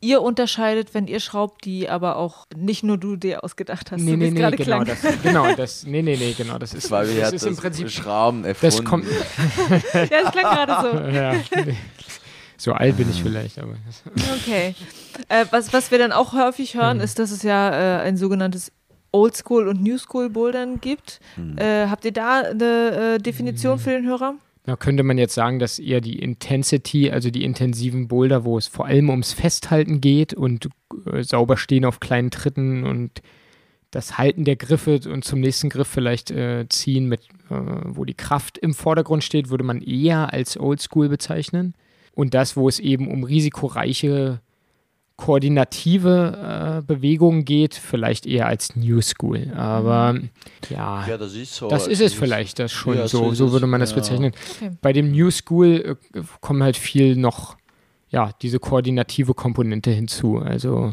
ihr 0.00 0.22
unterscheidet, 0.22 0.92
wenn 0.94 1.06
ihr 1.06 1.20
schraubt, 1.20 1.64
die 1.64 1.88
aber 1.88 2.16
auch 2.16 2.46
nicht 2.54 2.84
nur 2.84 2.98
du 2.98 3.16
dir 3.16 3.42
ausgedacht 3.42 3.90
hast. 3.90 4.00
Nee, 4.00 4.12
so 4.12 4.16
nee, 4.16 4.30
nee, 4.30 4.50
genau, 4.56 4.84
das, 4.84 4.98
genau, 5.22 5.54
das, 5.54 5.86
nee, 5.86 6.02
nee, 6.02 6.16
nee, 6.16 6.34
genau, 6.36 6.58
das 6.58 6.74
ist, 6.74 6.90
Weil 6.90 7.08
wir 7.08 7.22
das 7.22 7.32
ist 7.32 7.46
im 7.46 7.56
Prinzip 7.56 7.90
Schrauben 7.90 8.44
erfunden. 8.44 8.76
Das 8.76 8.84
kommt, 8.84 9.06
ja, 9.94 10.22
das 10.22 10.32
klang 10.32 10.42
gerade 10.42 10.76
so. 10.80 11.08
Ja, 11.14 11.34
nee. 11.64 11.76
So 12.56 12.72
alt 12.72 12.96
bin 12.96 13.10
ich 13.10 13.22
vielleicht, 13.22 13.58
aber. 13.58 13.74
Okay. 14.36 14.74
Äh, 15.28 15.44
was, 15.50 15.72
was 15.72 15.90
wir 15.90 15.98
dann 15.98 16.12
auch 16.12 16.32
häufig 16.32 16.76
hören, 16.76 16.98
mhm. 16.98 17.04
ist, 17.04 17.18
dass 17.18 17.30
es 17.30 17.42
ja 17.42 17.98
äh, 17.98 18.02
ein 18.02 18.16
sogenanntes 18.16 18.72
Oldschool 19.10 19.68
und 19.68 19.82
New 19.82 19.98
School 19.98 20.30
Bouldern 20.30 20.80
gibt. 20.80 21.20
Mhm. 21.36 21.58
Äh, 21.58 21.88
habt 21.88 22.04
ihr 22.04 22.12
da 22.12 22.40
eine 22.40 23.16
äh, 23.16 23.18
Definition 23.18 23.76
mhm. 23.76 23.80
für 23.80 23.90
den 23.90 24.06
Hörer? 24.06 24.34
Da 24.66 24.76
könnte 24.76 25.02
man 25.02 25.18
jetzt 25.18 25.34
sagen, 25.34 25.58
dass 25.58 25.78
eher 25.78 26.00
die 26.00 26.18
Intensity, 26.18 27.10
also 27.10 27.30
die 27.30 27.44
intensiven 27.44 28.08
Boulder, 28.08 28.44
wo 28.44 28.56
es 28.56 28.66
vor 28.66 28.86
allem 28.86 29.10
ums 29.10 29.34
Festhalten 29.34 30.00
geht 30.00 30.32
und 30.32 30.68
äh, 31.06 31.22
sauber 31.22 31.58
stehen 31.58 31.84
auf 31.84 32.00
kleinen 32.00 32.30
Tritten 32.30 32.84
und 32.84 33.20
das 33.90 34.16
Halten 34.16 34.44
der 34.44 34.56
Griffe 34.56 35.00
und 35.06 35.24
zum 35.24 35.40
nächsten 35.40 35.68
Griff 35.68 35.86
vielleicht 35.86 36.30
äh, 36.30 36.66
ziehen, 36.68 37.08
mit, 37.08 37.28
äh, 37.50 37.54
wo 37.84 38.06
die 38.06 38.14
Kraft 38.14 38.56
im 38.56 38.72
Vordergrund 38.72 39.22
steht, 39.22 39.50
würde 39.50 39.64
man 39.64 39.82
eher 39.82 40.32
als 40.32 40.58
Oldschool 40.58 41.10
bezeichnen. 41.10 41.74
Und 42.14 42.32
das, 42.32 42.56
wo 42.56 42.66
es 42.66 42.80
eben 42.80 43.10
um 43.10 43.22
risikoreiche 43.22 44.40
koordinative 45.16 46.80
äh, 46.80 46.82
Bewegungen 46.82 47.44
geht, 47.44 47.74
vielleicht 47.74 48.26
eher 48.26 48.46
als 48.46 48.74
New 48.74 49.00
School. 49.00 49.52
Aber 49.54 50.18
ja, 50.68 51.06
ja 51.06 51.16
das 51.16 51.34
ist 51.34 51.54
so. 51.54 51.68
Das 51.68 51.86
ist 51.86 52.00
es 52.00 52.14
vielleicht, 52.14 52.58
das 52.58 52.72
schon. 52.72 52.96
Ja, 52.96 53.06
so, 53.06 53.32
so, 53.32 53.52
würde 53.52 53.66
man 53.66 53.80
das 53.80 53.90
ja. 53.90 53.96
bezeichnen. 53.96 54.32
Okay. 54.56 54.70
Bei 54.82 54.92
dem 54.92 55.12
New 55.12 55.30
School 55.30 55.98
äh, 56.14 56.22
kommen 56.40 56.62
halt 56.62 56.76
viel 56.76 57.16
noch, 57.16 57.56
ja, 58.10 58.30
diese 58.42 58.58
koordinative 58.58 59.34
Komponente 59.34 59.90
hinzu. 59.90 60.38
Also 60.38 60.92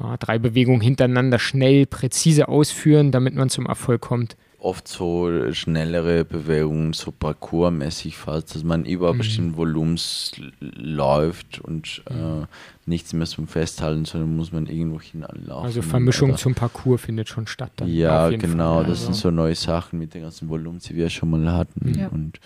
ja, 0.00 0.16
drei 0.16 0.38
Bewegungen 0.38 0.80
hintereinander 0.80 1.38
schnell, 1.38 1.86
präzise 1.86 2.48
ausführen, 2.48 3.12
damit 3.12 3.34
man 3.34 3.50
zum 3.50 3.66
Erfolg 3.66 4.00
kommt 4.00 4.36
oft 4.64 4.88
so 4.88 5.52
schnellere 5.52 6.24
Bewegungen, 6.24 6.94
so 6.94 7.12
parkourmäßig 7.12 8.16
fast, 8.16 8.54
dass 8.54 8.64
man 8.64 8.84
über 8.84 9.12
mhm. 9.12 9.18
bestimmten 9.18 9.56
Volumens 9.56 10.32
läuft 10.60 11.60
und 11.60 12.02
äh, 12.08 12.14
mhm. 12.14 12.46
nichts 12.86 13.12
mehr 13.12 13.26
zum 13.26 13.46
Festhalten, 13.46 14.06
sondern 14.06 14.34
muss 14.36 14.52
man 14.52 14.66
irgendwo 14.66 15.00
hinlaufen. 15.00 15.66
Also 15.66 15.82
Vermischung 15.82 16.30
oder, 16.30 16.38
zum 16.38 16.54
Parcours 16.54 17.02
findet 17.02 17.28
schon 17.28 17.46
statt. 17.46 17.72
Dann 17.76 17.88
ja, 17.88 18.30
genau, 18.30 18.76
Fall. 18.76 18.84
das 18.84 19.00
also. 19.00 19.04
sind 19.04 19.14
so 19.16 19.30
neue 19.30 19.54
Sachen 19.54 19.98
mit 19.98 20.14
den 20.14 20.22
ganzen 20.22 20.48
Volumens, 20.48 20.84
die 20.84 20.96
wir 20.96 21.10
schon 21.10 21.30
mal 21.30 21.52
hatten 21.52 21.98
ja. 21.98 22.08
und 22.08 22.40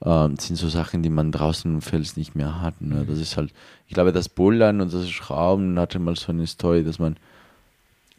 äh, 0.00 0.40
sind 0.40 0.56
so 0.56 0.68
Sachen, 0.68 1.02
die 1.02 1.10
man 1.10 1.32
draußen 1.32 1.72
im 1.74 1.82
Fels 1.82 2.16
nicht 2.16 2.36
mehr 2.36 2.60
hat. 2.60 2.80
Ne? 2.80 2.96
Mhm. 2.96 3.06
Das 3.08 3.18
ist 3.18 3.36
halt, 3.36 3.52
ich 3.88 3.94
glaube, 3.94 4.12
das 4.12 4.28
Bullern 4.28 4.80
und 4.80 4.92
das 4.94 5.10
Schrauben 5.10 5.78
hatte 5.78 5.98
mal 5.98 6.14
so 6.14 6.30
eine 6.30 6.46
Story, 6.46 6.84
dass 6.84 7.00
man 7.00 7.16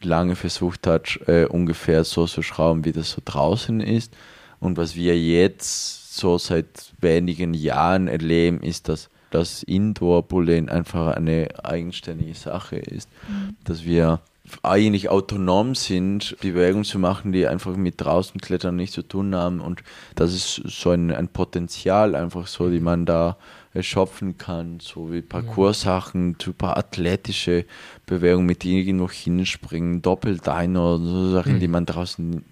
lange 0.04 0.36
versucht 0.36 0.86
hat, 0.86 1.20
äh, 1.26 1.44
ungefähr 1.44 2.04
so 2.04 2.26
zu 2.26 2.42
schrauben, 2.42 2.84
wie 2.84 2.92
das 2.92 3.10
so 3.10 3.22
draußen 3.24 3.80
ist. 3.80 4.14
Und 4.60 4.76
was 4.76 4.94
wir 4.94 5.18
jetzt 5.18 6.16
so 6.16 6.38
seit 6.38 6.92
wenigen 7.00 7.54
Jahren 7.54 8.08
erleben, 8.08 8.60
ist, 8.60 8.88
dass 8.88 9.08
das 9.30 9.62
Indoor-Bullen 9.62 10.68
einfach 10.68 11.16
eine 11.16 11.48
eigenständige 11.64 12.34
Sache 12.34 12.76
ist. 12.76 13.08
Mhm. 13.28 13.56
Dass 13.64 13.84
wir 13.84 14.20
eigentlich 14.62 15.08
autonom 15.08 15.74
sind, 15.74 16.36
die 16.42 16.50
Bewegung 16.50 16.84
zu 16.84 16.98
machen, 16.98 17.32
die 17.32 17.46
einfach 17.46 17.76
mit 17.76 18.00
draußen 18.00 18.40
klettern 18.40 18.76
nichts 18.76 18.94
zu 18.94 19.02
tun 19.02 19.34
haben. 19.34 19.60
Und 19.60 19.82
das 20.14 20.34
ist 20.34 20.62
so 20.66 20.90
ein, 20.90 21.10
ein 21.10 21.28
Potenzial 21.28 22.14
einfach 22.14 22.46
so, 22.46 22.68
die 22.68 22.80
man 22.80 23.06
da 23.06 23.36
schöpfen 23.80 24.36
kann, 24.36 24.80
so 24.80 25.12
wie 25.12 25.22
Parcoursachen, 25.22 26.36
super 26.40 26.76
athletische 26.76 27.64
Bewegungen, 28.04 28.46
mit 28.46 28.64
denen 28.64 28.86
irgendwo 28.86 29.10
hinspringen, 29.10 30.02
Doppeldiner, 30.02 30.98
so 30.98 31.32
Sachen, 31.32 31.54
mhm. 31.54 31.60
die 31.60 31.68
man 31.68 31.86
draußen 31.86 32.44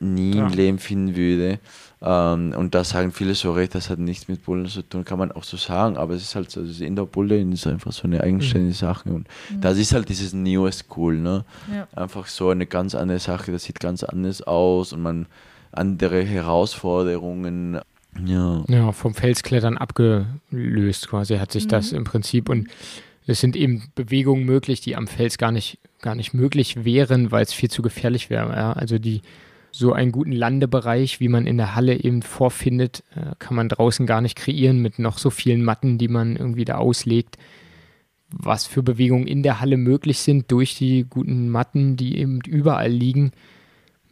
nie 0.00 0.36
ja. 0.36 0.46
im 0.46 0.52
Leben 0.52 0.78
finden 0.78 1.16
würde. 1.16 1.58
Ähm, 2.02 2.54
und 2.56 2.74
da 2.74 2.84
sagen 2.84 3.10
viele 3.12 3.34
so 3.34 3.52
recht, 3.52 3.74
das 3.74 3.90
hat 3.90 3.98
nichts 3.98 4.28
mit 4.28 4.44
Bullen 4.44 4.66
zu 4.66 4.82
tun, 4.82 5.04
kann 5.04 5.18
man 5.18 5.32
auch 5.32 5.44
so 5.44 5.56
sagen, 5.56 5.96
aber 5.96 6.14
es 6.14 6.22
ist 6.22 6.34
halt 6.34 6.50
so, 6.50 6.64
das 6.64 6.80
Indoor-Bullen 6.80 7.52
ist 7.52 7.66
einfach 7.66 7.92
so 7.92 8.04
eine 8.04 8.20
eigenständige 8.20 8.74
mhm. 8.74 8.78
Sache 8.78 9.08
und 9.08 9.28
mhm. 9.50 9.60
das 9.60 9.78
ist 9.78 9.94
halt 9.94 10.08
dieses 10.08 10.32
New 10.32 10.70
School, 10.70 11.16
ne? 11.16 11.44
Ja. 11.72 11.88
Einfach 11.96 12.26
so 12.26 12.50
eine 12.50 12.66
ganz 12.66 12.94
andere 12.94 13.18
Sache, 13.18 13.50
das 13.50 13.64
sieht 13.64 13.80
ganz 13.80 14.04
anders 14.04 14.42
aus 14.42 14.92
und 14.92 15.02
man 15.02 15.26
andere 15.72 16.22
Herausforderungen 16.22 17.80
ja. 18.24 18.64
ja, 18.68 18.92
vom 18.92 19.14
Felsklettern 19.14 19.76
abgelöst 19.76 21.08
quasi 21.08 21.36
hat 21.36 21.52
sich 21.52 21.64
mhm. 21.64 21.68
das 21.68 21.92
im 21.92 22.04
Prinzip 22.04 22.48
und 22.48 22.68
es 23.26 23.40
sind 23.40 23.56
eben 23.56 23.90
Bewegungen 23.94 24.44
möglich, 24.44 24.80
die 24.80 24.96
am 24.96 25.08
Fels 25.08 25.36
gar 25.36 25.50
nicht, 25.50 25.78
gar 26.00 26.14
nicht 26.14 26.32
möglich 26.32 26.84
wären, 26.84 27.32
weil 27.32 27.42
es 27.42 27.52
viel 27.52 27.70
zu 27.70 27.82
gefährlich 27.82 28.30
wäre. 28.30 28.54
Ja? 28.54 28.72
Also 28.72 28.98
die 28.98 29.22
so 29.72 29.92
einen 29.92 30.12
guten 30.12 30.32
Landebereich, 30.32 31.20
wie 31.20 31.28
man 31.28 31.46
in 31.46 31.58
der 31.58 31.74
Halle 31.74 32.02
eben 32.02 32.22
vorfindet, 32.22 33.02
äh, 33.14 33.34
kann 33.38 33.56
man 33.56 33.68
draußen 33.68 34.06
gar 34.06 34.20
nicht 34.20 34.36
kreieren 34.36 34.80
mit 34.80 34.98
noch 34.98 35.18
so 35.18 35.28
vielen 35.28 35.62
Matten, 35.62 35.98
die 35.98 36.08
man 36.08 36.36
irgendwie 36.36 36.64
da 36.64 36.76
auslegt. 36.76 37.36
Was 38.30 38.66
für 38.66 38.82
Bewegungen 38.82 39.26
in 39.26 39.42
der 39.42 39.60
Halle 39.60 39.76
möglich 39.76 40.20
sind 40.20 40.50
durch 40.50 40.76
die 40.76 41.04
guten 41.04 41.50
Matten, 41.50 41.96
die 41.96 42.16
eben 42.16 42.40
überall 42.46 42.90
liegen. 42.90 43.32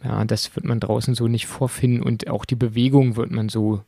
Ja, 0.04 0.24
das 0.24 0.54
wird 0.54 0.66
man 0.66 0.80
draußen 0.80 1.14
so 1.14 1.28
nicht 1.28 1.46
vorfinden 1.46 2.02
und 2.02 2.28
auch 2.28 2.44
die 2.44 2.56
Bewegung 2.56 3.16
wird 3.16 3.30
man 3.30 3.48
so 3.48 3.82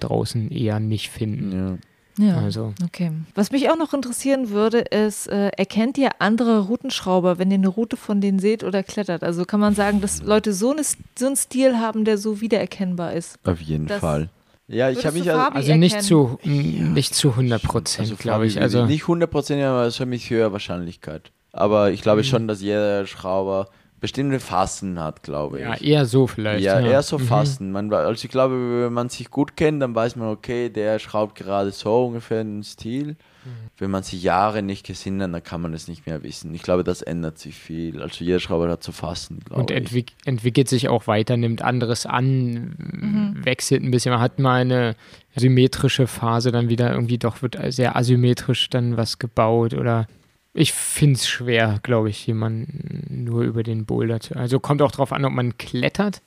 draußen 0.00 0.50
eher 0.50 0.80
nicht 0.80 1.10
finden. 1.10 1.52
Ja. 1.52 1.78
Ja, 2.16 2.36
Also. 2.38 2.74
okay. 2.84 3.10
Was 3.34 3.50
mich 3.50 3.70
auch 3.70 3.76
noch 3.76 3.92
interessieren 3.92 4.50
würde, 4.50 4.78
ist, 4.78 5.26
äh, 5.26 5.48
erkennt 5.48 5.98
ihr 5.98 6.10
andere 6.20 6.60
Routenschrauber, 6.60 7.38
wenn 7.38 7.50
ihr 7.50 7.56
eine 7.58 7.66
Route 7.66 7.96
von 7.96 8.20
denen 8.20 8.38
seht 8.38 8.62
oder 8.62 8.84
klettert? 8.84 9.24
Also 9.24 9.44
kann 9.44 9.58
man 9.58 9.74
sagen, 9.74 10.00
dass 10.00 10.22
Leute 10.22 10.52
so, 10.52 10.70
eine, 10.70 10.82
so 11.18 11.26
einen 11.26 11.34
Stil 11.34 11.78
haben, 11.78 12.04
der 12.04 12.16
so 12.16 12.40
wiedererkennbar 12.40 13.14
ist? 13.14 13.36
Auf 13.44 13.60
jeden 13.60 13.86
Das- 13.88 13.98
Fall. 14.00 14.28
Ja, 14.68 14.88
ich 14.90 15.04
habe 15.04 15.18
mich 15.18 15.28
also, 15.30 15.42
Also 15.54 15.74
nicht 15.74 16.02
zu, 16.02 16.38
nicht 16.44 17.14
zu 17.14 17.30
100 17.36 17.62
Prozent, 17.62 18.00
also 18.08 18.16
glaube 18.16 18.46
ich. 18.46 18.58
Also 18.60 18.86
nicht 18.86 19.02
100%, 19.04 19.62
aber 19.62 19.90
schon 19.90 20.08
mit 20.08 20.22
höherer 20.22 20.52
Wahrscheinlichkeit. 20.52 21.32
Aber 21.52 21.90
ich 21.90 22.00
Mhm. 22.00 22.02
glaube 22.04 22.24
schon, 22.24 22.48
dass 22.48 22.62
jeder 22.62 23.06
Schrauber 23.06 23.68
bestimmte 24.04 24.38
Phasen 24.38 25.00
hat, 25.00 25.22
glaube 25.22 25.60
ja, 25.60 25.74
ich. 25.74 25.82
eher 25.84 26.04
so 26.04 26.26
vielleicht. 26.26 26.62
Ja, 26.62 26.78
eher 26.78 27.02
so 27.02 27.18
Mhm. 27.18 27.22
Phasen. 27.22 27.72
Man, 27.72 27.90
wa- 27.90 28.04
also 28.04 28.22
ich 28.22 28.30
glaube, 28.30 28.54
wenn 28.84 28.92
man 28.92 29.08
sich 29.08 29.30
gut 29.30 29.56
kennt, 29.56 29.80
dann 29.80 29.94
weiß 29.94 30.16
man, 30.16 30.28
okay, 30.28 30.68
der 30.68 30.98
schraubt 30.98 31.34
gerade 31.36 31.70
so 31.70 32.04
ungefähr 32.06 32.40
einen 32.40 32.62
Stil. 32.62 33.16
Mhm. 33.46 33.50
Wenn 33.78 33.90
man 33.90 34.02
sich 34.02 34.22
Jahre 34.22 34.62
nicht 34.62 34.84
gesehen 34.86 35.22
hat, 35.22 35.32
dann 35.32 35.42
kann 35.42 35.60
man 35.62 35.72
es 35.74 35.88
nicht 35.88 36.06
mehr 36.06 36.22
wissen. 36.22 36.54
Ich 36.54 36.62
glaube, 36.62 36.84
das 36.84 37.00
ändert 37.02 37.38
sich 37.38 37.54
viel. 37.54 38.02
Also 38.02 38.24
jeder 38.24 38.40
Schrauber 38.40 38.68
hat 38.68 38.82
so 38.82 38.92
Phasen, 38.92 39.40
glaube 39.44 39.60
Und 39.62 39.70
ich. 39.70 39.76
entwick 39.78 40.12
entwickelt 40.26 40.68
sich 40.68 40.88
auch 40.88 41.06
weiter, 41.06 41.36
nimmt 41.36 41.62
anderes 41.62 42.04
an, 42.04 42.74
Mhm. 42.78 43.44
wechselt 43.44 43.82
ein 43.82 43.90
bisschen. 43.90 44.12
Man 44.12 44.20
hat 44.20 44.38
mal 44.38 44.60
eine 44.60 44.96
symmetrische 45.34 46.06
Phase, 46.06 46.52
dann 46.52 46.68
wieder 46.68 46.92
irgendwie 46.92 47.18
doch 47.18 47.40
wird 47.42 47.56
sehr 47.68 47.96
asymmetrisch 47.96 48.68
dann 48.70 48.96
was 48.96 49.18
gebaut 49.18 49.74
oder 49.74 50.06
ich 50.54 50.72
finde 50.72 51.16
es 51.16 51.26
schwer, 51.26 51.80
glaube 51.82 52.10
ich, 52.10 52.26
jemanden 52.26 53.24
nur 53.24 53.42
über 53.42 53.64
den 53.64 53.84
Boulder 53.86 54.20
zu. 54.20 54.36
Also 54.36 54.60
kommt 54.60 54.80
auch 54.82 54.92
darauf 54.92 55.12
an, 55.12 55.24
ob 55.24 55.32
man 55.32 55.58
klettert 55.58 56.22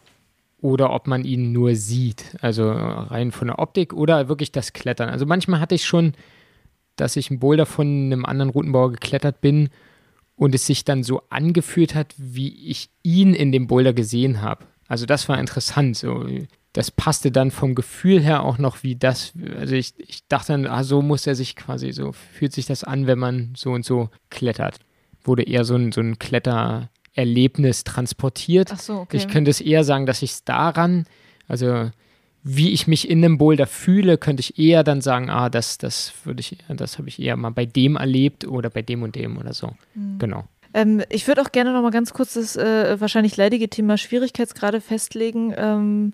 oder 0.59 0.91
ob 0.91 1.07
man 1.07 1.23
ihn 1.23 1.53
nur 1.53 1.75
sieht. 1.75 2.35
Also 2.41 2.69
rein 2.69 3.31
von 3.31 3.47
der 3.47 3.59
Optik 3.59 3.93
oder 3.93 4.27
wirklich 4.27 4.51
das 4.51 4.73
Klettern. 4.73 5.09
Also 5.09 5.25
manchmal 5.25 5.61
hatte 5.61 5.75
ich 5.75 5.85
schon, 5.85 6.13
dass 6.97 7.15
ich 7.15 7.29
einen 7.31 7.39
Boulder 7.39 7.65
von 7.65 7.87
einem 7.87 8.25
anderen 8.25 8.49
Routenbauer 8.49 8.91
geklettert 8.91 9.39
bin 9.39 9.69
und 10.35 10.53
es 10.53 10.65
sich 10.65 10.83
dann 10.83 11.03
so 11.03 11.23
angefühlt 11.29 11.95
hat, 11.95 12.13
wie 12.17 12.69
ich 12.69 12.89
ihn 13.03 13.33
in 13.33 13.53
dem 13.53 13.67
Boulder 13.67 13.93
gesehen 13.93 14.41
habe. 14.41 14.65
Also 14.89 15.05
das 15.05 15.29
war 15.29 15.39
interessant. 15.39 15.95
So. 15.95 16.25
Das 16.73 16.91
passte 16.91 17.31
dann 17.31 17.49
vom 17.49 17.75
Gefühl 17.75 18.21
her 18.21 18.43
auch 18.43 18.57
noch 18.57 18.83
wie 18.83 18.95
das. 18.95 19.33
Also 19.57 19.75
ich, 19.75 19.93
ich 19.97 20.27
dachte 20.27 20.53
dann, 20.53 20.67
ah, 20.67 20.83
so 20.83 21.01
muss 21.01 21.25
er 21.25 21.35
sich 21.35 21.55
quasi, 21.55 21.91
so 21.91 22.11
fühlt 22.11 22.53
sich 22.53 22.65
das 22.65 22.83
an, 22.83 23.07
wenn 23.07 23.17
man 23.17 23.53
so 23.55 23.71
und 23.71 23.85
so 23.85 24.09
klettert. 24.29 24.79
Wurde 25.23 25.43
eher 25.43 25.63
so 25.63 25.75
ein, 25.75 25.91
so 25.91 26.01
ein 26.01 26.19
Klettererlebnis 26.19 27.83
transportiert. 27.83 28.69
Ach 28.71 28.79
so, 28.79 28.93
okay. 28.99 29.17
Ich 29.17 29.27
könnte 29.27 29.49
es 29.49 29.59
eher 29.59 29.83
sagen, 29.83 30.05
dass 30.05 30.21
ich 30.21 30.31
es 30.31 30.43
daran, 30.43 31.05
also 31.47 31.89
wie 32.43 32.71
ich 32.71 32.87
mich 32.87 33.09
in 33.09 33.23
einem 33.23 33.37
Boulder 33.37 33.67
fühle, 33.67 34.17
könnte 34.17 34.41
ich 34.41 34.57
eher 34.57 34.83
dann 34.83 35.01
sagen, 35.01 35.29
ah, 35.29 35.49
das, 35.49 35.77
das 35.77 36.13
würde 36.23 36.39
ich, 36.39 36.57
das 36.69 36.97
habe 36.97 37.09
ich 37.09 37.21
eher 37.21 37.35
mal 37.35 37.49
bei 37.49 37.65
dem 37.65 37.97
erlebt 37.97 38.47
oder 38.47 38.69
bei 38.69 38.81
dem 38.81 39.03
und 39.03 39.15
dem 39.15 39.37
oder 39.37 39.53
so. 39.53 39.71
Mhm. 39.95 40.19
Genau. 40.19 40.45
Ähm, 40.73 41.03
ich 41.09 41.27
würde 41.27 41.41
auch 41.41 41.51
gerne 41.51 41.73
noch 41.73 41.81
mal 41.81 41.91
ganz 41.91 42.13
kurz 42.13 42.35
das 42.35 42.55
äh, 42.55 42.99
wahrscheinlich 43.01 43.35
leidige 43.35 43.69
Thema 43.69 43.97
Schwierigkeitsgrade 43.97 44.79
festlegen. 44.79 45.53
Ähm, 45.57 46.13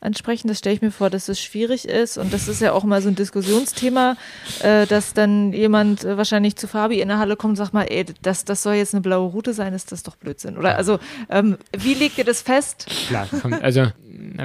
ansprechen. 0.00 0.48
Das 0.48 0.58
stelle 0.58 0.76
ich 0.76 0.82
mir 0.82 0.90
vor, 0.90 1.10
dass 1.10 1.28
es 1.28 1.40
schwierig 1.40 1.86
ist 1.86 2.18
und 2.18 2.32
das 2.32 2.48
ist 2.48 2.60
ja 2.60 2.72
auch 2.72 2.84
mal 2.84 3.02
so 3.02 3.08
ein 3.08 3.14
Diskussionsthema, 3.14 4.16
äh, 4.62 4.86
dass 4.86 5.12
dann 5.12 5.52
jemand 5.52 6.04
äh, 6.04 6.16
wahrscheinlich 6.16 6.56
zu 6.56 6.68
Fabi 6.68 7.00
in 7.00 7.08
der 7.08 7.18
Halle 7.18 7.36
kommt 7.36 7.52
und 7.52 7.56
sagt 7.56 7.74
mal, 7.74 7.86
ey, 7.88 8.06
das, 8.22 8.44
das 8.44 8.62
soll 8.62 8.74
jetzt 8.74 8.94
eine 8.94 9.02
blaue 9.02 9.30
Route 9.30 9.52
sein, 9.52 9.74
ist 9.74 9.92
das 9.92 10.02
doch 10.02 10.16
Blödsinn. 10.16 10.56
Oder 10.56 10.76
also, 10.76 10.98
ähm, 11.28 11.58
wie 11.76 11.94
legt 11.94 12.18
ihr 12.18 12.24
das 12.24 12.42
fest? 12.42 12.86
Klar, 13.08 13.28
kommt, 13.40 13.62
also 13.62 13.86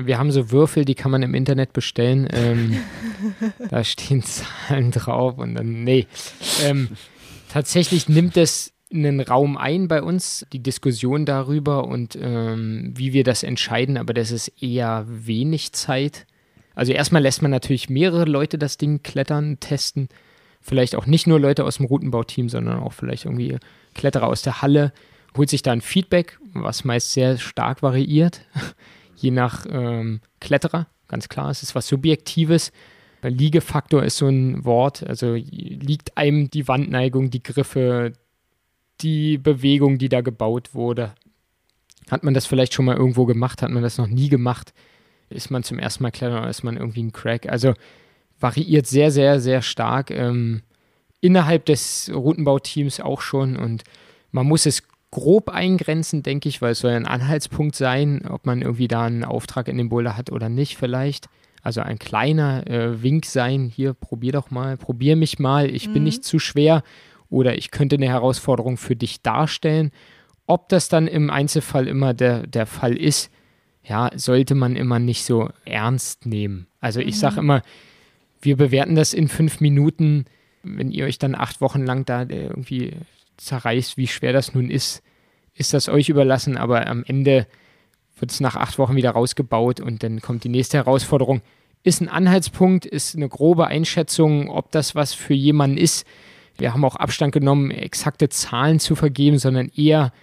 wir 0.03 0.17
haben 0.17 0.31
so 0.31 0.51
Würfel, 0.51 0.85
die 0.85 0.95
kann 0.95 1.11
man 1.11 1.23
im 1.23 1.33
Internet 1.33 1.73
bestellen. 1.73 2.27
Ähm, 2.31 2.77
da 3.69 3.83
stehen 3.83 4.23
Zahlen 4.23 4.91
drauf 4.91 5.37
und 5.37 5.55
dann, 5.55 5.83
nee. 5.83 6.07
Ähm, 6.63 6.89
tatsächlich 7.51 8.09
nimmt 8.09 8.37
es 8.37 8.74
einen 8.95 9.19
Raum 9.19 9.57
ein 9.57 9.87
bei 9.87 10.01
uns, 10.01 10.45
die 10.53 10.63
Diskussion 10.63 11.25
darüber 11.25 11.87
und 11.87 12.17
ähm, 12.19 12.93
wie 12.95 13.13
wir 13.13 13.23
das 13.23 13.43
entscheiden, 13.43 13.97
aber 13.97 14.13
das 14.13 14.31
ist 14.31 14.47
eher 14.61 15.05
wenig 15.07 15.73
Zeit. 15.73 16.25
Also 16.73 16.91
erstmal 16.91 17.21
lässt 17.21 17.41
man 17.41 17.51
natürlich 17.51 17.89
mehrere 17.89 18.25
Leute 18.25 18.57
das 18.57 18.77
Ding 18.77 19.01
klettern, 19.01 19.59
testen. 19.59 20.09
Vielleicht 20.61 20.95
auch 20.95 21.05
nicht 21.05 21.27
nur 21.27 21.39
Leute 21.39 21.63
aus 21.63 21.77
dem 21.77 21.85
Routenbauteam, 21.85 22.49
sondern 22.49 22.79
auch 22.79 22.93
vielleicht 22.93 23.25
irgendwie 23.25 23.57
Kletterer 23.93 24.27
aus 24.27 24.41
der 24.41 24.61
Halle. 24.61 24.91
Holt 25.37 25.49
sich 25.49 25.61
da 25.61 25.71
ein 25.71 25.81
Feedback, 25.81 26.37
was 26.53 26.83
meist 26.83 27.13
sehr 27.13 27.37
stark 27.37 27.83
variiert, 27.83 28.41
je 29.15 29.31
nach 29.31 29.65
ähm, 29.69 30.21
Kletterer. 30.39 30.87
Ganz 31.07 31.29
klar, 31.29 31.49
es 31.49 31.63
ist 31.63 31.75
was 31.75 31.87
Subjektives. 31.87 32.71
Liegefaktor 33.21 34.03
ist 34.03 34.17
so 34.17 34.27
ein 34.27 34.65
Wort, 34.65 35.03
also 35.03 35.33
liegt 35.33 36.17
einem 36.17 36.49
die 36.49 36.67
Wandneigung, 36.67 37.29
die 37.29 37.43
Griffe, 37.43 38.13
die 39.01 39.37
Bewegung, 39.37 39.97
die 39.97 40.09
da 40.09 40.21
gebaut 40.21 40.73
wurde. 40.73 41.13
Hat 42.09 42.23
man 42.23 42.33
das 42.33 42.45
vielleicht 42.45 42.73
schon 42.73 42.85
mal 42.85 42.95
irgendwo 42.95 43.25
gemacht? 43.25 43.61
Hat 43.61 43.71
man 43.71 43.83
das 43.83 43.97
noch 43.97 44.07
nie 44.07 44.29
gemacht? 44.29 44.73
Ist 45.29 45.49
man 45.49 45.63
zum 45.63 45.79
ersten 45.79 46.03
Mal 46.03 46.11
klettern 46.11 46.39
oder 46.39 46.49
ist 46.49 46.63
man 46.63 46.77
irgendwie 46.77 47.03
ein 47.03 47.11
Crack? 47.11 47.49
Also 47.49 47.73
variiert 48.39 48.85
sehr, 48.85 49.11
sehr, 49.11 49.39
sehr 49.39 49.61
stark. 49.61 50.11
Ähm, 50.11 50.61
innerhalb 51.21 51.65
des 51.65 52.11
Routenbauteams 52.13 52.99
auch 52.99 53.21
schon 53.21 53.55
und 53.57 53.83
man 54.31 54.45
muss 54.45 54.65
es 54.65 54.83
grob 55.11 55.49
eingrenzen, 55.49 56.21
denke 56.23 56.49
ich, 56.49 56.61
weil 56.61 56.73
es 56.73 56.79
soll 56.79 56.91
ein 56.91 57.07
Anhaltspunkt 57.07 57.75
sein, 57.75 58.27
ob 58.29 58.45
man 58.45 58.61
irgendwie 58.61 58.87
da 58.87 59.05
einen 59.05 59.23
Auftrag 59.23 59.67
in 59.67 59.77
dem 59.77 59.89
Boulder 59.89 60.17
hat 60.17 60.31
oder 60.31 60.49
nicht 60.49 60.77
vielleicht. 60.77 61.27
Also 61.63 61.81
ein 61.81 61.97
kleiner 61.97 62.67
äh, 62.67 63.01
Wink 63.01 63.25
sein, 63.25 63.71
hier 63.73 63.93
probier 63.93 64.33
doch 64.33 64.51
mal, 64.51 64.77
probier 64.77 65.15
mich 65.15 65.39
mal, 65.39 65.67
ich 65.67 65.85
bin 65.85 66.03
Mhm. 66.03 66.03
nicht 66.03 66.23
zu 66.23 66.37
schwer 66.37 66.83
oder 67.29 67.57
ich 67.57 67.71
könnte 67.71 67.95
eine 67.95 68.07
Herausforderung 68.07 68.77
für 68.77 68.95
dich 68.95 69.21
darstellen. 69.21 69.91
Ob 70.47 70.69
das 70.69 70.89
dann 70.89 71.07
im 71.07 71.29
Einzelfall 71.29 71.87
immer 71.87 72.13
der, 72.13 72.45
der 72.47 72.65
Fall 72.65 72.95
ist, 72.95 73.31
ja, 73.83 74.09
sollte 74.15 74.55
man 74.55 74.75
immer 74.75 74.99
nicht 74.99 75.23
so 75.23 75.49
ernst 75.63 76.25
nehmen. 76.25 76.67
Also 76.79 76.99
ich 76.99 77.19
sage 77.19 77.39
immer, 77.39 77.61
wir 78.41 78.57
bewerten 78.57 78.95
das 78.95 79.13
in 79.13 79.27
fünf 79.27 79.59
Minuten, 79.59 80.25
wenn 80.63 80.91
ihr 80.91 81.05
euch 81.05 81.19
dann 81.19 81.35
acht 81.35 81.61
Wochen 81.61 81.85
lang 81.85 82.05
da 82.05 82.23
äh, 82.23 82.47
irgendwie 82.47 82.93
zerreißt, 83.37 83.97
wie 83.97 84.07
schwer 84.07 84.33
das 84.33 84.53
nun 84.53 84.69
ist, 84.69 85.03
ist 85.53 85.73
das 85.73 85.89
euch 85.89 86.09
überlassen, 86.09 86.57
aber 86.57 86.87
am 86.87 87.03
Ende 87.03 87.47
wird 88.17 88.31
es 88.31 88.39
nach 88.39 88.55
acht 88.55 88.77
Wochen 88.77 88.95
wieder 88.95 89.11
rausgebaut 89.11 89.79
und 89.79 90.03
dann 90.03 90.21
kommt 90.21 90.43
die 90.43 90.49
nächste 90.49 90.77
Herausforderung. 90.77 91.41
Ist 91.83 92.01
ein 92.01 92.09
Anhaltspunkt, 92.09 92.85
ist 92.85 93.15
eine 93.15 93.29
grobe 93.29 93.67
Einschätzung, 93.67 94.49
ob 94.49 94.71
das 94.71 94.95
was 94.95 95.13
für 95.13 95.33
jemanden 95.33 95.77
ist. 95.77 96.05
Wir 96.57 96.73
haben 96.73 96.85
auch 96.85 96.95
Abstand 96.95 97.33
genommen, 97.33 97.71
exakte 97.71 98.29
Zahlen 98.29 98.79
zu 98.79 98.95
vergeben, 98.95 99.37
sondern 99.37 99.69
eher 99.75 100.13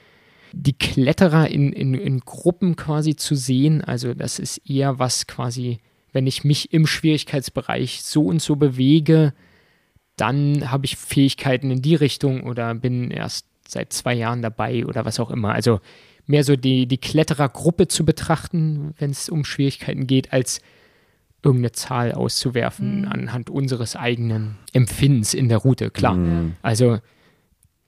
die 0.52 0.76
Kletterer 0.76 1.48
in, 1.48 1.72
in, 1.72 1.94
in 1.94 2.20
Gruppen 2.20 2.76
quasi 2.76 3.16
zu 3.16 3.34
sehen. 3.34 3.82
Also 3.82 4.14
das 4.14 4.38
ist 4.38 4.58
eher 4.68 4.98
was 4.98 5.26
quasi, 5.26 5.80
wenn 6.12 6.26
ich 6.26 6.44
mich 6.44 6.72
im 6.72 6.86
Schwierigkeitsbereich 6.86 8.02
so 8.02 8.24
und 8.24 8.42
so 8.42 8.56
bewege, 8.56 9.32
dann 10.16 10.70
habe 10.70 10.84
ich 10.84 10.96
Fähigkeiten 10.96 11.70
in 11.70 11.82
die 11.82 11.94
Richtung 11.94 12.42
oder 12.42 12.74
bin 12.74 13.10
erst 13.10 13.46
seit 13.66 13.92
zwei 13.92 14.14
Jahren 14.14 14.42
dabei 14.42 14.84
oder 14.84 15.04
was 15.04 15.20
auch 15.20 15.30
immer. 15.30 15.52
Also 15.52 15.80
mehr 16.26 16.44
so 16.44 16.56
die, 16.56 16.86
die 16.86 16.98
Kletterergruppe 16.98 17.88
zu 17.88 18.04
betrachten, 18.04 18.94
wenn 18.98 19.10
es 19.10 19.28
um 19.28 19.44
Schwierigkeiten 19.44 20.06
geht, 20.06 20.32
als 20.32 20.60
irgendeine 21.42 21.72
Zahl 21.72 22.12
auszuwerfen 22.12 23.00
Mhm. 23.02 23.08
anhand 23.08 23.50
unseres 23.50 23.96
eigenen 23.96 24.56
Empfindens 24.72 25.34
in 25.34 25.48
der 25.48 25.58
Route. 25.58 25.90
Klar. 25.90 26.14
Mhm. 26.14 26.54
Also 26.62 26.98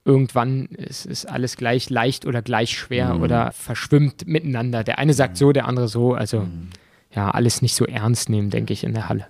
irgendwann 0.05 0.67
ist, 0.67 1.07
ist 1.07 1.27
alles 1.27 1.57
gleich 1.57 1.89
leicht 1.89 2.27
oder 2.27 2.43
gleich 2.43 2.77
schwer 2.77 3.15
Mhm. 3.15 3.23
oder 3.23 3.53
verschwimmt 3.53 4.27
miteinander. 4.27 4.85
Der 4.85 4.99
eine 4.99 5.15
sagt 5.15 5.37
so, 5.37 5.53
der 5.53 5.67
andere 5.67 5.89
so. 5.89 6.15
Also 6.15 6.41
Mhm. 6.41 6.71
ja, 7.15 7.31
alles 7.31 7.63
nicht 7.63 7.75
so 7.77 7.85
ernst 7.87 8.29
nehmen, 8.29 8.51
denke 8.51 8.73
ich, 8.73 8.85
in 8.85 8.93
der 8.93 9.09
Halle. 9.09 9.27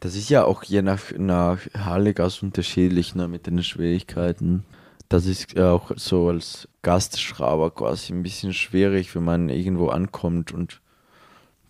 Das 0.00 0.14
ist 0.14 0.28
ja 0.28 0.44
auch 0.44 0.62
je 0.64 0.82
nach, 0.82 1.00
nach 1.16 1.58
Halle 1.76 2.12
ganz 2.14 2.42
unterschiedlich 2.42 3.14
ne, 3.14 3.26
mit 3.26 3.46
den 3.46 3.62
Schwierigkeiten. 3.62 4.64
Das 5.08 5.26
ist 5.26 5.54
ja 5.56 5.72
auch 5.72 5.90
so 5.96 6.28
als 6.28 6.68
Gastschrauber 6.82 7.70
quasi 7.70 8.12
ein 8.12 8.22
bisschen 8.22 8.52
schwierig, 8.52 9.14
wenn 9.14 9.24
man 9.24 9.48
irgendwo 9.48 9.88
ankommt 9.88 10.52
und 10.52 10.80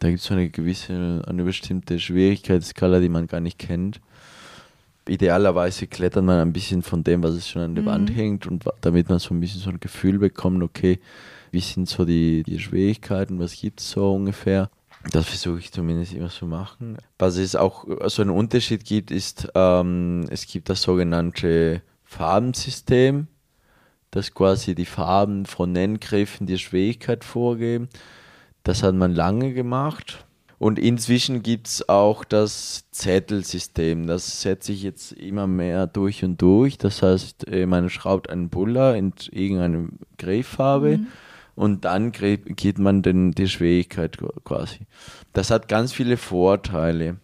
da 0.02 0.08
gibt 0.08 0.20
es 0.20 0.26
so 0.26 0.34
eine 0.34 0.50
gewisse, 0.50 1.22
eine 1.26 1.44
bestimmte 1.44 2.00
Schwierigkeitsskala, 2.00 2.98
die 2.98 3.08
man 3.08 3.28
gar 3.28 3.40
nicht 3.40 3.58
kennt. 3.58 4.00
Idealerweise 5.06 5.86
klettert 5.86 6.24
man 6.24 6.40
ein 6.40 6.52
bisschen 6.52 6.82
von 6.82 7.04
dem, 7.04 7.22
was 7.22 7.34
es 7.34 7.48
schon 7.48 7.62
an 7.62 7.74
der 7.76 7.82
Mhm. 7.84 7.88
Wand 7.88 8.16
hängt 8.16 8.46
und 8.48 8.64
damit 8.80 9.08
man 9.08 9.20
so 9.20 9.32
ein 9.32 9.38
bisschen 9.38 9.60
so 9.60 9.70
ein 9.70 9.78
Gefühl 9.78 10.18
bekommt, 10.18 10.60
okay, 10.62 10.98
wie 11.52 11.60
sind 11.60 11.88
so 11.88 12.04
die, 12.04 12.42
die 12.42 12.58
Schwierigkeiten, 12.58 13.38
was 13.38 13.54
gibt 13.54 13.78
es 13.80 13.90
so 13.90 14.12
ungefähr. 14.12 14.70
Das 15.12 15.26
versuche 15.26 15.60
ich 15.60 15.70
zumindest 15.70 16.14
immer 16.14 16.30
zu 16.30 16.46
machen. 16.46 16.96
Was 17.18 17.36
es 17.36 17.54
auch 17.54 17.86
so 18.08 18.22
einen 18.22 18.30
Unterschied 18.32 18.84
gibt, 18.84 19.12
ist, 19.12 19.48
ähm, 19.54 20.26
es 20.30 20.46
gibt 20.46 20.68
das 20.68 20.82
sogenannte 20.82 21.82
Farbensystem, 22.04 23.28
das 24.10 24.34
quasi 24.34 24.74
die 24.74 24.84
Farben 24.84 25.46
von 25.46 25.70
Nenngriffen 25.70 26.46
die 26.48 26.58
Schwierigkeit 26.58 27.22
vorgeben. 27.22 27.88
Das 28.62 28.82
hat 28.82 28.94
man 28.94 29.14
lange 29.14 29.52
gemacht. 29.52 30.24
Und 30.58 30.78
inzwischen 30.78 31.42
gibt 31.42 31.66
es 31.66 31.88
auch 31.88 32.22
das 32.22 32.88
Zettelsystem. 32.92 34.06
Das 34.06 34.42
setzt 34.42 34.66
sich 34.66 34.82
jetzt 34.82 35.12
immer 35.12 35.48
mehr 35.48 35.88
durch 35.88 36.22
und 36.22 36.40
durch. 36.40 36.78
Das 36.78 37.02
heißt, 37.02 37.48
äh, 37.48 37.66
man 37.66 37.90
schraubt 37.90 38.30
einen 38.30 38.48
Buller 38.48 38.94
in 38.94 39.12
irgendeine 39.32 39.88
Grifffarbe. 40.18 40.98
Mhm 40.98 41.06
und 41.54 41.84
dann 41.84 42.12
geht 42.12 42.78
man 42.78 43.02
den, 43.02 43.32
die 43.32 43.48
Schwierigkeit 43.48 44.18
quasi. 44.44 44.80
Das 45.32 45.50
hat 45.50 45.68
ganz 45.68 45.92
viele 45.92 46.16
Vorteile. 46.16 47.16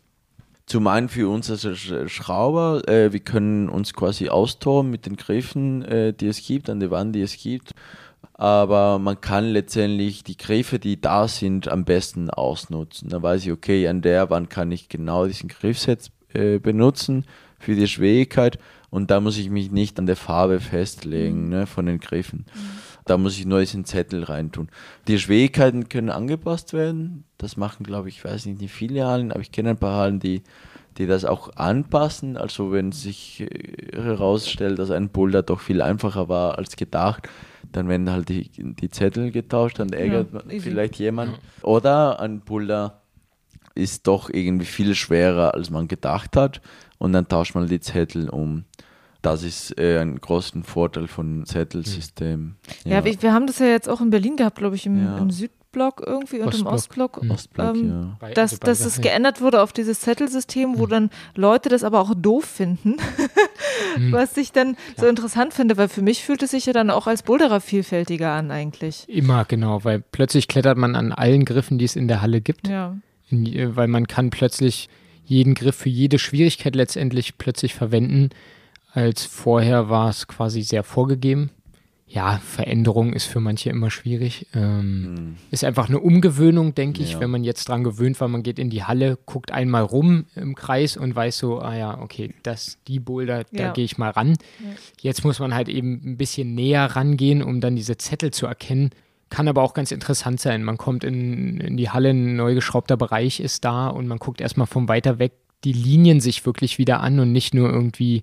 Zum 0.67 0.87
einen 0.87 1.09
für 1.09 1.31
uns 1.31 1.51
als 1.51 1.79
Schrauber, 2.13 2.87
äh, 2.87 3.11
wir 3.13 3.21
können 3.21 3.71
uns 3.71 3.95
quasi 3.95 4.29
austoben 4.29 4.91
mit 4.91 5.07
den 5.07 5.17
Griffen, 5.17 5.83
äh, 5.83 6.13
die 6.13 6.27
es 6.27 6.47
gibt, 6.47 6.69
an 6.69 6.81
der 6.81 6.91
Wand, 6.91 7.15
die 7.15 7.23
es 7.23 7.39
gibt. 7.39 7.73
Aber 8.39 9.01
man 9.01 9.21
kann 9.21 9.47
letztendlich 9.47 10.23
die 10.23 10.37
Griffe, 10.37 10.79
die 10.79 11.01
da 11.01 11.27
sind, 11.27 11.69
am 11.69 11.85
besten 11.85 12.31
ausnutzen. 12.31 13.09
Da 13.09 13.21
weiß 13.21 13.45
ich, 13.45 13.53
okay, 13.53 13.89
an 13.89 14.01
der 14.01 14.31
Wand 14.31 14.49
kann 14.49 14.71
ich 14.71 14.89
genau 14.89 15.27
diesen 15.27 15.49
Griffset 15.49 16.13
äh, 16.33 16.59
benutzen 16.59 17.25
für 17.59 17.75
die 17.75 17.89
Schwierigkeit 17.89 18.59
und 18.91 19.11
da 19.11 19.21
muss 19.21 19.39
ich 19.39 19.51
mich 19.51 19.71
nicht 19.71 19.99
an 19.99 20.07
der 20.07 20.17
Farbe 20.17 20.61
festlegen 20.61 21.45
mhm. 21.45 21.49
ne, 21.49 21.67
von 21.67 21.87
den 21.87 21.99
Griffen. 21.99 22.47
Mhm. 22.55 22.89
Da 23.05 23.19
muss 23.19 23.39
ich 23.39 23.47
nur 23.47 23.61
diesen 23.61 23.85
Zettel 23.85 24.23
reintun. 24.23 24.69
Die 25.09 25.19
Schwierigkeiten 25.19 25.89
können 25.89 26.11
angepasst 26.11 26.73
werden. 26.75 27.25
Das 27.39 27.57
machen, 27.57 27.85
glaube 27.85 28.09
ich, 28.09 28.25
weiß 28.25 28.47
nicht, 28.47 28.61
nicht 28.61 28.73
viele 28.73 29.07
Hallen, 29.07 29.33
aber 29.33 29.41
ich 29.41 29.51
kenne 29.51 29.71
ein 29.71 29.79
paar 29.79 29.99
Hallen, 29.99 30.21
die, 30.21 30.43
die 30.99 31.07
das 31.07 31.25
auch 31.25 31.57
anpassen. 31.57 32.37
Also 32.37 32.71
wenn 32.71 32.93
sich 32.93 33.41
äh, 33.41 33.97
herausstellt, 33.97 34.79
dass 34.79 34.91
ein 34.91 35.09
Boulder 35.09 35.43
doch 35.43 35.61
viel 35.61 35.83
einfacher 35.83 36.29
war 36.29 36.59
als 36.59 36.77
gedacht, 36.77 37.29
dann 37.73 37.89
werden 37.89 38.11
halt 38.11 38.29
die, 38.29 38.51
die 38.57 38.91
Zettel 38.91 39.31
getauscht, 39.31 39.79
dann 39.79 39.93
ärgert 39.93 40.29
ja, 40.33 40.61
vielleicht 40.61 40.97
jemand. 40.97 41.39
Oder 41.63 42.21
ein 42.21 42.41
Boulder 42.41 43.03
ist 43.75 44.07
doch 44.07 44.31
irgendwie 44.31 44.67
viel 44.67 44.95
schwerer, 44.95 45.55
als 45.55 45.71
man 45.71 45.89
gedacht 45.89 46.37
hat 46.37 46.61
und 46.99 47.13
dann 47.13 47.29
tauscht 47.29 47.55
man 47.55 47.67
die 47.67 47.81
Zettel 47.81 48.29
um. 48.29 48.65
Das 49.23 49.43
ist 49.43 49.79
äh, 49.79 49.99
ein 49.99 50.21
großen 50.21 50.63
Vorteil 50.63 51.09
von 51.09 51.45
Zettelsystem. 51.45 52.55
Ja, 52.85 52.97
ja 52.97 53.05
wir, 53.05 53.21
wir, 53.21 53.33
haben 53.33 53.47
das 53.47 53.59
ja 53.59 53.67
jetzt 53.67 53.89
auch 53.89 54.01
in 54.01 54.11
Berlin 54.11 54.37
gehabt, 54.37 54.59
glaube 54.59 54.77
ich, 54.77 54.87
im, 54.87 55.03
ja. 55.03 55.19
im 55.19 55.31
Südblock 55.69 56.03
irgendwie 56.07 56.41
und 56.41 56.55
im 56.55 56.67
Ostblock. 56.67 57.23
Mhm. 57.23 57.31
Ostblock 57.31 57.77
ähm, 57.77 58.17
ja. 58.21 58.29
Dass, 58.31 58.59
dass 58.59 58.81
es 58.81 59.01
geändert 59.01 59.41
wurde 59.41 59.63
auf 59.63 59.73
dieses 59.73 60.01
Zettelsystem, 60.01 60.79
wo 60.79 60.87
mhm. 60.87 60.91
dann 60.91 61.11
Leute 61.35 61.69
das 61.69 61.85
aber 61.85 62.01
auch 62.01 62.15
doof 62.15 62.45
finden. 62.45 62.97
mhm. 63.99 64.13
Was 64.13 64.37
ich 64.37 64.53
dann 64.53 64.75
Klar. 64.75 64.95
so 64.97 65.07
interessant 65.07 65.55
finde, 65.55 65.77
weil 65.77 65.89
für 65.89 66.03
mich 66.03 66.25
fühlt 66.25 66.43
es 66.43 66.53
sich 66.53 66.67
ja 66.67 66.73
dann 66.73 66.91
auch 66.91 67.07
als 67.07 67.23
Boulderer 67.23 67.61
vielfältiger 67.61 68.31
an 68.33 68.51
eigentlich. 68.51 69.09
Immer, 69.09 69.45
genau, 69.45 69.85
weil 69.85 70.01
plötzlich 70.01 70.49
klettert 70.49 70.79
man 70.79 70.95
an 70.95 71.13
allen 71.13 71.45
Griffen, 71.45 71.79
die 71.79 71.85
es 71.85 71.97
in 71.97 72.09
der 72.09 72.23
Halle 72.23 72.41
gibt. 72.41 72.69
Ja. 72.69 72.97
In, 73.29 73.77
weil 73.77 73.89
man 73.89 74.07
kann 74.07 74.31
plötzlich 74.31 74.89
jeden 75.25 75.55
Griff 75.55 75.77
für 75.77 75.91
jede 75.91 76.19
Schwierigkeit 76.19 76.75
letztendlich 76.75 77.37
plötzlich 77.37 77.75
verwenden 77.75 78.31
als 78.93 79.27
vorher 79.27 79.91
war 79.91 80.09
es 80.09 80.27
quasi 80.27 80.63
sehr 80.63 80.83
vorgegeben. 80.83 81.51
Ja, 82.11 82.39
Veränderung 82.39 83.13
ist 83.13 83.27
für 83.27 83.39
manche 83.39 83.69
immer 83.69 83.91
schwierig. 83.91 84.47
Ähm, 84.55 85.03
mhm. 85.03 85.37
Ist 85.51 85.63
einfach 85.63 85.89
eine 85.89 86.01
Umgewöhnung, 86.01 86.75
denke 86.75 87.03
ich, 87.03 87.13
ja. 87.13 87.21
wenn 87.21 87.31
man 87.31 87.45
jetzt 87.45 87.69
dran 87.69 87.85
gewöhnt 87.85 88.19
war, 88.21 88.29
man 88.29 88.43
geht 88.43 88.59
in 88.59 88.71
die 88.71 88.83
Halle, 88.83 89.19
guckt 89.27 89.53
einmal 89.53 89.83
rum 89.83 90.25
im 90.35 90.55
Kreis 90.55 90.97
und 90.97 91.15
weiß 91.15 91.37
so, 91.37 91.61
ah 91.61 91.77
ja, 91.77 92.01
okay, 92.01 92.35
das, 92.43 92.79
die 92.89 92.99
Boulder, 92.99 93.39
ja. 93.39 93.45
da 93.53 93.73
gehe 93.73 93.85
ich 93.85 93.99
mal 93.99 94.11
ran. 94.11 94.31
Ja. 94.31 94.71
Jetzt 95.01 95.25
muss 95.25 95.39
man 95.39 95.55
halt 95.55 95.69
eben 95.69 96.01
ein 96.05 96.17
bisschen 96.17 96.55
näher 96.55 96.85
rangehen, 96.85 97.43
um 97.43 97.61
dann 97.61 97.77
diese 97.77 97.99
Zettel 97.99 98.33
zu 98.33 98.47
erkennen. 98.47 98.91
Kann 99.29 99.47
aber 99.47 99.63
auch 99.63 99.75
ganz 99.75 99.93
interessant 99.93 100.41
sein. 100.41 100.65
Man 100.65 100.79
kommt 100.79 101.05
in, 101.05 101.61
in 101.61 101.77
die 101.77 101.91
Halle, 101.91 102.11
ein 102.11 102.37
neu 102.37 102.55
geschraubter 102.55 102.97
Bereich 102.97 103.41
ist 103.41 103.67
da 103.67 103.89
und 103.89 104.07
man 104.07 104.19
guckt 104.19 104.41
erstmal 104.41 104.67
von 104.67 104.89
weiter 104.89 105.19
weg 105.19 105.33
die 105.65 105.73
Linien 105.73 106.21
sich 106.21 106.47
wirklich 106.47 106.79
wieder 106.79 107.01
an 107.01 107.19
und 107.19 107.33
nicht 107.33 107.55
nur 107.55 107.69
irgendwie 107.71 108.23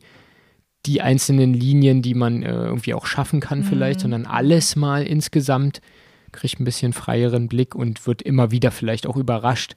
die 0.85 1.01
einzelnen 1.01 1.53
Linien, 1.53 2.01
die 2.01 2.13
man 2.13 2.43
äh, 2.43 2.51
irgendwie 2.51 2.93
auch 2.93 3.05
schaffen 3.05 3.39
kann, 3.39 3.63
vielleicht, 3.63 3.99
mhm. 3.99 4.01
sondern 4.01 4.25
alles 4.25 4.75
mal 4.75 5.03
insgesamt, 5.03 5.81
kriegt 6.31 6.59
ein 6.59 6.65
bisschen 6.65 6.93
freieren 6.93 7.47
Blick 7.47 7.75
und 7.75 8.05
wird 8.07 8.21
immer 8.21 8.51
wieder 8.51 8.71
vielleicht 8.71 9.07
auch 9.07 9.17
überrascht. 9.17 9.75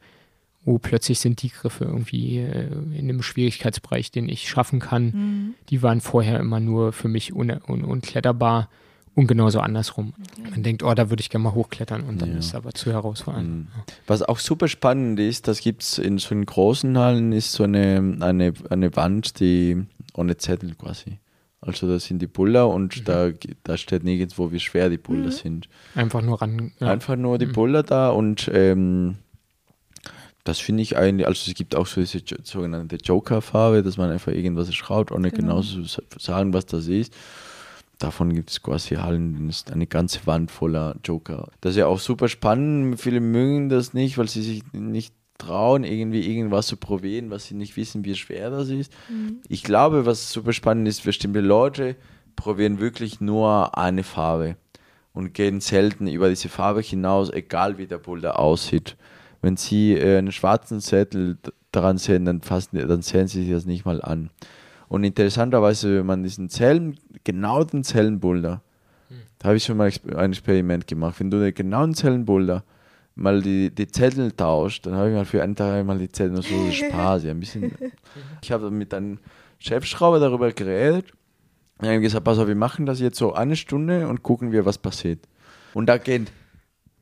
Oh, 0.64 0.78
plötzlich 0.78 1.20
sind 1.20 1.42
die 1.42 1.50
Griffe 1.50 1.84
irgendwie 1.84 2.38
äh, 2.38 2.68
in 2.92 3.08
einem 3.08 3.22
Schwierigkeitsbereich, 3.22 4.10
den 4.10 4.28
ich 4.28 4.48
schaffen 4.48 4.80
kann. 4.80 5.04
Mhm. 5.04 5.54
Die 5.70 5.82
waren 5.82 6.00
vorher 6.00 6.40
immer 6.40 6.60
nur 6.60 6.92
für 6.92 7.08
mich 7.08 7.34
un 7.34 7.50
un 7.50 7.84
unkletterbar 7.84 8.68
und 9.14 9.26
genauso 9.26 9.60
andersrum. 9.60 10.14
Okay. 10.38 10.50
Man 10.50 10.62
denkt, 10.62 10.82
oh, 10.82 10.94
da 10.94 11.10
würde 11.10 11.20
ich 11.20 11.30
gerne 11.30 11.44
mal 11.44 11.54
hochklettern 11.54 12.02
und 12.02 12.22
dann 12.22 12.32
ja. 12.32 12.38
ist 12.38 12.46
es 12.46 12.54
aber 12.54 12.72
zu 12.72 12.92
herausfordernd. 12.92 13.48
Mhm. 13.48 13.66
Was 14.06 14.22
auch 14.22 14.38
super 14.38 14.68
spannend 14.68 15.18
ist, 15.18 15.48
das 15.48 15.60
gibt 15.60 15.82
es 15.82 15.98
in 15.98 16.18
so 16.18 16.34
einen 16.34 16.46
großen 16.46 16.96
Hallen, 16.96 17.32
ist 17.32 17.52
so 17.52 17.64
eine, 17.64 18.16
eine, 18.20 18.52
eine 18.70 18.94
Wand, 18.94 19.40
die 19.40 19.86
ohne 20.18 20.36
Zettel 20.36 20.74
quasi. 20.74 21.18
Also 21.60 21.88
da 21.88 21.98
sind 21.98 22.20
die 22.22 22.26
Buller 22.26 22.68
und 22.68 22.98
mhm. 22.98 23.04
da, 23.04 23.30
da 23.64 23.76
steht 23.76 24.04
nirgendwo, 24.04 24.52
wie 24.52 24.60
schwer 24.60 24.90
die 24.90 24.98
Buller 24.98 25.26
mhm. 25.26 25.32
sind. 25.32 25.68
Einfach 25.94 26.22
nur 26.22 26.40
ran. 26.40 26.72
Ja. 26.78 26.88
Einfach 26.88 27.16
nur 27.16 27.38
die 27.38 27.46
mhm. 27.46 27.52
Buller 27.52 27.82
da 27.82 28.10
und 28.10 28.50
ähm, 28.52 29.16
das 30.44 30.60
finde 30.60 30.82
ich 30.82 30.96
eigentlich, 30.96 31.26
also 31.26 31.50
es 31.50 31.54
gibt 31.54 31.74
auch 31.74 31.86
so 31.86 32.00
diese 32.00 32.22
sogenannte 32.44 32.96
Joker-Farbe, 32.96 33.82
dass 33.82 33.96
man 33.96 34.10
einfach 34.10 34.32
irgendwas 34.32 34.72
schraubt, 34.74 35.12
ohne 35.12 35.30
genau. 35.30 35.60
genau 35.60 35.62
zu 35.62 35.84
sagen, 36.18 36.54
was 36.54 36.66
das 36.66 36.86
ist. 36.86 37.14
Davon 37.98 38.32
gibt 38.32 38.50
es 38.50 38.62
quasi 38.62 38.94
Hallen, 38.94 39.48
ist 39.48 39.72
eine 39.72 39.88
ganze 39.88 40.26
Wand 40.26 40.52
voller 40.52 40.96
Joker. 41.04 41.48
Das 41.60 41.72
ist 41.72 41.78
ja 41.78 41.86
auch 41.86 41.98
super 41.98 42.28
spannend. 42.28 43.00
Viele 43.00 43.20
mögen 43.20 43.68
das 43.68 43.92
nicht, 43.92 44.16
weil 44.16 44.28
sie 44.28 44.42
sich 44.42 44.62
nicht 44.72 45.12
trauen, 45.38 45.84
irgendwie 45.84 46.20
irgendwas 46.20 46.66
zu 46.66 46.76
probieren, 46.76 47.30
was 47.30 47.46
sie 47.46 47.54
nicht 47.54 47.76
wissen, 47.76 48.04
wie 48.04 48.14
schwer 48.14 48.50
das 48.50 48.68
ist. 48.68 48.92
Mhm. 49.08 49.38
Ich 49.48 49.62
glaube, 49.62 50.04
was 50.04 50.32
super 50.32 50.52
spannend 50.52 50.88
ist, 50.88 51.04
bestimmte 51.04 51.40
Leute 51.40 51.96
probieren 52.36 52.80
wirklich 52.80 53.20
nur 53.20 53.76
eine 53.78 54.02
Farbe 54.02 54.56
und 55.12 55.34
gehen 55.34 55.60
selten 55.60 56.06
über 56.06 56.28
diese 56.28 56.48
Farbe 56.48 56.80
hinaus, 56.80 57.30
egal 57.30 57.78
wie 57.78 57.86
der 57.86 57.98
Boulder 57.98 58.38
aussieht. 58.38 58.96
Wenn 59.40 59.56
sie 59.56 59.94
äh, 59.94 60.18
einen 60.18 60.32
schwarzen 60.32 60.80
Zettel 60.80 61.38
daran 61.72 61.98
sehen, 61.98 62.24
dann, 62.24 62.40
fassen, 62.40 62.86
dann 62.86 63.02
sehen 63.02 63.28
sie 63.28 63.42
sich 63.42 63.52
das 63.52 63.66
nicht 63.66 63.84
mal 63.84 64.02
an. 64.02 64.30
Und 64.88 65.04
interessanterweise, 65.04 65.98
wenn 65.98 66.06
man 66.06 66.22
diesen 66.22 66.48
Zellen, 66.48 66.98
genau 67.24 67.62
den 67.62 67.84
Zellenboulder, 67.84 68.62
hm. 69.08 69.16
da 69.38 69.48
habe 69.48 69.56
ich 69.56 69.64
schon 69.64 69.76
mal 69.76 69.90
ein 70.16 70.30
Experiment 70.32 70.86
gemacht, 70.86 71.20
wenn 71.20 71.30
du 71.30 71.38
den 71.40 71.54
genauen 71.54 71.94
Zellenboulder 71.94 72.64
mal 73.18 73.42
die, 73.42 73.74
die 73.74 73.88
Zettel 73.88 74.32
tauscht, 74.32 74.86
dann 74.86 74.94
habe 74.94 75.08
ich 75.08 75.14
mal 75.14 75.24
für 75.24 75.42
einen 75.42 75.56
Tag 75.56 75.84
mal 75.84 75.98
die 75.98 76.10
Zettel 76.10 76.42
so 76.42 76.70
Spaß. 76.70 77.24
Ja, 77.24 77.32
ein 77.32 77.40
bisschen. 77.40 77.72
Ich 78.42 78.52
habe 78.52 78.70
mit 78.70 78.94
einem 78.94 79.18
Chefschrauber 79.58 80.20
darüber 80.20 80.52
geredet. 80.52 81.12
Und 81.78 81.86
habe 81.86 82.00
gesagt, 82.00 82.24
pass 82.24 82.38
auf, 82.38 82.48
wir 82.48 82.56
machen 82.56 82.86
das 82.86 82.98
jetzt 82.98 83.18
so 83.18 83.34
eine 83.34 83.54
Stunde 83.54 84.08
und 84.08 84.22
gucken 84.22 84.50
wir, 84.50 84.64
was 84.64 84.78
passiert. 84.78 85.20
Und 85.74 85.86
da 85.86 85.98
gehen 85.98 86.26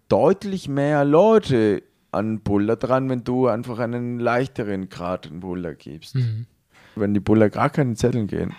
deutlich 0.08 0.68
mehr 0.68 1.04
Leute 1.04 1.82
an 2.12 2.40
Buller 2.40 2.76
dran, 2.76 3.08
wenn 3.08 3.24
du 3.24 3.46
einfach 3.46 3.78
einen 3.78 4.18
leichteren 4.18 4.88
Grad 4.88 5.26
in 5.26 5.40
Buller 5.40 5.74
gibst. 5.74 6.14
Mhm. 6.14 6.46
Wenn 6.94 7.14
die 7.14 7.20
Buller 7.20 7.50
gar 7.50 7.70
keine 7.70 7.94
Zettel 7.94 8.26
gehen 8.26 8.54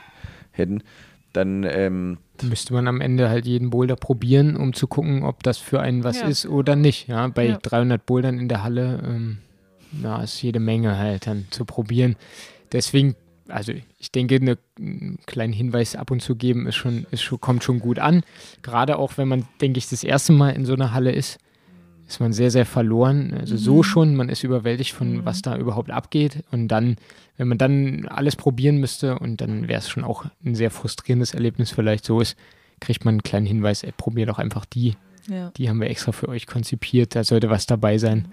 hätten, 0.52 0.84
dann 1.34 1.64
ähm, 1.64 2.18
müsste 2.42 2.74
man 2.74 2.88
am 2.88 3.02
Ende 3.02 3.30
halt 3.30 3.46
jeden 3.46 3.70
Boulder 3.70 3.96
probieren, 3.96 4.56
um 4.56 4.74
zu 4.74 4.88
gucken, 4.88 5.24
ob 5.24 5.44
das 5.44 5.58
für 5.58 5.80
einen 5.80 6.04
was 6.04 6.22
ja. 6.22 6.28
ist 6.28 6.46
oder 6.46 6.76
nicht. 6.76 7.08
Ja, 7.08 7.28
bei 7.28 7.48
ja. 7.48 7.58
300 7.62 8.06
Bouldern 8.06 8.40
in 8.40 8.48
der 8.48 8.64
Halle, 8.64 9.02
ähm, 9.06 9.38
na, 9.92 10.24
ist 10.24 10.42
jede 10.42 10.60
Menge 10.60 10.98
halt 10.98 11.28
dann 11.28 11.46
zu 11.50 11.66
probieren. 11.66 12.16
Deswegen, 12.72 13.16
also 13.48 13.72
ich 13.98 14.12
denke, 14.12 14.36
eine, 14.36 14.58
einen 14.80 15.20
kleinen 15.26 15.54
Hinweis 15.54 15.96
ab 15.96 16.12
und 16.12 16.22
zu 16.22 16.36
geben 16.36 16.68
ist 16.68 16.76
schon, 16.76 17.06
ist 17.12 17.22
schon, 17.22 17.40
kommt 17.40 17.64
schon 17.64 17.80
gut 17.80 18.00
an. 18.00 18.24
Gerade 18.62 18.98
auch, 18.98 19.18
wenn 19.18 19.28
man, 19.28 19.48
denke 19.62 19.78
ich, 19.78 19.90
das 19.90 20.04
erste 20.04 20.34
Mal 20.34 20.50
in 20.50 20.66
so 20.66 20.74
einer 20.74 20.94
Halle 20.94 21.12
ist 21.12 21.40
ist 22.08 22.20
man 22.20 22.34
sehr, 22.34 22.52
sehr 22.52 22.66
verloren. 22.66 23.36
Also 23.38 23.56
mhm. 23.56 23.60
so 23.60 23.84
schon, 23.84 24.16
man 24.16 24.30
ist 24.30 24.44
überwältigt 24.44 24.94
von, 24.94 25.18
mhm. 25.18 25.26
was 25.26 25.42
da 25.42 25.58
überhaupt 25.58 25.92
abgeht. 25.92 26.44
Und 26.52 26.70
dann, 26.70 26.96
wenn 27.38 27.48
man 27.48 27.58
dann 27.58 28.08
alles 28.08 28.36
probieren 28.36 28.78
müsste, 28.78 29.20
und 29.20 29.42
dann 29.42 29.68
wäre 29.68 29.80
es 29.80 29.90
schon 29.90 30.04
auch 30.04 30.26
ein 30.46 30.56
sehr 30.56 30.72
frustrierendes 30.72 31.34
Erlebnis 31.34 31.72
vielleicht 31.72 32.06
so 32.06 32.22
ist, 32.22 32.38
kriegt 32.80 33.06
man 33.06 33.16
einen 33.16 33.24
kleinen 33.24 33.46
Hinweis, 33.46 33.84
ey, 33.84 33.92
probier 33.96 34.26
doch 34.26 34.40
einfach 34.40 34.66
die. 34.66 34.96
Ja. 35.28 35.52
Die 35.58 35.70
haben 35.70 35.82
wir 35.82 35.90
extra 35.90 36.14
für 36.14 36.30
euch 36.30 36.48
konzipiert, 36.48 37.16
da 37.16 37.24
sollte 37.24 37.50
was 37.50 37.66
dabei 37.66 37.98
sein. 37.98 38.30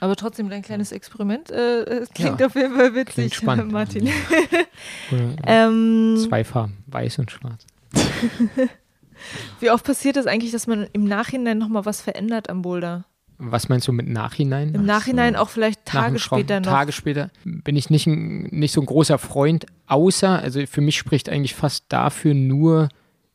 Aber 0.00 0.16
trotzdem 0.16 0.50
ein 0.50 0.62
kleines 0.62 0.92
Experiment. 0.92 1.50
Äh, 1.50 2.04
klingt 2.14 2.40
ja. 2.40 2.46
auf 2.46 2.54
jeden 2.56 2.74
Fall 2.74 2.94
witzig, 2.94 3.14
klingt 3.14 3.34
spannend. 3.36 3.72
Martin. 3.72 4.10
ähm, 5.46 6.16
zwei 6.28 6.44
Farben, 6.44 6.76
weiß 6.88 7.20
und 7.20 7.30
schwarz. 7.30 7.66
Wie 9.60 9.70
oft 9.70 9.84
passiert 9.86 10.16
es 10.16 10.26
eigentlich, 10.26 10.50
dass 10.50 10.66
man 10.66 10.86
im 10.92 11.04
Nachhinein 11.04 11.56
nochmal 11.56 11.86
was 11.86 12.02
verändert 12.02 12.50
am 12.50 12.60
Boulder? 12.60 13.04
Was 13.46 13.68
meinst 13.68 13.88
du 13.88 13.92
mit 13.92 14.08
Nachhinein? 14.08 14.74
Im 14.74 14.86
Nachhinein 14.86 15.36
auch 15.36 15.48
vielleicht 15.48 15.84
Tage 15.84 16.18
später 16.18 16.60
noch. 16.60 16.66
Tage 16.66 16.92
später 16.92 17.30
bin 17.44 17.76
ich 17.76 17.90
nicht, 17.90 18.06
nicht 18.06 18.72
so 18.72 18.80
ein 18.80 18.86
großer 18.86 19.18
Freund, 19.18 19.66
außer, 19.86 20.40
also 20.40 20.64
für 20.66 20.80
mich 20.80 20.96
spricht 20.96 21.28
eigentlich 21.28 21.54
fast 21.54 21.84
dafür 21.88 22.34
nur, 22.34 22.88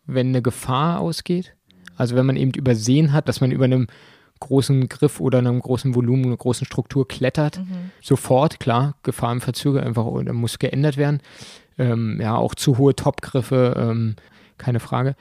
wenn 0.06 0.30
eine 0.30 0.42
Gefahr 0.42 1.00
ausgeht. 1.00 1.54
Also 1.96 2.16
wenn 2.16 2.26
man 2.26 2.38
eben 2.38 2.52
übersehen 2.52 3.14
hat, 3.14 3.28
dass 3.28 3.42
man 3.42 3.52
über 3.52 3.66
einem 3.66 3.88
großen 4.40 4.88
Griff 4.88 5.20
oder 5.20 5.40
einem 5.40 5.60
großen 5.60 5.96
Volumen, 5.96 6.26
einer 6.26 6.38
großen 6.38 6.66
Struktur 6.66 7.08
klettert, 7.08 7.60
mhm. 7.60 7.92
sofort, 8.02 8.60
klar, 8.60 8.96
Gefahr 9.04 9.34
im 9.34 9.42
Verzöger 9.42 9.84
einfach 9.84 10.06
oder 10.06 10.34
muss 10.34 10.60
geändert 10.60 10.98
werden. 10.98 11.20
Ähm, 11.78 12.20
ja, 12.22 12.36
auch 12.36 12.56
zu 12.56 12.78
hohe 12.78 12.96
Topgriffe, 12.96 13.76
ähm, 13.78 14.16
keine 14.58 14.80
Frage. 14.80 15.16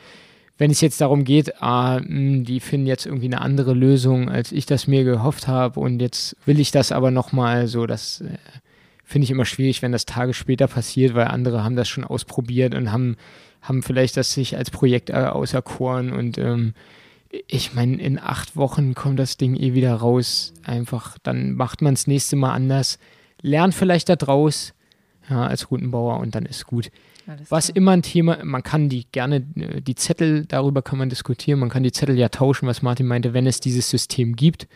Wenn 0.59 0.73
es 0.73 0.81
jetzt 0.81 1.01
darum 1.01 1.25
geht, 1.25 1.63
ah, 1.63 2.01
mh, 2.01 2.07
hm, 2.07 2.45
die 2.45 2.61
finden 2.61 2.87
jetzt 2.87 3.07
irgendwie 3.07 3.27
eine 3.27 3.41
andere 3.41 3.73
Lösung, 3.73 4.29
als 4.29 4.53
ich 4.53 4.67
das 4.67 4.87
mir 4.87 5.05
gehofft 5.05 5.49
habe 5.49 5.81
und 5.81 6.01
jetzt 6.01 6.37
will 6.45 6.61
ich 6.61 6.73
das 6.73 6.93
aber 6.93 7.11
nochmal 7.11 7.69
so, 7.69 7.87
das 7.87 8.21
äh, 8.21 8.37
finde 9.05 9.25
ich 9.25 9.31
immer 9.31 9.45
schwierig, 9.45 9.81
wenn 9.81 9.93
das 9.93 10.05
Tage 10.05 10.35
später 10.35 10.67
passiert, 10.67 11.15
weil 11.15 11.29
andere 11.29 11.65
haben 11.65 11.77
das 11.77 11.89
schon 11.89 12.05
ausprobiert 12.05 12.75
und 12.75 12.93
haben, 12.93 13.17
haben 13.63 13.83
vielleicht 13.83 14.17
das 14.17 14.35
sich 14.35 14.57
als 14.57 14.71
Projekt 14.71 15.11
äh, 15.11 15.15
auserkoren 15.15 16.13
und 16.13 16.37
ähm, 16.39 16.75
ich 17.31 17.75
meine, 17.75 17.97
in 17.97 18.19
acht 18.19 18.57
Wochen 18.57 18.95
kommt 18.95 19.19
das 19.19 19.37
Ding 19.37 19.55
eh 19.55 19.75
wieder 19.75 19.95
raus. 19.95 20.55
Einfach, 20.65 21.19
dann 21.23 21.53
macht 21.53 21.83
man 21.83 21.95
es 21.95 22.07
nächste 22.07 22.37
Mal 22.37 22.53
anders, 22.53 22.99
lernt 23.43 23.75
vielleicht 23.75 24.09
da 24.09 24.17
draus 24.17 24.73
ja, 25.29 25.47
als 25.47 25.71
Routenbauer 25.71 26.21
und 26.21 26.35
dann 26.35 26.47
ist 26.47 26.67
gut. 26.67 26.91
Was 27.49 27.67
klar. 27.67 27.77
immer 27.77 27.93
ein 27.93 28.03
Thema, 28.03 28.45
man 28.45 28.63
kann 28.63 28.89
die 28.89 29.07
gerne, 29.11 29.47
äh, 29.57 29.81
die 29.81 29.95
Zettel, 29.95 30.45
darüber 30.47 30.83
kann 30.83 30.99
man 30.99 31.09
diskutieren, 31.09 31.61
man 31.61 31.69
kann 31.69 31.83
die 31.83 31.93
Zettel 31.93 32.19
ja 32.19 32.29
tauschen, 32.29 32.67
was 32.67 32.83
Martin 32.83 33.07
meinte, 33.07 33.35
wenn 33.35 33.47
es 33.47 33.61
dieses 33.61 33.91
System 33.91 34.37
gibt. 34.37 34.67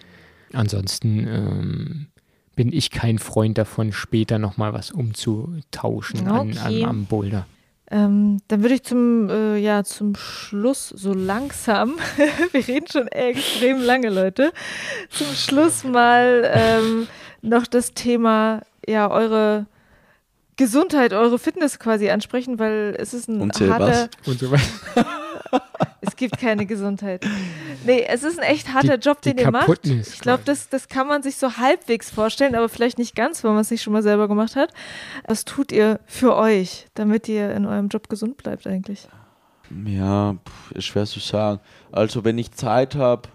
Ansonsten 0.53 1.27
ähm, 1.27 2.07
bin 2.55 2.73
ich 2.73 2.91
kein 2.91 3.19
Freund 3.19 3.59
davon, 3.59 3.93
später 3.93 4.39
nochmal 4.39 4.75
was 4.75 4.91
umzutauschen 4.91 6.29
okay. 6.29 6.59
an, 6.59 6.59
an, 6.59 6.85
am 6.85 7.05
Boulder. 7.07 7.47
Ähm, 7.91 8.39
dann 8.49 8.63
würde 8.63 8.75
ich 8.75 8.85
zum, 8.85 9.29
äh, 9.29 9.59
ja, 9.59 9.85
zum 9.85 10.15
Schluss 10.15 10.89
so 10.89 11.13
langsam, 11.13 11.97
wir 12.53 12.67
reden 12.67 12.87
schon 12.91 13.09
extrem 13.09 13.83
lange, 13.83 14.09
Leute, 14.09 14.53
zum 15.11 15.27
Schluss 15.35 15.85
mal 15.85 16.51
ähm, 16.55 17.07
noch 17.43 17.67
das 17.67 17.93
Thema, 17.93 18.63
ja, 18.87 19.11
eure 19.11 19.67
Gesundheit, 20.57 21.13
eure 21.13 21.39
Fitness 21.39 21.79
quasi 21.79 22.11
ansprechen, 22.11 22.59
weil 22.59 22.95
es 22.99 23.15
ist 23.15 23.29
ein 23.29 23.41
Und 23.41 23.59
harter. 23.61 24.09
Was? 24.25 24.27
Und 24.29 24.39
so 24.39 24.53
es 26.03 26.17
gibt 26.17 26.39
keine 26.39 26.67
Gesundheit. 26.67 27.25
Nee, 27.85 28.05
es 28.07 28.23
ist 28.23 28.39
ein 28.39 28.45
echt 28.45 28.73
harter 28.73 28.99
die, 28.99 29.09
Job, 29.09 29.23
den 29.23 29.39
ihr 29.39 29.51
macht. 29.51 29.87
Ich 29.87 30.21
glaube, 30.21 30.43
das, 30.45 30.69
das 30.69 30.89
kann 30.89 31.07
man 31.07 31.23
sich 31.23 31.37
so 31.37 31.57
halbwegs 31.57 32.11
vorstellen, 32.11 32.55
aber 32.55 32.69
vielleicht 32.69 32.99
nicht 32.99 33.15
ganz, 33.15 33.43
wenn 33.45 33.53
man 33.53 33.61
es 33.61 33.71
nicht 33.71 33.83
schon 33.83 33.93
mal 33.93 34.03
selber 34.03 34.29
gemacht 34.29 34.57
hat. 34.57 34.73
Was 35.27 35.45
tut 35.45 35.73
ihr 35.73 36.01
für 36.07 36.37
euch, 36.37 36.87
damit 36.95 37.29
ihr 37.29 37.55
in 37.55 37.67
eurem 37.67 37.89
Job 37.89 38.09
gesund 38.09 38.37
bleibt 38.37 38.67
eigentlich? 38.67 39.09
Ja, 39.87 40.37
ist 40.75 40.85
schwer 40.85 41.07
zu 41.07 41.21
sagen. 41.21 41.61
Also 41.91 42.25
wenn 42.25 42.37
ich 42.37 42.53
Zeit 42.53 42.95
habe, 42.95 43.29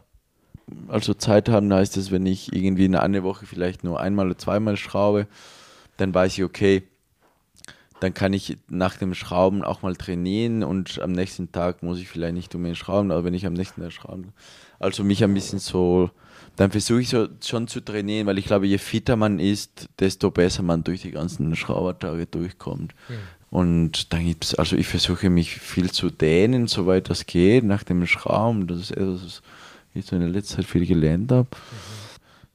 also 0.87 1.13
Zeit 1.13 1.49
haben 1.49 1.73
heißt 1.73 1.97
es, 1.97 2.11
wenn 2.11 2.25
ich 2.25 2.53
irgendwie 2.53 2.85
in 2.85 2.95
einer 2.95 3.23
Woche 3.23 3.45
vielleicht 3.45 3.83
nur 3.83 3.99
einmal 3.99 4.27
oder 4.27 4.37
zweimal 4.37 4.77
schraube, 4.77 5.27
dann 5.97 6.13
weiß 6.13 6.33
ich, 6.33 6.43
okay, 6.43 6.83
dann 7.99 8.13
kann 8.13 8.33
ich 8.33 8.57
nach 8.69 8.97
dem 8.97 9.13
Schrauben 9.13 9.63
auch 9.63 9.81
mal 9.81 9.95
trainieren 9.95 10.63
und 10.63 10.99
am 11.01 11.11
nächsten 11.11 11.51
Tag 11.51 11.83
muss 11.83 11.99
ich 11.99 12.07
vielleicht 12.07 12.33
nicht 12.33 12.53
unbedingt 12.53 12.77
schrauben, 12.77 13.11
aber 13.11 13.23
wenn 13.23 13.33
ich 13.33 13.45
am 13.45 13.53
nächsten 13.53 13.81
Tag 13.81 13.91
schrauben, 13.91 14.33
also 14.79 15.03
mich 15.03 15.23
ein 15.23 15.33
bisschen 15.33 15.59
so, 15.59 16.11
dann 16.55 16.71
versuche 16.71 17.01
ich 17.01 17.09
so 17.09 17.27
schon 17.43 17.67
zu 17.67 17.81
trainieren, 17.81 18.27
weil 18.27 18.37
ich 18.37 18.45
glaube, 18.45 18.67
je 18.67 18.77
fitter 18.77 19.15
man 19.15 19.39
ist, 19.39 19.89
desto 19.99 20.31
besser 20.31 20.63
man 20.63 20.83
durch 20.83 21.01
die 21.01 21.11
ganzen 21.11 21.55
Schraubertage 21.55 22.25
durchkommt. 22.27 22.93
Mhm. 23.09 23.13
Und 23.49 24.13
dann 24.13 24.25
gibt 24.25 24.43
es, 24.43 24.55
also 24.55 24.75
ich 24.75 24.87
versuche 24.87 25.29
mich 25.29 25.55
viel 25.55 25.89
zu 25.91 26.09
dehnen, 26.09 26.67
soweit 26.67 27.09
das 27.09 27.25
geht, 27.25 27.63
nach 27.63 27.83
dem 27.83 28.05
Schrauben. 28.05 28.67
Das 28.67 28.77
ist 28.79 28.91
etwas, 28.91 29.21
was 29.21 29.41
ich 29.93 30.05
so 30.05 30.15
in 30.15 30.21
der 30.21 30.31
letzten 30.31 30.57
Zeit 30.57 30.65
viel 30.65 30.85
gelernt 30.85 31.31
habe. 31.31 31.47
Mhm 31.49 31.96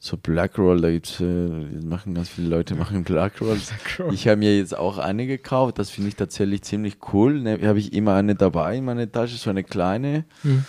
so 0.05 0.17
Blackroll, 0.17 0.81
da 0.81 0.91
gibt's, 0.91 1.21
äh, 1.21 1.25
machen 1.25 2.15
ganz 2.15 2.29
viele 2.29 2.49
Leute 2.49 2.75
machen 2.75 3.05
Blackroll. 3.05 3.61
Ich 4.13 4.27
habe 4.27 4.37
mir 4.37 4.57
jetzt 4.59 4.77
auch 4.77 4.99
eine 4.99 5.29
gekauft, 5.29 5.79
das 5.79 5.91
finde 5.91 6.09
ich 6.09 6.17
tatsächlich 6.17 6.63
ziemlich 6.63 6.97
cool. 7.13 7.41
Ne, 7.41 7.61
habe 7.63 7.79
ich 7.79 7.93
immer 7.93 8.15
eine 8.15 8.35
dabei 8.35 8.79
in 8.79 8.85
meiner 8.85 9.11
Tasche, 9.11 9.37
so 9.37 9.49
eine 9.49 9.63
kleine. 9.63 10.25
Mhm. 10.43 10.65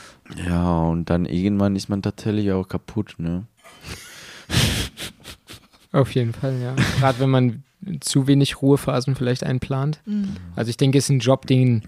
Ja, 0.47 0.81
und 0.81 1.09
dann 1.09 1.25
irgendwann 1.25 1.75
ist 1.75 1.89
man 1.89 2.03
tatsächlich 2.03 2.51
auch 2.51 2.67
kaputt, 2.67 3.15
ne? 3.17 3.47
Auf 5.91 6.13
jeden 6.13 6.33
Fall, 6.33 6.61
ja. 6.61 6.75
Gerade 6.99 7.19
wenn 7.19 7.31
man 7.31 7.63
zu 8.01 8.27
wenig 8.27 8.61
Ruhephasen 8.61 9.15
vielleicht 9.15 9.43
einplant. 9.43 9.99
Mhm. 10.05 10.35
Also 10.55 10.69
ich 10.69 10.77
denke, 10.77 10.99
es 10.99 11.05
ist 11.05 11.09
ein 11.09 11.19
Job, 11.19 11.47
den 11.47 11.81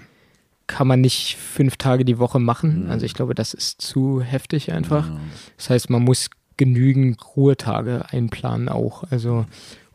kann 0.66 0.88
man 0.88 1.00
nicht 1.00 1.38
fünf 1.38 1.78
Tage 1.78 2.06
die 2.06 2.18
Woche 2.18 2.40
machen. 2.40 2.86
Mhm. 2.86 2.92
Also 2.92 3.06
ich 3.06 3.14
glaube, 3.14 3.36
das 3.36 3.54
ist 3.54 3.82
zu 3.82 4.22
heftig 4.22 4.72
einfach. 4.72 5.12
Das 5.58 5.70
heißt, 5.70 5.92
man 5.92 6.04
muss 6.04 6.32
genügend 6.58 7.20
Ruhetage 7.36 8.06
einplanen 8.12 8.70
auch. 8.70 9.04
Also 9.12 9.46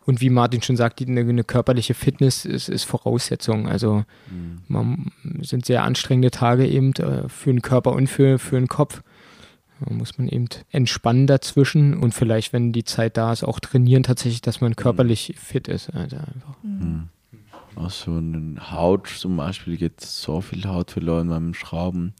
und 0.07 0.20
wie 0.20 0.31
Martin 0.31 0.61
schon 0.62 0.77
sagt, 0.77 1.01
eine, 1.03 1.20
eine 1.20 1.45
körperliche 1.45 1.95
Fitness 1.95 2.45
ist, 2.45 2.69
ist 2.69 2.85
Voraussetzung. 2.85 3.69
Also 3.69 4.05
mhm. 4.31 4.62
man 4.66 5.12
sind 5.41 5.66
sehr 5.66 5.85
anstrengende 5.85 6.31
Tage 6.31 6.66
eben 6.66 6.93
äh, 6.95 7.28
für 7.28 7.53
den 7.53 7.62
Körper 7.62 7.93
und 7.93 8.09
für, 8.09 8.39
für 8.39 8.57
den 8.57 8.66
Kopf. 8.66 9.03
Da 9.81 9.95
muss 9.95 10.19
man 10.19 10.28
eben 10.28 10.47
entspannen 10.70 11.27
dazwischen 11.27 11.95
und 11.95 12.12
vielleicht, 12.12 12.53
wenn 12.53 12.73
die 12.73 12.85
Zeit 12.85 13.16
da 13.16 13.32
ist, 13.32 13.45
auch 13.45 13.61
trainieren 13.61 14.03
tatsächlich, 14.03 14.43
dass 14.43 14.61
man 14.61 14.74
körperlich 14.74 15.28
mhm. 15.28 15.39
fit 15.39 15.69
ist. 15.69 15.91
Also 15.91 16.16
einfach. 16.16 16.57
Mhm. 16.62 17.09
Auch 17.77 17.91
so 17.91 18.11
eine 18.11 18.57
Haut 18.73 19.07
zum 19.07 19.37
Beispiel 19.37 19.77
geht 19.77 20.01
so 20.01 20.41
viel 20.41 20.65
Haut 20.65 20.91
verloren 20.91 21.28
beim 21.28 21.55
Schrauben. 21.55 22.15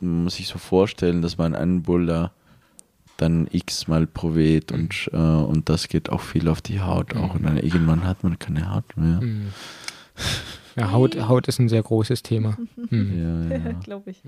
Man 0.00 0.24
muss 0.24 0.34
sich 0.36 0.48
so 0.48 0.58
vorstellen, 0.58 1.22
dass 1.22 1.38
man 1.38 1.54
einen 1.54 1.82
Boulder 1.82 2.32
dann 3.16 3.48
x-mal 3.50 4.06
Provet 4.06 4.72
und, 4.72 5.08
mhm. 5.12 5.18
äh, 5.18 5.44
und 5.44 5.68
das 5.68 5.88
geht 5.88 6.10
auch 6.10 6.20
viel 6.20 6.48
auf 6.48 6.60
die 6.62 6.80
Haut 6.80 7.14
auch. 7.16 7.34
Und 7.34 7.44
dann 7.44 7.56
irgendwann 7.56 8.04
hat 8.04 8.24
man 8.24 8.38
keine 8.38 8.74
Haut 8.74 8.96
mehr. 8.96 9.20
Mhm. 9.20 9.48
Ja, 10.76 10.90
Haut, 10.90 11.16
Haut 11.28 11.46
ist 11.48 11.58
ein 11.58 11.68
sehr 11.68 11.82
großes 11.82 12.22
Thema. 12.22 12.56
Mhm. 12.90 13.48
Ja, 13.50 13.56
ja. 13.70 13.72
glaube 13.72 14.10
ich. 14.10 14.22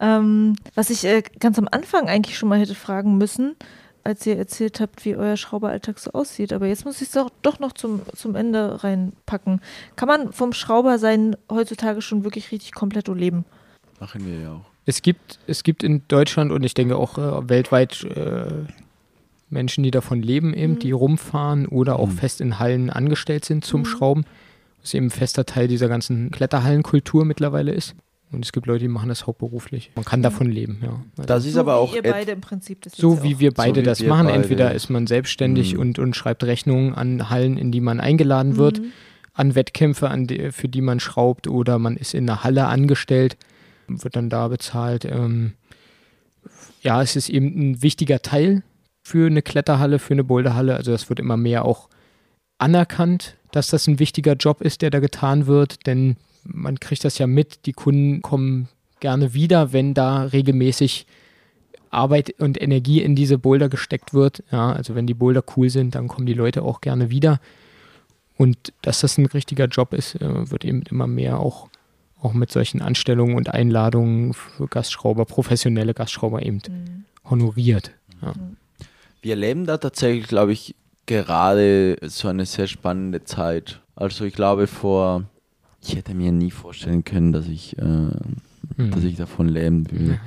Ähm, 0.00 0.56
was 0.74 0.90
ich 0.90 1.04
äh, 1.04 1.22
ganz 1.38 1.58
am 1.58 1.68
Anfang 1.70 2.08
eigentlich 2.08 2.36
schon 2.36 2.48
mal 2.48 2.58
hätte 2.58 2.74
fragen 2.74 3.16
müssen, 3.16 3.54
als 4.02 4.26
ihr 4.26 4.36
erzählt 4.36 4.80
habt, 4.80 5.04
wie 5.04 5.16
euer 5.16 5.36
Schrauberalltag 5.36 5.98
so 5.98 6.12
aussieht. 6.12 6.52
Aber 6.52 6.66
jetzt 6.66 6.84
muss 6.84 7.00
ich 7.00 7.08
es 7.08 7.12
doch, 7.12 7.30
doch 7.42 7.58
noch 7.58 7.72
zum, 7.72 8.02
zum 8.14 8.34
Ende 8.34 8.84
reinpacken. 8.84 9.60
Kann 9.96 10.08
man 10.08 10.32
vom 10.32 10.52
Schrauber 10.52 10.98
sein 10.98 11.36
heutzutage 11.50 12.02
schon 12.02 12.24
wirklich 12.24 12.52
richtig 12.52 12.72
komplett 12.72 13.08
leben? 13.08 13.44
Machen 14.00 14.26
wir 14.26 14.40
ja 14.40 14.52
auch. 14.52 14.73
Es 14.86 15.02
gibt, 15.02 15.38
es 15.46 15.62
gibt 15.62 15.82
in 15.82 16.02
Deutschland 16.08 16.52
und 16.52 16.62
ich 16.62 16.74
denke 16.74 16.96
auch 16.96 17.16
äh, 17.18 17.48
weltweit 17.48 18.04
äh, 18.04 18.64
Menschen, 19.48 19.82
die 19.82 19.90
davon 19.90 20.22
leben, 20.22 20.52
eben, 20.52 20.74
mhm. 20.74 20.78
die 20.80 20.92
rumfahren 20.92 21.66
oder 21.66 21.98
auch 21.98 22.08
mhm. 22.08 22.12
fest 22.18 22.40
in 22.40 22.58
Hallen 22.58 22.90
angestellt 22.90 23.44
sind 23.44 23.64
zum 23.64 23.80
mhm. 23.80 23.86
Schrauben, 23.86 24.24
was 24.82 24.92
eben 24.92 25.06
ein 25.06 25.10
fester 25.10 25.46
Teil 25.46 25.68
dieser 25.68 25.88
ganzen 25.88 26.30
Kletterhallenkultur 26.30 27.24
mittlerweile 27.24 27.72
ist. 27.72 27.94
Und 28.32 28.44
es 28.44 28.52
gibt 28.52 28.66
Leute, 28.66 28.80
die 28.80 28.88
machen 28.88 29.08
das 29.08 29.26
hauptberuflich. 29.26 29.92
Man 29.94 30.04
kann 30.04 30.20
davon 30.20 30.50
leben, 30.50 30.80
ja. 30.82 31.00
Also 31.16 31.26
das 31.26 31.46
ist 31.46 31.54
so 31.54 31.60
aber 31.60 31.76
auch. 31.76 31.94
Ihr 31.94 32.02
beide 32.02 32.32
im 32.32 32.40
Prinzip 32.40 32.82
das 32.82 32.94
so 32.94 33.22
wie 33.22 33.38
wir 33.38 33.52
beide 33.52 33.76
so 33.76 33.80
wie 33.82 33.84
das 33.84 34.00
wir 34.00 34.08
machen. 34.08 34.26
Beide. 34.26 34.38
Entweder 34.38 34.74
ist 34.74 34.90
man 34.90 35.06
selbstständig 35.06 35.74
mhm. 35.74 35.80
und, 35.80 35.98
und 36.00 36.16
schreibt 36.16 36.42
Rechnungen 36.42 36.94
an 36.94 37.30
Hallen, 37.30 37.56
in 37.56 37.70
die 37.70 37.80
man 37.80 38.00
eingeladen 38.00 38.56
wird, 38.56 38.80
mhm. 38.80 38.86
an 39.34 39.54
Wettkämpfe, 39.54 40.10
an 40.10 40.26
die, 40.26 40.50
für 40.50 40.68
die 40.68 40.80
man 40.80 40.98
schraubt, 40.98 41.46
oder 41.46 41.78
man 41.78 41.96
ist 41.96 42.12
in 42.12 42.28
einer 42.28 42.42
Halle 42.42 42.66
angestellt 42.66 43.36
wird 43.88 44.16
dann 44.16 44.30
da 44.30 44.48
bezahlt. 44.48 45.04
Ähm, 45.04 45.54
ja, 46.82 47.02
es 47.02 47.16
ist 47.16 47.28
eben 47.28 47.46
ein 47.58 47.82
wichtiger 47.82 48.20
Teil 48.20 48.62
für 49.02 49.26
eine 49.26 49.42
Kletterhalle, 49.42 49.98
für 49.98 50.14
eine 50.14 50.24
Boulderhalle. 50.24 50.76
Also 50.76 50.92
das 50.92 51.08
wird 51.08 51.20
immer 51.20 51.36
mehr 51.36 51.64
auch 51.64 51.88
anerkannt, 52.58 53.36
dass 53.52 53.68
das 53.68 53.86
ein 53.86 53.98
wichtiger 53.98 54.34
Job 54.34 54.60
ist, 54.60 54.82
der 54.82 54.90
da 54.90 55.00
getan 55.00 55.46
wird, 55.46 55.86
denn 55.86 56.16
man 56.44 56.78
kriegt 56.80 57.04
das 57.04 57.18
ja 57.18 57.26
mit, 57.26 57.66
die 57.66 57.72
Kunden 57.72 58.22
kommen 58.22 58.68
gerne 59.00 59.34
wieder, 59.34 59.72
wenn 59.72 59.94
da 59.94 60.22
regelmäßig 60.24 61.06
Arbeit 61.90 62.34
und 62.38 62.60
Energie 62.60 63.02
in 63.02 63.14
diese 63.14 63.38
Boulder 63.38 63.68
gesteckt 63.68 64.12
wird. 64.12 64.42
Ja, 64.50 64.72
also 64.72 64.94
wenn 64.94 65.06
die 65.06 65.14
Boulder 65.14 65.42
cool 65.56 65.70
sind, 65.70 65.94
dann 65.94 66.08
kommen 66.08 66.26
die 66.26 66.34
Leute 66.34 66.62
auch 66.62 66.80
gerne 66.80 67.10
wieder. 67.10 67.40
Und 68.36 68.72
dass 68.82 69.00
das 69.00 69.16
ein 69.16 69.26
richtiger 69.26 69.66
Job 69.66 69.94
ist, 69.94 70.16
äh, 70.16 70.50
wird 70.50 70.64
eben 70.64 70.82
immer 70.90 71.06
mehr 71.06 71.38
auch 71.38 71.68
auch 72.24 72.32
mit 72.32 72.50
solchen 72.50 72.82
Anstellungen 72.82 73.36
und 73.36 73.50
Einladungen 73.50 74.34
für 74.34 74.66
Gastschrauber, 74.66 75.24
professionelle 75.24 75.94
Gastschrauber 75.94 76.44
eben 76.44 76.60
mhm. 76.68 77.04
honoriert. 77.28 77.92
Ja. 78.22 78.28
Mhm. 78.28 78.56
Wir 79.22 79.32
erleben 79.32 79.66
da 79.66 79.78
tatsächlich, 79.78 80.26
glaube 80.26 80.52
ich, 80.52 80.74
gerade 81.06 81.96
so 82.02 82.28
eine 82.28 82.46
sehr 82.46 82.66
spannende 82.66 83.24
Zeit. 83.24 83.80
Also 83.96 84.24
ich 84.24 84.34
glaube 84.34 84.66
vor, 84.66 85.24
ich 85.82 85.96
hätte 85.96 86.14
mir 86.14 86.32
nie 86.32 86.50
vorstellen 86.50 87.04
können, 87.04 87.32
dass 87.32 87.46
ich 87.46 87.78
äh, 87.78 87.82
mhm. 88.76 88.90
dass 88.90 89.04
ich 89.04 89.16
davon 89.16 89.48
leben 89.48 89.90
will. 89.90 90.18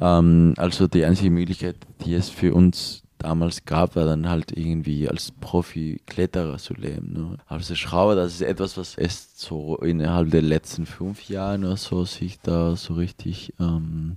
Ja. 0.00 0.18
Ähm, 0.18 0.54
also 0.56 0.88
die 0.88 1.04
einzige 1.04 1.30
Möglichkeit, 1.30 1.76
die 2.04 2.14
es 2.14 2.28
für 2.28 2.54
uns 2.54 3.03
damals 3.24 3.64
gab, 3.64 3.96
war 3.96 4.04
dann 4.04 4.28
halt 4.28 4.52
irgendwie 4.56 5.08
als 5.08 5.32
Profi-Kletterer 5.40 6.58
zu 6.58 6.74
leben. 6.74 7.12
Ne? 7.12 7.38
Also 7.46 7.74
Schrauber, 7.74 8.14
das 8.14 8.34
ist 8.34 8.42
etwas, 8.42 8.76
was 8.76 8.96
erst 8.96 9.40
so 9.40 9.76
innerhalb 9.78 10.30
der 10.30 10.42
letzten 10.42 10.84
fünf 10.84 11.28
Jahre 11.28 11.58
oder 11.58 11.76
so 11.76 12.04
sich 12.04 12.38
da 12.40 12.76
so 12.76 12.94
richtig 12.94 13.54
ähm, 13.58 14.16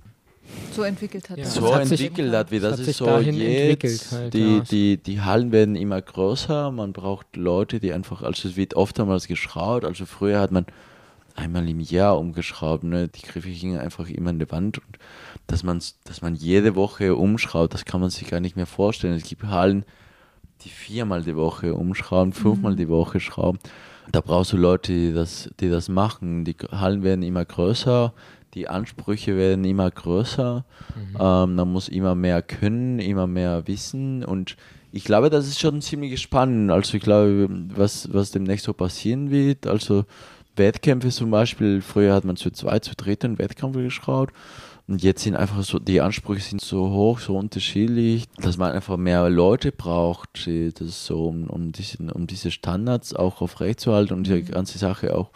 so 0.74 0.82
entwickelt 0.82 1.30
hat. 1.30 1.38
Ja. 1.38 1.44
So 1.46 1.74
hat 1.74 1.90
entwickelt 1.90 2.32
hat, 2.34 2.50
wie 2.50 2.60
das, 2.60 2.78
das 2.78 2.88
ist 2.88 2.96
so 2.98 3.18
jetzt. 3.18 4.12
Halt, 4.12 4.34
die, 4.34 4.56
ja. 4.56 4.60
die, 4.60 4.96
die 4.98 5.20
Hallen 5.20 5.52
werden 5.52 5.74
immer 5.74 6.00
größer, 6.00 6.70
man 6.70 6.92
braucht 6.92 7.36
Leute, 7.36 7.80
die 7.80 7.92
einfach, 7.92 8.22
also 8.22 8.48
es 8.48 8.56
wird 8.56 8.74
oftmals 8.74 9.26
geschraubt, 9.26 9.84
also 9.84 10.04
früher 10.04 10.40
hat 10.40 10.52
man 10.52 10.66
einmal 11.34 11.68
im 11.68 11.80
Jahr 11.80 12.18
umgeschraubt, 12.18 12.84
ne? 12.84 13.08
die 13.08 13.22
Griffe 13.22 13.50
gingen 13.50 13.78
einfach 13.78 14.08
immer 14.08 14.30
an 14.30 14.38
die 14.38 14.50
Wand 14.50 14.78
und 14.78 14.98
dass 15.48 15.64
man, 15.64 15.82
dass 16.04 16.22
man 16.22 16.36
jede 16.36 16.76
Woche 16.76 17.16
umschraubt, 17.16 17.74
das 17.74 17.84
kann 17.84 18.00
man 18.00 18.10
sich 18.10 18.28
gar 18.28 18.38
nicht 18.38 18.54
mehr 18.54 18.66
vorstellen. 18.66 19.14
Es 19.14 19.24
gibt 19.24 19.44
Hallen, 19.44 19.84
die 20.60 20.68
viermal 20.68 21.22
die 21.22 21.36
Woche 21.36 21.74
umschrauben, 21.74 22.32
fünfmal 22.32 22.72
mhm. 22.72 22.76
die 22.76 22.88
Woche 22.88 23.18
schrauben. 23.18 23.58
Da 24.12 24.20
brauchst 24.20 24.52
du 24.52 24.56
Leute, 24.56 24.92
die 24.92 25.12
das, 25.12 25.50
die 25.58 25.70
das 25.70 25.88
machen. 25.88 26.44
Die 26.44 26.54
Hallen 26.70 27.02
werden 27.02 27.22
immer 27.22 27.44
größer, 27.44 28.12
die 28.54 28.68
Ansprüche 28.68 29.36
werden 29.36 29.64
immer 29.64 29.90
größer, 29.90 30.64
mhm. 30.94 31.16
ähm, 31.18 31.54
man 31.54 31.72
muss 31.72 31.88
immer 31.88 32.14
mehr 32.14 32.42
können, 32.42 32.98
immer 32.98 33.26
mehr 33.26 33.66
wissen 33.66 34.24
und 34.24 34.56
ich 34.90 35.04
glaube, 35.04 35.28
das 35.28 35.46
ist 35.46 35.60
schon 35.60 35.82
ziemlich 35.82 36.18
spannend. 36.18 36.70
Also 36.70 36.96
ich 36.96 37.02
glaube, 37.02 37.46
was, 37.74 38.10
was 38.12 38.30
demnächst 38.30 38.64
so 38.64 38.72
passieren 38.72 39.30
wird, 39.30 39.66
also 39.66 40.06
Wettkämpfe 40.56 41.10
zum 41.10 41.30
Beispiel, 41.30 41.82
früher 41.82 42.14
hat 42.14 42.24
man 42.24 42.36
zu 42.36 42.50
zwei, 42.50 42.78
zu 42.78 42.94
dritt 42.96 43.22
einen 43.22 43.38
Wettkampf 43.38 43.76
geschraubt 43.76 44.34
und 44.88 45.02
jetzt 45.02 45.22
sind 45.22 45.36
einfach 45.36 45.62
so, 45.62 45.78
die 45.78 46.00
Ansprüche 46.00 46.40
sind 46.40 46.62
so 46.62 46.88
hoch, 46.88 47.18
so 47.18 47.36
unterschiedlich, 47.36 48.24
dass 48.38 48.56
man 48.56 48.72
einfach 48.72 48.96
mehr 48.96 49.28
Leute 49.28 49.70
braucht, 49.70 50.46
das 50.46 51.04
so, 51.04 51.26
um, 51.26 51.44
um, 51.50 51.72
diesen, 51.72 52.10
um 52.10 52.26
diese 52.26 52.50
Standards 52.50 53.14
auch 53.14 53.42
aufrechtzuerhalten 53.42 54.16
und 54.16 54.26
die 54.26 54.32
mhm. 54.32 54.46
ganze 54.46 54.78
Sache 54.78 55.14
auch 55.14 55.30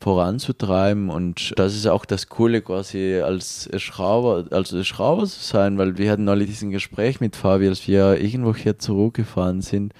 voranzutreiben. 0.00 1.10
Und 1.10 1.52
das 1.56 1.74
ist 1.74 1.86
auch 1.86 2.06
das 2.06 2.30
Coole 2.30 2.62
quasi 2.62 3.20
als 3.22 3.68
Schrauber, 3.76 4.46
als 4.50 4.74
Schrauber 4.86 5.26
zu 5.26 5.40
sein, 5.40 5.76
weil 5.76 5.98
wir 5.98 6.10
hatten 6.10 6.24
neulich 6.24 6.48
diesen 6.48 6.70
Gespräch 6.70 7.20
mit 7.20 7.36
Fabi, 7.36 7.68
als 7.68 7.86
wir 7.86 8.18
irgendwo 8.18 8.54
hier 8.54 8.78
zurückgefahren 8.78 9.60
sind. 9.60 9.92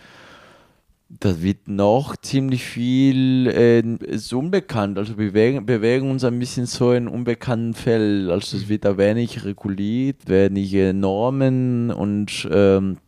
Da 1.20 1.42
wird 1.42 1.68
noch 1.68 2.16
ziemlich 2.16 2.64
viel 2.64 3.46
äh, 3.46 3.80
ist 4.06 4.32
unbekannt. 4.32 4.98
Also 4.98 5.16
wir 5.16 5.28
bewegen, 5.28 5.64
bewegen 5.64 6.10
uns 6.10 6.24
ein 6.24 6.38
bisschen 6.38 6.66
so 6.66 6.92
in 6.92 7.08
unbekannten 7.08 7.74
Fällen. 7.74 8.30
Also 8.30 8.56
es 8.56 8.68
wird 8.68 8.84
da 8.84 8.98
wenig 8.98 9.44
reguliert, 9.44 10.26
wenige 10.26 10.92
Normen 10.92 11.90
und 11.90 12.48
ähm, 12.50 12.98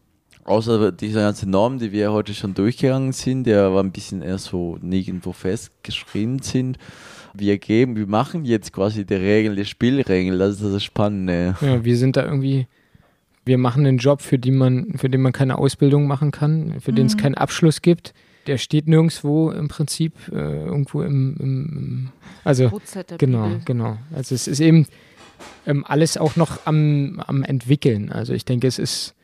außer 0.46 0.92
dieser 0.92 1.22
ganze 1.22 1.48
Norm, 1.48 1.78
die 1.78 1.92
wir 1.92 2.12
heute 2.12 2.32
schon 2.34 2.54
durchgegangen 2.54 3.12
sind, 3.12 3.44
der 3.44 3.72
war 3.74 3.82
ein 3.82 3.92
bisschen 3.92 4.22
eher 4.22 4.38
so 4.38 4.78
nirgendwo 4.80 5.32
festgeschrieben 5.32 6.40
sind. 6.40 6.78
Wir 7.34 7.58
geben, 7.58 7.96
wir 7.96 8.06
machen 8.06 8.44
jetzt 8.44 8.72
quasi 8.72 9.04
die 9.04 9.14
Regeln, 9.14 9.56
die 9.56 9.64
Spielregeln, 9.64 10.38
das 10.38 10.60
ist 10.60 10.74
das 10.74 10.84
Spannende. 10.84 11.56
Ja, 11.60 11.84
wir 11.84 11.96
sind 11.96 12.16
da 12.16 12.24
irgendwie, 12.24 12.66
wir 13.46 13.58
machen 13.58 13.86
einen 13.86 13.98
Job, 13.98 14.20
für 14.20 14.38
den 14.38 14.56
man, 14.56 14.94
für 14.96 15.08
den 15.08 15.22
man 15.22 15.32
keine 15.32 15.56
Ausbildung 15.56 16.06
machen 16.06 16.32
kann, 16.32 16.80
für 16.80 16.92
mhm. 16.92 16.96
den 16.96 17.06
es 17.06 17.14
mhm. 17.14 17.20
keinen 17.20 17.34
Abschluss 17.36 17.80
gibt. 17.80 18.12
Der 18.46 18.58
steht 18.58 18.86
nirgendwo 18.86 19.50
im 19.50 19.68
Prinzip 19.68 20.12
äh, 20.30 20.64
irgendwo 20.64 21.02
im, 21.02 21.36
im 21.40 22.08
also 22.44 22.70
genau, 23.18 23.44
Bibel. 23.44 23.60
genau. 23.64 23.98
Also 24.14 24.34
es 24.34 24.46
ist 24.46 24.60
eben 24.60 24.86
ähm, 25.66 25.84
alles 25.86 26.16
auch 26.16 26.36
noch 26.36 26.66
am, 26.66 27.20
am 27.26 27.42
entwickeln. 27.42 28.12
Also 28.12 28.34
ich 28.34 28.44
denke, 28.44 28.66
es 28.66 28.78
ist 28.78 29.14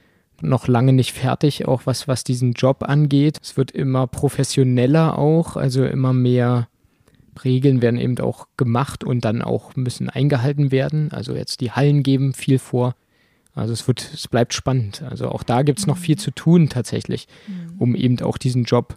noch 0.40 0.66
lange 0.66 0.93
nicht 0.93 1.12
fertig, 1.12 1.69
auch 1.69 1.82
was, 1.85 2.09
was 2.09 2.24
diesen 2.24 2.53
Job 2.53 2.82
angeht. 2.82 3.39
Es 3.43 3.57
wird 3.57 3.70
immer 3.70 4.07
professioneller 4.07 5.19
auch, 5.19 5.57
also 5.57 5.85
immer 5.85 6.12
mehr 6.12 6.69
Regeln 7.44 7.81
werden 7.81 7.99
eben 7.99 8.19
auch 8.19 8.49
gemacht 8.57 9.05
und 9.05 9.24
dann 9.24 9.40
auch 9.40 9.74
müssen 9.77 10.11
eingehalten 10.11 10.70
werden. 10.70 11.11
Also 11.12 11.35
jetzt 11.35 11.61
die 11.61 11.70
Hallen 11.70 12.03
geben 12.03 12.35
viel 12.35 12.59
vor. 12.59 12.94
Also 13.54 13.72
es 13.72 13.86
wird, 13.86 14.10
es 14.14 14.28
bleibt 14.28 14.54
spannend. 14.54 15.02
Also 15.02 15.28
auch 15.28 15.42
da 15.42 15.62
gibt 15.62 15.78
es 15.78 15.86
noch 15.86 15.98
viel 15.98 16.18
zu 16.18 16.30
tun 16.30 16.68
tatsächlich, 16.68 17.28
mhm. 17.46 17.74
um 17.78 17.94
eben 17.94 18.20
auch 18.20 18.38
diesen 18.38 18.64
Job, 18.64 18.96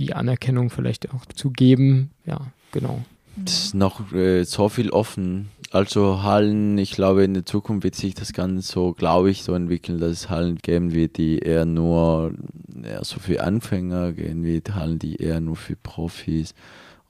die 0.00 0.14
Anerkennung 0.14 0.70
vielleicht 0.70 1.12
auch 1.12 1.26
zu 1.26 1.50
geben. 1.50 2.10
Ja, 2.26 2.40
genau. 2.72 3.04
Es 3.44 3.66
ist 3.66 3.74
noch 3.74 4.12
äh, 4.12 4.44
so 4.44 4.68
viel 4.68 4.90
offen. 4.90 5.48
Also 5.70 6.22
Hallen, 6.22 6.78
ich 6.78 6.92
glaube, 6.92 7.24
in 7.24 7.34
der 7.34 7.44
Zukunft 7.44 7.84
wird 7.84 7.94
sich 7.94 8.14
das 8.14 8.32
Ganze 8.32 8.66
so, 8.66 8.92
glaube 8.92 9.30
ich, 9.30 9.42
so 9.42 9.54
entwickeln, 9.54 10.00
dass 10.00 10.12
es 10.12 10.30
Hallen 10.30 10.56
geben 10.56 10.92
wird, 10.92 11.18
die 11.18 11.38
eher 11.38 11.66
nur 11.66 12.32
eher 12.82 13.04
so 13.04 13.20
für 13.20 13.42
Anfänger 13.42 14.12
gehen 14.12 14.44
wird, 14.44 14.74
Hallen, 14.74 14.98
die 14.98 15.16
eher 15.16 15.40
nur 15.40 15.56
für 15.56 15.76
Profis 15.76 16.54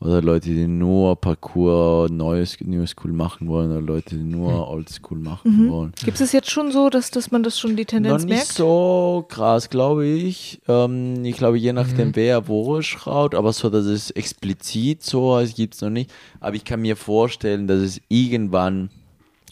oder 0.00 0.22
Leute, 0.22 0.48
die 0.50 0.68
nur 0.68 1.16
Parcours, 1.16 2.10
neues 2.10 2.56
New 2.60 2.86
School 2.86 3.12
machen 3.12 3.48
wollen 3.48 3.72
oder 3.72 3.80
Leute, 3.80 4.14
die 4.14 4.22
nur 4.22 4.52
hm. 4.52 4.60
Old 4.60 4.88
School 4.88 5.18
machen 5.18 5.66
mhm. 5.66 5.70
wollen. 5.70 5.92
Gibt 6.04 6.20
es 6.20 6.32
jetzt 6.32 6.50
schon 6.50 6.70
so, 6.70 6.88
dass, 6.88 7.10
dass 7.10 7.32
man 7.32 7.42
das 7.42 7.58
schon 7.58 7.74
die 7.74 7.84
Tendenz 7.84 8.22
Noch 8.22 8.28
nicht 8.28 8.36
merkt? 8.36 8.52
so 8.52 9.26
krass, 9.28 9.70
glaube 9.70 10.06
ich. 10.06 10.60
Ähm, 10.68 11.24
ich 11.24 11.36
glaube, 11.36 11.58
je 11.58 11.72
nachdem, 11.72 12.08
mhm. 12.08 12.16
wer 12.16 12.46
wo 12.46 12.80
schraut, 12.80 13.34
aber 13.34 13.52
so, 13.52 13.70
dass 13.70 13.86
es 13.86 14.12
explizit 14.12 15.02
so 15.02 15.36
ist, 15.38 15.56
gibt 15.56 15.74
es 15.74 15.80
noch 15.80 15.90
nicht. 15.90 16.12
Aber 16.38 16.54
ich 16.54 16.64
kann 16.64 16.80
mir 16.80 16.96
vorstellen, 16.96 17.66
dass 17.66 17.80
es 17.80 18.00
irgendwann 18.08 18.90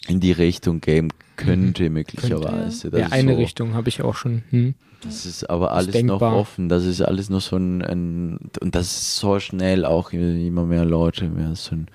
in 0.07 0.21
die 0.21 0.31
Richtung 0.31 0.79
gehen 0.79 1.11
könnte, 1.37 1.83
mhm. 1.85 1.93
möglicherweise. 1.93 2.89
Könnte. 2.89 2.99
Ja, 2.99 3.11
eine 3.11 3.33
so. 3.33 3.37
Richtung 3.37 3.73
habe 3.73 3.89
ich 3.89 4.01
auch 4.01 4.15
schon. 4.15 4.43
Hm. 4.49 4.75
Das 5.01 5.25
ist 5.25 5.49
aber 5.49 5.71
alles 5.71 5.95
ist 5.95 6.03
noch 6.03 6.21
offen. 6.21 6.69
Das 6.69 6.83
ist 6.83 7.01
alles 7.01 7.29
noch 7.29 7.41
so 7.41 7.55
ein, 7.55 7.81
ein, 7.83 8.39
und 8.59 8.75
das 8.75 8.87
ist 8.87 9.15
so 9.17 9.39
schnell 9.39 9.85
auch 9.85 10.11
immer 10.11 10.65
mehr 10.65 10.85
Leute, 10.85 11.29
mehr 11.29 11.55
so 11.55 11.75
einen 11.75 11.87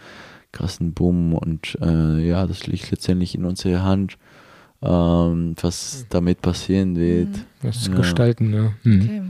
krassen 0.52 0.92
Boom 0.92 1.34
und 1.34 1.76
äh, 1.80 2.18
ja, 2.26 2.46
das 2.46 2.66
liegt 2.66 2.90
letztendlich 2.90 3.34
in 3.34 3.44
unserer 3.44 3.82
Hand, 3.82 4.18
ähm, 4.82 5.54
was 5.60 6.06
damit 6.10 6.42
passieren 6.42 6.96
wird. 6.96 7.28
Mhm. 7.28 7.44
Das 7.62 7.86
ja. 7.86 7.94
gestalten, 7.94 8.52
ja. 8.52 8.72
Mhm. 8.84 9.00
Okay. 9.02 9.22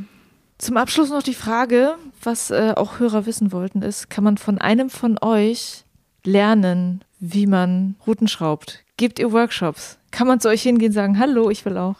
Zum 0.59 0.77
Abschluss 0.77 1.11
noch 1.11 1.23
die 1.23 1.35
Frage, 1.35 1.95
was 2.23 2.51
äh, 2.51 2.75
auch 2.77 3.01
Hörer 3.01 3.27
wissen 3.27 3.53
wollten, 3.53 3.83
ist, 3.83 4.11
kann 4.11 4.23
man 4.23 4.37
von 4.37 4.59
einem 4.59 4.91
von 4.91 5.19
euch 5.21 5.85
lernen, 6.25 7.03
wie 7.23 7.47
man 7.47 7.95
Routen 8.05 8.27
schraubt? 8.27 8.81
Gebt 8.97 9.21
ihr 9.21 9.33
Workshops? 9.33 9.97
Kann 10.11 10.27
man 10.27 10.41
zu 10.41 10.49
euch 10.49 10.63
hingehen 10.63 10.89
und 10.89 10.95
sagen, 10.95 11.19
hallo, 11.21 11.51
ich 11.51 11.65
will 11.65 11.79
auch? 11.79 11.97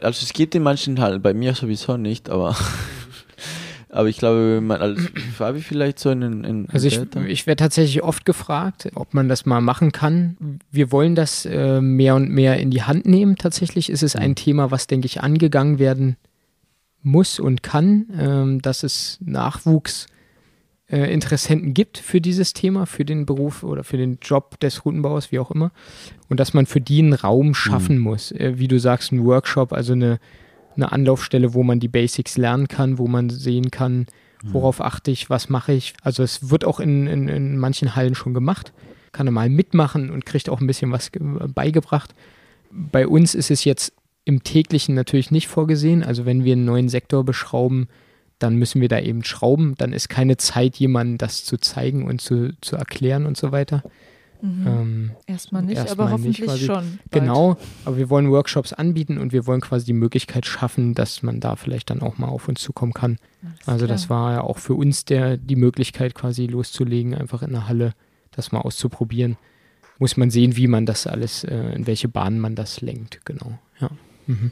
Also 0.00 0.22
es 0.22 0.34
gibt 0.34 0.54
in 0.54 0.62
manchen 0.62 1.00
Hallen, 1.00 1.22
bei 1.22 1.32
mir 1.32 1.54
sowieso 1.54 1.96
nicht, 1.96 2.28
aber 2.28 2.54
aber 3.88 4.08
ich 4.08 4.18
glaube, 4.18 4.60
man 4.60 4.82
als 4.82 5.00
Fabi 5.36 5.60
vielleicht 5.60 5.98
so 5.98 6.10
in, 6.10 6.44
in 6.44 6.68
Also 6.70 6.86
ich, 6.86 7.00
ich 7.26 7.46
werde 7.46 7.64
tatsächlich 7.64 8.02
oft 8.02 8.26
gefragt, 8.26 8.90
ob 8.94 9.14
man 9.14 9.30
das 9.30 9.46
mal 9.46 9.62
machen 9.62 9.92
kann. 9.92 10.60
Wir 10.70 10.92
wollen 10.92 11.14
das 11.14 11.46
äh, 11.46 11.80
mehr 11.80 12.14
und 12.14 12.28
mehr 12.28 12.58
in 12.58 12.70
die 12.70 12.82
Hand 12.82 13.06
nehmen. 13.06 13.36
Tatsächlich 13.36 13.88
ist 13.88 14.02
es 14.02 14.14
ein 14.14 14.30
mhm. 14.30 14.36
Thema, 14.36 14.70
was, 14.70 14.86
denke 14.86 15.06
ich, 15.06 15.22
angegangen 15.22 15.78
werden 15.78 16.16
muss 17.02 17.40
und 17.40 17.62
kann, 17.62 18.06
ähm, 18.18 18.62
dass 18.62 18.82
es 18.82 19.18
Nachwuchs 19.24 20.06
äh, 20.90 21.12
Interessenten 21.12 21.72
gibt 21.72 21.98
für 21.98 22.20
dieses 22.20 22.52
Thema, 22.52 22.86
für 22.86 23.04
den 23.04 23.26
Beruf 23.26 23.62
oder 23.62 23.84
für 23.84 23.96
den 23.96 24.18
Job 24.20 24.60
des 24.60 24.84
Routenbauers, 24.84 25.32
wie 25.32 25.38
auch 25.38 25.50
immer. 25.50 25.72
Und 26.28 26.40
dass 26.40 26.54
man 26.54 26.66
für 26.66 26.80
die 26.80 26.98
einen 26.98 27.14
Raum 27.14 27.54
schaffen 27.54 27.96
mhm. 27.96 28.02
muss. 28.02 28.32
Äh, 28.32 28.58
wie 28.58 28.68
du 28.68 28.78
sagst, 28.78 29.12
ein 29.12 29.24
Workshop, 29.24 29.72
also 29.72 29.94
eine, 29.94 30.18
eine 30.76 30.92
Anlaufstelle, 30.92 31.54
wo 31.54 31.62
man 31.62 31.80
die 31.80 31.88
Basics 31.88 32.36
lernen 32.36 32.68
kann, 32.68 32.98
wo 32.98 33.06
man 33.06 33.30
sehen 33.30 33.70
kann, 33.70 34.06
mhm. 34.42 34.52
worauf 34.52 34.80
achte 34.80 35.10
ich, 35.10 35.30
was 35.30 35.48
mache 35.48 35.72
ich. 35.72 35.94
Also 36.02 36.22
es 36.22 36.50
wird 36.50 36.64
auch 36.64 36.80
in, 36.80 37.06
in, 37.06 37.28
in 37.28 37.56
manchen 37.56 37.96
Hallen 37.96 38.14
schon 38.14 38.34
gemacht. 38.34 38.72
Kann 39.12 39.26
er 39.28 39.32
mal 39.32 39.48
mitmachen 39.48 40.10
und 40.10 40.26
kriegt 40.26 40.50
auch 40.50 40.60
ein 40.60 40.66
bisschen 40.66 40.90
was 40.90 41.10
beigebracht. 41.54 42.14
Bei 42.70 43.06
uns 43.06 43.34
ist 43.34 43.50
es 43.50 43.64
jetzt 43.64 43.94
im 44.24 44.42
täglichen 44.42 44.94
natürlich 44.94 45.30
nicht 45.30 45.48
vorgesehen. 45.48 46.02
Also 46.02 46.26
wenn 46.26 46.44
wir 46.44 46.54
einen 46.54 46.64
neuen 46.64 46.88
Sektor 46.88 47.24
beschrauben, 47.24 47.88
dann 48.44 48.56
müssen 48.56 48.80
wir 48.80 48.88
da 48.88 49.00
eben 49.00 49.24
schrauben. 49.24 49.74
Dann 49.78 49.92
ist 49.92 50.08
keine 50.08 50.36
Zeit, 50.36 50.76
jemandem 50.76 51.18
das 51.18 51.44
zu 51.44 51.56
zeigen 51.56 52.06
und 52.06 52.20
zu, 52.20 52.52
zu 52.60 52.76
erklären 52.76 53.24
und 53.24 53.36
so 53.36 53.52
weiter. 53.52 53.82
Mhm. 54.42 54.66
Ähm, 54.66 55.10
erstmal 55.26 55.62
nicht, 55.62 55.78
erstmal 55.78 56.08
aber 56.08 56.12
hoffentlich 56.12 56.42
quasi, 56.46 56.66
schon. 56.66 56.74
Bald. 56.74 57.10
Genau, 57.10 57.56
aber 57.86 57.96
wir 57.96 58.10
wollen 58.10 58.30
Workshops 58.30 58.74
anbieten 58.74 59.16
und 59.16 59.32
wir 59.32 59.46
wollen 59.46 59.62
quasi 59.62 59.86
die 59.86 59.94
Möglichkeit 59.94 60.44
schaffen, 60.44 60.94
dass 60.94 61.22
man 61.22 61.40
da 61.40 61.56
vielleicht 61.56 61.88
dann 61.88 62.02
auch 62.02 62.18
mal 62.18 62.28
auf 62.28 62.46
uns 62.46 62.60
zukommen 62.60 62.92
kann. 62.92 63.16
Alles 63.42 63.68
also 63.68 63.86
klar. 63.86 63.94
das 63.94 64.10
war 64.10 64.32
ja 64.32 64.40
auch 64.42 64.58
für 64.58 64.74
uns 64.74 65.06
der, 65.06 65.38
die 65.38 65.56
Möglichkeit 65.56 66.14
quasi 66.14 66.46
loszulegen, 66.46 67.14
einfach 67.14 67.42
in 67.42 67.52
der 67.52 67.66
Halle 67.66 67.94
das 68.32 68.52
mal 68.52 68.60
auszuprobieren. 68.60 69.38
Muss 69.98 70.18
man 70.18 70.28
sehen, 70.30 70.56
wie 70.56 70.66
man 70.66 70.84
das 70.84 71.06
alles, 71.06 71.44
äh, 71.44 71.72
in 71.74 71.86
welche 71.86 72.08
Bahn 72.08 72.38
man 72.38 72.54
das 72.54 72.82
lenkt, 72.82 73.24
genau. 73.24 73.58
Ja. 73.80 73.88
Mhm. 74.26 74.50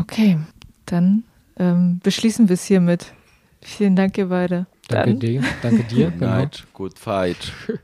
Okay, 0.00 0.38
dann 0.86 1.24
ähm, 1.58 2.00
beschließen 2.02 2.48
wir 2.48 2.54
es 2.54 2.64
hiermit. 2.64 3.12
Vielen 3.66 3.96
Dank, 3.96 4.16
ihr 4.16 4.28
beide. 4.28 4.66
Danke 4.88 5.10
Dann. 5.10 5.20
dir. 5.20 5.42
Danke 5.60 5.82
dir. 5.84 6.10
Genau. 6.18 6.26
Night, 6.26 6.64
good 6.72 6.98
fight. 6.98 7.52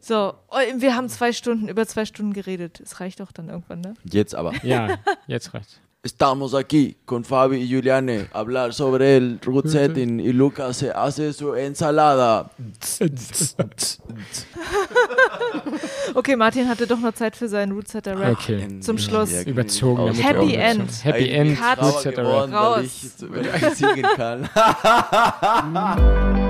So, 0.00 0.34
oh, 0.50 0.58
wir 0.76 0.96
haben 0.96 1.08
zwei 1.08 1.32
Stunden, 1.32 1.66
über 1.66 1.86
zwei 1.86 2.04
Stunden 2.04 2.34
geredet. 2.34 2.78
Es 2.78 3.00
reicht 3.00 3.20
doch 3.20 3.32
dann 3.32 3.48
irgendwann, 3.48 3.80
ne? 3.80 3.94
Jetzt 4.04 4.34
aber. 4.34 4.52
Ja, 4.62 4.98
jetzt 5.26 5.54
reicht's. 5.54 5.80
Estamos 6.04 6.54
aquí 6.54 6.98
con 7.06 7.24
Fabi 7.24 7.62
y 7.62 7.74
Juliane 7.74 8.28
a 8.34 8.40
hablar 8.40 8.74
sobre 8.74 9.16
el 9.16 9.40
root 9.40 9.68
setting 9.68 10.20
y 10.20 10.34
Lucas 10.34 10.76
se 10.76 10.90
hace 10.90 11.32
su 11.32 11.54
ensalada. 11.54 12.50
Okay, 16.14 16.36
Martin 16.36 16.68
hatte 16.68 16.86
doch 16.86 17.00
noch 17.00 17.14
Zeit 17.14 17.34
für 17.34 17.48
seinen 17.48 17.72
Rootsetter 17.72 18.18
Rap. 18.18 18.38
Okay. 18.38 18.80
Zum 18.80 18.98
Schluss. 18.98 19.32
Ja, 19.32 19.42
Überzogen. 19.42 20.14
Happy 20.14 20.54
End. 20.54 20.88
Happy 21.02 21.28
End. 21.28 21.58
Rootsetter 21.80 22.24
Rap. 22.24 22.52
Raus. 22.52 23.16
weil 23.20 23.46
ich, 23.46 23.82
weil 23.82 23.98
ich 23.98 24.16
kann. 24.16 24.48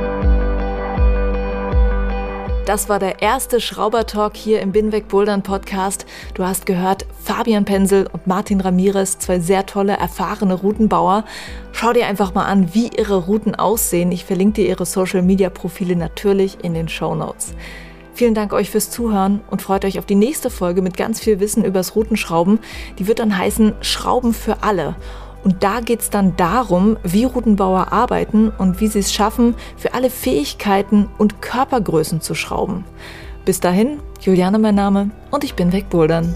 Das 2.67 2.89
war 2.89 2.99
der 2.99 3.21
erste 3.21 3.61
Schraubertalk 3.61 4.39
hier 4.39 4.63
im 4.63 4.73
Binweg 4.73 5.09
Bouldern 5.09 5.43
Podcast. 5.43 6.07
Du 6.33 6.45
hast 6.45 6.65
gehört, 6.65 7.05
Fabian 7.23 7.67
Pensel 7.67 8.09
und 8.11 8.27
Martin 8.27 8.63
Ramirez, 8.63 9.19
zwei 9.19 9.39
sehr 9.39 9.67
tolle, 9.67 9.93
erfahrene 9.99 10.55
Routenbauer. 10.55 11.25
Schau 11.73 11.93
dir 11.93 12.07
einfach 12.07 12.33
mal 12.33 12.47
an, 12.47 12.73
wie 12.73 12.89
ihre 12.89 13.27
Routen 13.27 13.55
aussehen. 13.55 14.11
Ich 14.13 14.25
verlinke 14.25 14.63
dir 14.63 14.69
ihre 14.69 14.87
Social 14.87 15.21
Media 15.21 15.51
Profile 15.51 15.95
natürlich 15.95 16.65
in 16.65 16.73
den 16.73 16.89
Show 16.89 17.15
Notes. 17.15 17.53
Vielen 18.15 18.35
Dank 18.35 18.55
euch 18.55 18.71
fürs 18.71 18.91
Zuhören 18.91 19.43
und 19.51 19.61
freut 19.61 19.85
euch 19.85 19.99
auf 19.99 20.07
die 20.07 20.15
nächste 20.15 20.49
Folge 20.49 20.81
mit 20.81 20.97
ganz 20.97 21.21
viel 21.21 21.41
Wissen 21.41 21.67
übers 21.67 21.95
Routenschrauben. 21.95 22.61
Die 22.99 23.07
wird 23.07 23.19
dann 23.19 23.37
heißen 23.37 23.75
Schrauben 23.83 24.33
für 24.33 24.63
alle. 24.63 24.97
Und 25.45 25.63
da 25.63 25.81
geht 25.81 26.01
es 26.01 26.11
dann 26.11 26.37
darum, 26.37 26.97
wie 27.03 27.25
Routenbauer 27.25 27.93
arbeiten 27.93 28.51
und 28.57 28.81
wie 28.81 28.89
sie 28.89 29.01
es 29.01 29.13
schaffen, 29.13 29.55
für 29.77 29.93
alle 29.95 30.11
Fähigkeiten 30.11 31.09
und 31.19 31.43
Körpergrößen 31.43 32.23
zu 32.23 32.35
schrauben. 32.35 32.85
Bis 33.45 33.61
dahin, 33.61 34.01
Juliane 34.21 34.59
mein 34.59 34.75
Name 34.75 35.11
und 35.31 35.45
ich 35.45 35.55
bin 35.55 35.73
wegbouldern. 35.73 36.35